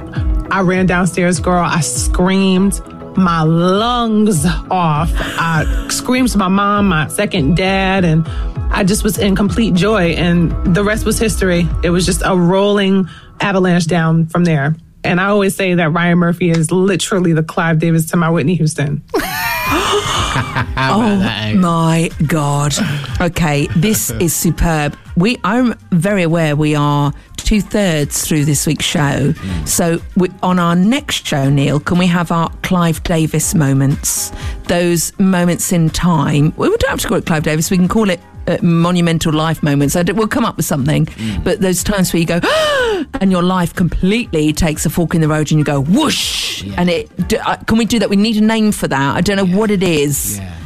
I 0.52 0.62
ran 0.62 0.86
downstairs, 0.86 1.42
girl. 1.42 1.62
I 1.62 1.82
screamed 1.82 2.80
my 3.18 3.44
lungs 3.44 4.46
off. 4.70 5.12
I 5.14 5.88
screamed 5.90 6.30
to 6.30 6.38
my 6.38 6.48
mom, 6.48 6.88
my 6.88 7.10
second 7.10 7.58
dad, 7.58 8.06
and 8.06 8.26
I 8.72 8.86
just 8.86 9.04
was 9.04 9.18
in 9.18 9.36
complete 9.36 9.74
joy. 9.74 10.12
And 10.12 10.74
the 10.74 10.86
rest 10.86 11.06
was 11.06 11.20
history. 11.20 11.68
It 11.84 11.90
was 11.90 12.06
just 12.06 12.22
a 12.24 12.38
rolling 12.38 13.10
avalanche 13.42 13.88
down 13.88 14.28
from 14.28 14.46
there. 14.46 14.78
And 15.04 15.20
I 15.20 15.26
always 15.26 15.58
say 15.58 15.74
that 15.74 15.92
Ryan 15.92 16.20
Murphy 16.20 16.52
is 16.52 16.72
literally 16.72 17.34
the 17.34 17.44
Clive 17.44 17.80
Davis 17.80 18.06
to 18.12 18.16
my 18.16 18.30
Whitney 18.30 18.56
Houston. 18.56 19.04
oh 20.36 21.56
my 21.60 22.10
god! 22.28 22.74
Okay, 23.20 23.68
this 23.76 24.10
is 24.20 24.36
superb. 24.36 24.98
We, 25.18 25.38
I'm 25.44 25.74
very 25.92 26.24
aware 26.24 26.56
we 26.56 26.74
are 26.76 27.14
two 27.38 27.60
thirds 27.62 28.26
through 28.26 28.46
this 28.46 28.66
week's 28.66 28.86
show. 28.86 29.34
So 29.66 30.00
we, 30.16 30.30
on 30.42 30.58
our 30.58 30.76
next 30.76 31.28
show, 31.28 31.50
Neil, 31.50 31.80
can 31.80 31.98
we 31.98 32.08
have 32.08 32.32
our 32.32 32.50
Clive 32.64 33.04
Davis 33.04 33.54
moments? 33.54 34.32
Those 34.66 35.18
moments 35.20 35.74
in 35.74 35.90
time. 35.90 36.54
We 36.56 36.70
don't 36.70 36.90
have 36.90 37.02
to 37.02 37.08
call 37.08 37.18
it 37.18 37.26
Clive 37.26 37.44
Davis. 37.44 37.70
We 37.70 37.78
can 37.78 37.90
call 37.90 38.10
it. 38.10 38.22
Uh, 38.48 38.58
monumental 38.64 39.32
life 39.32 39.62
moments. 39.62 39.96
I 39.96 40.02
d- 40.02 40.14
we'll 40.14 40.28
come 40.28 40.44
up 40.46 40.58
with 40.58 40.66
something, 40.66 41.08
but 41.44 41.62
those 41.62 41.84
times 41.84 42.12
where 42.12 42.20
you 42.20 42.26
go, 42.26 42.40
and 43.22 43.32
your 43.32 43.44
life 43.44 43.76
completely 43.76 44.52
takes 44.52 44.84
a 44.86 44.90
fork 44.90 45.14
in 45.14 45.22
the 45.22 45.28
road, 45.28 45.52
and 45.52 45.60
you 45.60 45.64
go 45.64 45.80
whoosh, 45.80 46.64
and 46.76 46.90
it. 46.90 47.28
D- 47.28 47.38
uh, 47.38 47.58
can 47.68 47.78
we 47.78 47.86
do 47.86 48.00
that? 48.00 48.10
We 48.10 48.16
need 48.16 48.38
a 48.38 48.42
name 48.42 48.72
for 48.72 48.88
that. 48.88 49.16
I 49.16 49.22
don't 49.22 49.38
know 49.38 49.46
what 49.58 49.70
it 49.70 49.84
is. 49.84 50.40
Yeah. 50.40 50.58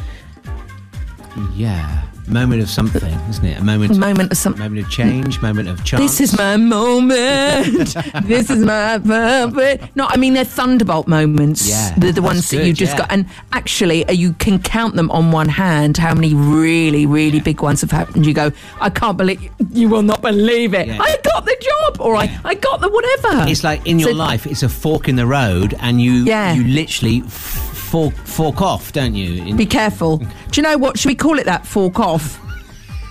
Yeah. 1.54 2.02
Moment 2.28 2.60
of 2.60 2.68
something, 2.68 3.12
isn't 3.30 3.44
it? 3.44 3.58
A 3.58 3.62
moment. 3.64 3.96
Moment 3.98 4.32
of 4.32 4.38
something. 4.38 4.60
Moment 4.60 4.84
of 4.84 4.90
change. 4.90 5.40
Moment 5.40 5.68
of 5.68 5.84
chance. 5.84 6.02
This 6.02 6.20
is 6.20 6.36
my 6.36 6.56
moment. 6.56 7.94
this 8.24 8.50
is 8.50 8.64
my 8.64 8.98
moment. 8.98 9.94
No, 9.94 10.06
I 10.08 10.16
mean 10.16 10.34
they're 10.34 10.44
thunderbolt 10.44 11.06
moments. 11.06 11.68
Yeah, 11.68 11.94
they're 11.96 12.10
the 12.12 12.22
ones 12.22 12.50
that 12.50 12.56
good, 12.58 12.66
you 12.66 12.72
just 12.72 12.94
yeah. 12.94 12.98
got. 12.98 13.12
And 13.12 13.26
actually, 13.52 14.04
uh, 14.08 14.12
you 14.12 14.32
can 14.34 14.58
count 14.60 14.96
them 14.96 15.08
on 15.12 15.30
one 15.30 15.48
hand. 15.48 15.96
How 15.98 16.14
many 16.14 16.34
really, 16.34 17.06
really 17.06 17.38
big 17.40 17.62
ones 17.62 17.80
have 17.82 17.92
happened? 17.92 18.26
You 18.26 18.34
go, 18.34 18.50
I 18.80 18.90
can't 18.90 19.16
believe. 19.16 19.48
You 19.72 19.88
will 19.88 20.02
not 20.02 20.20
believe 20.20 20.74
it. 20.74 20.88
Yeah. 20.88 20.98
I 21.00 21.16
got 21.22 21.44
the 21.44 21.56
job, 21.60 22.00
or 22.00 22.16
I, 22.16 22.40
I 22.44 22.54
got 22.54 22.80
the 22.80 22.88
whatever. 22.88 23.48
It's 23.48 23.62
like 23.62 23.86
in 23.86 24.00
your 24.00 24.10
So- 24.10 24.16
life, 24.16 24.46
it's 24.46 24.64
a 24.64 24.68
fork 24.68 25.08
in 25.08 25.14
the 25.14 25.26
road, 25.26 25.74
and 25.78 26.00
you 26.00 26.24
Yeah. 26.24 26.54
you 26.54 26.64
literally 26.64 27.20
fork 27.86 28.14
fork 28.26 28.60
off, 28.62 28.92
don't 28.92 29.14
you? 29.14 29.44
In- 29.44 29.56
Be 29.56 29.66
careful. 29.66 30.18
Do 30.18 30.26
you 30.54 30.62
know 30.62 30.76
what? 30.78 30.98
Should 30.98 31.08
we 31.08 31.14
call 31.14 31.38
it 31.38 31.44
that 31.46 31.66
fork 31.66 31.98
off? 32.00 32.40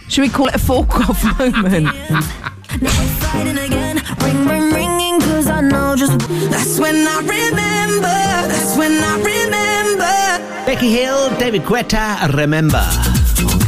Should 0.10 0.22
we 0.22 0.30
call 0.30 0.48
it 0.48 0.56
a 0.56 0.60
fork 0.60 0.94
off 1.10 1.24
moment? 1.40 1.90
Fighting 1.90 3.58
again, 3.58 4.02
ring, 4.22 4.46
ring, 4.46 4.72
ringing, 4.74 5.20
cause 5.22 5.48
I 5.48 5.62
know 5.62 5.96
just 5.96 6.18
that's 6.52 6.80
when 6.80 6.96
I 7.08 7.20
remember, 7.20 8.02
that's 8.02 8.78
when 8.78 8.92
I 8.92 9.16
remember. 9.18 10.66
Becky 10.66 10.92
Hill, 10.92 11.30
David 11.38 11.64
Guetta, 11.64 12.34
remember. 12.36 12.84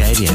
Radio. 0.08 0.32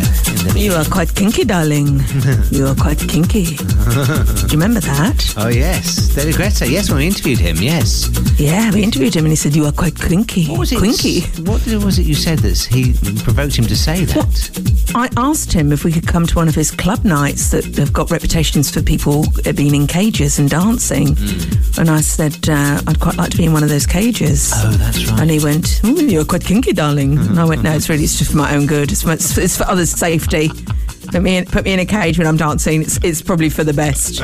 You 0.54 0.74
are 0.74 0.84
quite 0.84 1.14
kinky, 1.14 1.44
darling. 1.44 2.00
you 2.50 2.66
are 2.66 2.74
quite 2.74 2.98
kinky. 2.98 3.56
Do 3.56 3.62
you 3.62 4.52
remember 4.52 4.80
that? 4.80 5.34
Oh 5.38 5.48
yes, 5.48 6.08
David 6.14 6.34
Guetta. 6.34 6.70
Yes, 6.70 6.90
when 6.90 6.98
we 6.98 7.06
interviewed 7.06 7.38
him. 7.38 7.56
Yes. 7.56 8.10
Yeah, 8.38 8.70
we 8.70 8.82
interviewed 8.82 9.16
him 9.16 9.24
and 9.24 9.32
he 9.32 9.36
said 9.36 9.56
you 9.56 9.64
are 9.64 9.72
quite 9.72 9.98
kinky. 9.98 10.46
What 10.46 10.58
was 10.58 10.72
it? 10.72 10.78
Quinky. 10.78 11.20
What 11.42 11.66
was 11.82 11.98
it 11.98 12.04
you 12.04 12.14
said 12.14 12.40
that 12.40 12.58
he 12.58 12.92
provoked 13.22 13.56
him 13.56 13.64
to 13.64 13.76
say 13.76 14.04
that? 14.04 14.92
I 14.94 15.08
asked 15.16 15.52
him 15.52 15.72
if 15.72 15.84
we 15.84 15.92
could 15.92 16.06
come 16.06 16.26
to 16.26 16.34
one 16.34 16.48
of 16.48 16.54
his 16.54 16.70
club 16.70 17.04
nights 17.04 17.50
that 17.52 17.64
have 17.76 17.92
got 17.94 18.10
reputations 18.10 18.70
for 18.70 18.82
people 18.82 19.24
being 19.54 19.74
in 19.74 19.86
cages 19.86 20.38
and 20.38 20.50
dancing. 20.50 21.16
And 21.78 21.88
I 21.88 22.02
said, 22.02 22.46
uh, 22.48 22.82
I'd 22.86 23.00
quite 23.00 23.16
like 23.16 23.30
to 23.30 23.38
be 23.38 23.46
in 23.46 23.54
one 23.54 23.62
of 23.62 23.70
those 23.70 23.86
cages. 23.86 24.52
Oh, 24.54 24.70
that's 24.72 25.06
right. 25.10 25.20
And 25.20 25.30
he 25.30 25.38
went, 25.38 25.80
You're 25.82 26.26
quite 26.26 26.44
kinky, 26.44 26.74
darling. 26.74 27.18
And 27.32 27.40
I 27.40 27.44
went, 27.44 27.62
No, 27.62 27.72
it's 27.72 27.88
really, 27.88 28.04
it's 28.04 28.18
just 28.18 28.32
for 28.32 28.36
my 28.36 28.54
own 28.54 28.66
good. 28.66 28.92
It's, 28.92 29.04
it's, 29.06 29.38
it's 29.38 29.61
for 29.62 29.70
others' 29.70 29.90
safety. 29.90 30.50
Put 31.10 31.22
me 31.22 31.36
in, 31.36 31.44
put 31.46 31.64
me 31.64 31.72
in 31.72 31.80
a 31.80 31.86
cage 31.86 32.18
when 32.18 32.26
I'm 32.26 32.36
dancing. 32.36 32.82
It's, 32.82 32.98
it's 33.02 33.22
probably 33.22 33.48
for 33.48 33.64
the 33.64 33.72
best. 33.72 34.22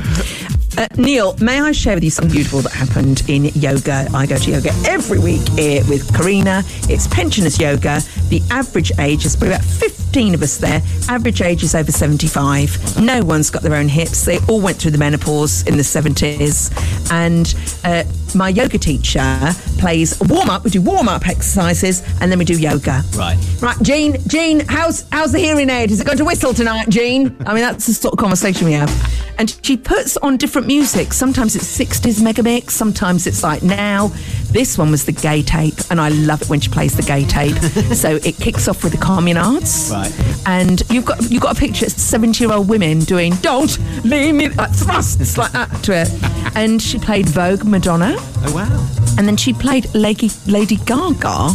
Uh, 0.79 0.87
Neil, 0.97 1.37
may 1.39 1.61
I 1.61 1.72
share 1.72 1.97
with 1.97 2.05
you 2.05 2.11
something 2.11 2.33
beautiful 2.33 2.61
that 2.61 2.70
happened 2.70 3.24
in 3.29 3.47
yoga? 3.47 4.07
I 4.14 4.26
go 4.26 4.39
to 4.39 4.51
yoga 4.53 4.70
every 4.87 5.18
week 5.18 5.41
here 5.49 5.83
with 5.89 6.14
Karina. 6.14 6.62
It's 6.89 7.09
pensioners 7.09 7.59
yoga. 7.59 8.01
The 8.29 8.41
average 8.53 8.93
age 9.01 9.26
is 9.26 9.35
probably 9.35 9.57
about 9.57 9.64
15 9.64 10.35
of 10.35 10.43
us 10.43 10.57
there. 10.59 10.81
Average 11.09 11.43
age 11.43 11.64
is 11.64 11.74
over 11.74 11.91
75. 11.91 13.03
No 13.03 13.24
one's 13.24 13.51
got 13.51 13.62
their 13.62 13.74
own 13.74 13.89
hips. 13.89 14.24
They 14.24 14.39
all 14.49 14.61
went 14.61 14.76
through 14.76 14.93
the 14.93 14.99
menopause 14.99 15.66
in 15.66 15.76
the 15.76 15.83
70s. 15.83 16.70
And 17.11 17.53
uh, 17.83 18.05
my 18.37 18.49
yoga 18.49 18.79
teacher 18.79 19.37
plays 19.79 20.16
warm 20.29 20.49
up. 20.49 20.62
We 20.62 20.70
do 20.70 20.81
warm 20.81 21.09
up 21.09 21.26
exercises 21.26 22.05
and 22.20 22.31
then 22.31 22.39
we 22.39 22.45
do 22.45 22.57
yoga. 22.57 23.03
Right. 23.16 23.37
Right, 23.61 23.83
Jean. 23.83 24.16
Jean, 24.29 24.61
how's 24.68 25.05
how's 25.11 25.33
the 25.33 25.41
hearing 25.41 25.70
aid? 25.70 25.91
Is 25.91 26.01
it 26.01 26.07
going 26.07 26.18
to 26.18 26.24
whistle 26.24 26.55
tonight, 26.55 26.89
Jean? 26.89 27.37
I 27.47 27.53
mean, 27.53 27.62
that's 27.62 27.87
the 27.89 27.95
sort 27.95 28.12
of 28.12 28.20
conversation 28.20 28.64
we 28.64 28.74
have. 28.74 29.28
And 29.39 29.57
she 29.62 29.76
puts 29.76 30.16
on 30.16 30.36
different 30.36 30.66
music. 30.66 31.12
Sometimes 31.12 31.55
it's 31.55 31.78
60s 31.78 32.20
megamix. 32.20 32.70
Sometimes 32.70 33.26
it's 33.26 33.43
like 33.43 33.62
now. 33.62 34.09
This 34.51 34.76
one 34.76 34.91
was 34.91 35.05
the 35.05 35.12
gay 35.12 35.43
tape, 35.43 35.74
and 35.91 36.01
I 36.01 36.09
love 36.09 36.43
it 36.43 36.49
when 36.49 36.59
she 36.59 36.70
plays 36.70 36.97
the 36.97 37.03
gay 37.03 37.24
tape. 37.24 37.55
so 37.95 38.16
it 38.16 38.36
kicks 38.36 38.66
off 38.66 38.82
with 38.82 38.93
the 38.93 38.99
communards. 38.99 39.93
Right. 39.93 40.47
And 40.47 40.82
you've 40.91 41.05
got 41.05 41.30
you've 41.30 41.43
got 41.43 41.57
a 41.57 41.61
picture 41.61 41.86
of 41.86 41.93
70 41.93 42.43
year 42.43 42.53
old 42.53 42.68
women 42.68 43.01
doing 43.01 43.34
"Don't 43.36 43.78
leave 44.05 44.34
me," 44.34 44.49
like 44.49 44.72
thrusts 44.72 45.39
like 45.39 45.53
that 45.53 45.70
to 45.84 45.93
it. 45.93 46.57
And 46.57 46.82
she 46.82 46.99
played 46.99 47.28
Vogue 47.28 47.64
Madonna. 47.64 48.16
Oh 48.18 48.55
wow. 48.55 48.89
And 49.18 49.26
then 49.28 49.36
she 49.36 49.53
played 49.53 49.93
Lady, 49.95 50.30
Lady 50.47 50.76
Gaga 50.76 51.51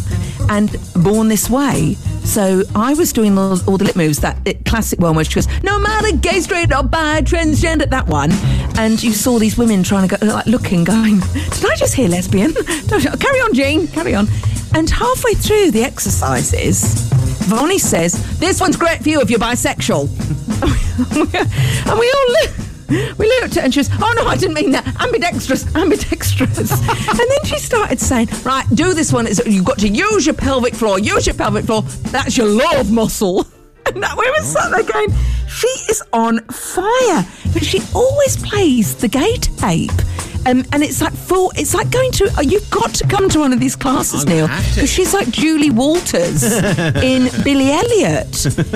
and 0.49 0.75
Born 0.95 1.29
This 1.29 1.49
Way. 1.49 1.97
So 2.25 2.63
I 2.73 2.93
was 2.93 3.13
doing 3.13 3.37
all, 3.37 3.55
the 3.55 3.83
lip 3.83 3.95
moves, 3.95 4.19
that 4.19 4.37
it, 4.45 4.65
classic 4.65 4.99
one 4.99 5.15
where 5.15 5.25
she 5.25 5.35
goes, 5.35 5.47
no 5.61 5.77
matter 5.77 6.15
gay, 6.17 6.39
straight 6.39 6.73
or 6.73 6.83
bi, 6.83 7.21
transgender, 7.21 7.89
that 7.89 8.07
one. 8.07 8.31
And 8.77 9.01
you 9.03 9.11
saw 9.11 9.39
these 9.39 9.57
women 9.57 9.83
trying 9.83 10.07
to 10.07 10.17
go, 10.17 10.25
like 10.25 10.45
looking, 10.45 10.83
going, 10.83 11.19
did 11.19 11.65
I 11.65 11.75
just 11.75 11.93
hear 11.93 12.07
lesbian? 12.07 12.53
Carry 12.89 13.39
on, 13.39 13.53
Jean, 13.53 13.87
carry 13.87 14.15
on. 14.15 14.27
And 14.73 14.89
halfway 14.89 15.33
through 15.33 15.71
the 15.71 15.83
exercises, 15.83 17.11
Vonnie 17.47 17.77
says, 17.77 18.39
this 18.39 18.59
one's 18.59 18.77
great 18.77 19.03
for 19.03 19.09
you 19.09 19.21
if 19.21 19.29
you're 19.29 19.39
bisexual. 19.39 20.09
and 21.91 21.99
we 21.99 22.11
all 22.11 22.31
looked. 22.31 22.72
We 23.17 23.27
looked 23.41 23.55
at 23.55 23.55
her 23.55 23.61
and 23.61 23.73
she 23.73 23.79
was, 23.79 23.89
oh 24.01 24.13
no, 24.17 24.27
I 24.27 24.35
didn't 24.37 24.55
mean 24.55 24.71
that. 24.71 24.85
Ambidextrous, 25.01 25.73
ambidextrous. 25.75 26.71
and 27.09 27.19
then 27.19 27.43
she 27.45 27.57
started 27.57 27.99
saying, 27.99 28.29
right, 28.43 28.65
do 28.73 28.93
this 28.93 29.11
one. 29.11 29.27
It's- 29.27 29.45
You've 29.47 29.65
got 29.65 29.79
to 29.79 29.87
use 29.87 30.25
your 30.25 30.35
pelvic 30.35 30.75
floor, 30.75 30.99
use 30.99 31.25
your 31.27 31.35
pelvic 31.35 31.65
floor. 31.65 31.81
That's 32.11 32.37
your 32.37 32.47
love 32.47 32.91
muscle. 32.91 33.45
And 33.85 34.01
that 34.01 34.17
we 34.17 34.29
were 34.31 34.45
sat 34.45 34.71
there 34.71 34.83
going, 34.83 35.09
she 35.49 35.67
is 35.91 36.01
on 36.13 36.39
fire. 36.45 37.25
But 37.51 37.65
she 37.65 37.81
always 37.93 38.37
plays 38.37 38.95
the 38.95 39.09
gay 39.09 39.35
tape. 39.35 39.91
Um, 40.45 40.63
and 40.71 40.83
it's 40.83 41.01
like 41.01 41.13
full, 41.13 41.51
it's 41.55 41.73
like 41.73 41.89
going 41.91 42.11
to, 42.13 42.29
oh, 42.37 42.41
you've 42.41 42.69
got 42.69 42.93
to 42.95 43.07
come 43.07 43.29
to 43.29 43.39
one 43.39 43.53
of 43.53 43.59
these 43.59 43.75
classes, 43.75 44.23
I'm 44.23 44.29
Neil. 44.29 44.47
Because 44.47 44.91
she's 44.91 45.13
like 45.13 45.29
Julie 45.31 45.71
Walters 45.71 46.43
in 46.43 47.29
Billy 47.43 47.71
Elliot. 47.71 48.27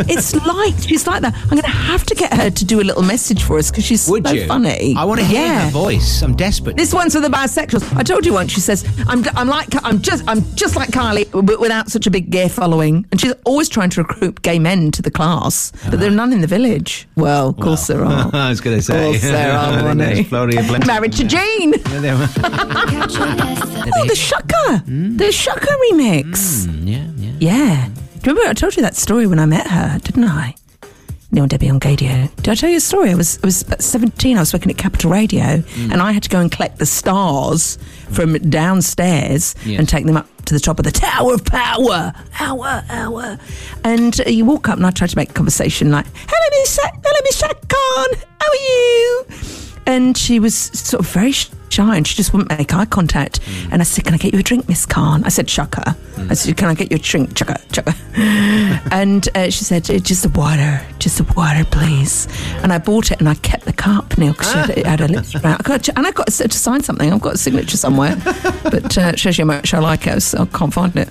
It's 0.10 0.34
like, 0.36 0.76
she's 0.80 1.06
like 1.08 1.22
that. 1.24 1.36
I'm 1.36 1.50
going 1.50 1.62
to 1.64 1.68
have 1.68 2.06
to 2.06 2.16
get 2.16 2.34
her 2.34 2.50
to 2.50 2.66
do 2.66 2.80
a 2.80 2.86
little 2.86 3.04
message 3.04 3.44
for 3.44 3.58
us 3.58 3.70
because 3.72 3.84
she's 3.86 4.08
Would 4.10 4.28
so 4.28 4.34
you? 4.34 4.48
funny. 4.48 4.96
I 4.98 5.04
want 5.04 5.20
to 5.20 5.26
hear 5.26 5.42
yeah. 5.42 5.66
her 5.66 5.72
voice. 5.72 6.22
I'm 6.22 6.36
desperate. 6.36 6.78
This 6.78 6.94
one's 6.94 7.14
for 7.14 7.20
the 7.22 7.28
bisexuals. 7.28 7.96
I 7.98 8.04
told 8.04 8.26
you 8.26 8.34
once. 8.34 8.52
She 8.52 8.62
says, 8.62 8.86
"I'm, 9.08 9.24
I'm 9.36 9.48
like, 9.48 9.68
I'm 9.84 10.02
just, 10.02 10.24
I'm 10.28 10.44
just 10.56 10.76
like 10.76 10.90
Kylie, 10.90 11.30
but 11.46 11.60
without 11.60 11.90
such 11.90 12.08
a 12.08 12.12
big 12.12 12.30
gay 12.30 12.48
following." 12.48 13.06
And 13.12 13.20
she's 13.20 13.34
always 13.46 13.68
trying 13.70 13.90
to 13.92 14.02
recruit 14.04 14.42
gay 14.42 14.60
men 14.60 14.92
to 14.92 15.02
the 15.02 15.12
class, 15.12 15.72
but 15.90 16.00
there 16.00 16.10
are 16.10 16.16
none 16.16 16.32
in 16.34 16.42
the 16.42 16.48
village. 16.48 17.08
Well, 17.16 17.50
of 17.50 17.58
course 17.58 17.88
there 17.88 18.04
are. 18.06 18.30
I 18.34 18.50
was 18.50 18.62
going 18.62 18.78
to 18.78 18.84
say, 18.84 18.98
Of 18.98 19.12
course 19.12 19.22
there 19.22 19.52
are, 19.54 19.72
think 19.74 19.86
Ronnie. 19.86 20.14
there's 20.56 20.68
plenty- 20.68 20.88
Married 20.88 21.14
to 21.14 21.24
Jean. 21.28 21.57
Oh, 23.90 24.06
the 24.06 24.16
Chaka, 24.16 24.84
the 24.86 25.32
Chaka 25.32 25.68
remix. 25.92 26.66
Mm, 26.68 26.88
yeah, 26.88 27.08
yeah. 27.18 27.32
Yeah. 27.40 27.88
Do 27.88 28.30
you 28.30 28.36
remember 28.36 28.50
I 28.50 28.54
told 28.54 28.76
you 28.76 28.82
that 28.84 28.96
story 28.96 29.26
when 29.28 29.40
I 29.40 29.46
met 29.46 29.68
her, 29.68 29.98
didn't 30.00 30.26
I? 30.26 30.56
Neil 31.32 31.48
Debbie 31.48 31.70
on 31.70 31.80
Gaydio. 31.80 32.34
Did 32.38 32.50
I 32.50 32.56
tell 32.56 32.70
you 32.70 32.78
a 32.78 32.82
story? 32.82 33.12
I 33.12 33.16
was 33.16 33.38
I 33.44 33.48
was 33.48 33.62
about 33.62 33.82
17, 33.82 34.38
I 34.38 34.42
was 34.42 34.54
working 34.54 34.72
at 34.72 34.78
Capital 34.78 35.10
Radio 35.12 35.44
Mm. 35.44 35.92
and 35.94 36.02
I 36.02 36.12
had 36.12 36.24
to 36.24 36.30
go 36.30 36.40
and 36.40 36.52
collect 36.52 36.80
the 36.80 36.86
stars 36.86 37.78
from 38.12 38.34
downstairs 38.50 39.56
Yes. 39.66 39.80
and 39.80 39.88
take 39.90 40.06
them 40.06 40.18
up 40.18 40.28
to 40.46 40.54
the 40.54 40.60
top 40.60 40.80
of 40.80 40.86
the 40.86 40.92
Tower 40.92 41.34
of 41.34 41.44
Power. 41.46 42.14
Hour, 42.40 42.84
hour. 42.90 43.38
And 43.84 44.20
uh, 44.22 44.30
you 44.30 44.46
walk 44.46 44.70
up 44.70 44.78
and 44.78 44.86
I 44.86 44.92
try 44.92 45.08
to 45.08 45.18
make 45.18 45.34
conversation 45.34 45.92
like, 45.92 46.06
hello, 46.14 46.62
Miss, 46.62 46.80
hello, 46.82 47.20
Miss 47.24 47.42
Khan. 47.42 48.08
How 48.40 48.50
are 48.50 48.56
you? 48.56 49.26
And 49.88 50.16
she 50.18 50.40
was 50.40 50.54
sort 50.56 51.00
of 51.00 51.10
very 51.12 51.32
shy 51.32 51.98
and 51.98 52.06
she 52.08 52.16
just 52.16 52.34
wouldn't 52.34 52.50
make 52.58 52.74
eye 52.74 52.86
contact. 52.86 53.40
And 53.72 53.82
I 53.82 53.86
said, 53.86 54.04
Can 54.06 54.14
I 54.14 54.18
get 54.18 54.34
you 54.34 54.40
a 54.40 54.44
drink, 54.44 54.68
Miss 54.68 54.86
Khan? 54.86 55.24
I 55.24 55.30
said, 55.30 55.48
Chucker. 55.48 55.96
I 56.30 56.34
said, 56.34 56.58
Can 56.58 56.68
I 56.70 56.74
get 56.74 56.92
you 56.92 56.98
a 56.98 57.00
drink, 57.00 57.36
Chucker, 57.36 57.56
Chucker? 57.72 57.94
and 58.92 59.28
uh, 59.36 59.50
she 59.50 59.64
said, 59.64 59.90
"Uh, 59.90 60.00
Just 60.00 60.26
a 60.26 60.30
water, 60.30 60.82
just 61.00 61.20
a 61.20 61.24
water, 61.36 61.64
please. 61.66 62.28
And 62.64 62.74
I 62.74 62.78
bought 62.80 63.12
it 63.12 63.20
and 63.20 63.30
I 63.30 63.36
kept 63.36 63.66
the 63.66 63.74
cup, 63.74 64.18
Neil, 64.18 64.34
because 64.34 64.52
she 64.52 64.58
had, 64.58 64.70
it 64.72 64.86
had 64.86 65.00
her 65.00 65.08
lips 65.08 65.34
brown. 65.40 65.58
I 65.60 65.64
got 65.64 65.88
and 65.90 66.06
I 66.06 66.12
got 66.12 66.28
to 66.28 66.50
sign 66.50 66.84
something. 66.84 67.12
I've 67.14 67.22
got 67.22 67.36
a 67.36 67.38
signature 67.38 67.78
somewhere. 67.78 68.16
but 68.64 68.98
uh, 68.98 69.12
it 69.14 69.20
shows 69.20 69.38
you 69.38 69.46
how 69.46 69.48
much 69.56 69.74
I 69.74 69.80
like 69.80 70.06
it. 70.08 70.22
So 70.22 70.40
I 70.40 70.46
can't 70.58 70.74
find 70.74 70.94
it. 70.96 71.08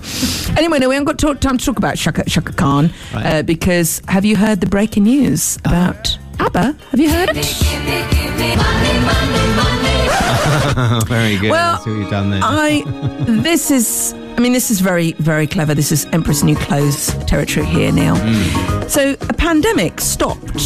Anyway, 0.57 0.79
no, 0.79 0.89
we 0.89 0.95
haven't 0.95 1.05
got 1.05 1.19
to- 1.19 1.35
time 1.35 1.57
to 1.57 1.65
talk 1.65 1.77
about 1.77 1.97
Chaka, 1.97 2.23
Chaka 2.29 2.53
Khan 2.53 2.91
uh, 3.13 3.41
because 3.43 4.01
have 4.07 4.23
you 4.25 4.35
heard 4.35 4.61
the 4.61 4.67
breaking 4.67 5.03
news 5.03 5.57
about 5.65 6.17
ABBA? 6.39 6.73
Have 6.91 6.99
you 6.99 7.09
heard 7.09 7.29
it? 7.33 7.37
Very 11.07 11.37
good. 11.37 11.51
Well, 11.51 11.77
what 11.77 11.87
you've 11.87 12.09
done 12.09 12.29
there. 12.29 12.39
I 12.43 12.83
this 13.27 13.71
is 13.71 14.13
I 14.37 14.39
mean 14.39 14.53
this 14.53 14.71
is 14.71 14.79
very 14.79 15.13
very 15.13 15.47
clever. 15.47 15.73
This 15.73 15.91
is 15.91 16.05
Emperor's 16.13 16.43
New 16.43 16.55
Clothes 16.55 17.07
territory 17.25 17.65
here 17.65 17.91
now. 17.91 18.15
Hmm. 18.15 18.87
So 18.87 19.15
a 19.21 19.33
pandemic 19.33 19.99
stopped 19.99 20.61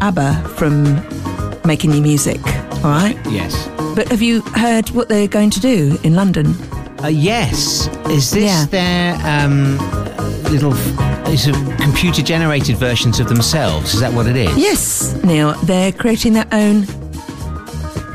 ABBA 0.00 0.48
from 0.56 0.94
making 1.64 1.90
new 1.90 2.00
music. 2.02 2.40
All 2.82 2.90
right. 2.90 3.18
yes. 3.28 3.68
But 3.94 4.08
have 4.08 4.22
you 4.22 4.40
heard 4.54 4.88
what 4.90 5.08
they're 5.08 5.28
going 5.28 5.50
to 5.50 5.60
do 5.60 5.98
in 6.02 6.14
London? 6.14 6.54
Uh, 7.02 7.08
yes. 7.08 7.88
Is 8.08 8.30
this 8.30 8.44
Yeah. 8.44 8.66
their 8.66 9.14
um, 9.26 9.78
little 10.52 10.74
is 11.28 11.44
computer 11.80 12.22
generated 12.22 12.76
versions 12.76 13.20
of 13.20 13.28
themselves? 13.28 13.94
Is 13.94 14.00
that 14.00 14.12
what 14.12 14.26
it 14.26 14.36
is? 14.36 14.56
Yes, 14.56 15.14
Neil. 15.24 15.52
They're 15.64 15.92
creating 15.92 16.32
their 16.34 16.46
own 16.52 16.86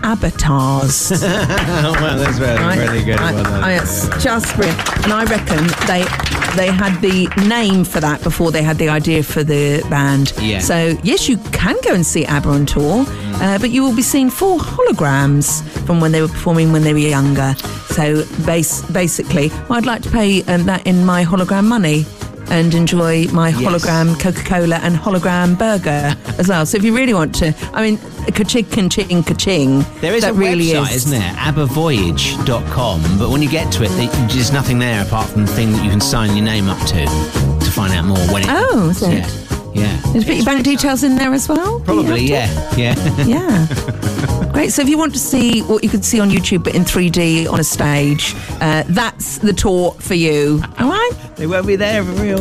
avatars. 0.04 1.10
well, 1.22 2.18
that's 2.18 2.38
very, 2.38 2.58
I- 2.60 2.78
really 2.78 3.04
good. 3.04 3.18
I, 3.18 3.32
well. 3.34 3.64
I- 3.64 3.74
it's 3.74 4.08
just 4.24 4.54
brilliant. 4.56 4.80
And 5.06 5.14
I 5.14 5.24
reckon 5.26 5.66
they 5.88 6.04
they 6.56 6.68
had 6.68 7.00
the 7.02 7.28
name 7.48 7.84
for 7.84 8.00
that 8.00 8.24
before 8.24 8.52
they 8.52 8.64
had 8.64 8.78
the 8.78 8.90
idea 8.90 9.24
for 9.24 9.44
the 9.44 9.86
band. 9.90 10.34
Yeah. 10.40 10.60
So 10.60 10.98
yes, 11.04 11.28
you 11.28 11.38
can 11.52 11.76
go 11.84 11.94
and 11.94 12.06
see 12.06 12.26
ABBA 12.26 12.50
on 12.50 12.66
tour, 12.66 13.06
uh, 13.08 13.60
but 13.60 13.70
you 13.70 13.84
will 13.84 13.96
be 13.96 14.02
seeing 14.02 14.30
four 14.30 14.58
holograms 14.60 15.62
from 15.86 16.00
when 16.00 16.12
they 16.12 16.22
were 16.22 16.28
performing 16.28 16.72
when 16.72 16.84
they 16.84 16.94
were 16.94 17.00
younger. 17.00 17.54
So 17.90 18.26
base, 18.46 18.82
basically, 18.92 19.50
well, 19.70 19.74
I'd 19.74 19.86
like 19.86 20.02
to 20.04 20.10
pay 20.10 20.44
um, 20.44 20.64
that 20.66 20.86
in 20.86 21.06
my 21.06 21.24
hologram 21.24 21.66
money. 21.66 22.06
And 22.48 22.74
enjoy 22.74 23.28
my 23.30 23.52
hologram 23.52 24.20
Coca 24.20 24.44
Cola 24.44 24.76
and 24.78 24.96
hologram 24.96 25.58
burger 25.58 26.16
as 26.38 26.48
well. 26.48 26.66
So 26.66 26.78
if 26.78 26.84
you 26.84 26.96
really 26.96 27.14
want 27.14 27.34
to, 27.36 27.54
I 27.74 27.82
mean, 27.82 27.98
ka-ching, 28.32 28.66
ka-ching, 28.66 29.24
ka-ching. 29.24 29.86
There 30.02 30.14
is 30.14 30.24
that 30.24 30.32
a 30.32 30.34
really 30.34 30.66
website, 30.66 30.92
is. 30.92 31.06
is. 31.08 31.12
not 31.12 31.20
there? 31.20 31.34
ABBAvoyage.com. 31.34 33.02
But 33.20 33.30
when 33.30 33.42
you 33.42 33.50
get 33.50 33.72
to 33.74 33.84
it, 33.84 33.90
there's 34.30 34.52
nothing 34.54 34.80
there 34.80 35.02
apart 35.04 35.28
from 35.30 35.46
the 35.46 35.52
thing 35.52 35.72
that 35.72 35.84
you 35.84 35.90
can 35.90 36.02
sign 36.02 36.36
your 36.36 36.46
name 36.46 36.70
up 36.70 36.80
to 36.88 37.06
to 37.66 37.72
find 37.72 37.94
out 37.94 38.06
more 38.06 38.18
when 38.32 38.44
it 38.44 38.50
Oh, 38.50 38.90
is 38.90 39.02
it? 39.02 39.12
Yeah. 39.12 39.55
Yeah. 39.76 40.02
Did 40.14 40.16
you 40.16 40.26
put 40.26 40.36
your 40.38 40.46
bank 40.46 40.64
details 40.64 41.04
in 41.04 41.16
there 41.16 41.34
as 41.34 41.50
well? 41.50 41.80
Probably, 41.82 42.22
yeah. 42.22 42.76
Yeah. 42.78 42.96
Yeah. 43.26 44.50
Great. 44.54 44.72
So 44.72 44.82
if 44.82 44.88
you 44.88 44.98
want 44.98 45.12
to 45.14 45.20
see 45.20 45.62
what 45.64 45.84
you 45.84 45.90
could 45.90 46.06
see 46.06 46.20
on 46.22 46.30
YouTube 46.30 46.64
but 46.64 46.76
in 46.76 46.84
3D 46.84 47.52
on 47.52 47.60
a 47.60 47.64
stage, 47.64 48.34
uh, 48.62 48.84
that's 48.88 49.40
the 49.40 49.52
tour 49.52 49.92
for 50.00 50.14
you. 50.14 50.64
All 50.80 50.90
right? 50.90 51.12
They 51.36 51.46
won't 51.46 51.68
be 51.68 51.76
there 51.76 52.04
for 52.04 52.12
real. 52.14 52.40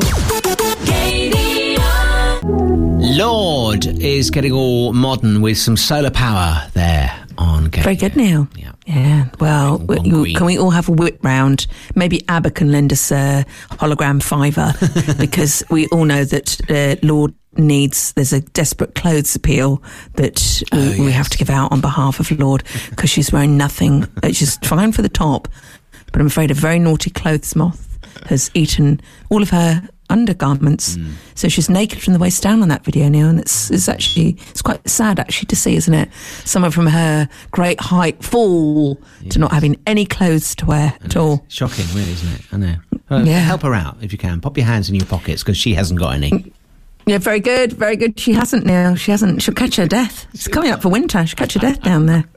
Lorde 3.16 3.87
is 3.87 4.30
getting 4.30 4.53
all 4.53 4.93
modern 4.93 5.41
with 5.43 5.59
some 5.59 5.76
solar 5.76 6.11
power 6.11 6.68
there 6.74 7.12
on 7.37 7.64
Game. 7.66 7.82
Very 7.82 7.97
good, 7.97 8.14
Neil. 8.16 8.47
Yeah. 8.57 8.72
Yeah. 8.87 9.28
Well, 9.41 9.78
can 10.35 10.45
we 10.45 10.59
all 10.59 10.70
have 10.70 10.89
a 10.89 10.93
whip 10.93 11.18
round? 11.24 11.66
Maybe 11.95 12.22
ABBA 12.28 12.51
can 12.51 12.70
lend 12.70 12.93
us 12.93 13.11
a 13.11 13.47
hologram 13.70 14.22
fiver 14.22 14.74
because 15.18 15.64
we 15.70 15.87
all 15.89 16.05
know 16.05 16.24
that 16.24 16.61
uh, 16.70 16.97
Lorde 17.07 17.35
needs, 17.57 18.12
there's 18.12 18.32
a 18.32 18.41
desperate 18.41 18.95
clothes 18.95 19.35
appeal 19.35 19.82
that 20.14 20.62
we, 20.72 21.07
we 21.07 21.12
have 21.12 21.30
to 21.30 21.39
give 21.39 21.49
out 21.51 21.72
on 21.72 21.80
behalf 21.80 22.20
of 22.20 22.30
Lorde 22.32 22.64
because 22.91 23.09
she's 23.09 23.32
wearing 23.32 23.57
nothing. 23.57 24.07
Uh, 24.22 24.32
She's 24.32 24.57
fine 24.59 24.93
for 24.93 25.03
the 25.03 25.09
top, 25.09 25.49
but 26.12 26.20
I'm 26.20 26.26
afraid 26.26 26.51
a 26.51 26.55
very 26.55 26.78
naughty 26.78 27.11
clothes 27.11 27.57
moth 27.57 27.99
has 28.26 28.51
eaten 28.55 29.01
all 29.30 29.43
of 29.43 29.51
her 29.51 29.89
undergarments. 30.11 30.96
Hmm. 30.96 31.11
So 31.34 31.48
she's 31.48 31.68
naked 31.68 32.02
from 32.02 32.12
the 32.12 32.18
waist 32.18 32.42
down 32.42 32.62
on 32.62 32.68
that 32.68 32.84
video 32.84 33.09
now, 33.09 33.28
and 33.28 33.38
it's 33.40 33.70
it's 33.70 33.88
actually 33.88 34.36
it's 34.50 34.62
quite 34.62 34.86
sad 34.88 35.18
actually 35.20 35.46
to 35.46 35.57
see, 35.57 35.76
isn't 35.76 35.94
it? 35.94 36.09
Someone 36.44 36.70
from 36.70 36.86
her 36.86 37.28
great 37.50 37.80
height 37.80 38.22
fall 38.22 38.98
to 39.30 39.38
not 39.38 39.52
having 39.52 39.80
any 39.86 40.07
clothes 40.07 40.55
to 40.57 40.66
wear 40.66 40.94
at 41.05 41.16
all. 41.16 41.44
Shocking, 41.48 41.86
really, 41.94 42.12
isn't 42.12 42.32
it? 42.34 42.40
I 42.52 42.57
know. 42.57 42.74
Uh, 43.11 43.22
Yeah. 43.24 43.40
Help 43.40 43.62
her 43.62 43.74
out 43.74 43.96
if 44.00 44.12
you 44.12 44.18
can. 44.18 44.40
Pop 44.40 44.57
your 44.57 44.66
hands 44.66 44.88
in 44.88 44.94
your 44.94 45.07
pockets 45.07 45.42
because 45.42 45.57
she 45.57 45.74
hasn't 45.74 45.98
got 46.00 46.14
any. 46.14 46.52
Yeah, 47.07 47.18
very 47.18 47.40
good, 47.40 47.74
very 47.74 47.96
good. 47.96 48.18
She 48.18 48.32
hasn't 48.32 48.64
now. 48.64 48.94
She 48.94 49.11
hasn't. 49.11 49.42
She'll 49.42 49.52
catch 49.55 49.76
her 49.76 49.86
death. 49.86 50.26
It's 50.32 50.48
coming 50.48 50.70
up 50.70 50.80
for 50.80 50.88
winter. 50.88 51.26
She'll 51.26 51.36
catch 51.36 51.52
her 51.55 51.61
death 51.61 51.82
down 51.82 52.07
there. 52.07 52.24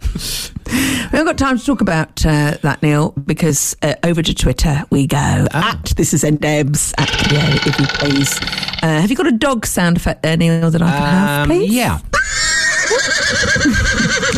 We 0.68 1.11
haven't 1.20 1.26
got 1.28 1.38
time 1.38 1.57
to 1.57 1.65
talk 1.65 1.80
about 1.80 2.26
uh, 2.26 2.57
that, 2.61 2.84
Neil, 2.84 3.11
because 3.11 3.78
uh, 3.82 3.93
over 4.03 4.22
to 4.22 4.34
Twitter 4.36 4.84
we 4.89 5.07
go. 5.07 5.47
At 5.53 5.93
this 5.95 6.13
is 6.13 6.24
Ndebs 6.26 6.93
at 6.97 7.32
yeah, 7.32 7.47
if 7.65 7.80
you 7.80 7.86
please. 7.88 8.38
Uh, 8.84 8.99
have 8.99 9.09
you 9.09 9.15
got 9.15 9.26
a 9.28 9.32
dog 9.32 9.65
sound 9.65 9.95
effect 9.95 10.24
there, 10.24 10.36
Neil, 10.36 10.70
that 10.70 10.82
I 10.82 10.91
can 10.91 10.99
have, 11.01 11.43
Um, 11.43 11.47
please? 11.57 11.74
yeah. 11.74 11.99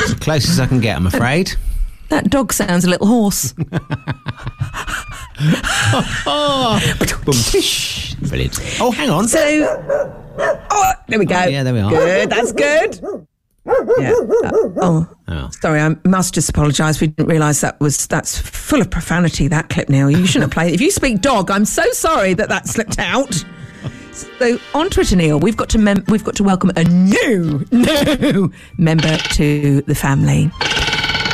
As 0.04 0.14
close 0.20 0.48
as 0.48 0.60
I 0.60 0.68
can 0.68 0.80
get, 0.80 0.96
I'm 0.96 1.08
afraid. 1.08 1.56
That 2.10 2.30
dog 2.30 2.52
sounds 2.54 2.86
a 2.86 2.90
little 2.90 3.08
hoarse. 3.08 3.54
Boom, 6.24 7.34
tish. 7.34 8.16
Brilliant. 8.22 8.60
Oh, 8.80 8.92
hang 8.92 9.10
on. 9.10 9.28
So, 9.28 9.40
oh, 9.42 10.92
there 11.08 11.20
we 11.20 11.26
go. 11.26 11.44
yeah, 11.46 11.64
there 11.64 11.74
we 11.74 11.80
are. 11.80 11.90
Good, 11.90 12.30
that's 12.30 12.52
good. 12.52 13.00
Yeah. 14.00 14.12
Uh, 14.12 14.52
oh, 14.82 15.08
Oh. 15.28 15.50
sorry. 15.62 15.80
I 15.80 15.96
must 16.06 16.34
just 16.34 16.50
apologise. 16.50 17.00
We 17.00 17.08
didn't 17.08 17.30
realise 17.30 17.62
that 17.62 17.80
was 17.80 18.08
that's 18.08 18.38
full 18.40 18.82
of 18.82 18.90
profanity. 18.90 19.48
That 19.48 19.70
clip, 19.70 19.90
Neil. 19.90 20.10
You 20.10 20.26
shouldn't 20.26 20.52
have 20.52 20.52
played. 20.52 20.72
it. 20.72 20.76
If 20.76 20.82
you 20.82 20.90
speak 20.92 21.22
dog, 21.22 21.52
I'm 21.52 21.66
so 21.66 21.84
sorry 21.92 22.34
that 22.34 22.50
that 22.50 22.68
slipped 22.68 22.98
out. 23.00 23.44
So 24.40 24.58
on 24.74 24.90
Twitter, 24.90 25.16
Neil, 25.16 25.40
we've 25.40 25.56
got 25.56 25.70
to 25.70 25.78
mem- 25.78 26.04
we've 26.08 26.24
got 26.24 26.36
to 26.38 26.44
welcome 26.44 26.72
a 26.76 26.84
new 26.84 27.64
new 27.72 28.52
member 28.78 29.18
to 29.18 29.82
the 29.84 29.96
family. 29.96 30.50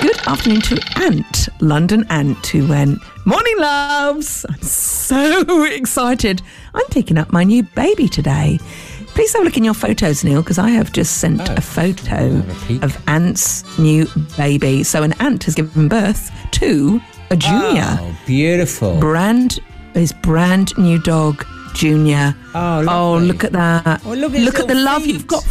Good 0.02 0.18
afternoon 0.28 0.62
to 0.62 0.82
Ant, 0.98 1.50
London 1.62 2.06
Ant, 2.10 2.46
who 2.48 2.68
went, 2.68 3.00
Morning, 3.26 3.56
loves. 3.58 4.46
I'm 4.48 4.62
so 4.62 5.64
excited. 5.72 6.42
I'm 6.74 6.86
picking 6.88 7.18
up 7.18 7.32
my 7.32 7.44
new 7.44 7.64
baby 7.64 8.08
today. 8.08 8.60
Please 9.08 9.34
have 9.34 9.42
a 9.42 9.46
look 9.46 9.58
in 9.58 9.64
your 9.64 9.74
photos, 9.74 10.24
Neil, 10.24 10.42
because 10.42 10.60
I 10.60 10.70
have 10.70 10.92
just 10.92 11.18
sent 11.18 11.50
oh. 11.50 11.56
a 11.56 11.62
photo 11.62 12.44
of 12.82 13.02
Ant's 13.08 13.64
new 13.80 14.08
baby. 14.38 14.84
So 14.84 15.04
an 15.04 15.14
ant 15.20 15.44
has 15.46 15.56
given 15.56 15.88
birth 15.88 16.32
to 16.52 17.02
a 17.32 17.38
junior. 17.38 17.98
Oh, 18.00 18.18
beautiful. 18.26 19.00
Brand 19.00 19.60
his 19.96 20.12
brand 20.12 20.78
new 20.78 21.00
dog, 21.00 21.46
Junior. 21.74 22.36
Oh, 22.54 22.86
oh 22.88 23.18
look 23.18 23.44
at 23.44 23.54
that. 23.54 24.02
Oh, 24.06 24.14
look 24.14 24.36
at 24.36 24.42
look 24.42 24.60
at 24.60 24.68
the 24.68 24.76
little 24.76 24.84
love 24.84 25.04
feet. 25.04 25.14
you've 25.14 25.28
got. 25.28 25.46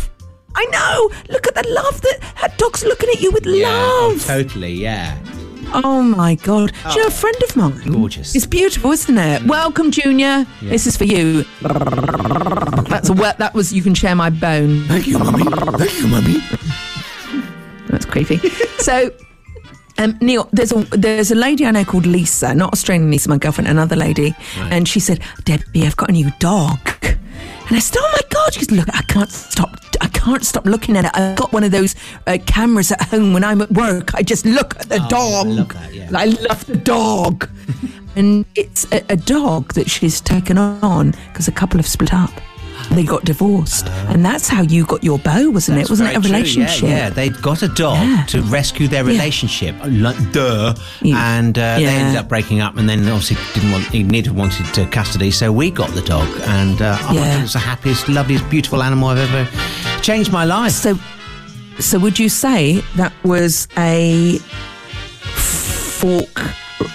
I 0.57 0.65
know. 0.67 1.11
Look 1.33 1.47
at 1.47 1.55
the 1.55 1.69
love 1.71 2.01
that 2.03 2.19
that 2.41 2.59
dog's 2.59 2.85
looking 2.85 3.09
at 3.11 3.21
you 3.21 3.31
with 3.33 3.47
Yeah, 3.47 3.67
oh, 3.71 4.11
love. 4.13 4.25
totally, 4.25 4.73
yeah. 4.73 5.19
Oh 5.73 6.03
my 6.03 6.37
God. 6.37 6.73
Do 6.85 6.91
you 6.95 7.01
know 7.01 7.07
a 7.09 7.11
friend 7.11 7.37
of 7.43 7.57
mine? 7.57 7.93
Gorgeous. 7.93 8.35
It's 8.37 8.47
beautiful, 8.47 8.93
isn't 8.93 9.19
it? 9.19 9.43
Welcome, 9.45 9.91
Junior. 9.91 10.47
This 10.63 10.87
is 10.87 10.97
for 10.97 11.05
you. 11.05 11.45
That's 12.89 13.09
a 13.09 13.13
wet, 13.13 13.39
that 13.39 13.53
was, 13.55 13.73
you 13.73 13.83
can 13.83 13.95
share 13.95 14.15
my 14.15 14.31
bone. 14.31 14.85
Thank 14.85 15.09
you, 15.09 15.19
mummy. 15.19 15.43
Thank 15.79 15.99
you, 15.99 16.07
mummy. 16.07 16.37
That's 17.89 18.05
creepy. 18.05 18.37
so, 18.79 19.11
um, 19.99 20.17
Neil, 20.21 20.49
there's 20.53 20.73
a 20.73 20.83
there's 20.97 21.31
a 21.31 21.35
lady 21.37 21.67
I 21.67 21.71
know 21.73 21.85
called 21.85 22.07
Lisa, 22.07 22.55
not 22.55 22.73
Australian 22.73 23.11
Lisa, 23.11 23.29
my 23.29 23.39
girlfriend, 23.39 23.69
another 23.69 23.95
lady, 23.97 24.35
and 24.57 24.89
she 24.89 24.99
said, 25.01 25.21
"Debbie, 25.45 25.87
I've 25.87 25.97
got 25.97 26.09
a 26.09 26.13
new 26.13 26.31
dog." 26.41 26.79
And 27.03 27.77
I 27.77 27.79
said, 27.79 27.99
"Oh 28.01 28.11
my 28.13 28.21
God!" 28.31 28.55
She 28.55 28.61
goes, 28.67 28.71
"Look, 28.73 28.89
I 28.95 29.03
can't 29.03 29.31
stop. 29.31 29.79
I 30.01 30.09
can't 30.25 30.45
stop 30.45 30.65
looking 30.65 30.97
at 30.97 31.05
it. 31.05 31.11
I've 31.15 31.37
got 31.37 31.53
one 31.53 31.65
of 31.65 31.71
those 31.71 31.95
uh, 32.27 32.39
cameras 32.47 32.91
at 32.91 33.03
home 33.03 33.35
when 33.35 33.45
I'm 33.45 33.61
at 33.61 33.71
work. 33.71 34.15
I 34.15 34.23
just 34.23 34.47
look 34.47 34.75
at 34.81 34.89
the 34.89 34.99
dog. 35.11 35.47
I 35.47 35.51
love 35.51 35.69
that, 35.69 35.95
yeah. 35.95 36.09
I 36.15 36.25
love 36.25 36.65
the 36.67 36.77
dog." 36.77 37.51
and 38.17 38.47
it's 38.55 38.91
a, 38.93 39.05
a 39.11 39.17
dog 39.17 39.75
that 39.75 39.91
she's 39.91 40.21
taken 40.21 40.57
on 40.57 41.13
because 41.29 41.47
a 41.49 41.53
couple 41.53 41.79
have 41.79 41.87
split 41.87 42.15
up. 42.15 42.31
They 42.91 43.03
got 43.03 43.25
divorced, 43.25 43.89
and 43.89 44.25
that's 44.25 44.47
how 44.47 44.61
you 44.63 44.85
got 44.85 45.03
your 45.03 45.19
bow, 45.19 45.51
wasn't 45.51 45.79
it? 45.79 45.89
Wasn't 45.89 46.09
it 46.09 46.17
a 46.17 46.21
relationship? 46.21 46.83
Yeah, 46.83 46.89
yeah, 46.89 47.11
they 47.11 47.31
got 47.31 47.63
a 47.63 47.69
dog 47.69 47.97
Yeah. 47.97 48.25
to 48.29 48.43
rescue 48.43 48.89
their 48.89 49.05
relationship. 49.05 49.75
Like, 49.87 50.17
duh. 50.33 50.75
And 51.03 51.57
uh, 51.59 51.79
they 51.79 51.87
ended 51.87 52.17
up 52.17 52.29
breaking 52.29 52.61
up, 52.61 52.77
and 52.77 52.87
then 52.89 53.01
obviously 53.09 53.37
didn't 53.55 53.73
want, 53.73 53.85
he 53.87 54.03
needed 54.03 54.33
wanted 54.33 54.79
uh, 54.79 54.87
custody, 54.91 55.31
so 55.31 55.51
we 55.51 55.71
got 55.71 55.91
the 55.91 56.03
dog, 56.03 56.29
and 56.43 56.83
uh, 56.83 56.99
oh. 57.01 57.15
God, 57.15 57.43
it's 57.43 57.55
the 57.55 57.59
happiest, 57.59 58.09
loveliest, 58.09 58.49
beautiful 58.51 58.83
animal 58.83 59.09
I've 59.09 59.19
ever 59.19 59.84
changed 60.05 60.31
my 60.33 60.45
life. 60.45 60.73
So, 60.73 60.99
so 61.81 61.99
would 61.99 62.19
you 62.19 62.29
say 62.29 62.83
that 62.97 63.13
was 63.25 63.67
a 63.79 64.39
fork 65.35 66.41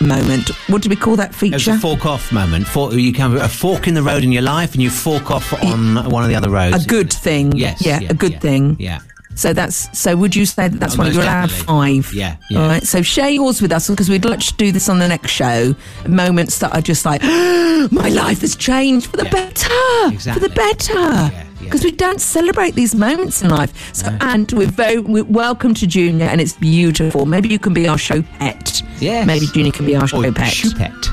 moment? 0.02 0.50
What 0.70 0.82
do 0.82 0.90
we 0.90 0.96
call 0.96 1.16
that 1.16 1.30
It 1.42 1.52
was 1.54 1.64
feature? 1.64 1.72
a 1.78 1.80
fork 1.80 2.06
off 2.06 2.32
moment. 2.32 2.68
For, 2.68 2.94
you 2.94 3.12
can 3.14 3.36
a 3.38 3.50
fork 3.50 3.88
in 3.88 3.94
the 3.96 4.04
road 4.04 4.24
in 4.24 4.32
your 4.32 4.44
life, 4.44 4.74
and 4.74 4.82
you 4.84 4.90
fork 4.90 5.32
off 5.32 5.52
on 5.64 5.96
one 6.10 6.24
of 6.24 6.30
the 6.30 6.36
other 6.36 6.50
roads. 6.50 6.86
a 6.86 6.88
good 6.88 7.12
thing. 7.12 7.52
Yes, 7.56 7.84
Yeah, 7.86 8.00
yeah, 8.00 8.12
a 8.12 8.14
good 8.14 8.34
yeah, 8.34 8.40
thing. 8.40 8.76
Yeah. 8.80 9.00
So 9.36 9.54
that's 9.54 9.98
so. 9.98 10.18
Would 10.18 10.36
you 10.36 10.46
say 10.46 10.68
that 10.68 10.80
that's 10.80 10.98
one 10.98 11.08
of 11.08 11.14
your 11.14 11.24
five? 11.48 12.14
Yeah, 12.14 12.36
yeah. 12.50 12.62
All 12.62 12.68
right. 12.68 12.84
So 12.84 13.02
share 13.02 13.30
yours 13.30 13.62
with 13.62 13.72
us 13.72 13.90
because 13.90 14.10
we'd 14.10 14.26
like 14.26 14.40
to 14.42 14.54
do 14.56 14.72
this 14.74 14.90
on 14.90 15.00
the 15.00 15.08
next 15.08 15.32
show. 15.32 15.76
Moments 16.08 16.58
that 16.60 16.76
are 16.76 16.82
just 16.82 17.06
like, 17.06 17.22
my 17.92 18.10
life 18.10 18.42
has 18.42 18.56
changed 18.58 19.08
for 19.08 19.16
the 19.18 19.26
better. 19.26 20.14
Exactly. 20.14 20.42
For 20.44 20.50
the 20.50 20.56
better. 20.56 21.49
Because 21.60 21.84
we 21.84 21.92
don't 21.92 22.22
celebrate 22.22 22.76
these 22.76 22.96
moments 22.96 23.42
in 23.42 23.50
life. 23.50 23.94
So, 23.96 24.16
and 24.22 24.52
we're 24.54 24.68
very 24.68 25.00
we're 25.00 25.24
welcome 25.26 25.74
to 25.76 25.86
Junior, 25.88 26.26
and 26.26 26.40
it's 26.42 26.54
beautiful. 26.54 27.26
Maybe 27.26 27.50
you 27.50 27.60
can 27.60 27.74
be 27.74 27.88
our 27.88 27.98
show 27.98 28.22
pet. 28.22 28.82
Yes. 29.00 29.26
Maybe 29.28 29.46
Junior 29.48 29.72
can 29.72 29.86
be 29.86 29.96
our 29.96 30.08
show 30.08 30.24
Or 30.24 30.32
pet. 30.32 30.54
Choupette. 30.54 31.06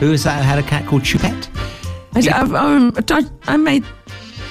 Who 0.00 0.10
was 0.10 0.24
that 0.24 0.42
had 0.44 0.58
a 0.58 0.62
cat 0.62 0.86
called 0.86 1.02
Choupette? 1.02 1.48
I, 2.14 2.20
I, 2.28 3.18
I, 3.18 3.24
I 3.54 3.56
made. 3.56 3.84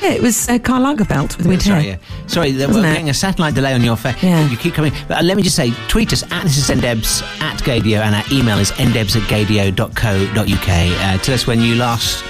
Yeah, 0.01 0.11
it 0.11 0.21
was 0.21 0.47
uh, 0.47 0.57
Karl 0.59 0.82
Lagerfeld 0.84 1.36
with 1.38 1.45
weird 1.45 1.61
Sorry, 1.61 1.84
hair. 1.84 1.99
yeah. 2.01 2.27
Sorry, 2.27 2.53
we're 2.53 2.67
Wasn't 2.67 2.86
it? 2.86 2.89
getting 2.93 3.09
a 3.09 3.13
satellite 3.13 3.53
delay 3.53 3.73
on 3.73 3.84
your 3.84 3.97
phone. 3.97 4.15
Yeah. 4.21 4.47
You 4.49 4.55
keep 4.55 4.73
coming. 4.73 4.93
But 5.09 5.17
uh, 5.17 5.23
let 5.23 5.36
me 5.36 5.43
just 5.43 5.57
say, 5.57 5.71
tweet 5.89 6.13
us 6.13 6.23
at 6.32 6.43
this 6.43 6.57
is 6.57 6.69
ndebs 6.69 7.21
at 7.41 7.57
gaydio 7.63 7.99
and 7.99 8.15
our 8.15 8.23
email 8.32 8.59
is 8.59 8.71
ndebs 8.73 9.17
at 9.17 9.23
gaydio.co.uk. 9.23 10.69
Uh, 10.69 11.17
tell 11.17 11.36
us 11.36 11.45
when 11.47 11.59
you 11.59 11.75
last 11.75 12.23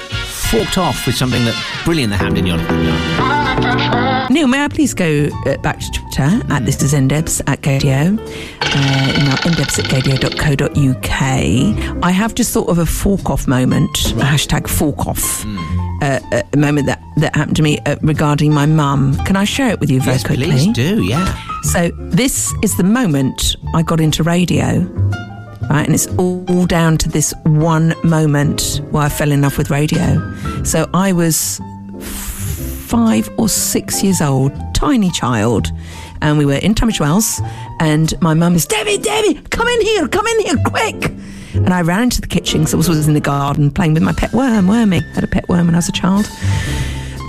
forked 0.49 0.77
off 0.77 1.05
with 1.05 1.15
something 1.15 1.43
that 1.45 1.81
brilliant 1.85 2.11
that 2.11 2.17
happened 2.17 2.39
in 2.39 2.45
your. 2.47 2.57
Neil, 4.29 4.47
may 4.47 4.63
I 4.63 4.67
please 4.67 4.93
go 4.93 5.29
uh, 5.45 5.57
back 5.57 5.79
to 5.79 5.91
Twitter 5.91 6.41
at 6.53 6.65
this 6.65 6.81
is 6.83 6.93
ndebs 6.93 7.41
at 7.47 7.61
gaydio, 7.61 8.19
uh, 8.19 9.19
email 9.19 9.37
ndebs 9.37 9.79
at 9.79 9.85
gaydio.co.uk. 9.85 12.03
I 12.03 12.11
have 12.11 12.35
just 12.35 12.53
thought 12.53 12.69
of 12.69 12.77
a 12.77 12.85
fork 12.85 13.29
off 13.29 13.47
moment, 13.47 13.89
a 14.11 14.25
hashtag 14.25 14.67
fork 14.67 15.07
off. 15.07 15.45
Uh, 16.01 16.19
uh, 16.31 16.41
a 16.53 16.57
moment 16.57 16.87
that, 16.87 17.01
that 17.17 17.35
happened 17.35 17.57
to 17.57 17.61
me 17.63 17.77
uh, 17.79 17.97
regarding 18.01 18.53
my 18.53 18.65
mum. 18.65 19.15
Can 19.25 19.35
I 19.35 19.43
share 19.43 19.69
it 19.71 19.79
with 19.79 19.91
you 19.91 19.99
very 19.99 20.15
Yes, 20.15 20.25
quickly? 20.25 20.45
please 20.45 20.67
do, 20.73 21.03
yeah. 21.03 21.37
So 21.63 21.91
this 21.97 22.53
is 22.63 22.77
the 22.77 22.85
moment 22.85 23.55
I 23.75 23.81
got 23.81 23.99
into 23.99 24.23
radio, 24.23 24.85
right? 25.69 25.85
And 25.85 25.93
it's 25.93 26.07
all 26.17 26.65
down 26.65 26.97
to 26.99 27.09
this 27.09 27.33
one 27.43 27.93
moment 28.03 28.81
where 28.91 29.03
I 29.03 29.09
fell 29.09 29.31
in 29.31 29.41
love 29.41 29.57
with 29.57 29.69
radio. 29.69 30.33
So 30.63 30.89
I 30.93 31.13
was 31.13 31.61
five 31.99 33.29
or 33.37 33.47
six 33.47 34.03
years 34.03 34.21
old, 34.21 34.51
tiny 34.73 35.11
child, 35.11 35.71
and 36.21 36.37
we 36.37 36.45
were 36.45 36.55
in 36.55 36.73
Tunbridge 36.73 36.99
Wells, 36.99 37.39
and 37.79 38.19
my 38.21 38.33
mum 38.33 38.55
is 38.55 38.65
Debbie, 38.65 38.97
Debbie, 38.97 39.35
come 39.49 39.67
in 39.67 39.81
here, 39.81 40.07
come 40.07 40.25
in 40.25 40.39
here, 40.39 40.55
quick! 40.65 41.11
And 41.53 41.73
I 41.73 41.81
ran 41.81 42.03
into 42.03 42.21
the 42.21 42.27
kitchen 42.27 42.61
because 42.61 42.87
I 42.87 42.91
was 42.91 43.07
in 43.07 43.13
the 43.13 43.19
garden 43.19 43.71
playing 43.71 43.93
with 43.93 44.03
my 44.03 44.13
pet 44.13 44.33
worm, 44.33 44.67
Wormy. 44.67 44.97
I 44.97 45.13
had 45.13 45.23
a 45.23 45.27
pet 45.27 45.47
worm 45.49 45.67
when 45.67 45.75
I 45.75 45.79
was 45.79 45.89
a 45.89 45.93
child. 45.93 46.29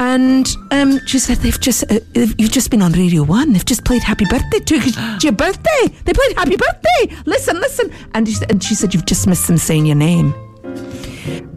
And 0.00 0.56
um, 0.70 0.98
she 1.06 1.18
said, 1.18 1.36
they've 1.38 1.60
just, 1.60 1.84
uh, 1.92 2.00
you've 2.14 2.50
just 2.50 2.70
been 2.70 2.80
on 2.80 2.92
Radio 2.92 3.22
1. 3.22 3.52
They've 3.52 3.64
just 3.64 3.84
played 3.84 4.02
Happy 4.02 4.24
Birthday 4.24 4.58
to 4.58 4.74
It's 4.82 5.22
your 5.24 5.34
birthday. 5.34 5.88
They 6.04 6.14
played 6.14 6.36
Happy 6.36 6.56
Birthday. 6.56 7.22
Listen, 7.26 7.60
listen. 7.60 7.92
And 8.14 8.26
she, 8.26 8.36
and 8.48 8.64
she 8.64 8.74
said, 8.74 8.94
you've 8.94 9.04
just 9.04 9.26
missed 9.26 9.46
them 9.46 9.58
saying 9.58 9.84
your 9.84 9.96
name. 9.96 10.34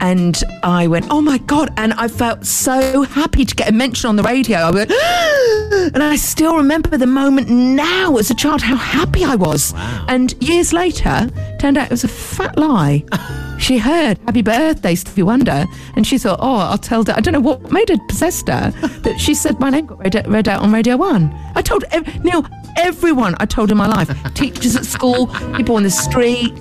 And 0.03 0.43
I 0.63 0.85
went, 0.87 1.07
oh 1.09 1.21
my 1.21 1.37
God. 1.37 1.73
And 1.77 1.93
I 1.93 2.09
felt 2.09 2.45
so 2.45 3.03
happy 3.03 3.45
to 3.45 3.55
get 3.55 3.69
a 3.69 3.71
mention 3.71 4.09
on 4.09 4.17
the 4.17 4.23
radio. 4.23 4.57
I 4.57 4.69
went, 4.69 4.91
and 5.95 6.03
I 6.03 6.17
still 6.17 6.57
remember 6.57 6.97
the 6.97 7.07
moment 7.07 7.47
now 7.47 8.17
as 8.17 8.29
a 8.29 8.35
child 8.35 8.61
how 8.61 8.75
happy 8.75 9.23
I 9.23 9.35
was. 9.35 9.73
And 10.09 10.33
years 10.43 10.73
later, 10.73 11.29
turned 11.57 11.77
out 11.77 11.85
it 11.85 11.91
was 11.91 12.03
a 12.03 12.09
fat 12.09 12.57
lie. 12.57 13.05
she 13.59 13.77
heard 13.77 14.17
Happy 14.25 14.41
Birthday, 14.41 14.93
Stevie 14.95 15.23
Wonder, 15.23 15.65
and 15.95 16.05
she 16.05 16.17
thought, 16.17 16.39
oh, 16.41 16.57
I'll 16.57 16.77
tell 16.77 17.05
her. 17.05 17.13
I 17.15 17.21
don't 17.21 17.33
know 17.33 17.39
what 17.39 17.71
made 17.71 17.87
her 17.87 17.95
possessed 18.09 18.49
her, 18.49 18.71
that 19.03 19.17
she 19.21 19.33
said 19.33 19.57
my 19.61 19.69
name 19.69 19.85
got 19.85 19.99
read, 19.99 20.27
read 20.27 20.49
out 20.49 20.61
on 20.63 20.73
Radio 20.73 20.97
1. 20.97 21.33
I 21.55 21.61
told, 21.61 21.85
ev- 21.91 22.25
Neil, 22.25 22.45
everyone 22.75 23.35
I 23.39 23.45
told 23.45 23.71
in 23.71 23.77
my 23.77 23.87
life, 23.87 24.09
teachers 24.33 24.75
at 24.75 24.83
school, 24.83 25.27
people 25.55 25.77
on 25.77 25.83
the 25.83 25.89
street, 25.89 26.51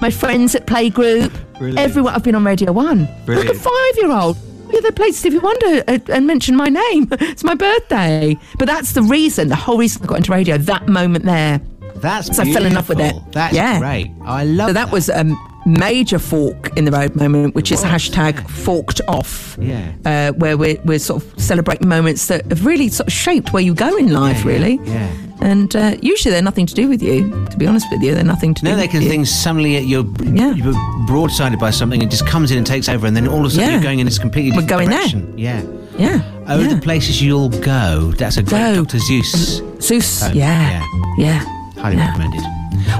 my 0.00 0.10
friends 0.10 0.54
at 0.54 0.68
playgroup. 0.68 1.32
Brilliant. 1.62 1.78
Everyone, 1.78 2.12
I've 2.12 2.24
been 2.24 2.34
on 2.34 2.42
Radio 2.42 2.72
One. 2.72 3.06
Like 3.24 3.48
a 3.48 3.54
five-year-old. 3.54 4.36
Yeah, 4.72 4.80
they 4.80 4.90
played 4.90 5.14
Stevie 5.14 5.38
Wonder 5.38 5.84
and 5.86 6.26
mentioned 6.26 6.56
my 6.56 6.66
name. 6.66 7.06
it's 7.12 7.44
my 7.44 7.54
birthday. 7.54 8.36
But 8.58 8.66
that's 8.66 8.94
the 8.94 9.02
reason, 9.02 9.46
the 9.46 9.54
whole 9.54 9.78
reason 9.78 10.02
I 10.02 10.06
got 10.06 10.16
into 10.16 10.32
radio. 10.32 10.58
That 10.58 10.88
moment 10.88 11.24
there. 11.24 11.60
That's 11.94 12.36
so 12.36 12.42
I 12.42 12.52
fell 12.52 12.66
in 12.66 12.74
love 12.74 12.88
with 12.88 12.98
it. 12.98 13.14
That's 13.30 13.54
yeah. 13.54 13.78
great. 13.78 14.10
I 14.24 14.42
love 14.42 14.70
it. 14.70 14.70
So 14.70 14.72
that, 14.72 14.90
was 14.90 15.08
a 15.08 15.22
major 15.66 16.18
fork 16.18 16.76
in 16.76 16.84
the 16.84 16.90
road 16.92 17.14
moment, 17.16 17.54
which 17.54 17.70
is 17.72 17.82
hashtag 17.82 18.48
forked 18.50 19.00
off. 19.08 19.56
Yeah. 19.60 19.92
Uh, 20.04 20.32
where 20.32 20.56
we're, 20.56 20.80
we're 20.84 20.98
sort 20.98 21.22
of 21.22 21.40
celebrating 21.40 21.88
moments 21.88 22.26
that 22.26 22.44
have 22.46 22.66
really 22.66 22.88
sort 22.88 23.06
of 23.08 23.12
shaped 23.12 23.52
where 23.52 23.62
you 23.62 23.74
go 23.74 23.96
in 23.96 24.12
life, 24.12 24.44
really. 24.44 24.80
Yeah. 24.84 25.12
And 25.40 25.74
uh, 25.74 25.96
usually 26.00 26.30
they're 26.32 26.40
nothing 26.42 26.66
to 26.66 26.74
do 26.74 26.88
with 26.88 27.02
you, 27.02 27.28
to 27.50 27.56
be 27.56 27.66
honest 27.66 27.86
with 27.90 28.00
you. 28.02 28.14
They're 28.14 28.22
nothing 28.22 28.54
to 28.54 28.64
No, 28.64 28.70
do 28.70 28.76
they 28.76 28.82
with 28.82 28.90
can 28.92 29.02
you. 29.02 29.08
things 29.08 29.28
suddenly 29.30 29.76
you're, 29.78 30.04
you're 30.04 30.72
broadsided 31.08 31.58
by 31.58 31.70
something 31.70 32.00
and 32.00 32.08
just 32.10 32.26
comes 32.26 32.50
in 32.52 32.58
and 32.58 32.66
takes 32.66 32.88
over, 32.88 33.06
and 33.06 33.16
then 33.16 33.26
all 33.26 33.40
of 33.40 33.46
a 33.46 33.50
sudden 33.50 33.66
Yeah. 33.68 33.72
you're 33.74 33.82
going 33.82 33.98
in 33.98 34.06
this 34.06 34.18
completely 34.20 34.52
We're 34.52 34.66
different 34.66 34.90
going 34.90 35.34
there. 35.34 35.36
Yeah. 35.36 35.62
Yeah. 35.98 36.44
Oh, 36.48 36.62
the 36.62 36.80
places 36.80 37.20
you'll 37.20 37.48
go. 37.50 38.12
That's 38.16 38.36
a 38.36 38.42
great 38.42 38.74
Dr. 38.76 38.98
Seuss. 38.98 39.60
Seuss, 39.78 40.22
poem. 40.22 40.36
yeah. 40.36 40.84
Yeah. 41.18 41.38
Highly 41.76 41.96
Yeah. 41.96 42.06
recommended. 42.08 42.42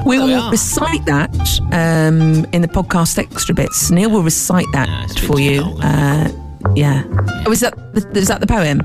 We 0.05 0.17
There 0.17 0.25
we 0.27 0.33
will 0.33 0.41
are. 0.41 0.51
recite 0.51 1.05
that 1.05 1.31
um, 1.71 2.45
in 2.53 2.61
the 2.61 2.67
podcast 2.67 3.17
extra 3.17 3.53
bits. 3.55 3.89
Neil 3.91 4.09
will 4.09 4.23
recite 4.23 4.65
that 4.73 5.19
for 5.27 5.39
you. 5.39 5.61
Uh, 5.81 6.29
yeah. 6.75 7.03
Oh, 7.45 7.51
is 7.51 7.59
that 7.61 7.73
the, 7.93 8.07
is 8.19 8.27
that 8.27 8.39
the 8.41 8.47
poem? 8.47 8.81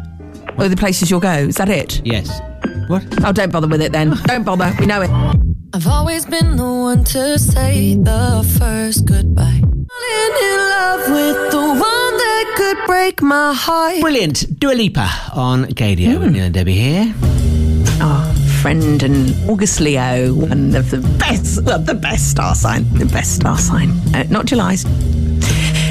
Or 0.59 0.69
the 0.69 0.77
places 0.77 1.11
you'll 1.11 1.21
go? 1.21 1.33
Is 1.33 1.57
that 1.57 1.69
it? 1.69 2.01
Yes. 2.05 2.41
What? 2.89 3.05
Oh, 3.25 3.33
don't 3.33 3.53
bother 3.53 3.69
with 3.69 3.81
it 3.81 3.93
then. 3.93 4.11
don't 4.27 4.45
bother. 4.45 4.73
We 4.81 4.87
know 4.87 5.03
it. 5.03 5.11
I've 5.75 5.87
always 5.87 6.25
been 6.27 6.57
the 6.57 6.65
one 6.65 7.05
to 7.05 7.39
say 7.39 7.95
the 7.95 8.43
first 8.59 9.05
goodbye. 9.05 9.61
Falling 9.63 10.37
in 10.43 10.59
love 10.59 11.01
with 11.11 11.51
the 11.53 11.59
one 11.59 12.17
that 12.25 12.55
could 12.57 12.87
break 12.87 13.23
my 13.23 13.53
heart. 13.55 14.01
Brilliant. 14.01 14.59
Dua 14.59 14.73
Lipa 14.73 15.09
on 15.35 15.67
Gaydio 15.67 16.19
with 16.21 16.33
Neil 16.33 16.45
and 16.47 16.55
Debbie 16.55 16.75
here. 16.75 17.15
Our 18.01 18.25
friend 18.63 19.03
and 19.03 19.35
August 19.49 19.81
Leo, 19.81 20.35
one 20.35 20.75
of 20.75 20.91
the 20.91 20.99
best, 21.19 21.65
the 21.65 21.99
best 22.01 22.31
star 22.31 22.55
sign, 22.55 22.89
the 22.95 23.07
best 23.07 23.37
star 23.37 23.57
sign. 23.57 23.91
Uh, 24.15 24.25
not 24.31 24.47
July's. 24.47 24.85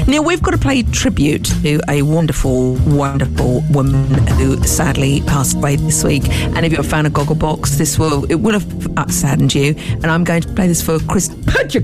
Neil, 0.06 0.22
we've 0.24 0.42
got 0.42 0.50
to 0.52 0.58
play 0.58 0.82
tribute 0.82 1.44
to 1.62 1.80
a 1.88 2.02
wonderful, 2.02 2.74
wonderful 2.86 3.62
woman 3.70 4.26
who 4.28 4.62
sadly 4.64 5.22
passed 5.22 5.56
away 5.56 5.76
this 5.76 6.04
week. 6.04 6.28
And 6.28 6.64
if 6.64 6.72
you're 6.72 6.82
a 6.82 6.84
fan 6.84 7.06
of 7.06 7.12
Gogglebox, 7.12 7.78
this 7.78 7.98
will 7.98 8.24
it 8.30 8.36
will 8.36 8.58
have 8.58 9.10
saddened 9.12 9.54
you. 9.54 9.74
And 9.78 10.06
I'm 10.06 10.24
going 10.24 10.42
to 10.42 10.48
play 10.54 10.66
this 10.66 10.82
for 10.82 10.98
Chris 11.00 11.28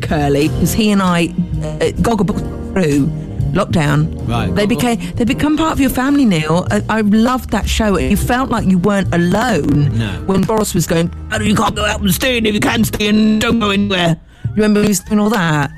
Curly, 0.02 0.48
because 0.48 0.72
he 0.72 0.90
and 0.90 1.02
I, 1.02 1.26
uh, 1.26 1.92
Gogglebox 2.00 2.72
through 2.72 3.33
lockdown. 3.54 4.28
Right. 4.28 4.54
They 4.54 4.66
became 4.66 4.98
they 5.16 5.24
become 5.24 5.56
part 5.56 5.72
of 5.72 5.80
your 5.80 5.90
family, 5.90 6.24
Neil. 6.24 6.66
I, 6.70 6.82
I 6.88 7.00
loved 7.02 7.50
that 7.50 7.68
show. 7.68 7.96
You 7.98 8.16
felt 8.16 8.50
like 8.50 8.66
you 8.66 8.78
weren't 8.78 9.14
alone 9.14 9.96
No. 9.98 10.22
when 10.26 10.42
Boris 10.42 10.74
was 10.74 10.86
going. 10.86 11.12
Oh, 11.32 11.40
you 11.40 11.54
can't 11.54 11.74
go 11.74 11.84
out 11.84 12.00
and 12.00 12.12
stay, 12.12 12.38
in 12.38 12.46
if 12.46 12.54
you 12.54 12.60
can 12.60 12.84
stay, 12.84 13.08
and 13.08 13.40
don't 13.40 13.58
go 13.60 13.70
anywhere. 13.70 14.20
You 14.44 14.50
remember 14.62 14.82
he 14.82 14.88
was 14.88 15.00
doing 15.00 15.20
all 15.20 15.30
that. 15.30 15.70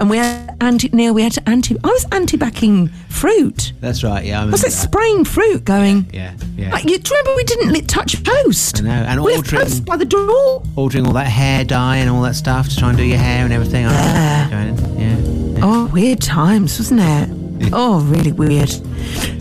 And 0.00 0.08
we 0.08 0.16
had 0.18 0.56
anti 0.60 0.88
Neil. 0.92 1.12
We 1.12 1.22
had 1.22 1.32
to 1.32 1.48
anti. 1.48 1.74
I 1.82 1.88
was 1.88 2.06
anti-backing 2.12 2.86
fruit. 3.08 3.72
That's 3.80 4.04
right. 4.04 4.24
Yeah. 4.24 4.42
I 4.42 4.44
was 4.44 4.62
remember 4.62 4.66
like 4.68 4.72
spraying 4.88 5.24
fruit, 5.24 5.64
going. 5.64 6.02
that. 6.02 6.14
Yeah. 6.14 6.34
Yeah. 6.56 6.70
Like, 6.72 6.84
you, 6.84 6.98
do 6.98 7.10
you 7.12 7.18
remember 7.18 7.36
we 7.36 7.42
didn't 7.42 7.72
lit 7.72 7.88
touch 7.88 8.22
post? 8.22 8.80
I 8.80 8.84
know. 8.84 8.90
And 8.90 9.24
we 9.24 9.34
left 9.34 9.48
ordering, 9.52 9.62
post 9.64 9.84
by 9.84 9.96
the 9.96 10.04
door. 10.04 10.62
ordering 10.76 11.04
all 11.04 11.14
that 11.14 11.26
hair 11.26 11.64
dye 11.64 11.96
and 11.96 12.08
all 12.10 12.22
that 12.22 12.36
stuff 12.36 12.68
to 12.68 12.76
try 12.76 12.90
and 12.90 12.96
do 12.98 13.02
your 13.04 13.18
hair 13.18 13.42
and 13.44 13.52
everything. 13.52 13.86
I 13.86 14.44
remember 14.48 14.86
going 14.86 15.00
in. 15.00 15.24
Yeah. 15.24 15.27
Oh, 15.60 15.90
weird 15.92 16.20
times, 16.20 16.78
wasn't 16.78 17.00
it? 17.00 17.70
Oh, 17.72 18.00
really 18.00 18.32
weird. 18.32 18.70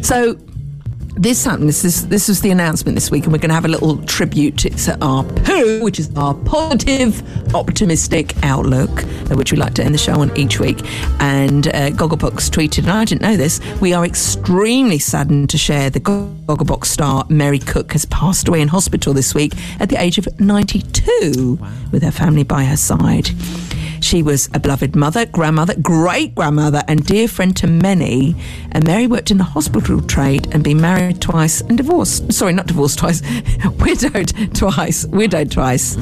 So 0.03 0.37
this 1.17 1.43
happened. 1.45 1.67
This 1.67 1.83
is 1.83 2.07
this 2.07 2.27
was 2.27 2.41
the 2.41 2.51
announcement 2.51 2.95
this 2.95 3.09
week, 3.09 3.23
and 3.23 3.33
we're 3.33 3.39
going 3.39 3.49
to 3.49 3.55
have 3.55 3.65
a 3.65 3.69
little 3.69 3.97
tribute 4.03 4.57
to 4.59 4.97
our 5.01 5.23
poo, 5.23 5.83
which 5.83 5.99
is 5.99 6.15
our 6.15 6.33
positive, 6.33 7.21
optimistic 7.55 8.33
outlook, 8.43 8.89
which 9.31 9.51
we 9.51 9.57
like 9.57 9.73
to 9.75 9.83
end 9.83 9.93
the 9.93 9.99
show 9.99 10.19
on 10.21 10.35
each 10.37 10.59
week. 10.59 10.79
And 11.19 11.67
uh, 11.67 11.89
Gogglebox 11.91 12.49
tweeted, 12.49 12.79
and 12.79 12.91
I 12.91 13.05
didn't 13.05 13.21
know 13.21 13.35
this. 13.37 13.59
We 13.81 13.93
are 13.93 14.05
extremely 14.05 14.99
saddened 14.99 15.49
to 15.51 15.57
share 15.57 15.89
the 15.89 15.99
Gogglebox 15.99 16.85
star 16.85 17.25
Mary 17.29 17.59
Cook 17.59 17.93
has 17.93 18.05
passed 18.05 18.47
away 18.47 18.61
in 18.61 18.67
hospital 18.67 19.13
this 19.13 19.33
week 19.33 19.53
at 19.79 19.89
the 19.89 20.01
age 20.01 20.17
of 20.17 20.39
92, 20.39 21.59
with 21.91 22.03
her 22.03 22.11
family 22.11 22.43
by 22.43 22.63
her 22.63 22.77
side. 22.77 23.29
She 24.01 24.23
was 24.23 24.49
a 24.53 24.59
beloved 24.59 24.95
mother, 24.95 25.25
grandmother, 25.25 25.75
great 25.81 26.35
grandmother, 26.35 26.83
and 26.87 27.05
dear 27.05 27.27
friend 27.27 27.55
to 27.57 27.67
many. 27.67 28.35
And 28.71 28.85
Mary 28.85 29.07
worked 29.07 29.31
in 29.31 29.37
the 29.37 29.43
hospital 29.43 30.01
trade 30.01 30.47
and 30.53 30.63
been 30.63 30.81
married 30.81 31.21
twice 31.21 31.61
and 31.61 31.77
divorced. 31.77 32.31
Sorry, 32.31 32.53
not 32.53 32.67
divorced 32.67 32.99
twice, 32.99 33.21
widowed 33.79 34.55
twice, 34.55 35.05
widowed 35.05 35.51
twice. 35.51 35.97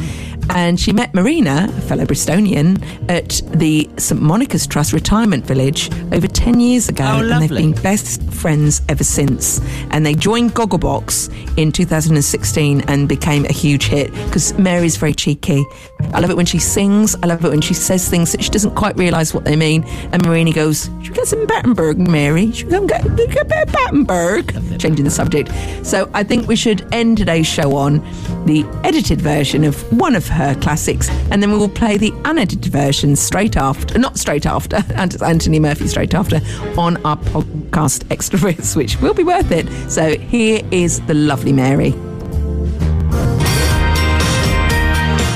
And 0.52 0.80
she 0.80 0.93
met 0.93 1.14
Marina, 1.14 1.68
a 1.70 1.82
fellow 1.82 2.06
Bristolian, 2.06 2.82
at 3.10 3.41
the 3.60 3.89
St 3.98 4.22
Monica's 4.22 4.68
Trust 4.68 4.93
retirement 4.93 5.46
village 5.46 5.91
over 6.14 6.28
10 6.28 6.60
years 6.60 6.89
ago. 6.89 7.04
Oh, 7.06 7.20
and 7.20 7.41
they've 7.41 7.50
been 7.50 7.74
best 7.82 8.22
friends 8.32 8.82
ever 8.89 9.04
since. 9.04 9.60
And 9.91 10.06
they 10.06 10.14
joined 10.14 10.54
Gogglebox 10.54 11.58
in 11.58 11.72
2016 11.72 12.82
and 12.82 13.10
became 13.10 13.46
a 13.46 13.52
huge 13.52 13.86
hit 13.86 14.12
because 14.26 14.58
Mary's 14.58 14.98
very 14.98 15.14
cheeky. 15.14 15.66
I 16.14 16.20
love 16.20 16.30
it 16.30 16.38
when 16.38 16.46
she 16.46 16.60
sings. 16.60 17.16
I 17.16 17.28
love 17.28 17.43
it 17.43 17.50
when 17.50 17.62
she 17.62 17.74
says 17.74 18.08
things 18.08 18.32
that 18.32 18.43
she 18.43 18.50
doesn't 18.50 18.76
quite 18.76 18.96
realise 18.98 19.34
what 19.34 19.46
they 19.46 19.56
mean. 19.56 19.84
And 20.12 20.26
Marina 20.26 20.54
goes, 20.54 20.86
Should 21.02 21.10
we 21.10 21.16
get 21.16 21.28
some 21.28 21.46
Battenberg, 21.48 21.98
Mary? 21.98 22.52
Should 22.52 22.68
we 22.68 22.72
go 22.72 22.78
and 22.78 22.89
get, 22.89 23.04
get 23.16 23.41
a 23.41 23.46
bit 23.46 23.68
of 23.68 23.74
Battenberg? 23.74 24.80
Changing 24.80 25.06
the 25.06 25.12
subject. 25.12 25.52
So 25.86 26.10
I 26.14 26.24
think 26.24 26.48
we 26.48 26.56
should 26.56 26.88
end 26.93 27.18
today's 27.18 27.48
show 27.48 27.76
on 27.76 27.98
the 28.46 28.66
edited 28.84 29.22
version 29.22 29.64
of 29.64 29.82
one 29.91 30.16
of 30.16 30.28
her 30.28 30.34
classics. 30.61 31.09
And 31.31 31.41
then 31.41 31.51
we 31.51 31.57
will 31.57 31.69
play 31.69 31.97
the 31.97 32.13
unedited 32.25 32.71
version 32.71 33.15
straight 33.15 33.57
after, 33.57 33.97
not 33.97 34.17
straight 34.17 34.45
after, 34.45 34.83
and 34.95 35.21
Anthony 35.21 35.59
Murphy 35.59 35.88
straight 35.88 36.13
after, 36.13 36.41
on 36.77 36.97
our 37.05 37.17
podcast 37.17 38.09
Extra 38.11 38.39
Bits, 38.39 38.75
which 38.75 38.99
will 39.01 39.13
be 39.13 39.23
worth 39.23 39.51
it. 39.51 39.67
So 39.89 40.17
here 40.17 40.61
is 40.71 41.01
the 41.01 41.13
lovely 41.13 41.53
Mary. 41.53 41.93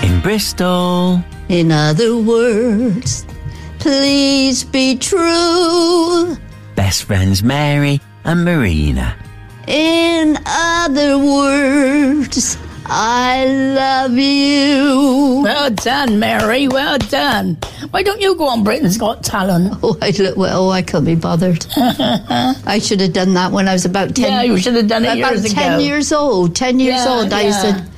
In 0.07 0.21
Bristol. 0.21 1.23
In 1.49 1.71
other 1.71 2.15
words, 2.15 3.25
please 3.79 4.63
be 4.63 4.95
true. 4.95 6.37
Best 6.75 7.05
friends 7.05 7.41
Mary 7.41 7.99
and 8.23 8.45
Marina. 8.45 9.15
In 9.65 10.37
other 10.45 11.17
words, 11.17 12.57
I 12.91 13.45
love 13.45 14.13
you. 14.17 15.41
Well 15.43 15.69
done, 15.69 16.19
Mary. 16.19 16.67
Well 16.67 16.97
done. 16.97 17.57
Why 17.91 18.03
don't 18.03 18.19
you 18.21 18.35
go 18.35 18.47
on 18.47 18.63
Britain's 18.63 18.97
Got 18.97 19.23
Talent? 19.23 19.77
Oh, 19.83 19.97
I 20.01 20.09
look 20.11 20.35
well. 20.37 20.71
I 20.71 20.81
can't 20.81 21.05
be 21.05 21.15
bothered. 21.15 21.65
I 21.77 22.79
should 22.81 22.99
have 23.01 23.13
done 23.13 23.33
that 23.35 23.51
when 23.51 23.67
I 23.67 23.73
was 23.73 23.85
about 23.85 24.15
ten. 24.15 24.31
Yeah, 24.31 24.41
you 24.43 24.57
should 24.57 24.75
have 24.75 24.87
done 24.87 25.05
it 25.05 25.17
about 25.19 25.33
years 25.37 25.53
ten 25.53 25.73
ago. 25.73 25.79
years 25.83 26.11
old. 26.11 26.55
Ten 26.55 26.79
years 26.79 27.05
Yeah, 27.05 27.09
old. 27.13 27.31
I 27.33 27.41
yeah. 27.43 27.51
said, 27.61 27.89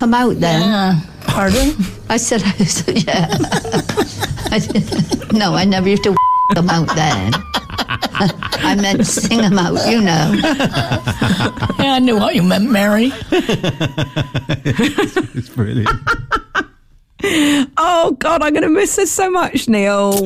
"Come 0.00 0.14
out 0.14 0.36
then." 0.40 0.60
Yeah. 0.62 1.00
Pardon? 1.26 1.74
I 2.08 2.16
said, 2.16 2.42
I 2.44 2.64
said 2.64 3.04
yeah. 3.06 3.28
I 4.50 4.58
said, 4.58 5.32
no, 5.32 5.54
I 5.54 5.64
never 5.64 5.88
used 5.88 6.02
to 6.04 6.14
come 6.54 6.68
out 6.68 6.88
then. 6.94 7.32
I 8.64 8.74
meant 8.74 9.06
sing 9.06 9.38
them 9.38 9.58
out, 9.58 9.88
you 9.90 10.00
know. 10.00 10.32
Yeah, 11.78 11.94
I 11.94 11.98
knew 11.98 12.16
what 12.16 12.34
you 12.34 12.42
meant, 12.42 12.70
Mary. 12.70 13.12
it's 15.34 15.48
brilliant. 15.48 15.88
Oh, 17.76 18.16
God, 18.18 18.42
I'm 18.42 18.52
going 18.52 18.62
to 18.62 18.68
miss 18.68 18.96
this 18.96 19.10
so 19.12 19.30
much, 19.30 19.68
Neil. 19.68 20.24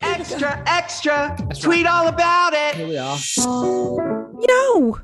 Extra, 0.00 0.62
extra. 0.66 1.36
Tweet 1.60 1.86
all 1.86 2.08
about 2.08 2.52
it. 2.54 2.76
Here 2.76 2.88
we 2.88 2.96
are. 2.98 3.18
You 3.36 4.46
know, 4.48 4.98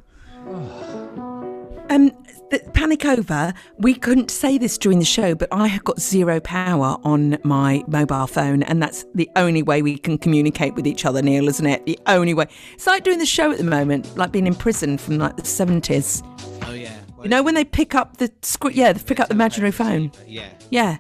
um, 1.90 2.08
the 2.08 2.14
panic 2.58 3.04
over. 3.04 3.54
We 3.78 3.94
couldn't 3.94 4.30
say 4.30 4.58
this 4.58 4.76
during 4.76 4.98
the 4.98 5.04
show, 5.04 5.34
but 5.34 5.48
I 5.52 5.66
have 5.68 5.84
got 5.84 6.00
zero 6.00 6.40
power 6.40 6.98
on 7.04 7.38
my 7.44 7.84
mobile 7.86 8.26
phone, 8.26 8.62
and 8.64 8.82
that's 8.82 9.04
the 9.14 9.30
only 9.36 9.62
way 9.62 9.82
we 9.82 9.98
can 9.98 10.18
communicate 10.18 10.74
with 10.74 10.86
each 10.86 11.04
other, 11.04 11.22
Neil, 11.22 11.48
isn't 11.48 11.66
it? 11.66 11.86
The 11.86 11.98
only 12.06 12.34
way. 12.34 12.46
It's 12.74 12.86
like 12.86 13.04
doing 13.04 13.18
the 13.18 13.26
show 13.26 13.50
at 13.50 13.58
the 13.58 13.64
moment, 13.64 14.16
like 14.16 14.32
being 14.32 14.46
in 14.46 14.54
prison 14.54 14.98
from 14.98 15.18
like 15.18 15.36
the 15.36 15.44
seventies. 15.44 16.22
Oh 16.62 16.72
yeah. 16.72 16.96
You 17.22 17.28
know 17.28 17.42
when 17.42 17.54
they 17.54 17.64
pick 17.64 17.94
up 17.94 18.16
the 18.16 18.32
screen? 18.42 18.76
Yeah, 18.76 18.92
they 18.92 19.02
pick 19.02 19.20
up 19.20 19.28
the 19.28 19.34
imaginary 19.34 19.72
phone. 19.72 20.12
Yeah. 20.26 20.48
Yeah, 20.70 20.98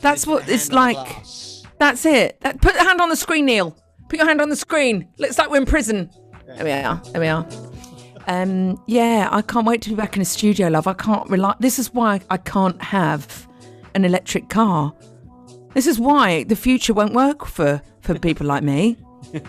that's 0.00 0.26
what 0.26 0.48
it's 0.48 0.72
like. 0.72 0.96
That's 1.78 2.06
it. 2.06 2.40
That, 2.40 2.62
put 2.62 2.74
your 2.74 2.84
hand 2.84 3.00
on 3.00 3.10
the 3.10 3.16
screen, 3.16 3.46
Neil. 3.46 3.76
Put 4.08 4.18
your 4.18 4.26
hand 4.28 4.40
on 4.40 4.48
the 4.48 4.56
screen. 4.56 5.08
Looks 5.18 5.36
like 5.36 5.50
we're 5.50 5.58
in 5.58 5.66
prison. 5.66 6.10
There 6.46 6.64
we 6.64 6.70
are. 6.70 7.02
There 7.12 7.20
we 7.20 7.26
are. 7.26 7.46
Um, 8.26 8.82
yeah, 8.86 9.28
I 9.30 9.42
can't 9.42 9.66
wait 9.66 9.82
to 9.82 9.90
be 9.90 9.94
back 9.94 10.16
in 10.16 10.22
a 10.22 10.24
studio, 10.24 10.68
love. 10.68 10.86
I 10.86 10.94
can't 10.94 11.28
rely. 11.30 11.54
This 11.60 11.78
is 11.78 11.94
why 11.94 12.20
I 12.28 12.36
can't 12.36 12.80
have 12.82 13.46
an 13.94 14.04
electric 14.04 14.48
car 14.50 14.92
This 15.74 15.86
is 15.86 15.98
why 15.98 16.44
the 16.44 16.56
future 16.56 16.92
won't 16.94 17.14
work 17.14 17.46
for, 17.46 17.82
for 18.00 18.18
people 18.18 18.46
like 18.46 18.62
me. 18.62 18.96
Do 19.32 19.40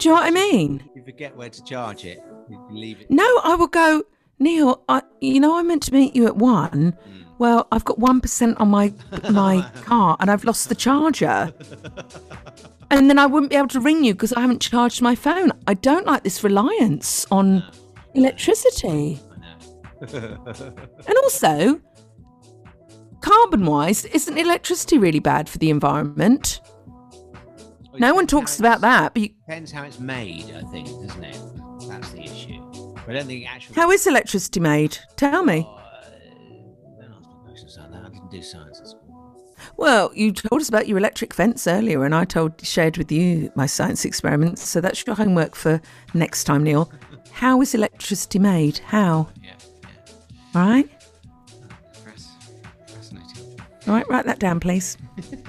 you 0.00 0.10
know 0.10 0.20
what 0.20 0.26
I 0.26 0.30
mean? 0.30 0.82
You 0.94 1.02
forget 1.02 1.36
where 1.36 1.50
to 1.50 1.64
charge 1.64 2.04
it. 2.04 2.22
You 2.48 2.64
leave 2.70 3.00
it. 3.00 3.10
No, 3.10 3.24
I 3.42 3.54
will 3.56 3.66
go, 3.68 4.04
Neil, 4.38 4.82
I, 4.88 5.02
you 5.20 5.40
know, 5.40 5.56
I 5.56 5.62
meant 5.62 5.82
to 5.84 5.92
meet 5.92 6.14
you 6.14 6.26
at 6.26 6.36
one. 6.36 6.96
Well, 7.38 7.68
I've 7.70 7.84
got 7.84 7.98
1% 7.98 8.60
on 8.60 8.68
my 8.68 8.92
my 9.30 9.62
car 9.84 10.16
and 10.20 10.30
I've 10.30 10.44
lost 10.44 10.68
the 10.68 10.74
charger. 10.74 11.52
And 12.90 13.10
then 13.10 13.18
I 13.18 13.26
wouldn't 13.26 13.50
be 13.50 13.56
able 13.56 13.68
to 13.68 13.80
ring 13.80 14.02
you 14.02 14.14
because 14.14 14.32
I 14.32 14.40
haven't 14.40 14.62
charged 14.62 15.02
my 15.02 15.14
phone. 15.14 15.52
I 15.66 15.74
don't 15.74 16.06
like 16.06 16.22
this 16.22 16.42
reliance 16.42 17.26
on 17.30 17.62
electricity. 18.14 19.20
And 20.00 21.16
also, 21.24 21.80
carbon 23.20 23.66
wise, 23.66 24.04
isn't 24.04 24.38
electricity 24.38 24.96
really 24.96 25.18
bad 25.18 25.48
for 25.48 25.58
the 25.58 25.70
environment? 25.70 26.60
No 27.98 28.14
one 28.14 28.28
talks 28.28 28.60
about 28.60 28.80
that, 28.82 29.12
but 29.12 29.22
you, 29.22 29.28
Depends 29.48 29.72
how 29.72 29.82
it's 29.82 29.98
made, 29.98 30.54
I 30.54 30.62
think, 30.70 30.86
doesn't 30.86 31.24
it? 31.24 31.40
That's 31.88 32.10
the 32.10 32.22
issue. 32.22 32.60
But 32.94 33.16
I 33.16 33.18
don't 33.18 33.26
think 33.26 33.50
actually. 33.52 33.74
how 33.74 33.90
is 33.90 34.06
electricity 34.06 34.60
made? 34.60 34.98
Tell 35.16 35.34
oh, 35.34 35.40
uh, 35.40 35.42
me. 35.42 35.68
questions 37.44 37.76
like 37.76 37.90
that. 37.90 38.04
I 38.04 38.08
didn't 38.10 38.30
do 38.30 38.40
science 38.40 38.68
at 38.70 38.76
school. 38.76 38.77
Well, 39.78 40.10
you 40.12 40.32
told 40.32 40.60
us 40.60 40.68
about 40.68 40.88
your 40.88 40.98
electric 40.98 41.32
fence 41.32 41.68
earlier, 41.68 42.04
and 42.04 42.12
I 42.12 42.24
told 42.24 42.60
shared 42.66 42.98
with 42.98 43.12
you 43.12 43.52
my 43.54 43.66
science 43.66 44.04
experiments. 44.04 44.68
So 44.68 44.80
that's 44.80 45.06
your 45.06 45.14
homework 45.14 45.54
for 45.54 45.80
next 46.14 46.44
time, 46.44 46.64
Neil. 46.64 46.90
How 47.30 47.60
is 47.60 47.76
electricity 47.76 48.40
made? 48.40 48.78
How? 48.78 49.28
All 50.56 50.68
right. 50.68 50.90
Fascinating. 52.88 53.60
All 53.86 53.94
right. 53.94 54.08
Write 54.08 54.26
that 54.26 54.40
down, 54.40 54.60
please. 54.60 54.98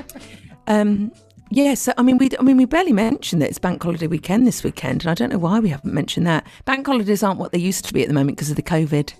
um. 0.68 1.12
Yeah, 1.52 1.74
so 1.74 1.94
I 1.98 2.04
mean, 2.04 2.20
we 2.20 2.30
I 2.40 2.44
mean, 2.44 2.58
we 2.58 2.66
barely 2.66 2.94
mentioned 2.94 3.42
that 3.42 3.50
it's 3.50 3.58
Bank 3.58 3.82
Holiday 3.82 4.06
weekend 4.06 4.46
this 4.46 4.64
weekend, 4.64 5.02
and 5.02 5.10
I 5.10 5.16
don't 5.16 5.32
know 5.32 5.40
why 5.40 5.60
we 5.60 5.70
haven't 5.70 5.96
mentioned 5.96 6.28
that. 6.28 6.46
Bank 6.66 6.86
holidays 6.86 7.24
aren't 7.24 7.40
what 7.40 7.52
they 7.52 7.58
used 7.58 7.86
to 7.86 7.94
be 7.96 8.04
at 8.04 8.08
the 8.08 8.14
moment 8.14 8.38
because 8.38 8.52
of 8.52 8.56
the 8.56 8.62
COVID. 8.62 9.12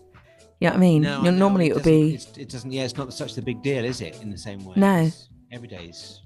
You 0.60 0.68
know 0.68 0.72
what 0.74 0.78
I 0.78 0.80
mean? 0.82 1.02
No, 1.04 1.10
I 1.14 1.18
You 1.18 1.24
know, 1.24 1.32
know, 1.32 1.38
normally 1.38 1.68
it 1.68 1.76
would 1.76 1.84
be 1.84 2.16
it's- 2.16 2.38
It 2.38 2.50
doesn't. 2.50 2.72
Yeah, 2.72 2.84
it's 2.84 2.98
not 2.98 3.14
such 3.14 3.38
a 3.38 3.42
big 3.42 3.62
deal, 3.62 3.86
is 3.86 4.02
it? 4.02 4.22
In 4.22 4.30
the 4.30 4.38
same 4.38 4.64
way. 4.66 4.74
No. 4.76 4.96
It's- 4.98 5.30
Every 5.52 5.68
day's 5.68 6.20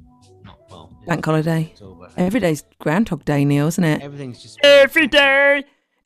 not 0.43 0.57
well. 0.69 0.91
bank 1.07 1.23
holiday. 1.23 1.69
It's 1.71 1.81
all 1.81 1.93
about- 1.93 2.11
Every 2.17 2.39
day's 2.39 2.63
Groundhog 2.79 3.23
Day, 3.25 3.45
Neil, 3.45 3.67
isn't 3.67 3.83
it? 3.83 4.01
Everything's 4.01 4.41
just. 4.41 4.59
Every 4.63 5.07
day 5.07 5.63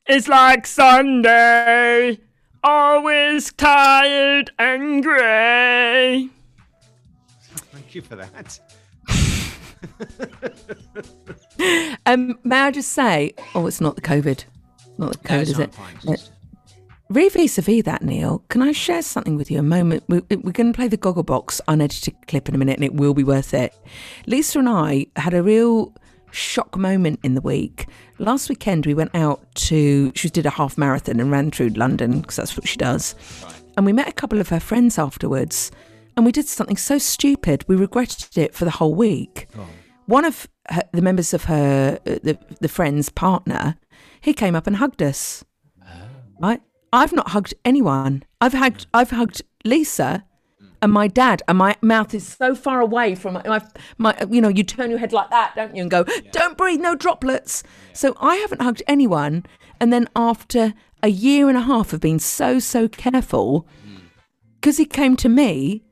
is 0.08 0.28
like 0.28 0.66
Sunday, 0.66 2.18
always 2.62 3.50
tired 3.54 4.50
and 4.58 5.02
grey. 5.02 6.28
Thank 7.72 7.94
you 7.94 8.02
for 8.02 8.16
that. 8.16 8.60
Um, 12.06 12.38
may 12.44 12.60
I 12.60 12.70
just 12.70 12.92
say? 12.92 13.34
Oh, 13.54 13.66
it's 13.66 13.80
not 13.80 13.96
the 13.96 14.00
COVID. 14.00 14.44
Not 14.96 15.12
the 15.12 15.18
COVID, 15.28 15.40
it's 15.40 15.50
is 15.50 15.58
not 15.58 15.74
it? 16.04 16.30
Fine, 17.12 17.22
it's 17.24 17.58
Uh, 17.58 17.62
Re 17.62 17.68
vis-a-vis 17.68 17.82
that, 17.84 18.02
Neil, 18.02 18.44
can 18.48 18.62
I 18.62 18.72
share 18.72 19.02
something 19.02 19.36
with 19.36 19.50
you? 19.50 19.58
A 19.58 19.62
moment. 19.62 20.04
We, 20.08 20.20
we're 20.30 20.52
going 20.52 20.72
to 20.72 20.76
play 20.76 20.88
the 20.88 20.98
Gogglebox 20.98 21.60
unedited 21.68 22.14
clip 22.26 22.48
in 22.48 22.54
a 22.54 22.58
minute, 22.58 22.76
and 22.76 22.84
it 22.84 22.94
will 22.94 23.14
be 23.14 23.24
worth 23.24 23.54
it. 23.54 23.74
Lisa 24.26 24.58
and 24.58 24.68
I 24.68 25.06
had 25.16 25.34
a 25.34 25.42
real 25.42 25.94
shock 26.30 26.76
moment 26.76 27.20
in 27.22 27.34
the 27.34 27.40
week. 27.40 27.86
Last 28.18 28.48
weekend, 28.48 28.86
we 28.86 28.94
went 28.94 29.14
out 29.14 29.40
to. 29.54 30.12
She 30.14 30.28
did 30.28 30.46
a 30.46 30.50
half 30.50 30.76
marathon 30.76 31.20
and 31.20 31.30
ran 31.30 31.50
through 31.50 31.70
London 31.70 32.20
because 32.20 32.36
that's 32.36 32.56
what 32.56 32.68
she 32.68 32.76
does. 32.76 33.14
And 33.76 33.86
we 33.86 33.92
met 33.92 34.08
a 34.08 34.12
couple 34.12 34.40
of 34.40 34.48
her 34.48 34.60
friends 34.60 34.98
afterwards, 34.98 35.70
and 36.16 36.26
we 36.26 36.32
did 36.32 36.46
something 36.48 36.76
so 36.76 36.98
stupid. 36.98 37.64
We 37.68 37.76
regretted 37.76 38.36
it 38.36 38.54
for 38.54 38.64
the 38.64 38.72
whole 38.72 38.94
week. 38.94 39.48
One 40.06 40.24
of 40.24 40.48
her, 40.68 40.82
the 40.92 41.02
members 41.02 41.34
of 41.34 41.44
her, 41.44 41.98
uh, 42.06 42.18
the, 42.22 42.38
the 42.60 42.68
friend's 42.68 43.08
partner, 43.10 43.76
he 44.20 44.32
came 44.32 44.54
up 44.54 44.66
and 44.66 44.76
hugged 44.76 45.02
us. 45.02 45.44
Right? 46.40 46.60
I've 46.92 47.12
not 47.12 47.30
hugged 47.30 47.54
anyone. 47.64 48.24
I've 48.40 48.54
hugged, 48.54 48.86
I've 48.94 49.10
hugged 49.10 49.42
Lisa 49.64 50.24
and 50.80 50.92
my 50.92 51.08
dad, 51.08 51.42
and 51.48 51.58
my 51.58 51.76
mouth 51.82 52.14
is 52.14 52.26
so 52.26 52.54
far 52.54 52.80
away 52.80 53.14
from 53.14 53.34
my, 53.34 53.42
my, 53.46 53.62
my 53.98 54.16
you 54.30 54.40
know, 54.40 54.48
you 54.48 54.62
turn 54.62 54.90
your 54.90 54.98
head 54.98 55.12
like 55.12 55.30
that, 55.30 55.54
don't 55.56 55.74
you, 55.74 55.82
and 55.82 55.90
go, 55.90 56.04
don't 56.32 56.56
breathe, 56.56 56.80
no 56.80 56.94
droplets. 56.94 57.62
So 57.92 58.16
I 58.20 58.36
haven't 58.36 58.62
hugged 58.62 58.82
anyone. 58.86 59.44
And 59.80 59.92
then 59.92 60.08
after 60.14 60.74
a 61.02 61.08
year 61.08 61.48
and 61.48 61.58
a 61.58 61.62
half 61.62 61.92
of 61.92 62.00
being 62.00 62.18
so, 62.18 62.58
so 62.58 62.88
careful, 62.88 63.66
mm. 63.86 64.00
because 64.60 64.76
he 64.76 64.84
came 64.84 65.16
to 65.16 65.28
me, 65.28 65.82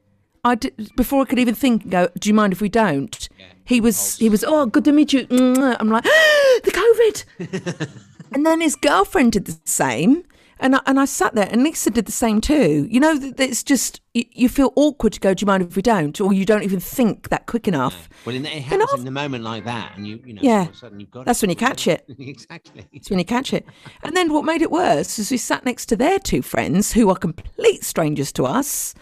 I 0.44 0.54
did, 0.54 0.92
before 0.96 1.22
I 1.22 1.24
could 1.24 1.40
even 1.40 1.54
think, 1.54 1.90
go, 1.90 2.08
do 2.18 2.28
you 2.28 2.34
mind 2.34 2.52
if 2.52 2.60
we 2.60 2.68
don't? 2.68 3.28
He 3.64 3.80
was, 3.80 4.16
he 4.18 4.28
was, 4.28 4.44
oh, 4.46 4.66
good 4.66 4.84
to 4.84 4.92
meet 4.92 5.12
you. 5.12 5.26
Mm, 5.26 5.76
I'm 5.80 5.88
like, 5.88 6.04
the 6.62 7.24
COVID. 7.40 7.88
and 8.32 8.46
then 8.46 8.60
his 8.60 8.76
girlfriend 8.76 9.32
did 9.32 9.46
the 9.46 9.58
same. 9.64 10.22
And 10.58 10.76
I, 10.76 10.80
and 10.86 10.98
I 10.98 11.04
sat 11.04 11.34
there, 11.34 11.48
and 11.50 11.62
Lisa 11.62 11.90
did 11.90 12.06
the 12.06 12.12
same 12.12 12.40
too. 12.40 12.88
You 12.90 12.98
know, 12.98 13.18
it's 13.38 13.62
just 13.62 14.00
you, 14.14 14.24
you 14.32 14.48
feel 14.48 14.72
awkward 14.74 15.12
to 15.12 15.20
go. 15.20 15.34
Do 15.34 15.42
you 15.42 15.46
mind 15.46 15.62
if 15.62 15.76
we 15.76 15.82
don't? 15.82 16.18
Or 16.20 16.32
you 16.32 16.46
don't 16.46 16.62
even 16.62 16.80
think 16.80 17.28
that 17.28 17.46
quick 17.46 17.68
enough. 17.68 18.08
Well, 18.24 18.34
in, 18.34 18.46
it 18.46 18.62
happens 18.62 18.94
in 19.00 19.04
the 19.04 19.10
moment 19.10 19.44
like 19.44 19.64
that, 19.64 19.96
and 19.96 20.06
you, 20.06 20.18
you 20.24 20.32
know, 20.32 20.40
Yeah. 20.42 20.60
all 20.60 20.62
of 20.62 20.70
a 20.70 20.74
sudden 20.76 21.00
you've 21.00 21.10
got. 21.10 21.26
That's 21.26 21.42
it. 21.42 21.46
when 21.46 21.50
you 21.50 21.56
catch 21.56 21.86
it. 21.86 22.06
exactly. 22.18 22.86
It's 22.92 23.10
when 23.10 23.18
you 23.18 23.24
catch 23.26 23.52
it. 23.52 23.66
And 24.02 24.16
then 24.16 24.32
what 24.32 24.44
made 24.46 24.62
it 24.62 24.70
worse 24.70 25.18
is 25.18 25.30
we 25.30 25.36
sat 25.36 25.64
next 25.66 25.86
to 25.86 25.96
their 25.96 26.18
two 26.18 26.40
friends 26.40 26.92
who 26.92 27.10
are 27.10 27.16
complete 27.16 27.84
strangers 27.84 28.32
to 28.32 28.44
us. 28.44 28.94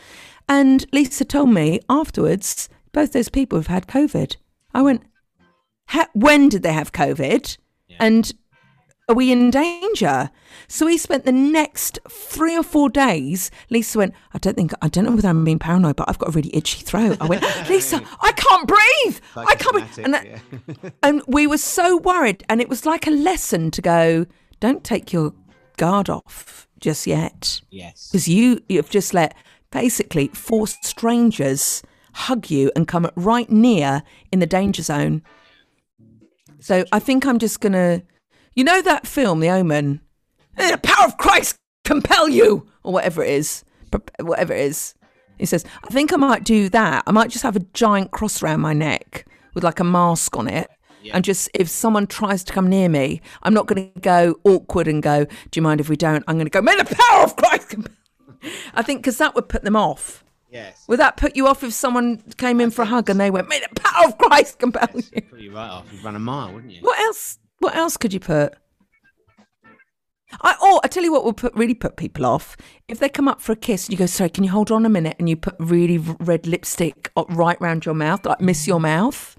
And 0.49 0.85
Lisa 0.93 1.25
told 1.25 1.51
me 1.51 1.81
afterwards, 1.89 2.69
both 2.93 3.13
those 3.13 3.29
people 3.29 3.59
have 3.59 3.69
had 3.69 3.87
COVID. 3.87 4.37
I 4.75 4.83
went, 4.83 5.03
when 6.15 6.49
did 6.49 6.63
they 6.63 6.73
have 6.73 6.93
COVID? 6.93 7.57
And 8.01 8.33
are 9.09 9.15
we 9.15 9.31
in 9.31 9.51
danger? 9.51 10.31
So 10.67 10.87
we 10.87 10.97
spent 10.97 11.25
the 11.25 11.33
next 11.33 11.99
three 12.09 12.57
or 12.57 12.63
four 12.63 12.89
days. 12.89 13.51
Lisa 13.69 13.99
went, 13.99 14.15
I 14.33 14.39
don't 14.39 14.55
think, 14.57 14.73
I 14.81 14.89
don't 14.89 15.05
know 15.05 15.13
whether 15.13 15.29
I'm 15.29 15.45
being 15.45 15.59
paranoid, 15.59 15.97
but 15.97 16.09
I've 16.09 16.19
got 16.19 16.31
a 16.31 16.33
really 16.33 16.55
itchy 16.57 16.81
throat. 16.83 17.19
I 17.21 17.27
went, 17.27 17.43
Lisa, 17.69 18.01
I 18.23 18.33
can't 18.33 18.67
breathe. 18.67 19.19
I 19.37 19.55
can't 19.57 19.73
breathe. 19.73 19.99
And, 20.05 20.15
that- 20.15 20.95
and 21.03 21.23
we 21.27 21.47
were 21.47 21.59
so 21.59 21.99
worried. 21.99 22.45
And 22.49 22.61
it 22.63 22.69
was 22.69 22.87
like 22.87 23.07
a 23.07 23.11
lesson 23.11 23.71
to 23.73 23.83
go, 23.83 24.27
don't 24.61 24.83
take 24.85 25.13
your 25.13 25.35
guard 25.77 26.09
off 26.09 26.67
just 26.81 27.07
yet. 27.07 27.61
Yes. 27.71 28.09
Because 28.11 28.27
you, 28.29 28.61
you've 28.69 28.91
just 28.91 29.13
let 29.13 29.37
basically 29.71 30.29
four 30.29 30.67
strangers 30.67 31.83
hug 32.15 32.49
you 32.49 32.71
and 32.75 32.89
come 32.89 33.11
right 33.17 33.51
near 33.51 34.03
in 34.33 34.39
the 34.39 34.47
danger 34.47 34.83
zone. 34.83 35.23
So 36.61 36.85
I 36.93 37.01
think 37.01 37.27
I'm 37.27 37.39
just 37.39 37.61
going 37.61 37.73
to, 37.75 38.03
you 38.55 38.65
know, 38.65 38.83
that 38.83 39.07
film, 39.07 39.41
The 39.41 39.51
Omen, 39.51 40.01
"Eh, 40.57 40.71
the 40.71 40.79
power 40.79 41.07
of 41.07 41.17
Christ 41.17 41.57
compel 41.85 42.29
you, 42.29 42.67
or 42.83 42.93
whatever 42.93 43.23
it 43.23 43.31
is, 43.31 43.65
whatever 44.21 44.53
it 44.53 44.61
is. 44.61 44.95
He 45.39 45.47
says, 45.47 45.65
I 45.83 45.89
think 45.89 46.13
I 46.13 46.17
might 46.17 46.45
do 46.45 46.69
that. 46.71 47.03
I 47.07 47.13
might 47.13 47.31
just 47.31 47.43
have 47.43 47.57
a 47.57 47.61
giant 47.75 48.13
cross 48.13 48.43
around 48.43 48.61
my 48.61 48.73
neck 48.73 49.27
with 49.55 49.65
like 49.65 49.81
a 49.81 49.85
mask 49.85 50.37
on 50.37 50.49
it. 50.49 50.71
And 51.13 51.23
just 51.23 51.51
if 51.53 51.69
someone 51.69 52.07
tries 52.07 52.43
to 52.45 52.53
come 52.53 52.67
near 52.69 52.89
me, 52.89 53.21
I'm 53.43 53.53
not 53.53 53.67
going 53.67 53.93
to 53.93 54.01
go 54.01 54.37
awkward 54.45 54.89
and 54.89 55.03
go, 55.03 55.25
Do 55.25 55.59
you 55.59 55.63
mind 55.63 55.81
if 55.81 55.91
we 55.91 55.97
don't? 55.97 56.25
I'm 56.27 56.37
going 56.37 56.47
to 56.47 56.51
go, 56.51 56.63
May 56.63 56.77
the 56.77 56.85
power 56.85 57.25
of 57.25 57.37
Christ 57.37 57.69
compel. 57.69 57.93
I 58.75 58.83
think 58.83 59.01
because 59.01 59.19
that 59.19 59.35
would 59.35 59.49
put 59.49 59.65
them 59.65 59.77
off. 59.77 60.25
Yes. 60.51 60.85
Would 60.89 61.01
that 61.01 61.19
put 61.19 61.37
you 61.37 61.47
off 61.47 61.63
if 61.63 61.75
someone 61.75 62.23
came 62.39 62.59
in 62.61 62.71
for 62.71 62.83
a 62.83 62.87
hug 62.87 63.11
and 63.11 63.21
they 63.21 63.31
went, 63.31 63.49
May 63.49 63.61
the 63.61 63.79
power 63.79 64.07
of 64.07 64.17
Christ 64.17 64.59
compel 64.61 64.89
you? 64.95 65.21
Put 65.23 65.41
you 65.41 65.55
right 65.55 65.69
off. 65.69 65.93
You'd 65.93 66.03
run 66.03 66.17
a 66.17 66.21
mile, 66.21 66.55
wouldn't 66.55 66.73
you? 66.73 66.81
What 66.81 66.99
else? 67.01 67.39
What 67.65 67.77
else 67.77 67.97
could 67.97 68.13
you 68.13 68.21
put? 68.21 68.53
I 70.43 70.55
oh, 70.61 70.81
I 70.85 70.89
tell 70.89 71.03
you 71.03 71.11
what 71.13 71.25
will 71.25 71.33
put 71.33 71.55
really 71.55 71.73
put 71.75 71.97
people 71.97 72.27
off 72.27 72.59
if 72.89 72.99
they 72.99 73.09
come 73.09 73.27
up 73.27 73.41
for 73.41 73.53
a 73.53 73.57
kiss 73.57 73.87
and 73.87 73.93
you 73.93 73.99
go, 73.99 74.05
sorry, 74.05 74.29
can 74.29 74.45
you 74.45 74.51
hold 74.51 74.71
on 74.71 74.85
a 74.85 74.91
minute? 74.91 75.17
And 75.19 75.31
you 75.31 75.37
put 75.37 75.55
really 75.59 75.97
red 75.97 76.47
lipstick 76.47 77.11
right 77.31 77.59
round 77.63 77.87
your 77.87 77.95
mouth, 77.95 78.27
like 78.27 78.41
miss 78.43 78.67
your 78.67 78.81
mouth. 78.81 79.35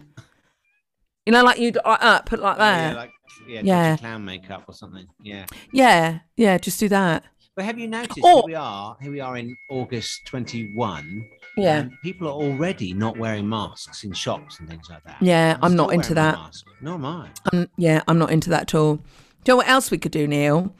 You 1.27 1.33
know, 1.33 1.43
like 1.43 1.59
you 1.59 1.65
would 1.67 1.77
uh, 1.77 1.97
uh, 2.01 2.21
put 2.21 2.39
like 2.39 2.57
Oh, 2.57 2.63
yeah, 2.63 2.87
that. 2.89 2.95
like 2.95 3.11
yeah, 3.47 3.61
Yeah. 3.63 3.97
Clown 3.97 4.25
makeup 4.25 4.63
or 4.67 4.73
something. 4.73 5.05
Yeah. 5.21 5.45
yeah, 5.71 6.19
yeah, 6.35 6.57
just 6.57 6.79
do 6.79 6.89
that. 6.89 7.25
But 7.55 7.65
have 7.65 7.77
you 7.77 7.87
noticed 7.87 8.19
Or- 8.23 8.37
here 8.41 8.43
we 8.47 8.55
are? 8.55 8.97
Here 9.01 9.11
we 9.11 9.19
are 9.19 9.37
in 9.37 9.55
August 9.69 10.21
21. 10.25 11.29
Yeah. 11.57 11.87
people 12.03 12.27
are 12.27 12.31
already 12.33 12.93
not 12.93 13.17
wearing 13.17 13.47
masks 13.47 14.03
in 14.03 14.11
shops 14.13 14.59
and 14.59 14.69
things 14.69 14.89
like 14.89 15.03
that. 15.05 15.17
Yeah, 15.21 15.57
I'm 15.61 15.75
not 15.75 15.93
into 15.93 16.13
that. 16.15 16.37
Nor 16.81 16.95
am 16.95 17.05
I. 17.05 17.29
Um, 17.53 17.69
yeah, 17.77 18.01
I'm 18.07 18.17
not 18.17 18.31
into 18.31 18.49
that 18.49 18.61
at 18.63 18.75
all. 18.75 18.95
Do 18.95 19.01
you 19.45 19.53
know 19.53 19.55
what 19.57 19.67
else 19.67 19.91
we 19.91 19.97
could 19.97 20.11
do, 20.11 20.27
Neil? 20.27 20.73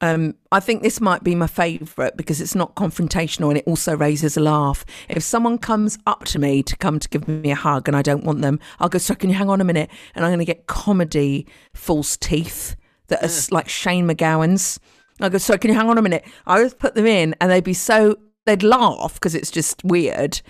Um, 0.00 0.34
I 0.52 0.60
think 0.60 0.82
this 0.82 1.00
might 1.00 1.24
be 1.24 1.34
my 1.34 1.46
favourite 1.46 2.16
because 2.16 2.40
it's 2.40 2.54
not 2.54 2.74
confrontational 2.74 3.48
and 3.48 3.56
it 3.58 3.64
also 3.66 3.96
raises 3.96 4.36
a 4.36 4.40
laugh. 4.40 4.84
If 5.08 5.22
someone 5.22 5.56
comes 5.56 5.98
up 6.06 6.24
to 6.26 6.38
me 6.38 6.62
to 6.64 6.76
come 6.76 6.98
to 6.98 7.08
give 7.08 7.26
me 7.26 7.50
a 7.50 7.54
hug 7.54 7.88
and 7.88 7.96
I 7.96 8.02
don't 8.02 8.24
want 8.24 8.42
them, 8.42 8.60
I'll 8.80 8.88
go, 8.90 8.98
so 8.98 9.14
can 9.14 9.30
you 9.30 9.36
hang 9.36 9.48
on 9.48 9.60
a 9.60 9.64
minute? 9.64 9.88
And 10.14 10.24
I'm 10.24 10.30
going 10.30 10.40
to 10.40 10.44
get 10.44 10.66
comedy 10.66 11.46
false 11.72 12.16
teeth 12.18 12.76
that 13.08 13.22
are 13.22 13.26
s- 13.26 13.50
like 13.50 13.68
Shane 13.68 14.06
MacGowan's. 14.06 14.78
I'll 15.20 15.30
go, 15.30 15.38
so 15.38 15.56
can 15.56 15.70
you 15.70 15.76
hang 15.76 15.88
on 15.88 15.96
a 15.96 16.02
minute? 16.02 16.24
I 16.46 16.60
just 16.62 16.78
put 16.78 16.94
them 16.94 17.06
in 17.06 17.34
and 17.40 17.50
they'd 17.50 17.64
be 17.64 17.72
so 17.72 18.16
they'd 18.46 18.62
laugh 18.62 19.14
because 19.14 19.34
it's 19.34 19.50
just 19.50 19.82
weird, 19.84 20.40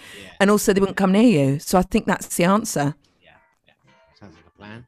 and 0.41 0.51
also 0.51 0.73
they 0.73 0.81
wouldn't 0.81 0.97
come 0.97 1.13
near 1.13 1.23
you. 1.53 1.59
So 1.59 1.79
I 1.79 1.83
think 1.83 2.07
that's 2.07 2.37
the 2.37 2.45
answer. 2.45 2.95
Yeah. 3.23 3.31
Sounds 4.21 4.35
like 4.37 4.47
a 4.47 4.51
plan. 4.59 4.87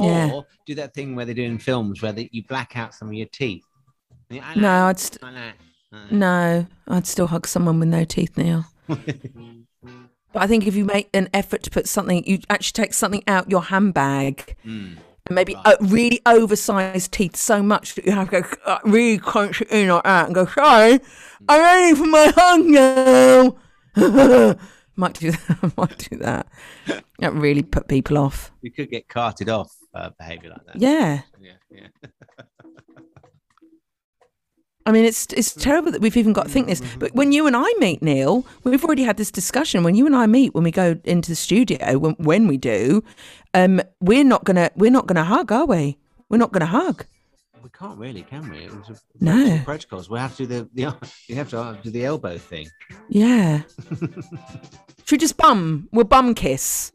Yeah. 0.00 0.30
Or 0.32 0.46
do 0.66 0.74
that 0.76 0.94
thing 0.94 1.14
where 1.14 1.24
they 1.26 1.34
do 1.34 1.42
in 1.42 1.58
films 1.58 2.02
where 2.02 2.12
they, 2.12 2.28
you 2.32 2.42
black 2.44 2.76
out 2.76 2.94
some 2.94 3.08
of 3.08 3.14
your 3.14 3.28
teeth. 3.28 3.64
No, 4.56 4.86
I'd 4.86 4.98
st- 4.98 5.22
like- 5.22 5.54
no, 6.10 6.66
I'd 6.88 7.06
still 7.06 7.26
hug 7.26 7.46
someone 7.46 7.78
with 7.78 7.88
no 7.88 8.04
teeth, 8.04 8.36
Neil. 8.38 8.64
But 10.32 10.44
I 10.44 10.46
think 10.46 10.66
if 10.66 10.74
you 10.74 10.86
make 10.86 11.10
an 11.12 11.28
effort 11.34 11.62
to 11.64 11.70
put 11.70 11.86
something, 11.86 12.24
you 12.26 12.38
actually 12.48 12.82
take 12.84 12.94
something 12.94 13.22
out 13.28 13.50
your 13.50 13.64
handbag. 13.64 14.56
Mm. 14.64 14.96
Maybe 15.34 15.56
uh, 15.64 15.76
really 15.80 16.20
oversized 16.26 17.12
teeth 17.12 17.36
so 17.36 17.62
much 17.62 17.94
that 17.94 18.06
you 18.06 18.12
have 18.12 18.30
to 18.30 18.42
go 18.42 18.48
uh, 18.66 18.78
really 18.84 19.18
crunch 19.18 19.60
it 19.60 19.70
in 19.70 19.88
like 19.88 20.04
that 20.04 20.26
and 20.26 20.34
go, 20.34 20.46
sorry, 20.46 21.00
I'm 21.48 21.60
ready 21.60 21.96
for 21.96 22.06
my 22.06 22.32
now. 22.66 23.56
might 24.96 25.14
do 25.14 25.32
that. 25.32 25.72
might 25.76 26.10
do 26.10 26.16
that. 26.18 26.46
That 27.18 27.34
really 27.34 27.62
put 27.62 27.86
people 27.86 28.18
off. 28.18 28.50
You 28.62 28.72
could 28.72 28.90
get 28.90 29.06
carted 29.08 29.48
off 29.48 29.72
uh, 29.94 30.10
behavior 30.18 30.50
like 30.50 30.66
that. 30.66 30.80
Yeah. 30.80 31.20
Yeah, 31.40 31.52
yeah. 31.70 31.86
I 34.84 34.90
mean, 34.90 35.04
it's 35.04 35.26
it's 35.34 35.54
terrible 35.54 35.92
that 35.92 36.00
we've 36.00 36.16
even 36.16 36.32
got 36.32 36.46
to 36.46 36.48
think 36.48 36.66
this. 36.66 36.82
But 36.98 37.14
when 37.14 37.30
you 37.30 37.46
and 37.46 37.56
I 37.56 37.72
meet, 37.78 38.02
Neil, 38.02 38.44
we've 38.64 38.84
already 38.84 39.04
had 39.04 39.16
this 39.16 39.30
discussion. 39.30 39.84
When 39.84 39.94
you 39.94 40.06
and 40.06 40.16
I 40.16 40.26
meet, 40.26 40.54
when 40.54 40.64
we 40.64 40.72
go 40.72 40.98
into 41.04 41.30
the 41.30 41.36
studio, 41.36 41.98
when, 41.98 42.14
when 42.14 42.48
we 42.48 42.56
do, 42.56 43.04
um, 43.54 43.80
we're 44.00 44.24
not 44.24 44.44
gonna 44.44 44.70
we're 44.76 44.90
not 44.90 45.06
gonna 45.06 45.24
hug, 45.24 45.52
are 45.52 45.66
we? 45.66 45.98
We're 46.28 46.38
not 46.38 46.52
gonna 46.52 46.66
hug. 46.66 47.06
We 47.62 47.70
can't 47.70 47.98
really, 47.98 48.22
can 48.22 48.50
we? 48.50 48.58
It 48.58 48.74
was 48.74 48.88
a, 48.90 48.96
No. 49.24 49.60
protocols. 49.64 50.10
We 50.10 50.18
have 50.18 50.36
to 50.36 50.46
do 50.46 50.46
the, 50.46 50.68
the 50.74 51.08
you 51.28 51.36
have 51.36 51.50
to 51.50 51.78
do 51.82 51.90
the 51.90 52.04
elbow 52.04 52.36
thing. 52.38 52.68
Yeah. 53.08 53.62
Should 55.04 55.12
we 55.12 55.18
just 55.18 55.36
bum? 55.36 55.88
We'll 55.92 56.04
bum 56.04 56.34
kiss. 56.34 56.92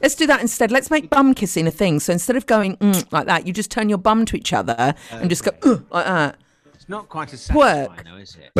Let's 0.00 0.14
do 0.14 0.26
that 0.28 0.40
instead. 0.40 0.70
Let's 0.70 0.90
make 0.90 1.10
bum 1.10 1.34
kissing 1.34 1.66
a 1.66 1.70
thing. 1.72 1.98
So 1.98 2.12
instead 2.12 2.36
of 2.36 2.46
going 2.46 2.76
mm, 2.76 3.10
like 3.12 3.26
that, 3.26 3.46
you 3.46 3.52
just 3.52 3.70
turn 3.70 3.88
your 3.88 3.98
bum 3.98 4.24
to 4.26 4.36
each 4.36 4.52
other 4.52 4.94
and 5.10 5.28
just 5.28 5.42
go 5.44 5.50
like 5.90 6.04
that. 6.06 6.36
It's 6.74 6.88
not 6.88 7.08
quite 7.08 7.32
as 7.32 7.50
Work. 7.52 7.88
satisfying, 7.90 8.04
though, 8.04 8.16
is 8.22 8.36
it? 8.36 8.52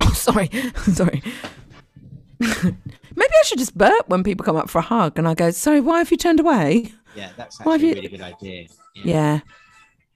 Oh, 0.00 0.12
sorry, 0.12 0.48
sorry. 0.92 1.22
Maybe 2.64 2.74
I 3.34 3.42
should 3.44 3.58
just 3.58 3.76
burp 3.76 4.08
when 4.08 4.22
people 4.22 4.44
come 4.44 4.56
up 4.56 4.70
for 4.70 4.78
a 4.78 4.82
hug, 4.82 5.18
and 5.18 5.26
I 5.28 5.34
go, 5.34 5.50
"Sorry, 5.50 5.80
why 5.80 5.98
have 5.98 6.10
you 6.10 6.16
turned 6.16 6.40
away?" 6.40 6.92
Yeah, 7.16 7.30
that's 7.36 7.60
actually 7.60 7.90
a 7.92 7.94
really 7.94 8.08
good 8.08 8.20
idea. 8.20 8.66
Yeah, 8.94 9.40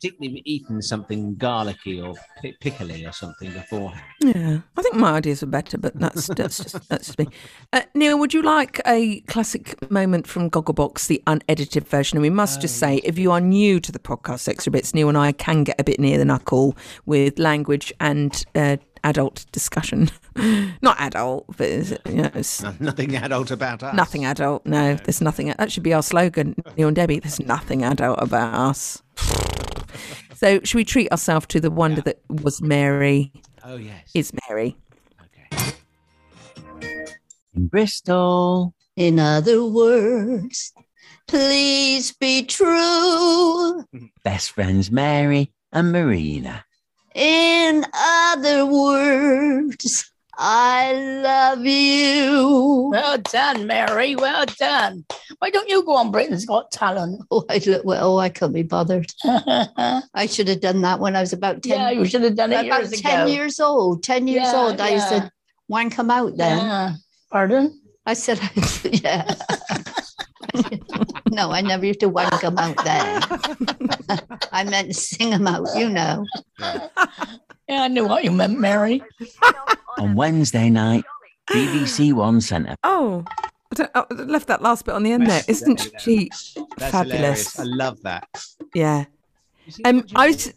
Particularly 0.00 0.26
if 0.28 0.32
you've 0.46 0.62
eaten 0.62 0.82
something 0.82 1.36
garlicky 1.36 2.00
or 2.00 2.14
pi- 2.42 2.54
pickly 2.60 3.04
or 3.06 3.12
something 3.12 3.52
beforehand. 3.52 4.02
yeah. 4.20 4.58
I 4.76 4.82
think 4.82 4.96
my 4.96 5.12
ideas 5.12 5.42
are 5.44 5.46
better, 5.46 5.78
but 5.78 5.94
that's 5.98 6.26
that's 6.28 6.58
just 6.58 6.88
that's 6.88 7.06
just 7.06 7.18
me. 7.18 7.28
Uh, 7.72 7.82
Neil, 7.94 8.18
would 8.18 8.34
you 8.34 8.42
like 8.42 8.80
a 8.86 9.20
classic 9.22 9.90
moment 9.90 10.26
from 10.26 10.50
Gogglebox, 10.50 11.06
the 11.06 11.22
unedited 11.26 11.86
version? 11.88 12.18
And 12.18 12.22
we 12.22 12.30
must 12.30 12.60
just 12.60 12.78
say, 12.78 12.96
if 13.04 13.18
you 13.18 13.30
are 13.32 13.40
new 13.40 13.78
to 13.80 13.92
the 13.92 14.00
podcast 14.00 14.48
Extra 14.48 14.70
Bits, 14.72 14.92
Neil 14.94 15.08
and 15.08 15.18
I 15.18 15.32
can 15.32 15.62
get 15.64 15.80
a 15.80 15.84
bit 15.84 15.98
near 16.00 16.18
the 16.18 16.24
knuckle 16.24 16.76
with 17.06 17.38
language 17.38 17.92
and 18.00 18.44
uh, 18.56 18.76
adult 19.04 19.46
discussion. 19.52 20.10
Not 20.82 20.96
adult, 21.00 21.46
but 21.56 21.68
it's, 21.68 21.90
you 22.08 22.22
know, 22.22 22.30
it's 22.34 22.62
No- 22.62 22.74
Nothing 22.80 23.16
adult 23.16 23.50
about 23.50 23.82
us. 23.82 23.94
Nothing 23.94 24.24
adult. 24.24 24.64
No, 24.66 24.94
there's 24.94 25.20
nothing. 25.20 25.52
That 25.58 25.70
should 25.72 25.82
be 25.82 25.92
our 25.94 26.02
slogan, 26.02 26.54
Neil 26.76 26.88
and 26.88 26.96
Debbie. 26.96 27.20
There's 27.20 27.40
nothing 27.40 27.82
adult 27.84 28.18
about 28.20 28.54
us. 28.54 29.02
So, 30.34 30.58
should 30.64 30.74
we 30.74 30.84
treat 30.84 31.08
ourselves 31.12 31.46
to 31.48 31.60
the 31.60 31.70
wonder 31.70 32.00
that 32.00 32.18
was 32.28 32.60
Mary? 32.60 33.30
Oh 33.62 33.76
yes. 33.76 34.10
Is 34.12 34.32
Mary? 34.48 34.76
Okay. 35.52 35.72
In 37.54 37.68
Bristol. 37.68 38.74
In 38.96 39.20
other 39.20 39.64
words, 39.64 40.72
please 41.28 42.10
be 42.12 42.44
true. 42.44 43.84
Best 44.24 44.50
friends 44.50 44.90
Mary 44.90 45.52
and 45.72 45.92
Marina. 45.92 46.64
In 47.14 47.84
other 47.94 48.64
words, 48.66 50.10
I 50.36 50.92
love 51.22 51.64
you. 51.66 52.88
Well 52.90 53.18
done, 53.18 53.66
Mary. 53.66 54.16
Well 54.16 54.46
done. 54.46 55.04
Why 55.38 55.50
don't 55.50 55.68
you 55.68 55.84
go 55.84 55.96
on 55.96 56.10
Britain's 56.10 56.46
Got 56.46 56.70
Talent? 56.72 57.22
Oh, 57.30 57.44
I 57.48 57.60
look 57.66 57.84
well. 57.84 58.18
I 58.18 58.28
couldn't 58.30 58.54
be 58.54 58.62
bothered. 58.62 59.12
I 59.24 60.26
should 60.28 60.48
have 60.48 60.60
done 60.60 60.80
that 60.82 61.00
when 61.00 61.16
I 61.16 61.20
was 61.20 61.32
about 61.32 61.62
ten. 61.62 61.78
Yeah, 61.78 61.90
you 61.90 62.04
should 62.06 62.22
have 62.22 62.36
done 62.36 62.52
it 62.52 62.66
about 62.66 62.80
years 62.88 63.00
ten 63.00 63.22
ago. 63.22 63.32
years 63.32 63.60
old. 63.60 64.02
Ten 64.02 64.26
years 64.26 64.48
Yeah, 64.52 64.56
old. 64.56 64.80
I 64.80 64.90
used 64.90 65.08
to 65.08 65.30
wank 65.68 65.96
them 65.96 66.10
out 66.10 66.36
then. 66.36 66.58
Yeah. 66.58 66.94
Pardon? 67.30 67.78
I 68.04 68.14
said, 68.14 68.40
yeah. 68.84 69.34
no, 71.30 71.50
I 71.50 71.60
never 71.60 71.86
used 71.86 72.00
to 72.00 72.08
wank 72.08 72.40
them 72.40 72.58
out 72.58 72.76
then. 72.84 73.22
I 74.52 74.64
meant 74.64 74.94
sing 74.94 75.30
them 75.30 75.46
out. 75.46 75.66
You 75.76 75.88
know. 75.88 76.24
Yeah, 77.68 77.82
I 77.84 77.88
knew 77.88 78.06
what 78.06 78.24
you 78.24 78.30
meant, 78.30 78.58
Mary. 78.58 79.02
On 79.98 80.14
Wednesday 80.14 80.68
night, 80.70 81.04
BBC 81.50 82.12
One 82.12 82.40
Centre. 82.40 82.74
Oh, 82.84 83.24
I, 83.72 83.74
don't, 83.74 83.90
I 83.94 84.04
left 84.14 84.48
that 84.48 84.62
last 84.62 84.84
bit 84.84 84.94
on 84.94 85.02
the 85.02 85.12
end 85.12 85.26
there. 85.26 85.42
Isn't 85.48 85.88
she 85.98 86.28
That's 86.76 86.92
fabulous? 86.92 87.54
hilarious. 87.56 87.58
I 87.58 87.62
love 87.64 88.02
that. 88.02 88.28
Yeah. 88.74 89.04
Um, 89.84 90.04
I 90.14 90.28
was. 90.28 90.52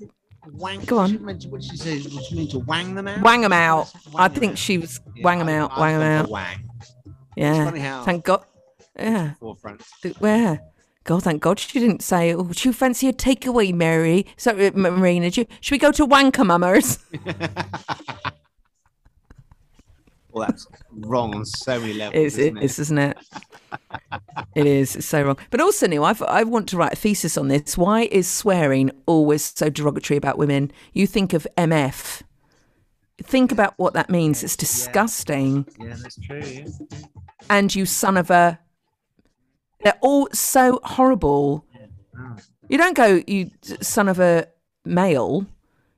Wank, 0.53 0.85
Go 0.85 0.99
on. 0.99 1.09
She 1.09 1.17
meant 1.17 1.41
to- 1.41 1.49
What 1.49 1.61
did 1.61 1.71
she 1.71 1.77
say? 1.77 1.99
What 2.01 2.23
she 2.25 2.35
mean 2.35 2.47
to 2.49 2.59
wang 2.59 2.93
them 2.93 3.07
out? 3.07 3.21
Wang 3.23 3.41
them 3.41 3.51
out. 3.53 3.91
I 4.15 4.27
think 4.27 4.57
she 4.57 4.77
was 4.77 4.99
wang 5.23 5.39
them 5.39 5.49
out. 5.49 5.75
Wang 5.79 5.97
them 5.97 6.01
I've 6.03 6.25
gone 6.25 6.25
out. 6.25 6.29
Wang. 6.29 6.69
Yeah. 7.35 7.65
funny 7.65 7.79
how- 7.79 8.03
Thank 8.03 8.25
God. 8.25 8.45
Yeah. 8.97 9.33
Forefront. 9.39 9.83
Where? 10.19 10.61
God, 11.03 11.23
thank 11.23 11.41
God 11.41 11.59
she 11.59 11.79
didn't 11.79 12.01
say, 12.01 12.33
oh, 12.33 12.43
do 12.43 12.67
you 12.67 12.73
fancy 12.73 13.07
a 13.07 13.13
takeaway, 13.13 13.73
Mary? 13.73 14.25
Sorry, 14.37 14.67
uh, 14.67 14.71
Marina, 14.71 15.29
do 15.29 15.41
you, 15.41 15.47
should 15.61 15.73
we 15.73 15.77
go 15.77 15.91
to 15.91 16.07
Wanker 16.07 16.45
Mummers? 16.45 16.97
Well, 20.35 20.47
that's 20.47 20.67
wrong 20.91 21.33
on 21.33 21.45
so 21.45 21.79
many 21.79 21.93
levels. 21.93 22.25
It's, 22.25 22.37
isn't 22.37 22.57
it 22.57 22.63
is, 22.65 22.79
isn't 22.79 22.97
it? 22.97 23.17
it 24.55 24.65
is. 24.65 24.97
It's 24.97 25.05
so 25.05 25.23
wrong. 25.23 25.37
But 25.49 25.61
also, 25.61 25.87
Neil, 25.87 26.03
I've, 26.03 26.21
I 26.23 26.43
want 26.43 26.67
to 26.69 26.77
write 26.77 26.91
a 26.91 26.97
thesis 26.97 27.37
on 27.37 27.47
this. 27.47 27.77
Why 27.77 28.09
is 28.11 28.27
swearing 28.27 28.91
always 29.05 29.45
so 29.55 29.69
derogatory 29.69 30.17
about 30.17 30.37
women? 30.37 30.73
You 30.91 31.07
think 31.07 31.31
of 31.31 31.47
MF. 31.57 32.21
Think 33.23 33.53
about 33.53 33.75
what 33.77 33.93
that 33.93 34.09
means. 34.09 34.43
It's 34.43 34.57
disgusting. 34.57 35.67
Yeah, 35.79 35.95
that's 36.01 36.19
true. 36.19 36.41
Yeah. 36.43 36.65
And 37.49 37.73
you 37.73 37.85
son 37.85 38.17
of 38.17 38.29
a. 38.29 38.59
They're 39.85 39.97
all 40.01 40.27
so 40.33 40.79
horrible. 40.83 41.63
You 42.69 42.79
don't 42.79 42.97
go, 42.97 43.21
you 43.27 43.51
son 43.81 44.09
of 44.09 44.19
a 44.19 44.47
male. 44.83 45.45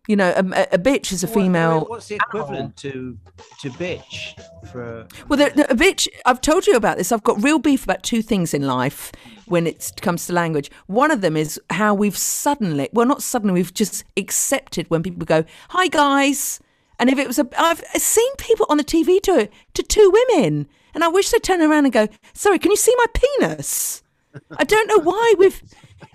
You 0.10 0.18
know, 0.18 0.30
a, 0.36 0.40
a- 0.74 0.78
bitch 0.78 1.14
is 1.14 1.24
a 1.24 1.28
female. 1.28 1.86
What's 1.86 2.10
the 2.10 2.16
equivalent 2.16 2.76
to 2.78 3.18
to 3.62 3.70
bitch 3.72 4.38
for? 4.72 5.08
Well, 5.30 5.38
the, 5.40 5.54
the, 5.56 5.72
a 5.72 5.76
bitch, 5.76 6.10
I've 6.26 6.42
told 6.42 6.68
you 6.68 6.76
about 6.76 6.98
this. 6.98 7.14
I've 7.14 7.24
got 7.24 7.42
real 7.42 7.60
beef 7.60 7.86
about 7.86 8.04
two 8.04 8.22
things 8.22 8.54
in 8.54 8.64
life 8.68 9.14
when 9.46 9.66
it 9.66 9.94
comes 10.02 10.28
to 10.28 10.34
language. 10.34 10.70
One 10.88 11.10
of 11.12 11.22
them 11.22 11.38
is 11.38 11.58
how 11.70 11.94
we've 11.94 12.18
suddenly, 12.18 12.90
well, 12.92 13.06
not 13.06 13.24
suddenly, 13.24 13.54
we've 13.54 13.74
just 13.74 14.04
accepted 14.18 14.90
when 14.90 15.02
people 15.02 15.26
go, 15.26 15.46
hi, 15.70 15.88
guys. 15.88 16.60
And 17.00 17.10
if 17.10 17.18
it 17.18 17.28
was 17.28 17.40
a, 17.40 17.48
I've 17.58 17.82
seen 17.96 18.36
people 18.38 18.66
on 18.70 18.76
the 18.78 18.84
TV 18.84 19.22
do 19.22 19.38
it 19.38 19.54
to 19.76 19.84
two 19.84 20.12
women. 20.30 20.68
And 20.98 21.04
I 21.04 21.10
wish 21.10 21.30
they'd 21.30 21.44
turn 21.44 21.62
around 21.62 21.86
and 21.86 21.94
go, 21.94 22.08
sorry, 22.34 22.58
can 22.58 22.72
you 22.72 22.76
see 22.76 22.92
my 22.98 23.06
penis? 23.14 24.02
I 24.58 24.64
don't 24.64 24.88
know 24.88 24.98
why 24.98 25.36
we've 25.38 25.62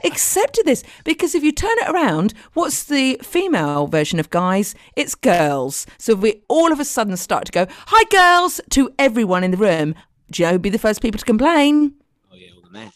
accepted 0.02 0.64
this 0.64 0.82
because 1.04 1.36
if 1.36 1.44
you 1.44 1.52
turn 1.52 1.78
it 1.78 1.88
around, 1.88 2.34
what's 2.54 2.82
the 2.82 3.16
female 3.22 3.86
version 3.86 4.18
of 4.18 4.28
guys? 4.30 4.74
It's 4.96 5.14
girls. 5.14 5.86
So 5.98 6.14
if 6.14 6.18
we 6.18 6.42
all 6.48 6.72
of 6.72 6.80
a 6.80 6.84
sudden 6.84 7.16
start 7.16 7.44
to 7.44 7.52
go, 7.52 7.68
hi, 7.70 8.02
girls, 8.10 8.60
to 8.70 8.92
everyone 8.98 9.44
in 9.44 9.52
the 9.52 9.56
room, 9.56 9.94
Joe 10.32 10.58
be 10.58 10.68
the 10.68 10.80
first 10.80 11.00
people 11.00 11.20
to 11.20 11.24
complain. 11.24 11.94
Oh 12.32 12.34
yeah, 12.34 12.48
all 12.56 12.62
the 12.62 12.70
men. 12.70 12.90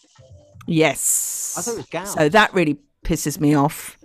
Yes. 0.67 1.55
I 1.57 1.61
thought 1.63 1.75
it 1.75 1.77
was 1.77 1.87
gals. 1.87 2.15
So 2.15 2.29
that 2.29 2.53
really 2.53 2.79
pisses 3.05 3.39
me 3.39 3.55
off. 3.55 3.97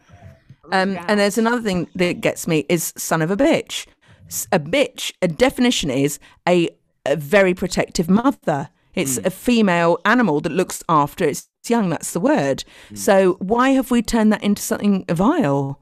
Um, 0.72 1.00
and 1.08 1.20
there's 1.20 1.40
another 1.40 1.64
thing 1.64 1.90
that 1.96 2.22
gets 2.22 2.48
me 2.48 2.68
is 2.70 2.94
son 2.96 3.24
of 3.24 3.32
a 3.32 3.36
bitch. 3.36 3.88
A 4.52 4.60
bitch, 4.60 5.14
a 5.24 5.28
definition 5.28 5.90
is 5.90 6.20
a, 6.48 6.70
a 7.06 7.16
very 7.16 7.54
protective 7.54 8.10
mother. 8.10 8.70
It's 8.94 9.18
a 9.18 9.30
female 9.30 10.00
animal 10.04 10.42
that 10.42 10.52
looks 10.52 10.84
after 10.90 11.24
its 11.24 11.48
young. 11.68 11.90
That's 11.90 12.12
the 12.12 12.20
word. 12.20 12.64
So 12.94 13.34
why 13.40 13.70
have 13.70 13.90
we 13.90 14.02
turned 14.02 14.34
that 14.34 14.44
into 14.44 14.62
something 14.62 15.06
vile? 15.10 15.80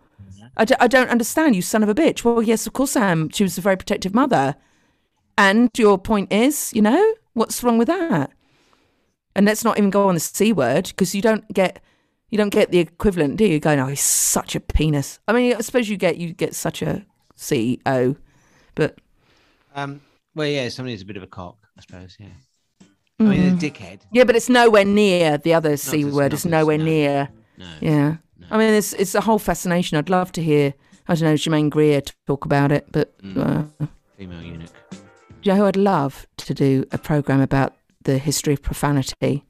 I, 0.58 0.66
d- 0.66 0.76
I 0.80 0.88
don't 0.88 1.10
understand, 1.10 1.56
you 1.56 1.62
son 1.62 1.84
of 1.84 1.90
a 1.90 1.96
bitch. 1.96 2.24
Well, 2.24 2.42
yes, 2.42 2.68
of 2.68 2.74
course 2.74 2.96
I 2.96 3.10
am. 3.10 3.30
She 3.30 3.44
was 3.44 3.58
a 3.58 3.62
very 3.62 3.78
protective 3.78 4.14
mother. 4.14 4.56
And 5.38 5.70
your 5.78 5.98
point 5.98 6.34
is, 6.34 6.72
you 6.74 6.82
know, 6.82 7.14
what's 7.34 7.64
wrong 7.64 7.78
with 7.78 7.88
that? 7.88 8.32
And 9.36 9.46
let's 9.46 9.64
not 9.64 9.78
even 9.78 9.90
go 9.90 10.10
on 10.10 10.16
the 10.16 10.20
c 10.20 10.52
word 10.52 10.88
because 10.88 11.16
you 11.16 11.22
don't 11.22 11.48
get 11.54 11.82
you 12.30 12.38
don't 12.38 12.50
get 12.50 12.72
the 12.72 12.80
equivalent, 12.80 13.38
do 13.38 13.46
you? 13.46 13.60
Going, 13.60 13.80
oh, 13.80 13.88
he's 13.88 14.02
such 14.02 14.54
a 14.54 14.60
penis. 14.60 15.20
I 15.28 15.34
mean, 15.34 15.56
I 15.56 15.62
suppose 15.62 15.90
you 15.90 15.98
get 15.98 16.18
you 16.18 16.34
get 16.34 16.54
such 16.54 16.82
a 16.82 17.06
C 17.36 17.80
O, 17.86 18.18
but 18.76 19.00
Um, 19.74 20.02
well, 20.40 20.48
yeah, 20.48 20.70
somebody 20.70 20.94
who's 20.94 21.02
a 21.02 21.06
bit 21.06 21.18
of 21.18 21.24
a 21.24 21.28
cock, 21.28 21.58
I 21.78 21.82
suppose. 21.82 22.16
Yeah. 22.20 22.28
I 23.20 23.24
mean, 23.24 23.48
a 23.50 23.52
Mm. 23.52 23.60
dickhead. 23.60 24.00
Yeah, 24.14 24.24
but 24.24 24.36
it's 24.38 24.48
nowhere 24.48 24.86
near 24.86 25.38
the 25.38 25.54
other 25.54 25.76
C 25.76 26.04
as- 26.04 26.14
word. 26.14 26.32
not 26.32 26.34
It's 26.34 26.46
as- 26.46 26.52
nowhere 26.52 26.78
no, 26.78 26.84
near. 26.86 27.30
no, 27.58 27.66
yeah. 27.82 28.16
I 28.50 28.58
mean, 28.58 28.74
it's 28.74 28.94
it's 28.94 29.14
a 29.16 29.22
whole 29.22 29.40
fascination. 29.40 29.98
I'd 29.98 30.10
love 30.10 30.32
to 30.32 30.42
hear, 30.42 30.74
I 31.08 31.16
don't 31.16 31.24
know, 31.24 31.36
Germaine 31.36 31.70
Greer 31.70 32.00
to 32.02 32.14
talk 32.26 32.46
about 32.46 32.72
it, 32.72 32.88
but 32.92 33.14
uh, 33.36 33.64
Female 34.18 34.42
eunuch. 34.42 34.72
do 34.92 34.98
you 35.44 35.52
know 35.52 35.58
who 35.58 35.66
I'd 35.66 35.76
love 35.76 36.26
to 36.38 36.54
do 36.54 36.86
a 36.94 36.98
program 36.98 37.42
about 37.42 37.76
the 38.04 38.18
history 38.18 38.54
of 38.54 38.62
profanity? 38.62 39.44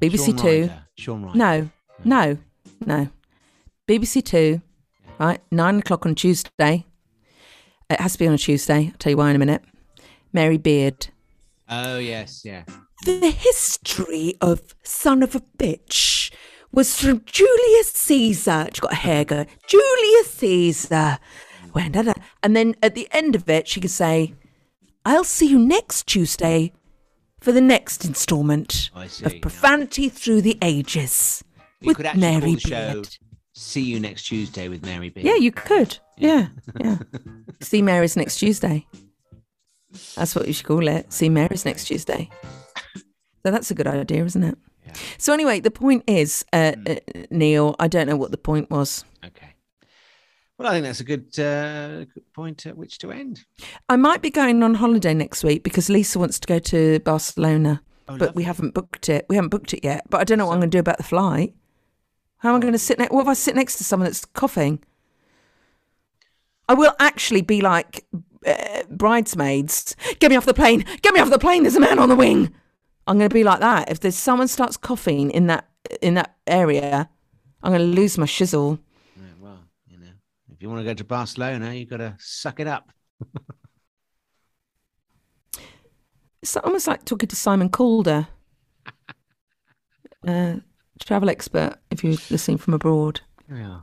BBC 0.00 0.26
Shaun 0.26 0.36
Two. 0.36 0.60
Ryder. 0.62 0.86
Shaun 0.98 1.22
Ryder. 1.26 1.38
No, 1.38 1.70
no, 2.04 2.38
no. 2.84 3.08
BBC 3.86 4.20
Two, 4.24 4.60
right? 5.20 5.40
Nine 5.52 5.78
o'clock 5.78 6.04
on 6.06 6.16
Tuesday. 6.16 6.84
It 7.92 8.00
has 8.00 8.14
to 8.14 8.18
be 8.18 8.26
on 8.26 8.34
a 8.34 8.38
Tuesday. 8.38 8.90
I'll 8.92 8.98
tell 8.98 9.10
you 9.10 9.16
why 9.16 9.30
in 9.30 9.36
a 9.36 9.38
minute. 9.38 9.62
Mary 10.32 10.58
Beard. 10.58 11.08
Oh 11.68 11.98
yes, 11.98 12.42
yeah. 12.44 12.64
The 13.04 13.30
history 13.30 14.34
of 14.40 14.74
son 14.82 15.22
of 15.22 15.34
a 15.34 15.40
bitch 15.58 16.32
was 16.72 16.98
from 16.98 17.22
Julius 17.26 17.88
Caesar. 17.88 18.68
She 18.72 18.80
got 18.80 18.92
a 18.92 18.96
hair 18.96 19.24
going. 19.24 19.46
Julius 19.66 20.32
Caesar. 20.34 21.18
Went, 21.74 21.94
da, 21.94 22.02
da. 22.02 22.12
And 22.42 22.54
then 22.54 22.74
at 22.82 22.94
the 22.94 23.08
end 23.12 23.34
of 23.34 23.48
it, 23.48 23.68
she 23.68 23.80
could 23.80 23.90
say, 23.90 24.34
I'll 25.04 25.24
see 25.24 25.46
you 25.46 25.58
next 25.58 26.06
Tuesday 26.06 26.72
for 27.40 27.52
the 27.52 27.60
next 27.60 28.04
instalment 28.04 28.90
of. 28.94 29.40
Profanity 29.40 30.08
Through 30.08 30.42
the 30.42 30.58
Ages 30.62 31.42
You 31.80 31.88
with 31.88 31.96
could 31.96 32.06
actually 32.06 32.20
Mary 32.20 32.40
call 32.40 32.52
the 32.54 32.60
show 32.60 32.92
Beard. 32.94 33.18
"See 33.54 33.82
You 33.82 34.00
Next 34.00 34.24
Tuesday" 34.24 34.68
with 34.68 34.84
Mary 34.84 35.08
Beard. 35.10 35.26
Yeah, 35.26 35.36
you 35.36 35.52
could. 35.52 35.98
Yeah, 36.16 36.48
yeah. 36.80 36.98
see 37.60 37.82
Mary's 37.82 38.16
next 38.16 38.38
Tuesday. 38.38 38.86
That's 40.16 40.34
what 40.34 40.46
you 40.46 40.52
should 40.52 40.66
call 40.66 40.88
it. 40.88 41.12
See 41.12 41.28
Mary's 41.28 41.64
next 41.64 41.84
Tuesday. 41.86 42.30
So 43.44 43.50
that's 43.50 43.70
a 43.70 43.74
good 43.74 43.86
idea, 43.86 44.24
isn't 44.24 44.42
it? 44.44 44.56
Yeah. 44.86 44.92
So 45.18 45.32
anyway, 45.32 45.60
the 45.60 45.70
point 45.70 46.04
is, 46.06 46.44
uh, 46.52 46.72
uh, 46.86 46.94
Neil. 47.30 47.74
I 47.78 47.88
don't 47.88 48.06
know 48.06 48.16
what 48.16 48.30
the 48.30 48.38
point 48.38 48.70
was. 48.70 49.04
Okay. 49.24 49.54
Well, 50.58 50.68
I 50.68 50.74
think 50.74 50.84
that's 50.84 51.00
a 51.00 51.04
good, 51.04 51.38
uh, 51.40 52.04
good 52.04 52.32
point 52.34 52.66
at 52.66 52.76
which 52.76 52.98
to 52.98 53.10
end. 53.10 53.40
I 53.88 53.96
might 53.96 54.22
be 54.22 54.30
going 54.30 54.62
on 54.62 54.74
holiday 54.74 55.12
next 55.12 55.42
week 55.42 55.64
because 55.64 55.88
Lisa 55.88 56.18
wants 56.20 56.38
to 56.38 56.46
go 56.46 56.58
to 56.60 57.00
Barcelona, 57.00 57.82
Oh, 58.08 58.16
but 58.16 58.34
we 58.36 58.44
haven't 58.44 58.72
booked 58.74 59.08
it. 59.08 59.26
We 59.28 59.34
haven't 59.36 59.48
booked 59.48 59.74
it 59.74 59.82
yet. 59.82 60.04
But 60.08 60.20
I 60.20 60.24
don't 60.24 60.38
know 60.38 60.46
what 60.46 60.54
I'm 60.54 60.60
going 60.60 60.70
to 60.70 60.76
do 60.76 60.80
about 60.80 60.98
the 60.98 61.02
flight. 61.04 61.54
How 62.42 62.48
am 62.48 62.56
I 62.56 62.58
going 62.58 62.72
to 62.72 62.78
sit 62.78 62.98
next? 62.98 63.12
What 63.12 63.22
if 63.22 63.28
I 63.28 63.34
sit 63.34 63.54
next 63.54 63.76
to 63.76 63.84
someone 63.84 64.06
that's 64.06 64.24
coughing? 64.24 64.82
I 66.68 66.74
will 66.74 66.92
actually 66.98 67.42
be 67.42 67.60
like 67.60 68.04
uh, 68.44 68.82
bridesmaids. 68.90 69.94
Get 70.18 70.28
me 70.28 70.36
off 70.36 70.44
the 70.44 70.52
plane! 70.52 70.84
Get 71.02 71.14
me 71.14 71.20
off 71.20 71.30
the 71.30 71.38
plane! 71.38 71.62
There's 71.62 71.76
a 71.76 71.80
man 71.80 72.00
on 72.00 72.08
the 72.08 72.16
wing. 72.16 72.52
I'm 73.06 73.16
going 73.18 73.30
to 73.30 73.34
be 73.34 73.44
like 73.44 73.60
that. 73.60 73.92
If 73.92 74.00
there's 74.00 74.16
someone 74.16 74.48
starts 74.48 74.76
coughing 74.76 75.30
in 75.30 75.46
that 75.46 75.68
in 76.00 76.14
that 76.14 76.34
area, 76.48 77.08
I'm 77.62 77.70
going 77.70 77.90
to 77.90 78.00
lose 78.00 78.18
my 78.18 78.26
shizzle. 78.26 78.80
Yeah, 79.16 79.22
well, 79.40 79.60
you 79.86 79.98
know, 79.98 80.10
if 80.52 80.60
you 80.60 80.68
want 80.68 80.80
to 80.80 80.84
go 80.84 80.94
to 80.94 81.04
Barcelona, 81.04 81.72
you've 81.74 81.90
got 81.90 81.98
to 81.98 82.16
suck 82.18 82.58
it 82.58 82.66
up. 82.66 82.90
It's 86.42 86.56
almost 86.56 86.88
like 86.88 87.04
talking 87.04 87.28
to 87.28 87.36
Simon 87.36 87.68
Calder, 87.68 88.26
uh, 90.26 90.56
travel 91.04 91.30
expert, 91.30 91.76
if 91.90 92.02
you're 92.04 92.16
listening 92.30 92.58
from 92.58 92.74
abroad. 92.74 93.20
Yeah. 93.50 93.80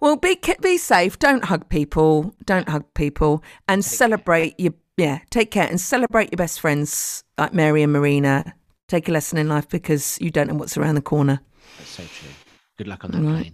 Well, 0.00 0.16
be 0.16 0.38
be 0.62 0.78
safe. 0.78 1.18
Don't 1.18 1.44
hug 1.44 1.68
people. 1.68 2.34
Don't 2.44 2.68
hug 2.68 2.84
people, 2.94 3.42
and 3.68 3.84
celebrate 3.84 4.58
your 4.58 4.72
yeah. 4.96 5.20
Take 5.30 5.50
care 5.50 5.68
and 5.68 5.80
celebrate 5.80 6.32
your 6.32 6.38
best 6.38 6.60
friends 6.60 7.24
like 7.36 7.52
Mary 7.52 7.82
and 7.82 7.92
Marina. 7.92 8.54
Take 8.88 9.08
a 9.08 9.12
lesson 9.12 9.38
in 9.38 9.48
life 9.48 9.68
because 9.68 10.18
you 10.20 10.30
don't 10.30 10.48
know 10.48 10.54
what's 10.54 10.76
around 10.76 10.94
the 10.94 11.02
corner. 11.02 11.40
That's 11.78 11.90
so 11.90 12.02
true. 12.04 12.30
Good 12.78 12.88
luck 12.88 13.04
on 13.04 13.10
that 13.12 13.18
All 13.18 13.24
right. 13.24 13.52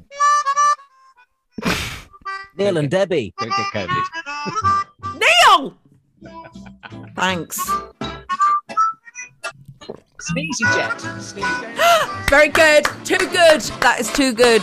plane. 1.62 1.76
Neil 2.56 2.76
and 2.76 2.90
Debbie. 2.90 3.34
Don't 3.38 3.50
get 3.50 3.88
COVID. 3.88 5.20
Neil. 5.20 5.78
Thanks. 7.16 7.70
Sneezy 10.20 10.64
jet. 10.74 11.00
Very 12.30 12.48
good. 12.48 12.84
Too 13.04 13.16
good. 13.16 13.62
That 13.80 13.96
is 13.98 14.12
too 14.12 14.32
good. 14.32 14.62